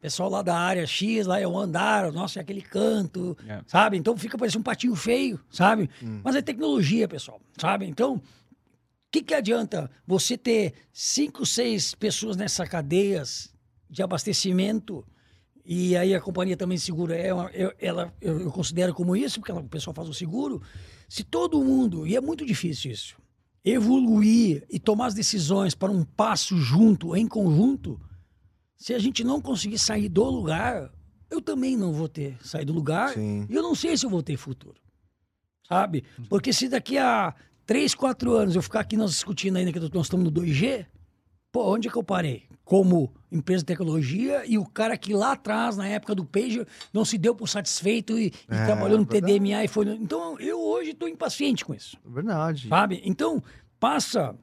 pessoal 0.00 0.30
lá 0.30 0.42
da 0.42 0.56
área 0.56 0.86
X, 0.86 1.26
lá 1.26 1.40
é 1.40 1.48
o 1.48 1.58
andar, 1.58 2.12
nossa, 2.12 2.38
é 2.38 2.42
aquele 2.42 2.62
canto, 2.62 3.36
É. 3.48 3.60
sabe? 3.66 3.96
Então 3.96 4.16
fica 4.16 4.38
parecendo 4.38 4.60
um 4.60 4.62
patinho 4.62 4.94
feio, 4.94 5.40
sabe? 5.50 5.90
Mas 6.22 6.36
é 6.36 6.42
tecnologia, 6.42 7.08
pessoal, 7.08 7.40
sabe? 7.58 7.84
Então, 7.86 8.14
o 8.14 8.22
que, 9.10 9.22
que 9.22 9.34
adianta 9.34 9.90
você 10.06 10.38
ter 10.38 10.74
cinco, 10.92 11.44
seis 11.44 11.92
pessoas 11.92 12.36
nessa 12.36 12.64
cadeias 12.68 13.52
de 13.90 14.00
abastecimento 14.00 15.04
e 15.66 15.96
aí 15.96 16.14
a 16.14 16.20
companhia 16.20 16.56
também 16.56 16.76
de 16.78 16.84
seguro 16.84 17.12
é 17.12 17.34
uma, 17.34 17.50
eu, 17.50 17.72
ela, 17.80 18.14
eu, 18.20 18.40
eu 18.40 18.50
considero 18.52 18.94
como 18.94 19.16
isso, 19.16 19.40
porque 19.40 19.50
ela- 19.50 19.60
o 19.60 19.68
pessoal 19.68 19.92
faz 19.94 20.08
o 20.08 20.14
seguro. 20.14 20.62
Se 21.08 21.24
todo 21.24 21.62
mundo, 21.62 22.06
e 22.06 22.14
é 22.16 22.20
muito 22.20 22.44
difícil 22.46 22.90
isso, 22.92 23.16
evoluir 23.64 24.64
e 24.70 24.78
tomar 24.78 25.06
as 25.06 25.14
decisões 25.14 25.74
para 25.74 25.90
um 25.90 26.04
passo 26.04 26.56
junto, 26.56 27.16
em 27.16 27.26
conjunto, 27.26 28.00
se 28.76 28.94
a 28.94 28.98
gente 28.98 29.24
não 29.24 29.40
conseguir 29.40 29.78
sair 29.78 30.08
do 30.08 30.24
lugar, 30.24 30.90
eu 31.30 31.40
também 31.42 31.76
não 31.76 31.92
vou 31.92 32.08
ter 32.08 32.36
saído 32.42 32.72
do 32.72 32.76
lugar 32.76 33.14
Sim. 33.14 33.46
e 33.50 33.54
eu 33.54 33.62
não 33.62 33.74
sei 33.74 33.96
se 33.96 34.06
eu 34.06 34.10
vou 34.10 34.22
ter 34.22 34.36
futuro. 34.36 34.76
Sabe? 35.68 36.04
Porque 36.28 36.52
se 36.52 36.68
daqui 36.68 36.96
a 36.96 37.34
três, 37.66 37.92
quatro 37.94 38.32
anos 38.34 38.54
eu 38.54 38.62
ficar 38.62 38.80
aqui 38.80 38.96
nós 38.96 39.10
discutindo 39.10 39.56
ainda 39.56 39.72
que 39.72 39.80
nós 39.80 40.06
estamos 40.06 40.24
no 40.24 40.30
2G, 40.30 40.86
pô, 41.56 41.72
onde 41.72 41.88
é 41.88 41.90
que 41.90 41.96
eu 41.96 42.02
parei? 42.04 42.42
Como 42.66 43.10
empresa 43.32 43.62
de 43.62 43.66
tecnologia 43.66 44.44
e 44.46 44.58
o 44.58 44.66
cara 44.66 44.98
que 44.98 45.14
lá 45.14 45.32
atrás, 45.32 45.74
na 45.74 45.88
época 45.88 46.14
do 46.14 46.22
Pager, 46.22 46.66
não 46.92 47.02
se 47.02 47.16
deu 47.16 47.34
por 47.34 47.48
satisfeito 47.48 48.18
e, 48.18 48.26
e 48.26 48.32
É, 48.54 48.66
trabalhou 48.66 48.98
no 48.98 49.06
verdade. 49.06 49.38
TDMA 49.38 49.64
e 49.64 49.68
foi. 49.68 49.88
Então, 49.88 50.38
eu 50.38 50.60
hoje 50.60 50.90
estou 50.90 51.08
impaciente 51.08 51.64
com 51.64 51.72
isso. 51.72 51.96
Verdade. 52.04 52.68
Sabe? 52.68 53.00
Então, 53.06 53.42
passa 53.80 54.36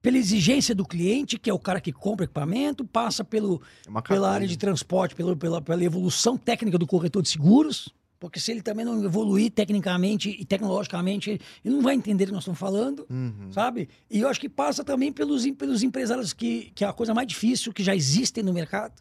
pela 0.00 0.16
exigência 0.16 0.74
do 0.74 0.86
cliente, 0.86 1.38
que 1.38 1.50
é 1.50 1.52
o 1.52 1.58
cara 1.58 1.78
que 1.78 1.92
compra 1.92 2.24
equipamento, 2.24 2.86
passa 2.86 3.22
pelo, 3.22 3.60
É 3.86 4.00
pela 4.00 4.30
área 4.30 4.46
de 4.46 4.56
transporte, 4.56 5.14
pelo, 5.14 5.36
pela, 5.36 5.60
pela 5.60 5.84
evolução 5.84 6.38
técnica 6.38 6.78
do 6.78 6.86
corretor 6.86 7.20
de 7.20 7.28
seguros, 7.28 7.92
porque 8.20 8.40
se 8.40 8.50
ele 8.50 8.62
também 8.62 8.84
não 8.84 9.02
evoluir 9.04 9.50
tecnicamente 9.50 10.28
e 10.30 10.44
tecnologicamente, 10.44 11.40
ele 11.64 11.74
não 11.74 11.82
vai 11.82 11.94
entender 11.94 12.24
o 12.24 12.26
que 12.28 12.32
nós 12.32 12.42
estamos 12.42 12.58
falando, 12.58 13.06
Uhum. 13.08 13.52
sabe? 13.52 13.88
E 14.10 14.20
eu 14.20 14.28
acho 14.28 14.40
que 14.40 14.48
passa 14.48 14.82
também 14.82 15.12
pelos, 15.12 15.48
pelos 15.52 15.82
empresários, 15.82 16.32
que, 16.32 16.72
que 16.74 16.84
é 16.84 16.88
a 16.88 16.92
coisa 16.92 17.14
mais 17.14 17.28
difícil 17.28 17.72
que 17.72 17.82
já 17.82 17.94
existem 17.94 18.42
no 18.42 18.52
mercado. 18.52 19.00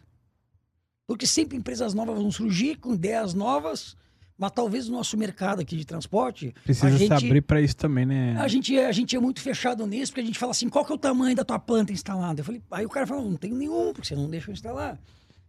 Porque 1.07 1.25
sempre 1.25 1.57
empresas 1.57 1.93
novas 1.93 2.15
vão 2.21 2.29
surgir 2.31 2.75
com 2.77 2.93
ideias 2.93 3.33
novas, 3.33 3.95
mas 4.37 4.51
talvez 4.51 4.87
o 4.87 4.91
nosso 4.91 5.17
mercado 5.17 5.61
aqui 5.61 5.75
de 5.77 5.85
transporte. 5.85 6.53
Precisa 6.63 6.87
a 6.89 6.91
se 6.91 6.97
gente, 6.97 7.13
abrir 7.13 7.41
pra 7.41 7.59
isso 7.61 7.75
também, 7.77 8.05
né? 8.05 8.35
a 8.37 8.47
gente, 8.47 8.77
é, 8.77 8.85
a 8.85 8.91
gente 8.91 9.15
é 9.15 9.19
muito 9.19 9.41
fechado 9.41 9.87
nisso, 9.87 10.11
porque 10.11 10.21
a 10.21 10.25
gente 10.25 10.37
fala 10.37 10.51
assim, 10.51 10.69
qual 10.69 10.85
que 10.85 10.91
é 10.91 10.95
o 10.95 10.97
tamanho 10.97 11.35
da 11.35 11.43
tua 11.45 11.57
planta 11.57 11.91
instalada? 11.91 12.41
Eu 12.41 12.45
falei, 12.45 12.61
aí 12.69 12.85
o 12.85 12.89
cara 12.89 13.07
fala, 13.07 13.21
não 13.23 13.35
tenho 13.37 13.55
nenhum, 13.55 13.93
porque 13.93 14.07
você 14.07 14.15
não 14.15 14.29
deixa 14.29 14.51
eu 14.51 14.53
instalar. 14.53 14.99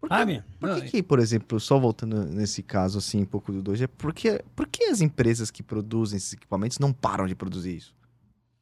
Por 0.01 0.69
Não, 0.69 0.81
que, 0.81 0.91
que, 0.91 1.03
por 1.03 1.19
exemplo, 1.19 1.59
só 1.59 1.79
voltando 1.79 2.25
nesse 2.25 2.63
caso 2.63 2.99
assim, 2.99 3.23
um 3.23 3.27
pouco 3.27 3.53
do 3.53 3.63
2G, 3.73 3.89
por 3.89 4.15
que, 4.15 4.43
por 4.55 4.67
que 4.69 4.85
as 4.85 5.01
empresas 5.01 5.51
que 5.51 5.63
produzem 5.63 6.17
esses 6.17 6.33
equipamentos 6.35 6.79
não 6.79 6.93
param 6.93 7.27
de 7.27 7.35
produzir 7.35 7.77
isso? 7.77 7.95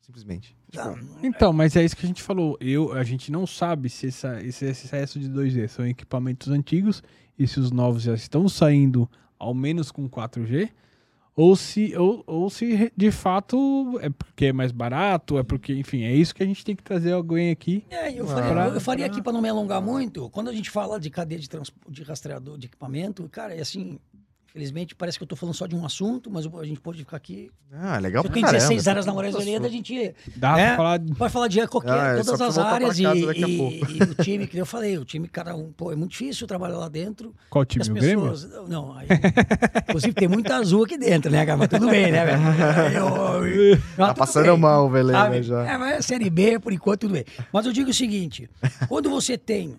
Simplesmente. 0.01 0.57
Não, 0.73 0.97
Então, 1.23 1.53
mas 1.53 1.75
é 1.77 1.85
isso 1.85 1.97
que 1.97 2.05
a 2.05 2.09
gente 2.09 2.23
falou. 2.23 2.57
Eu, 2.61 2.93
a 2.93 3.03
gente 3.03 3.31
não 3.33 3.47
sabe 3.47 3.91
se 3.91 4.07
essa- 4.07 4.41
esse 4.43 4.65
excesso 4.65 5.19
de 5.19 5.29
2G 5.29 5.67
são 5.69 5.87
equipamentos 5.87 6.49
antigos 6.49 7.03
e 7.39 7.47
se 7.47 7.59
os 7.59 7.71
novos 7.71 8.03
já 8.03 8.15
estão 8.15 8.49
saindo 8.49 9.11
ao 9.39 9.53
menos 9.53 9.91
com 9.91 10.09
4G, 10.09 10.71
ou 11.37 11.55
se, 11.55 11.95
ou, 11.95 12.25
ou 12.27 12.49
se 12.49 12.91
de 12.97 13.11
fato 13.11 13.99
é 14.01 14.09
porque 14.09 14.47
é 14.47 14.53
mais 14.55 14.73
barato, 14.73 15.37
é 15.37 15.43
porque, 15.43 15.75
enfim, 15.75 16.03
é 16.03 16.15
isso 16.15 16.35
que 16.35 16.43
a 16.43 16.47
gente 16.47 16.65
tem 16.65 16.75
que 16.75 16.83
trazer 16.83 17.13
alguém 17.13 17.51
aqui. 17.51 17.85
É, 17.91 18.11
eu 18.11 18.27
faria, 18.27 18.63
eu 18.75 18.81
faria 18.81 19.07
aqui 19.07 19.21
para 19.21 19.33
não 19.33 19.43
me 19.43 19.49
alongar 19.49 19.83
muito. 19.83 20.31
Quando 20.31 20.49
a 20.49 20.53
gente 20.55 20.71
fala 20.71 20.99
de 20.99 21.11
cadeia 21.11 21.39
de, 21.39 21.47
trans, 21.47 21.71
de 21.87 22.03
rastreador 22.03 22.57
de 22.57 22.69
equipamento, 22.69 23.29
cara, 23.29 23.55
é 23.55 23.61
assim. 23.61 23.99
Infelizmente, 24.57 24.95
parece 24.95 25.19
que 25.19 25.23
eu 25.23 25.29
tô 25.29 25.37
falando 25.37 25.55
só 25.55 25.67
de 25.67 25.77
um 25.77 25.85
assunto, 25.85 26.31
mas 26.31 26.47
a 26.47 26.65
gente 26.65 26.81
pode 26.81 26.97
ficar 27.01 27.19
aqui. 27.19 27.51
Ah, 27.71 27.99
legal 27.99 28.25
eu 28.25 28.31
pra 28.31 28.41
caramba. 28.41 28.59
16 28.59 28.89
áreas 28.89 29.05
na 29.05 29.13
Moraes 29.13 29.35
Veleda, 29.37 29.67
a 29.67 29.71
gente 29.71 30.15
Dá 30.35 30.59
É. 30.59 30.69
pra 30.69 30.77
falar. 30.77 31.01
pode 31.19 31.33
falar 31.35 31.49
de 31.49 31.67
qualquer, 31.67 31.91
Ah, 31.93 32.17
é 32.19 32.23
só 32.23 32.33
todas 32.39 32.57
as 32.57 32.65
áreas. 32.65 32.99
E, 32.99 33.03
e- 33.03 33.81
e 33.99 34.03
o 34.03 34.15
time, 34.15 34.47
que 34.47 34.57
eu 34.57 34.65
falei, 34.65 34.97
o 34.97 35.05
time, 35.05 35.29
cara, 35.29 35.55
um, 35.55 35.71
pô, 35.73 35.93
é 35.93 35.95
muito 35.95 36.13
difícil 36.13 36.47
trabalhar 36.47 36.79
lá 36.79 36.89
dentro. 36.89 37.35
Qual 37.51 37.67
time? 37.67 37.83
as 37.83 37.89
O 37.89 37.93
Grêmio? 37.93 38.31
pessoas. 38.31 38.67
Não, 38.67 38.97
aí, 38.97 39.07
inclusive 39.91 40.15
tem 40.15 40.27
muita 40.27 40.57
azul 40.57 40.85
aqui 40.85 40.97
dentro, 40.97 41.31
né, 41.31 41.45
cara? 41.45 41.59
Mas 41.59 41.69
tudo 41.69 41.91
bem, 41.91 42.11
né, 42.11 42.25
velho? 42.25 42.41
Tá 43.95 44.15
passando 44.15 44.47
bem. 44.53 44.59
mal, 44.59 44.89
Velena, 44.89 45.19
Sabe? 45.19 45.43
já. 45.43 45.67
É, 45.71 45.77
mas 45.77 45.97
é 45.97 46.01
Série 46.01 46.31
B, 46.31 46.59
por 46.59 46.73
enquanto, 46.73 47.01
tudo 47.03 47.13
bem. 47.13 47.27
Mas 47.53 47.67
eu 47.67 47.73
digo 47.75 47.91
o 47.91 47.95
seguinte: 47.95 48.49
quando 48.89 49.11
você 49.11 49.37
tem 49.37 49.77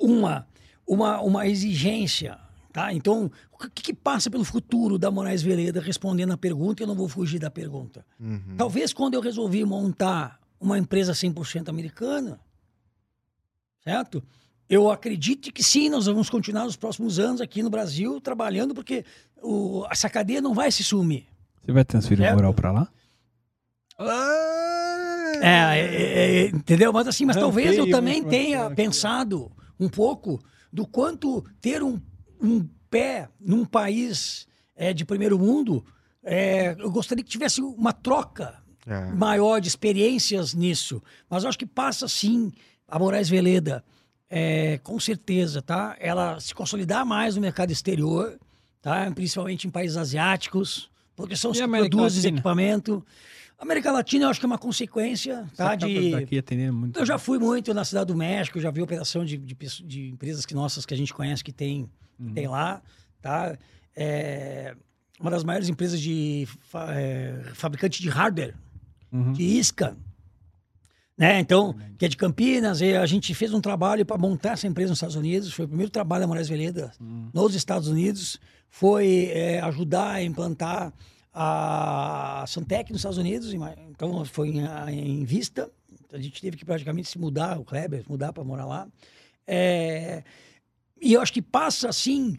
uma, 0.00 0.46
uma, 0.86 1.20
uma 1.20 1.46
exigência, 1.46 2.38
tá? 2.72 2.92
Então, 2.92 3.30
o 3.52 3.68
que, 3.68 3.82
que 3.82 3.94
passa 3.94 4.30
pelo 4.30 4.44
futuro 4.44 4.98
da 4.98 5.10
Moraes 5.10 5.42
Veleda 5.42 5.80
respondendo 5.80 6.32
a 6.32 6.36
pergunta? 6.36 6.82
Eu 6.82 6.86
não 6.86 6.94
vou 6.94 7.08
fugir 7.08 7.38
da 7.38 7.50
pergunta. 7.50 8.04
Uhum. 8.20 8.54
Talvez 8.56 8.92
quando 8.92 9.14
eu 9.14 9.20
resolvi 9.20 9.64
montar 9.64 10.40
uma 10.60 10.78
empresa 10.78 11.12
100% 11.12 11.68
americana, 11.68 12.40
certo? 13.82 14.22
Eu 14.68 14.90
acredito 14.90 15.52
que 15.52 15.62
sim, 15.62 15.88
nós 15.88 16.06
vamos 16.06 16.28
continuar 16.28 16.64
nos 16.64 16.76
próximos 16.76 17.18
anos 17.18 17.40
aqui 17.40 17.62
no 17.62 17.70
Brasil 17.70 18.20
trabalhando, 18.20 18.74
porque 18.74 19.04
o, 19.42 19.86
essa 19.90 20.10
cadeia 20.10 20.42
não 20.42 20.52
vai 20.52 20.70
se 20.70 20.84
sumir. 20.84 21.26
Você 21.64 21.72
vai 21.72 21.84
transferir 21.84 22.20
o 22.20 22.22
Certo. 22.24 22.36
moral 22.36 22.54
pra 22.54 22.72
lá? 22.72 22.88
É, 25.40 25.78
é, 25.78 25.82
é, 25.82 26.46
entendeu? 26.48 26.92
Mas 26.92 27.08
assim, 27.08 27.24
mas 27.24 27.36
Não, 27.36 27.44
talvez 27.44 27.76
eu 27.76 27.90
também 27.90 28.22
tenha 28.22 28.70
pensado 28.70 29.50
um 29.78 29.88
pouco 29.88 30.40
do 30.72 30.86
quanto 30.86 31.44
ter 31.60 31.82
um, 31.82 32.00
um 32.40 32.66
pé 32.90 33.28
num 33.40 33.64
país 33.64 34.46
é, 34.76 34.92
de 34.92 35.04
primeiro 35.04 35.38
mundo, 35.38 35.84
é, 36.22 36.74
eu 36.78 36.90
gostaria 36.90 37.22
que 37.24 37.30
tivesse 37.30 37.60
uma 37.60 37.92
troca 37.92 38.54
É. 38.86 39.12
maior 39.12 39.60
de 39.60 39.68
experiências 39.68 40.54
nisso. 40.54 41.02
Mas 41.28 41.42
eu 41.42 41.48
acho 41.48 41.58
que 41.58 41.66
passa 41.66 42.08
sim 42.08 42.50
a 42.86 42.98
Moraes 42.98 43.28
Veleda, 43.28 43.84
é, 44.30 44.78
com 44.82 44.98
certeza, 45.00 45.60
tá? 45.62 45.96
Ela 46.00 46.38
se 46.40 46.54
consolidar 46.54 47.04
mais 47.04 47.34
no 47.34 47.40
mercado 47.42 47.70
exterior, 47.70 48.38
tá? 48.80 49.10
Principalmente 49.14 49.66
em 49.66 49.70
países 49.70 49.96
asiáticos, 49.96 50.90
porque 51.16 51.36
são 51.36 51.50
os 51.50 51.58
E 51.58 51.62
que 51.62 51.68
produzem 51.68 52.18
Latina? 52.22 52.28
equipamento. 52.28 53.04
América 53.58 53.90
Latina 53.90 54.24
eu 54.26 54.28
acho 54.30 54.38
que 54.38 54.46
é 54.46 54.48
uma 54.48 54.56
consequência, 54.58 55.44
tá? 55.56 55.74
De, 55.74 56.12
daqui 56.12 56.38
atendendo 56.38 56.74
muito. 56.74 56.96
eu 56.98 57.04
já 57.04 57.18
fui 57.18 57.38
muito 57.40 57.74
na 57.74 57.84
Cidade 57.84 58.06
do 58.06 58.14
México, 58.16 58.60
já 58.60 58.70
vi 58.70 58.80
operação 58.80 59.24
de, 59.24 59.36
de, 59.36 59.54
de 59.84 60.08
empresas 60.10 60.46
que 60.46 60.54
nossas 60.54 60.86
que 60.86 60.94
a 60.94 60.96
gente 60.96 61.12
conhece 61.12 61.42
que 61.42 61.52
tem, 61.52 61.90
que 62.26 62.32
tem 62.32 62.48
lá, 62.48 62.82
tá? 63.20 63.56
É, 63.96 64.74
uma 65.20 65.30
das 65.30 65.42
maiores 65.44 65.68
empresas 65.68 66.00
de 66.00 66.46
fa- 66.60 66.92
é, 66.94 67.42
fabricante 67.54 68.00
de 68.02 68.08
hardware, 68.08 68.54
Uhum. 69.10 69.32
de 69.32 69.42
isca, 69.42 69.96
né? 71.16 71.40
Então, 71.40 71.74
que 71.98 72.04
é 72.04 72.08
de 72.08 72.16
Campinas, 72.16 72.80
e 72.80 72.94
a 72.94 73.04
gente 73.06 73.34
fez 73.34 73.52
um 73.52 73.60
trabalho 73.60 74.06
para 74.06 74.16
montar 74.16 74.52
essa 74.52 74.66
empresa 74.68 74.90
nos 74.90 74.98
Estados 74.98 75.16
Unidos. 75.16 75.52
Foi 75.52 75.64
o 75.64 75.68
primeiro 75.68 75.90
trabalho 75.90 76.20
da 76.20 76.26
Moraes 76.28 76.48
Veleda 76.48 76.92
hum. 77.00 77.28
nos 77.34 77.54
Estados 77.54 77.88
Unidos. 77.88 78.38
Foi 78.70 79.30
é, 79.32 79.60
ajudar 79.60 80.10
a 80.12 80.22
implantar 80.22 80.92
a 81.34 82.44
Santec 82.46 82.92
nos 82.92 83.00
Estados 83.00 83.18
Unidos. 83.18 83.52
Então, 83.90 84.24
foi 84.24 84.50
em, 84.50 84.60
em, 84.90 85.24
vista. 85.24 85.70
A 86.12 86.18
gente 86.18 86.40
teve 86.40 86.56
que 86.56 86.64
praticamente 86.64 87.08
se 87.08 87.18
mudar, 87.18 87.58
o 87.58 87.64
Kleber, 87.64 88.04
mudar 88.08 88.32
para 88.32 88.44
morar 88.44 88.66
lá. 88.66 88.86
É, 89.46 90.22
e 91.00 91.14
eu 91.14 91.20
acho 91.20 91.32
que 91.32 91.42
passa 91.42 91.88
assim 91.88 92.38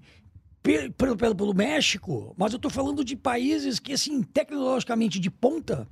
pelo, 0.61 1.15
pelo, 1.15 1.35
pelo 1.35 1.53
México, 1.53 2.35
mas 2.37 2.51
eu 2.51 2.57
estou 2.57 2.69
falando 2.69 3.03
de 3.03 3.15
países 3.15 3.79
que, 3.79 3.93
assim, 3.93 4.21
tecnologicamente 4.21 5.19
de 5.19 5.29
ponta, 5.29 5.87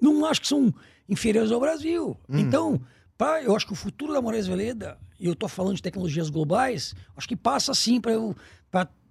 não 0.00 0.24
acho 0.26 0.42
que 0.42 0.48
são 0.48 0.72
inferiores 1.08 1.50
ao 1.50 1.60
Brasil. 1.60 2.16
Hum. 2.28 2.38
Então, 2.38 2.80
pra, 3.16 3.42
eu 3.42 3.56
acho 3.56 3.66
que 3.66 3.72
o 3.72 3.76
futuro 3.76 4.12
da 4.12 4.22
Moraes 4.22 4.46
Veleda, 4.46 4.98
e 5.18 5.26
eu 5.26 5.32
estou 5.32 5.48
falando 5.48 5.76
de 5.76 5.82
tecnologias 5.82 6.30
globais, 6.30 6.94
acho 7.16 7.28
que 7.28 7.36
passa 7.36 7.74
sim 7.74 8.00
para 8.00 8.12
eu, 8.12 8.36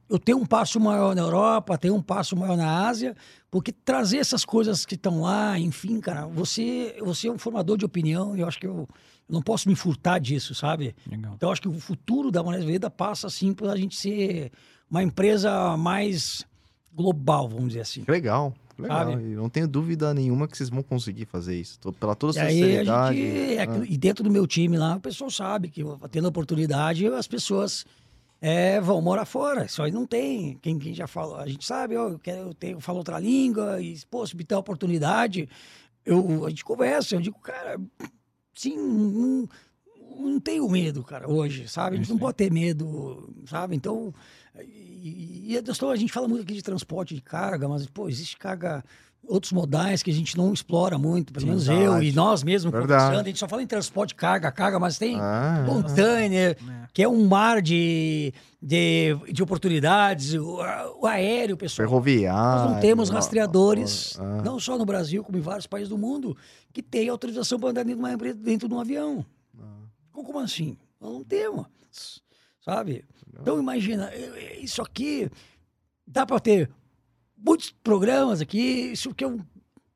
eu 0.10 0.18
ter 0.18 0.34
um 0.34 0.45
passo 0.45 0.80
maior 0.80 1.15
na 1.15 1.22
Europa, 1.22 1.77
ter 1.77 1.91
um 1.91 2.02
passo 2.02 2.36
maior 2.36 2.57
na 2.57 2.88
Ásia, 2.88 3.15
porque 3.52 3.72
trazer 3.72 4.18
essas 4.18 4.45
coisas 4.45 4.86
que 4.86 4.95
estão 4.95 5.22
lá, 5.22 5.60
enfim, 5.60 5.99
cara, 5.99 6.26
você, 6.27 6.98
você 7.02 7.27
é 7.27 7.31
um 7.31 7.38
formador 7.38 7.77
de 7.77 7.86
opinião 7.86 8.36
e 8.36 8.41
eu 8.41 8.48
acho 8.48 8.60
que 8.60 8.68
eu 8.68 8.88
não 9.30 9.41
posso 9.41 9.69
me 9.69 9.76
furtar 9.76 10.19
disso, 10.19 10.56
sabe? 10.56 10.95
Legal. 11.10 11.34
Então, 11.35 11.51
acho 11.51 11.61
que 11.61 11.68
o 11.68 11.80
futuro 11.80 12.31
da 12.31 12.41
Moraes 12.41 12.65
Veleda 12.65 12.89
passa 12.89 13.30
sim 13.30 13.53
para 13.53 13.72
a 13.72 13.77
gente 13.77 13.95
ser 13.95 14.51
uma 14.89 15.03
empresa 15.03 15.77
mais 15.77 16.45
global, 16.91 17.47
vamos 17.47 17.69
dizer 17.69 17.81
assim. 17.81 18.03
Legal. 18.07 18.53
Legal, 18.77 19.19
e 19.19 19.35
não 19.35 19.49
tenho 19.49 19.68
dúvida 19.68 20.14
nenhuma 20.14 20.47
que 20.47 20.57
vocês 20.57 20.69
vão 20.69 20.81
conseguir 20.81 21.26
fazer 21.26 21.60
isso. 21.60 21.77
Pela 21.99 22.15
toda 22.15 22.41
a 22.41 22.49
e 22.49 22.53
sinceridade. 22.53 23.18
Gente, 23.18 23.57
é, 23.57 23.61
ah. 23.64 23.85
E 23.85 23.97
dentro 23.97 24.23
do 24.23 24.31
meu 24.31 24.47
time 24.47 24.77
lá, 24.77 24.95
o 24.95 25.01
pessoal 25.01 25.30
sabe 25.30 25.69
que 25.69 25.84
tendo 26.10 26.30
oportunidade, 26.30 27.06
as 27.07 27.27
pessoas 27.27 27.85
é, 28.39 28.80
vão 28.80 29.01
morar 29.01 29.26
fora. 29.26 29.68
Só 29.68 29.85
não 29.88 30.06
tem. 30.06 30.57
Quem, 30.61 30.80
quem 30.80 30.93
já 30.93 31.07
falou, 31.07 31.35
a 31.35 31.47
gente 31.47 31.65
sabe, 31.65 31.97
ó, 31.97 32.07
eu, 32.07 32.19
quero, 32.19 32.39
eu, 32.39 32.53
tenho, 32.53 32.77
eu 32.77 32.80
falo 32.80 32.99
outra 32.99 33.19
língua, 33.19 33.81
e, 33.81 33.99
pô, 34.10 34.26
se 34.26 34.35
me 34.35 34.45
der 34.45 34.56
oportunidade, 34.56 35.49
eu, 36.06 36.45
a 36.45 36.49
gente 36.49 36.64
conversa, 36.64 37.15
eu 37.15 37.22
digo, 37.22 37.38
cara, 37.39 37.77
sim, 38.60 38.76
não, 38.76 39.49
não 40.19 40.40
tenho 40.40 40.68
medo, 40.69 41.02
cara, 41.02 41.30
hoje, 41.30 41.68
sabe? 41.68 41.95
A 41.95 41.99
gente 41.99 42.10
não 42.10 42.18
pode 42.18 42.36
ter 42.36 42.52
medo, 42.52 43.34
sabe? 43.45 43.73
Então, 43.73 44.14
e, 44.60 45.53
e 45.53 45.57
a 45.57 45.95
gente 45.95 46.11
fala 46.11 46.27
muito 46.27 46.44
aqui 46.44 46.53
de 46.53 46.61
transporte 46.61 47.15
de 47.15 47.22
carga, 47.22 47.69
mas, 47.69 47.86
pô, 47.86 48.10
existe 48.10 48.38
carga 48.38 48.84
outros 49.27 49.51
modais 49.51 50.01
que 50.01 50.09
a 50.09 50.13
gente 50.13 50.35
não 50.35 50.51
explora 50.51 50.97
muito, 50.97 51.31
pelo 51.31 51.41
Sim, 51.41 51.49
menos 51.49 51.67
verdade. 51.67 51.85
eu 51.85 52.03
e 52.03 52.11
nós 52.11 52.43
mesmos 52.43 52.73
conversando, 52.73 53.19
a 53.19 53.23
gente 53.23 53.37
só 53.37 53.47
fala 53.47 53.61
em 53.61 53.67
transporte 53.67 54.15
carga, 54.15 54.51
carga, 54.51 54.79
mas 54.79 54.97
tem 54.97 55.19
ah, 55.19 55.63
container, 55.67 56.57
é. 56.57 56.87
que 56.91 57.03
é 57.03 57.07
um 57.07 57.27
mar 57.27 57.61
de, 57.61 58.33
de, 58.61 59.15
de 59.31 59.43
oportunidades, 59.43 60.33
o, 60.33 60.59
o 60.99 61.05
aéreo, 61.05 61.55
pessoal. 61.55 61.87
Ferroviário. 61.87 62.63
Nós 62.63 62.71
não 62.71 62.79
temos 62.79 63.09
rastreadores, 63.09 64.17
ah. 64.19 64.41
não 64.43 64.59
só 64.59 64.77
no 64.77 64.85
Brasil, 64.85 65.23
como 65.23 65.37
em 65.37 65.41
vários 65.41 65.67
países 65.67 65.89
do 65.89 65.97
mundo, 65.97 66.35
que 66.73 66.81
tem 66.81 67.07
autorização 67.07 67.59
para 67.59 67.69
andar 67.69 67.83
dentro 67.83 67.97
de 67.97 68.03
uma 68.03 68.13
empresa, 68.13 68.39
dentro 68.39 68.67
de 68.67 68.73
um 68.73 68.79
avião. 68.79 69.25
Ah. 69.59 69.63
Como 70.11 70.39
assim? 70.39 70.75
Nós 70.99 71.13
não 71.13 71.23
temos, 71.23 71.67
sabe? 72.65 73.05
Então 73.41 73.59
imagina, 73.59 74.11
isso 74.59 74.81
aqui 74.81 75.29
dá 76.05 76.25
para 76.25 76.39
ter 76.39 76.69
muitos 77.44 77.72
programas 77.84 78.41
aqui, 78.41 78.91
isso 78.91 79.14
que 79.14 79.24
é, 79.24 79.28
um, 79.28 79.40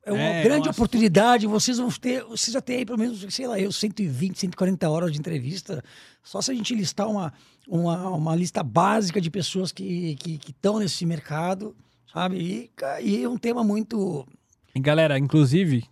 é 0.04 0.12
uma 0.12 0.20
é, 0.20 0.42
grande 0.42 0.66
nossa. 0.66 0.78
oportunidade. 0.78 1.46
Vocês 1.46 1.78
vão 1.78 1.90
ter, 1.90 2.24
vocês 2.24 2.52
já 2.52 2.60
têm 2.60 2.78
aí 2.78 2.86
pelo 2.86 2.98
menos, 2.98 3.24
sei 3.34 3.46
lá, 3.46 3.58
eu 3.58 3.70
120, 3.70 4.38
140 4.38 4.88
horas 4.88 5.12
de 5.12 5.18
entrevista. 5.18 5.82
Só 6.22 6.40
se 6.40 6.50
a 6.50 6.54
gente 6.54 6.74
listar 6.74 7.08
uma, 7.08 7.32
uma, 7.68 8.08
uma 8.10 8.36
lista 8.36 8.62
básica 8.62 9.20
de 9.20 9.30
pessoas 9.30 9.72
que 9.72 10.16
estão 10.42 10.74
que, 10.74 10.78
que 10.78 10.78
nesse 10.80 11.06
mercado, 11.06 11.76
sabe? 12.12 12.36
E, 12.36 12.70
e 13.02 13.22
é 13.22 13.28
um 13.28 13.38
tema 13.38 13.62
muito. 13.62 14.26
E 14.74 14.80
galera, 14.80 15.18
inclusive, 15.18 15.84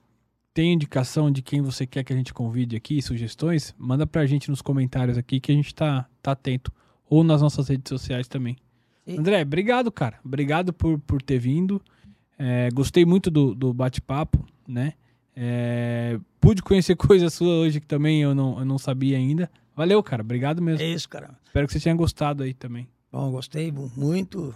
tem 0.54 0.72
indicação 0.72 1.30
de 1.30 1.42
quem 1.42 1.62
você 1.62 1.86
quer 1.86 2.04
que 2.04 2.12
a 2.12 2.16
gente 2.16 2.34
convide 2.34 2.76
aqui, 2.76 3.00
sugestões, 3.00 3.74
manda 3.78 4.06
pra 4.06 4.26
gente 4.26 4.50
nos 4.50 4.60
comentários 4.60 5.16
aqui 5.16 5.40
que 5.40 5.52
a 5.52 5.54
gente 5.54 5.74
tá, 5.74 6.06
tá 6.22 6.32
atento 6.32 6.72
ou 7.08 7.22
nas 7.22 7.42
nossas 7.42 7.68
redes 7.68 7.88
sociais 7.88 8.26
também. 8.28 8.56
Sim. 9.04 9.18
André, 9.18 9.42
obrigado, 9.42 9.90
cara. 9.90 10.18
Obrigado 10.24 10.72
por, 10.72 10.98
por 11.00 11.20
ter 11.22 11.38
vindo. 11.38 11.82
É, 12.38 12.68
gostei 12.72 13.04
muito 13.04 13.30
do, 13.30 13.54
do 13.54 13.72
bate-papo, 13.72 14.44
né? 14.66 14.94
É, 15.34 16.18
pude 16.40 16.62
conhecer 16.62 16.94
coisas 16.96 17.32
suas 17.34 17.50
hoje 17.50 17.80
que 17.80 17.86
também 17.86 18.22
eu 18.22 18.34
não, 18.34 18.58
eu 18.58 18.64
não 18.64 18.78
sabia 18.78 19.16
ainda. 19.16 19.50
Valeu, 19.74 20.02
cara. 20.02 20.22
Obrigado 20.22 20.60
mesmo. 20.60 20.82
É 20.82 20.88
isso, 20.88 21.08
cara. 21.08 21.30
Espero 21.44 21.66
que 21.66 21.72
você 21.72 21.80
tenha 21.80 21.94
gostado 21.94 22.42
aí 22.42 22.52
também. 22.52 22.88
Bom, 23.10 23.30
gostei 23.30 23.72
muito. 23.72 24.54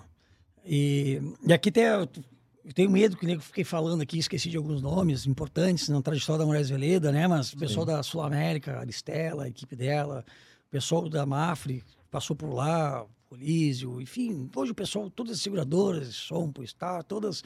E, 0.64 1.20
e 1.46 1.52
aqui 1.52 1.70
tem, 1.70 1.84
eu 1.84 2.72
tenho 2.74 2.90
medo 2.90 3.16
que 3.16 3.30
eu 3.30 3.40
fiquei 3.40 3.64
falando 3.64 4.00
aqui, 4.00 4.18
esqueci 4.18 4.50
de 4.50 4.56
alguns 4.56 4.82
nomes 4.82 5.26
importantes 5.26 5.88
na 5.88 6.02
trajetória 6.02 6.40
da 6.40 6.46
Moraes 6.46 6.68
Veleda, 6.68 7.12
né? 7.12 7.28
Mas 7.28 7.52
o 7.52 7.56
pessoal 7.56 7.86
da 7.86 8.02
Sul 8.02 8.22
América, 8.22 8.72
a 8.72 8.80
Aristela, 8.80 9.44
a 9.44 9.48
equipe 9.48 9.76
dela, 9.76 10.24
o 10.66 10.70
pessoal 10.70 11.08
da 11.08 11.24
Mafre, 11.24 11.84
passou 12.10 12.34
por 12.36 12.52
lá, 12.52 13.06
Polísio, 13.28 14.00
enfim, 14.00 14.48
hoje 14.54 14.72
o 14.72 14.74
pessoal, 14.74 15.10
todas 15.10 15.36
as 15.36 15.42
seguradoras, 15.42 16.14
Sompo, 16.14 16.64
Star, 16.66 17.02
todas, 17.02 17.42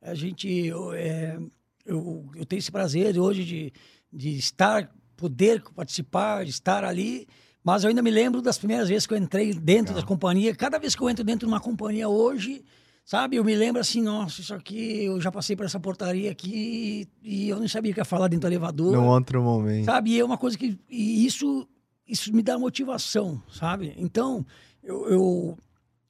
a 0.00 0.14
gente, 0.14 0.48
eu, 0.48 0.92
é, 0.92 1.38
eu, 1.84 2.30
eu 2.36 2.46
tenho 2.46 2.58
esse 2.58 2.70
prazer 2.70 3.18
hoje 3.18 3.44
de, 3.44 3.72
de 4.12 4.36
estar, 4.36 4.88
poder 5.16 5.62
participar, 5.74 6.44
de 6.44 6.50
estar 6.50 6.84
ali, 6.84 7.26
mas 7.64 7.82
eu 7.82 7.88
ainda 7.88 8.02
me 8.02 8.10
lembro 8.10 8.40
das 8.40 8.58
primeiras 8.58 8.88
vezes 8.88 9.06
que 9.06 9.14
eu 9.14 9.18
entrei 9.18 9.52
dentro 9.54 9.92
Legal. 9.92 10.02
da 10.02 10.06
companhia, 10.06 10.54
cada 10.54 10.78
vez 10.78 10.94
que 10.94 11.02
eu 11.02 11.10
entro 11.10 11.24
dentro 11.24 11.46
de 11.46 11.52
uma 11.52 11.60
companhia 11.60 12.08
hoje, 12.08 12.64
sabe, 13.04 13.36
eu 13.36 13.44
me 13.44 13.56
lembro 13.56 13.80
assim, 13.80 14.00
nossa, 14.00 14.40
isso 14.40 14.54
aqui, 14.54 15.04
eu 15.04 15.20
já 15.20 15.32
passei 15.32 15.56
por 15.56 15.66
essa 15.66 15.80
portaria 15.80 16.30
aqui 16.30 17.08
e 17.22 17.48
eu 17.48 17.58
não 17.58 17.66
sabia 17.66 17.90
o 17.90 17.94
que 17.94 18.00
ia 18.00 18.04
falar 18.04 18.28
dentro 18.28 18.48
do 18.48 18.52
elevador. 18.52 18.92
Num 18.92 19.08
outro 19.08 19.42
momento. 19.42 19.86
Sabe, 19.86 20.10
e 20.10 20.20
é 20.20 20.24
uma 20.24 20.38
coisa 20.38 20.56
que, 20.56 20.78
e 20.88 21.26
isso 21.26 21.66
isso 22.06 22.32
me 22.32 22.42
dá 22.42 22.58
motivação, 22.58 23.42
sabe? 23.50 23.94
Então, 23.96 24.44
eu, 24.82 25.08
eu, 25.08 25.58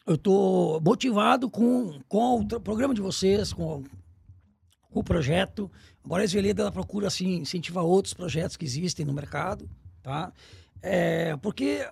eu 0.07 0.19
tô 0.19 0.81
motivado 0.81 1.49
com, 1.49 2.01
com 2.09 2.41
o 2.41 2.61
programa 2.61 2.95
de 2.95 3.01
vocês, 3.01 3.53
com, 3.53 3.85
com 4.91 5.01
o 5.01 5.05
projeto. 5.05 5.71
A 6.05 6.09
Moraes 6.09 6.33
Veleda, 6.33 6.63
ela 6.63 6.73
procura, 6.73 7.07
assim, 7.07 7.37
incentivar 7.37 7.85
outros 7.85 8.15
projetos 8.15 8.57
que 8.57 8.65
existem 8.65 9.07
no 9.07 9.13
mercado, 9.13 9.69
tá? 10.03 10.33
É, 10.83 11.37
porque 11.37 11.89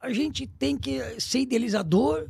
a 0.00 0.12
gente 0.12 0.46
tem 0.46 0.76
que 0.76 1.20
ser 1.20 1.40
idealizador 1.40 2.28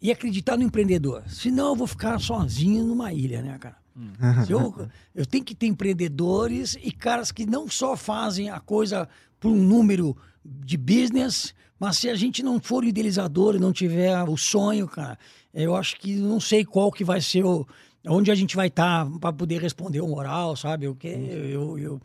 e 0.00 0.10
acreditar 0.10 0.56
no 0.56 0.62
empreendedor. 0.62 1.24
Senão 1.28 1.68
eu 1.68 1.76
vou 1.76 1.86
ficar 1.86 2.18
sozinho 2.20 2.84
numa 2.84 3.12
ilha, 3.12 3.42
né, 3.42 3.58
cara? 3.58 3.76
Hum. 3.96 4.12
Eu, 4.48 4.88
eu 5.14 5.26
tenho 5.26 5.44
que 5.44 5.54
ter 5.54 5.66
empreendedores 5.66 6.76
e 6.80 6.92
caras 6.92 7.32
que 7.32 7.44
não 7.44 7.68
só 7.68 7.96
fazem 7.96 8.48
a 8.48 8.60
coisa 8.60 9.08
por 9.40 9.50
um 9.50 9.62
número 9.62 10.16
de 10.64 10.76
business, 10.76 11.54
mas 11.78 11.98
se 11.98 12.08
a 12.08 12.14
gente 12.14 12.42
não 12.42 12.60
for 12.60 12.84
idealizador 12.84 13.54
e 13.54 13.58
não 13.58 13.72
tiver 13.72 14.22
o 14.24 14.36
sonho, 14.36 14.86
cara, 14.88 15.18
eu 15.52 15.76
acho 15.76 15.96
que 15.96 16.16
não 16.16 16.40
sei 16.40 16.64
qual 16.64 16.90
que 16.90 17.04
vai 17.04 17.20
ser 17.20 17.44
o 17.44 17.66
onde 18.06 18.30
a 18.30 18.34
gente 18.34 18.56
vai 18.56 18.68
estar 18.68 19.04
tá 19.04 19.18
para 19.18 19.32
poder 19.32 19.60
responder 19.60 20.00
o 20.00 20.08
moral, 20.08 20.56
sabe? 20.56 20.88
O 20.88 20.94
que 20.94 21.08
eu, 21.08 21.78
eu, 21.78 22.00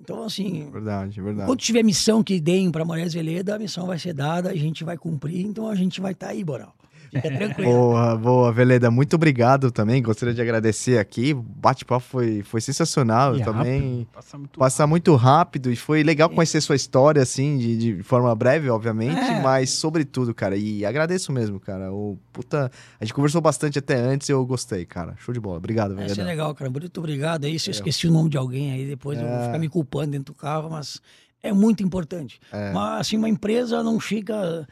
então 0.00 0.22
assim, 0.24 0.70
verdade, 0.70 1.20
verdade. 1.20 1.46
Quando 1.46 1.60
tiver 1.60 1.82
missão 1.82 2.22
que 2.22 2.40
deem 2.40 2.70
para 2.70 2.84
Moraes 2.84 3.14
Veleda, 3.14 3.56
a 3.56 3.58
missão 3.58 3.86
vai 3.86 3.98
ser 3.98 4.14
dada, 4.14 4.50
a 4.50 4.56
gente 4.56 4.82
vai 4.84 4.96
cumprir, 4.96 5.44
então 5.44 5.68
a 5.68 5.74
gente 5.74 6.00
vai 6.00 6.12
estar 6.12 6.26
tá 6.26 6.32
aí, 6.32 6.42
Boral. 6.42 6.74
Fica 7.12 7.30
tranquilo. 7.30 7.70
Boa, 7.70 8.16
boa, 8.16 8.52
Veleda. 8.52 8.90
Muito 8.90 9.16
obrigado 9.16 9.70
também. 9.70 10.02
Gostaria 10.02 10.32
de 10.34 10.40
agradecer 10.40 10.98
aqui. 10.98 11.34
O 11.34 11.42
bate-papo 11.42 12.04
foi, 12.04 12.42
foi 12.42 12.60
sensacional 12.62 13.36
e 13.36 13.44
também. 13.44 14.08
Passa 14.10 14.38
muito, 14.38 14.58
passa 14.58 14.86
muito 14.86 15.14
rápido 15.14 15.70
e 15.70 15.76
foi 15.76 16.02
legal 16.02 16.30
conhecer 16.30 16.62
sua 16.62 16.74
história, 16.74 17.20
assim, 17.20 17.58
de, 17.58 17.76
de 17.76 18.02
forma 18.02 18.34
breve, 18.34 18.70
obviamente, 18.70 19.18
é. 19.18 19.42
mas 19.42 19.70
sobretudo, 19.70 20.34
cara. 20.34 20.56
E 20.56 20.86
agradeço 20.86 21.30
mesmo, 21.32 21.60
cara. 21.60 21.92
O 21.92 22.18
puta. 22.32 22.70
A 22.98 23.04
gente 23.04 23.12
conversou 23.12 23.42
bastante 23.42 23.78
até 23.78 23.94
antes 23.94 24.30
e 24.30 24.32
eu 24.32 24.44
gostei, 24.46 24.86
cara. 24.86 25.14
Show 25.18 25.34
de 25.34 25.40
bola. 25.40 25.58
Obrigado, 25.58 25.90
Veleda. 25.90 26.12
Isso 26.12 26.20
é 26.20 26.24
legal, 26.24 26.54
cara. 26.54 26.70
Muito 26.70 26.98
obrigado. 26.98 27.44
Aí, 27.44 27.58
se 27.58 27.68
eu 27.68 27.72
é. 27.72 27.76
esqueci 27.76 28.08
o 28.08 28.10
nome 28.10 28.30
de 28.30 28.38
alguém 28.38 28.72
aí, 28.72 28.86
depois 28.86 29.18
é. 29.18 29.22
eu 29.22 29.28
vou 29.28 29.36
é. 29.36 29.44
ficar 29.44 29.58
me 29.58 29.68
culpando 29.68 30.12
dentro 30.12 30.32
do 30.32 30.34
carro, 30.34 30.70
mas 30.70 30.98
é 31.42 31.52
muito 31.52 31.82
importante. 31.82 32.40
É. 32.52 32.72
Mas, 32.72 33.00
assim, 33.00 33.16
uma 33.16 33.28
empresa 33.28 33.82
não 33.82 33.98
fica 33.98 34.66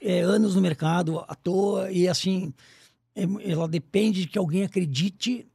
é, 0.00 0.20
anos 0.20 0.54
no 0.54 0.60
mercado 0.60 1.20
à 1.28 1.34
toa 1.34 1.90
e, 1.90 2.08
assim, 2.08 2.52
é, 3.14 3.22
ela 3.50 3.68
depende 3.68 4.22
de 4.22 4.28
que 4.28 4.38
alguém 4.38 4.64
acredite 4.64 5.46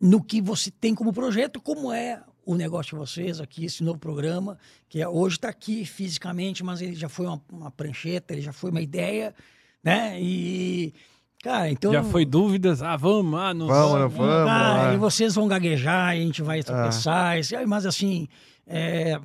no 0.00 0.22
que 0.22 0.40
você 0.40 0.70
tem 0.70 0.94
como 0.94 1.12
projeto, 1.12 1.60
como 1.60 1.92
é 1.92 2.22
o 2.46 2.54
negócio 2.54 2.96
de 2.96 3.00
vocês 3.00 3.40
aqui, 3.40 3.66
esse 3.66 3.82
novo 3.82 3.98
programa, 3.98 4.56
que 4.88 5.02
é, 5.02 5.08
hoje 5.08 5.36
está 5.36 5.48
aqui 5.48 5.84
fisicamente, 5.84 6.64
mas 6.64 6.80
ele 6.80 6.94
já 6.94 7.08
foi 7.08 7.26
uma, 7.26 7.42
uma, 7.52 7.70
prancheta, 7.70 8.32
ele 8.32 8.40
já 8.40 8.52
foi 8.52 8.70
uma 8.70 8.80
ideia, 8.80 9.34
né? 9.82 10.18
E 10.20 10.94
Cara, 11.42 11.70
então. 11.70 11.92
Já 11.92 12.02
foi 12.02 12.24
dúvidas? 12.24 12.82
Ah, 12.82 12.96
vamos, 12.96 13.38
ah, 13.38 13.54
não 13.54 13.68
Vamos, 13.68 14.12
vamos. 14.12 14.46
Cara, 14.46 14.90
ah. 14.90 14.94
e 14.94 14.96
vocês 14.96 15.34
vão 15.36 15.46
gaguejar, 15.46 16.16
e 16.16 16.20
a 16.20 16.24
gente 16.24 16.42
vai 16.42 16.62
tropeçar. 16.62 17.38
esse- 17.38 17.64
Mas 17.64 17.86
assim, 17.86 18.26
é, 18.66 19.20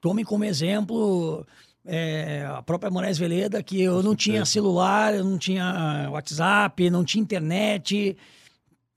tome 0.00 0.24
como 0.24 0.44
exemplo 0.44 1.46
é, 1.84 2.46
a 2.46 2.62
própria 2.62 2.90
Moraes 2.90 3.18
Veleda, 3.18 3.62
que 3.62 3.80
eu 3.80 4.02
não 4.02 4.14
tinha 4.14 4.44
celular, 4.44 5.14
eu 5.14 5.24
não 5.24 5.38
tinha 5.38 6.08
WhatsApp, 6.10 6.90
não 6.90 7.04
tinha 7.04 7.22
internet. 7.22 8.16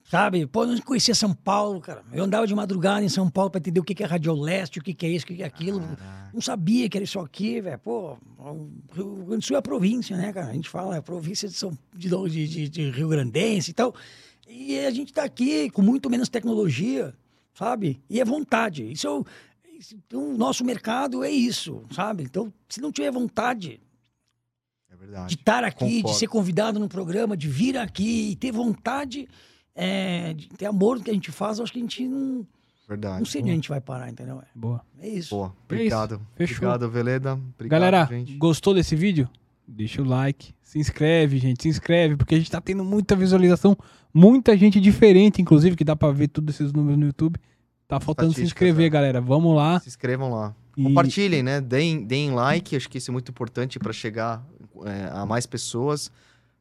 Sabe? 0.04 0.46
Pô, 0.46 0.64
eu 0.64 0.66
não 0.66 0.78
conhecia 0.80 1.14
São 1.14 1.32
Paulo, 1.32 1.80
cara. 1.80 2.04
Eu 2.12 2.24
andava 2.24 2.46
de 2.46 2.54
madrugada 2.54 3.02
em 3.02 3.08
São 3.08 3.30
Paulo 3.30 3.50
para 3.50 3.60
entender 3.60 3.80
o 3.80 3.82
que 3.82 4.02
é 4.02 4.06
Radioleste, 4.06 4.78
o 4.78 4.82
que 4.82 5.06
é 5.06 5.08
isso, 5.08 5.24
o 5.24 5.28
que 5.28 5.42
é 5.42 5.46
aquilo. 5.46 5.80
Não 6.34 6.40
sabia 6.42 6.86
que 6.86 6.98
era 6.98 7.04
isso 7.04 7.18
aqui, 7.18 7.62
velho. 7.62 7.78
Pô, 7.78 8.18
o 8.38 8.70
Rio 8.92 9.14
Grande 9.24 9.38
do 9.38 9.42
Sul 9.42 9.56
é 9.56 9.58
a 9.58 9.62
província, 9.62 10.14
né, 10.14 10.30
cara? 10.30 10.48
A 10.48 10.52
gente 10.52 10.68
fala, 10.68 10.96
é 10.96 10.98
a 10.98 11.02
província 11.02 11.48
de, 11.48 11.54
São, 11.54 11.72
de, 11.96 12.10
de, 12.46 12.68
de, 12.68 12.90
Rio 12.90 13.08
Grandense 13.08 13.70
e 13.70 13.74
tal. 13.74 13.94
E 14.46 14.78
a 14.80 14.90
gente 14.90 15.14
tá 15.14 15.24
aqui 15.24 15.70
com 15.70 15.80
muito 15.80 16.10
menos 16.10 16.28
tecnologia, 16.28 17.14
sabe? 17.54 17.98
E 18.10 18.20
é 18.20 18.24
vontade. 18.24 18.92
Isso 18.92 19.20
o, 19.20 19.26
então, 19.92 20.34
o 20.34 20.36
nosso 20.38 20.64
mercado 20.64 21.24
é 21.24 21.30
isso, 21.30 21.82
sabe? 21.90 22.22
Então, 22.24 22.52
se 22.68 22.80
não 22.80 22.92
tiver 22.92 23.10
vontade 23.10 23.80
É 24.90 24.96
verdade. 24.96 25.28
de 25.34 25.40
estar 25.40 25.64
aqui, 25.64 25.86
de 25.88 25.94
Concordo. 26.02 26.18
ser 26.18 26.26
convidado 26.28 26.78
no 26.78 26.88
programa, 26.88 27.36
de 27.36 27.48
vir 27.48 27.76
aqui 27.78 28.30
e 28.32 28.36
ter 28.36 28.52
vontade, 28.52 29.28
é, 29.74 30.34
de 30.34 30.48
ter 30.50 30.66
amor 30.66 30.98
no 30.98 31.04
que 31.04 31.10
a 31.10 31.14
gente 31.14 31.32
faz, 31.32 31.58
eu 31.58 31.64
acho 31.64 31.72
que 31.72 31.78
a 31.78 31.82
gente 31.82 32.06
não, 32.06 32.46
Verdade. 32.86 33.18
não 33.18 33.24
sei 33.24 33.40
onde 33.42 33.50
a 33.50 33.54
gente 33.54 33.68
vai 33.68 33.80
parar, 33.80 34.10
entendeu? 34.10 34.42
Boa. 34.54 34.84
É 35.00 35.08
isso. 35.08 35.34
Boa. 35.34 35.54
Obrigado. 35.64 36.20
Fechou. 36.36 36.56
Obrigado, 36.58 36.90
Veleda. 36.90 37.32
Obrigado, 37.32 37.70
Galera, 37.80 38.04
gente. 38.06 38.36
gostou 38.36 38.74
desse 38.74 38.94
vídeo? 38.94 39.28
Deixa 39.66 40.02
o 40.02 40.04
like, 40.04 40.52
se 40.62 40.78
inscreve, 40.78 41.38
gente, 41.38 41.62
se 41.62 41.68
inscreve, 41.68 42.16
porque 42.16 42.34
a 42.34 42.38
gente 42.38 42.50
tá 42.50 42.60
tendo 42.60 42.84
muita 42.84 43.16
visualização, 43.16 43.76
muita 44.12 44.56
gente 44.56 44.78
diferente, 44.80 45.40
inclusive, 45.40 45.76
que 45.76 45.84
dá 45.84 45.96
pra 45.96 46.10
ver 46.10 46.28
todos 46.28 46.54
esses 46.54 46.72
números 46.72 46.98
no 46.98 47.06
YouTube. 47.06 47.40
Tá 47.98 48.00
faltando 48.00 48.32
se 48.32 48.42
inscrever, 48.42 48.86
é. 48.86 48.88
galera. 48.88 49.20
Vamos 49.20 49.54
lá. 49.54 49.78
Se 49.80 49.88
inscrevam 49.88 50.30
lá. 50.30 50.54
E- 50.76 50.82
Compartilhem, 50.82 51.42
né? 51.42 51.60
Deem, 51.60 52.02
deem 52.04 52.30
like, 52.32 52.74
acho 52.74 52.88
que 52.88 52.96
isso 52.98 53.10
é 53.10 53.12
muito 53.12 53.30
importante 53.30 53.78
para 53.78 53.92
chegar 53.92 54.42
é, 54.84 55.10
a 55.12 55.26
mais 55.26 55.44
pessoas. 55.46 56.10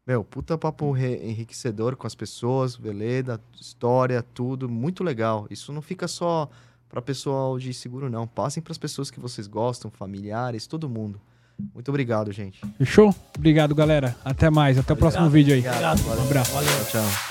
Meu, 0.06 0.24
puta 0.24 0.58
papo 0.58 0.92
re- 0.92 1.22
enriquecedor 1.24 1.96
com 1.96 2.06
as 2.06 2.16
pessoas, 2.16 2.76
Veleda, 2.76 3.40
história, 3.60 4.22
tudo, 4.22 4.68
muito 4.68 5.04
legal. 5.04 5.48
Isso 5.50 5.72
não 5.72 5.82
fica 5.82 6.08
só 6.08 6.50
para 6.90 7.02
pessoal 7.02 7.58
de 7.58 7.74
seguro, 7.74 8.10
não. 8.10 8.28
Passem 8.28 8.62
para 8.62 8.72
as 8.72 8.78
pessoas 8.78 9.10
que 9.10 9.20
vocês 9.20 9.48
gostam, 9.48 9.90
familiares, 9.90 10.68
todo 10.68 10.90
mundo. 10.90 11.22
Muito 11.74 11.88
obrigado, 11.90 12.32
gente. 12.32 12.60
Fechou? 12.78 13.16
Obrigado, 13.38 13.74
galera. 13.74 14.16
Até 14.26 14.50
mais. 14.50 14.78
Até 14.78 14.92
o 14.92 14.98
próximo 14.98 15.30
vídeo 15.30 15.54
aí. 15.54 15.60
Obrigado. 15.62 16.00
Valeu. 16.02 16.24
Um 16.24 16.26
abraço. 16.26 16.52
Valeu. 16.52 16.70
Tchau, 16.92 17.04
tchau. 17.04 17.31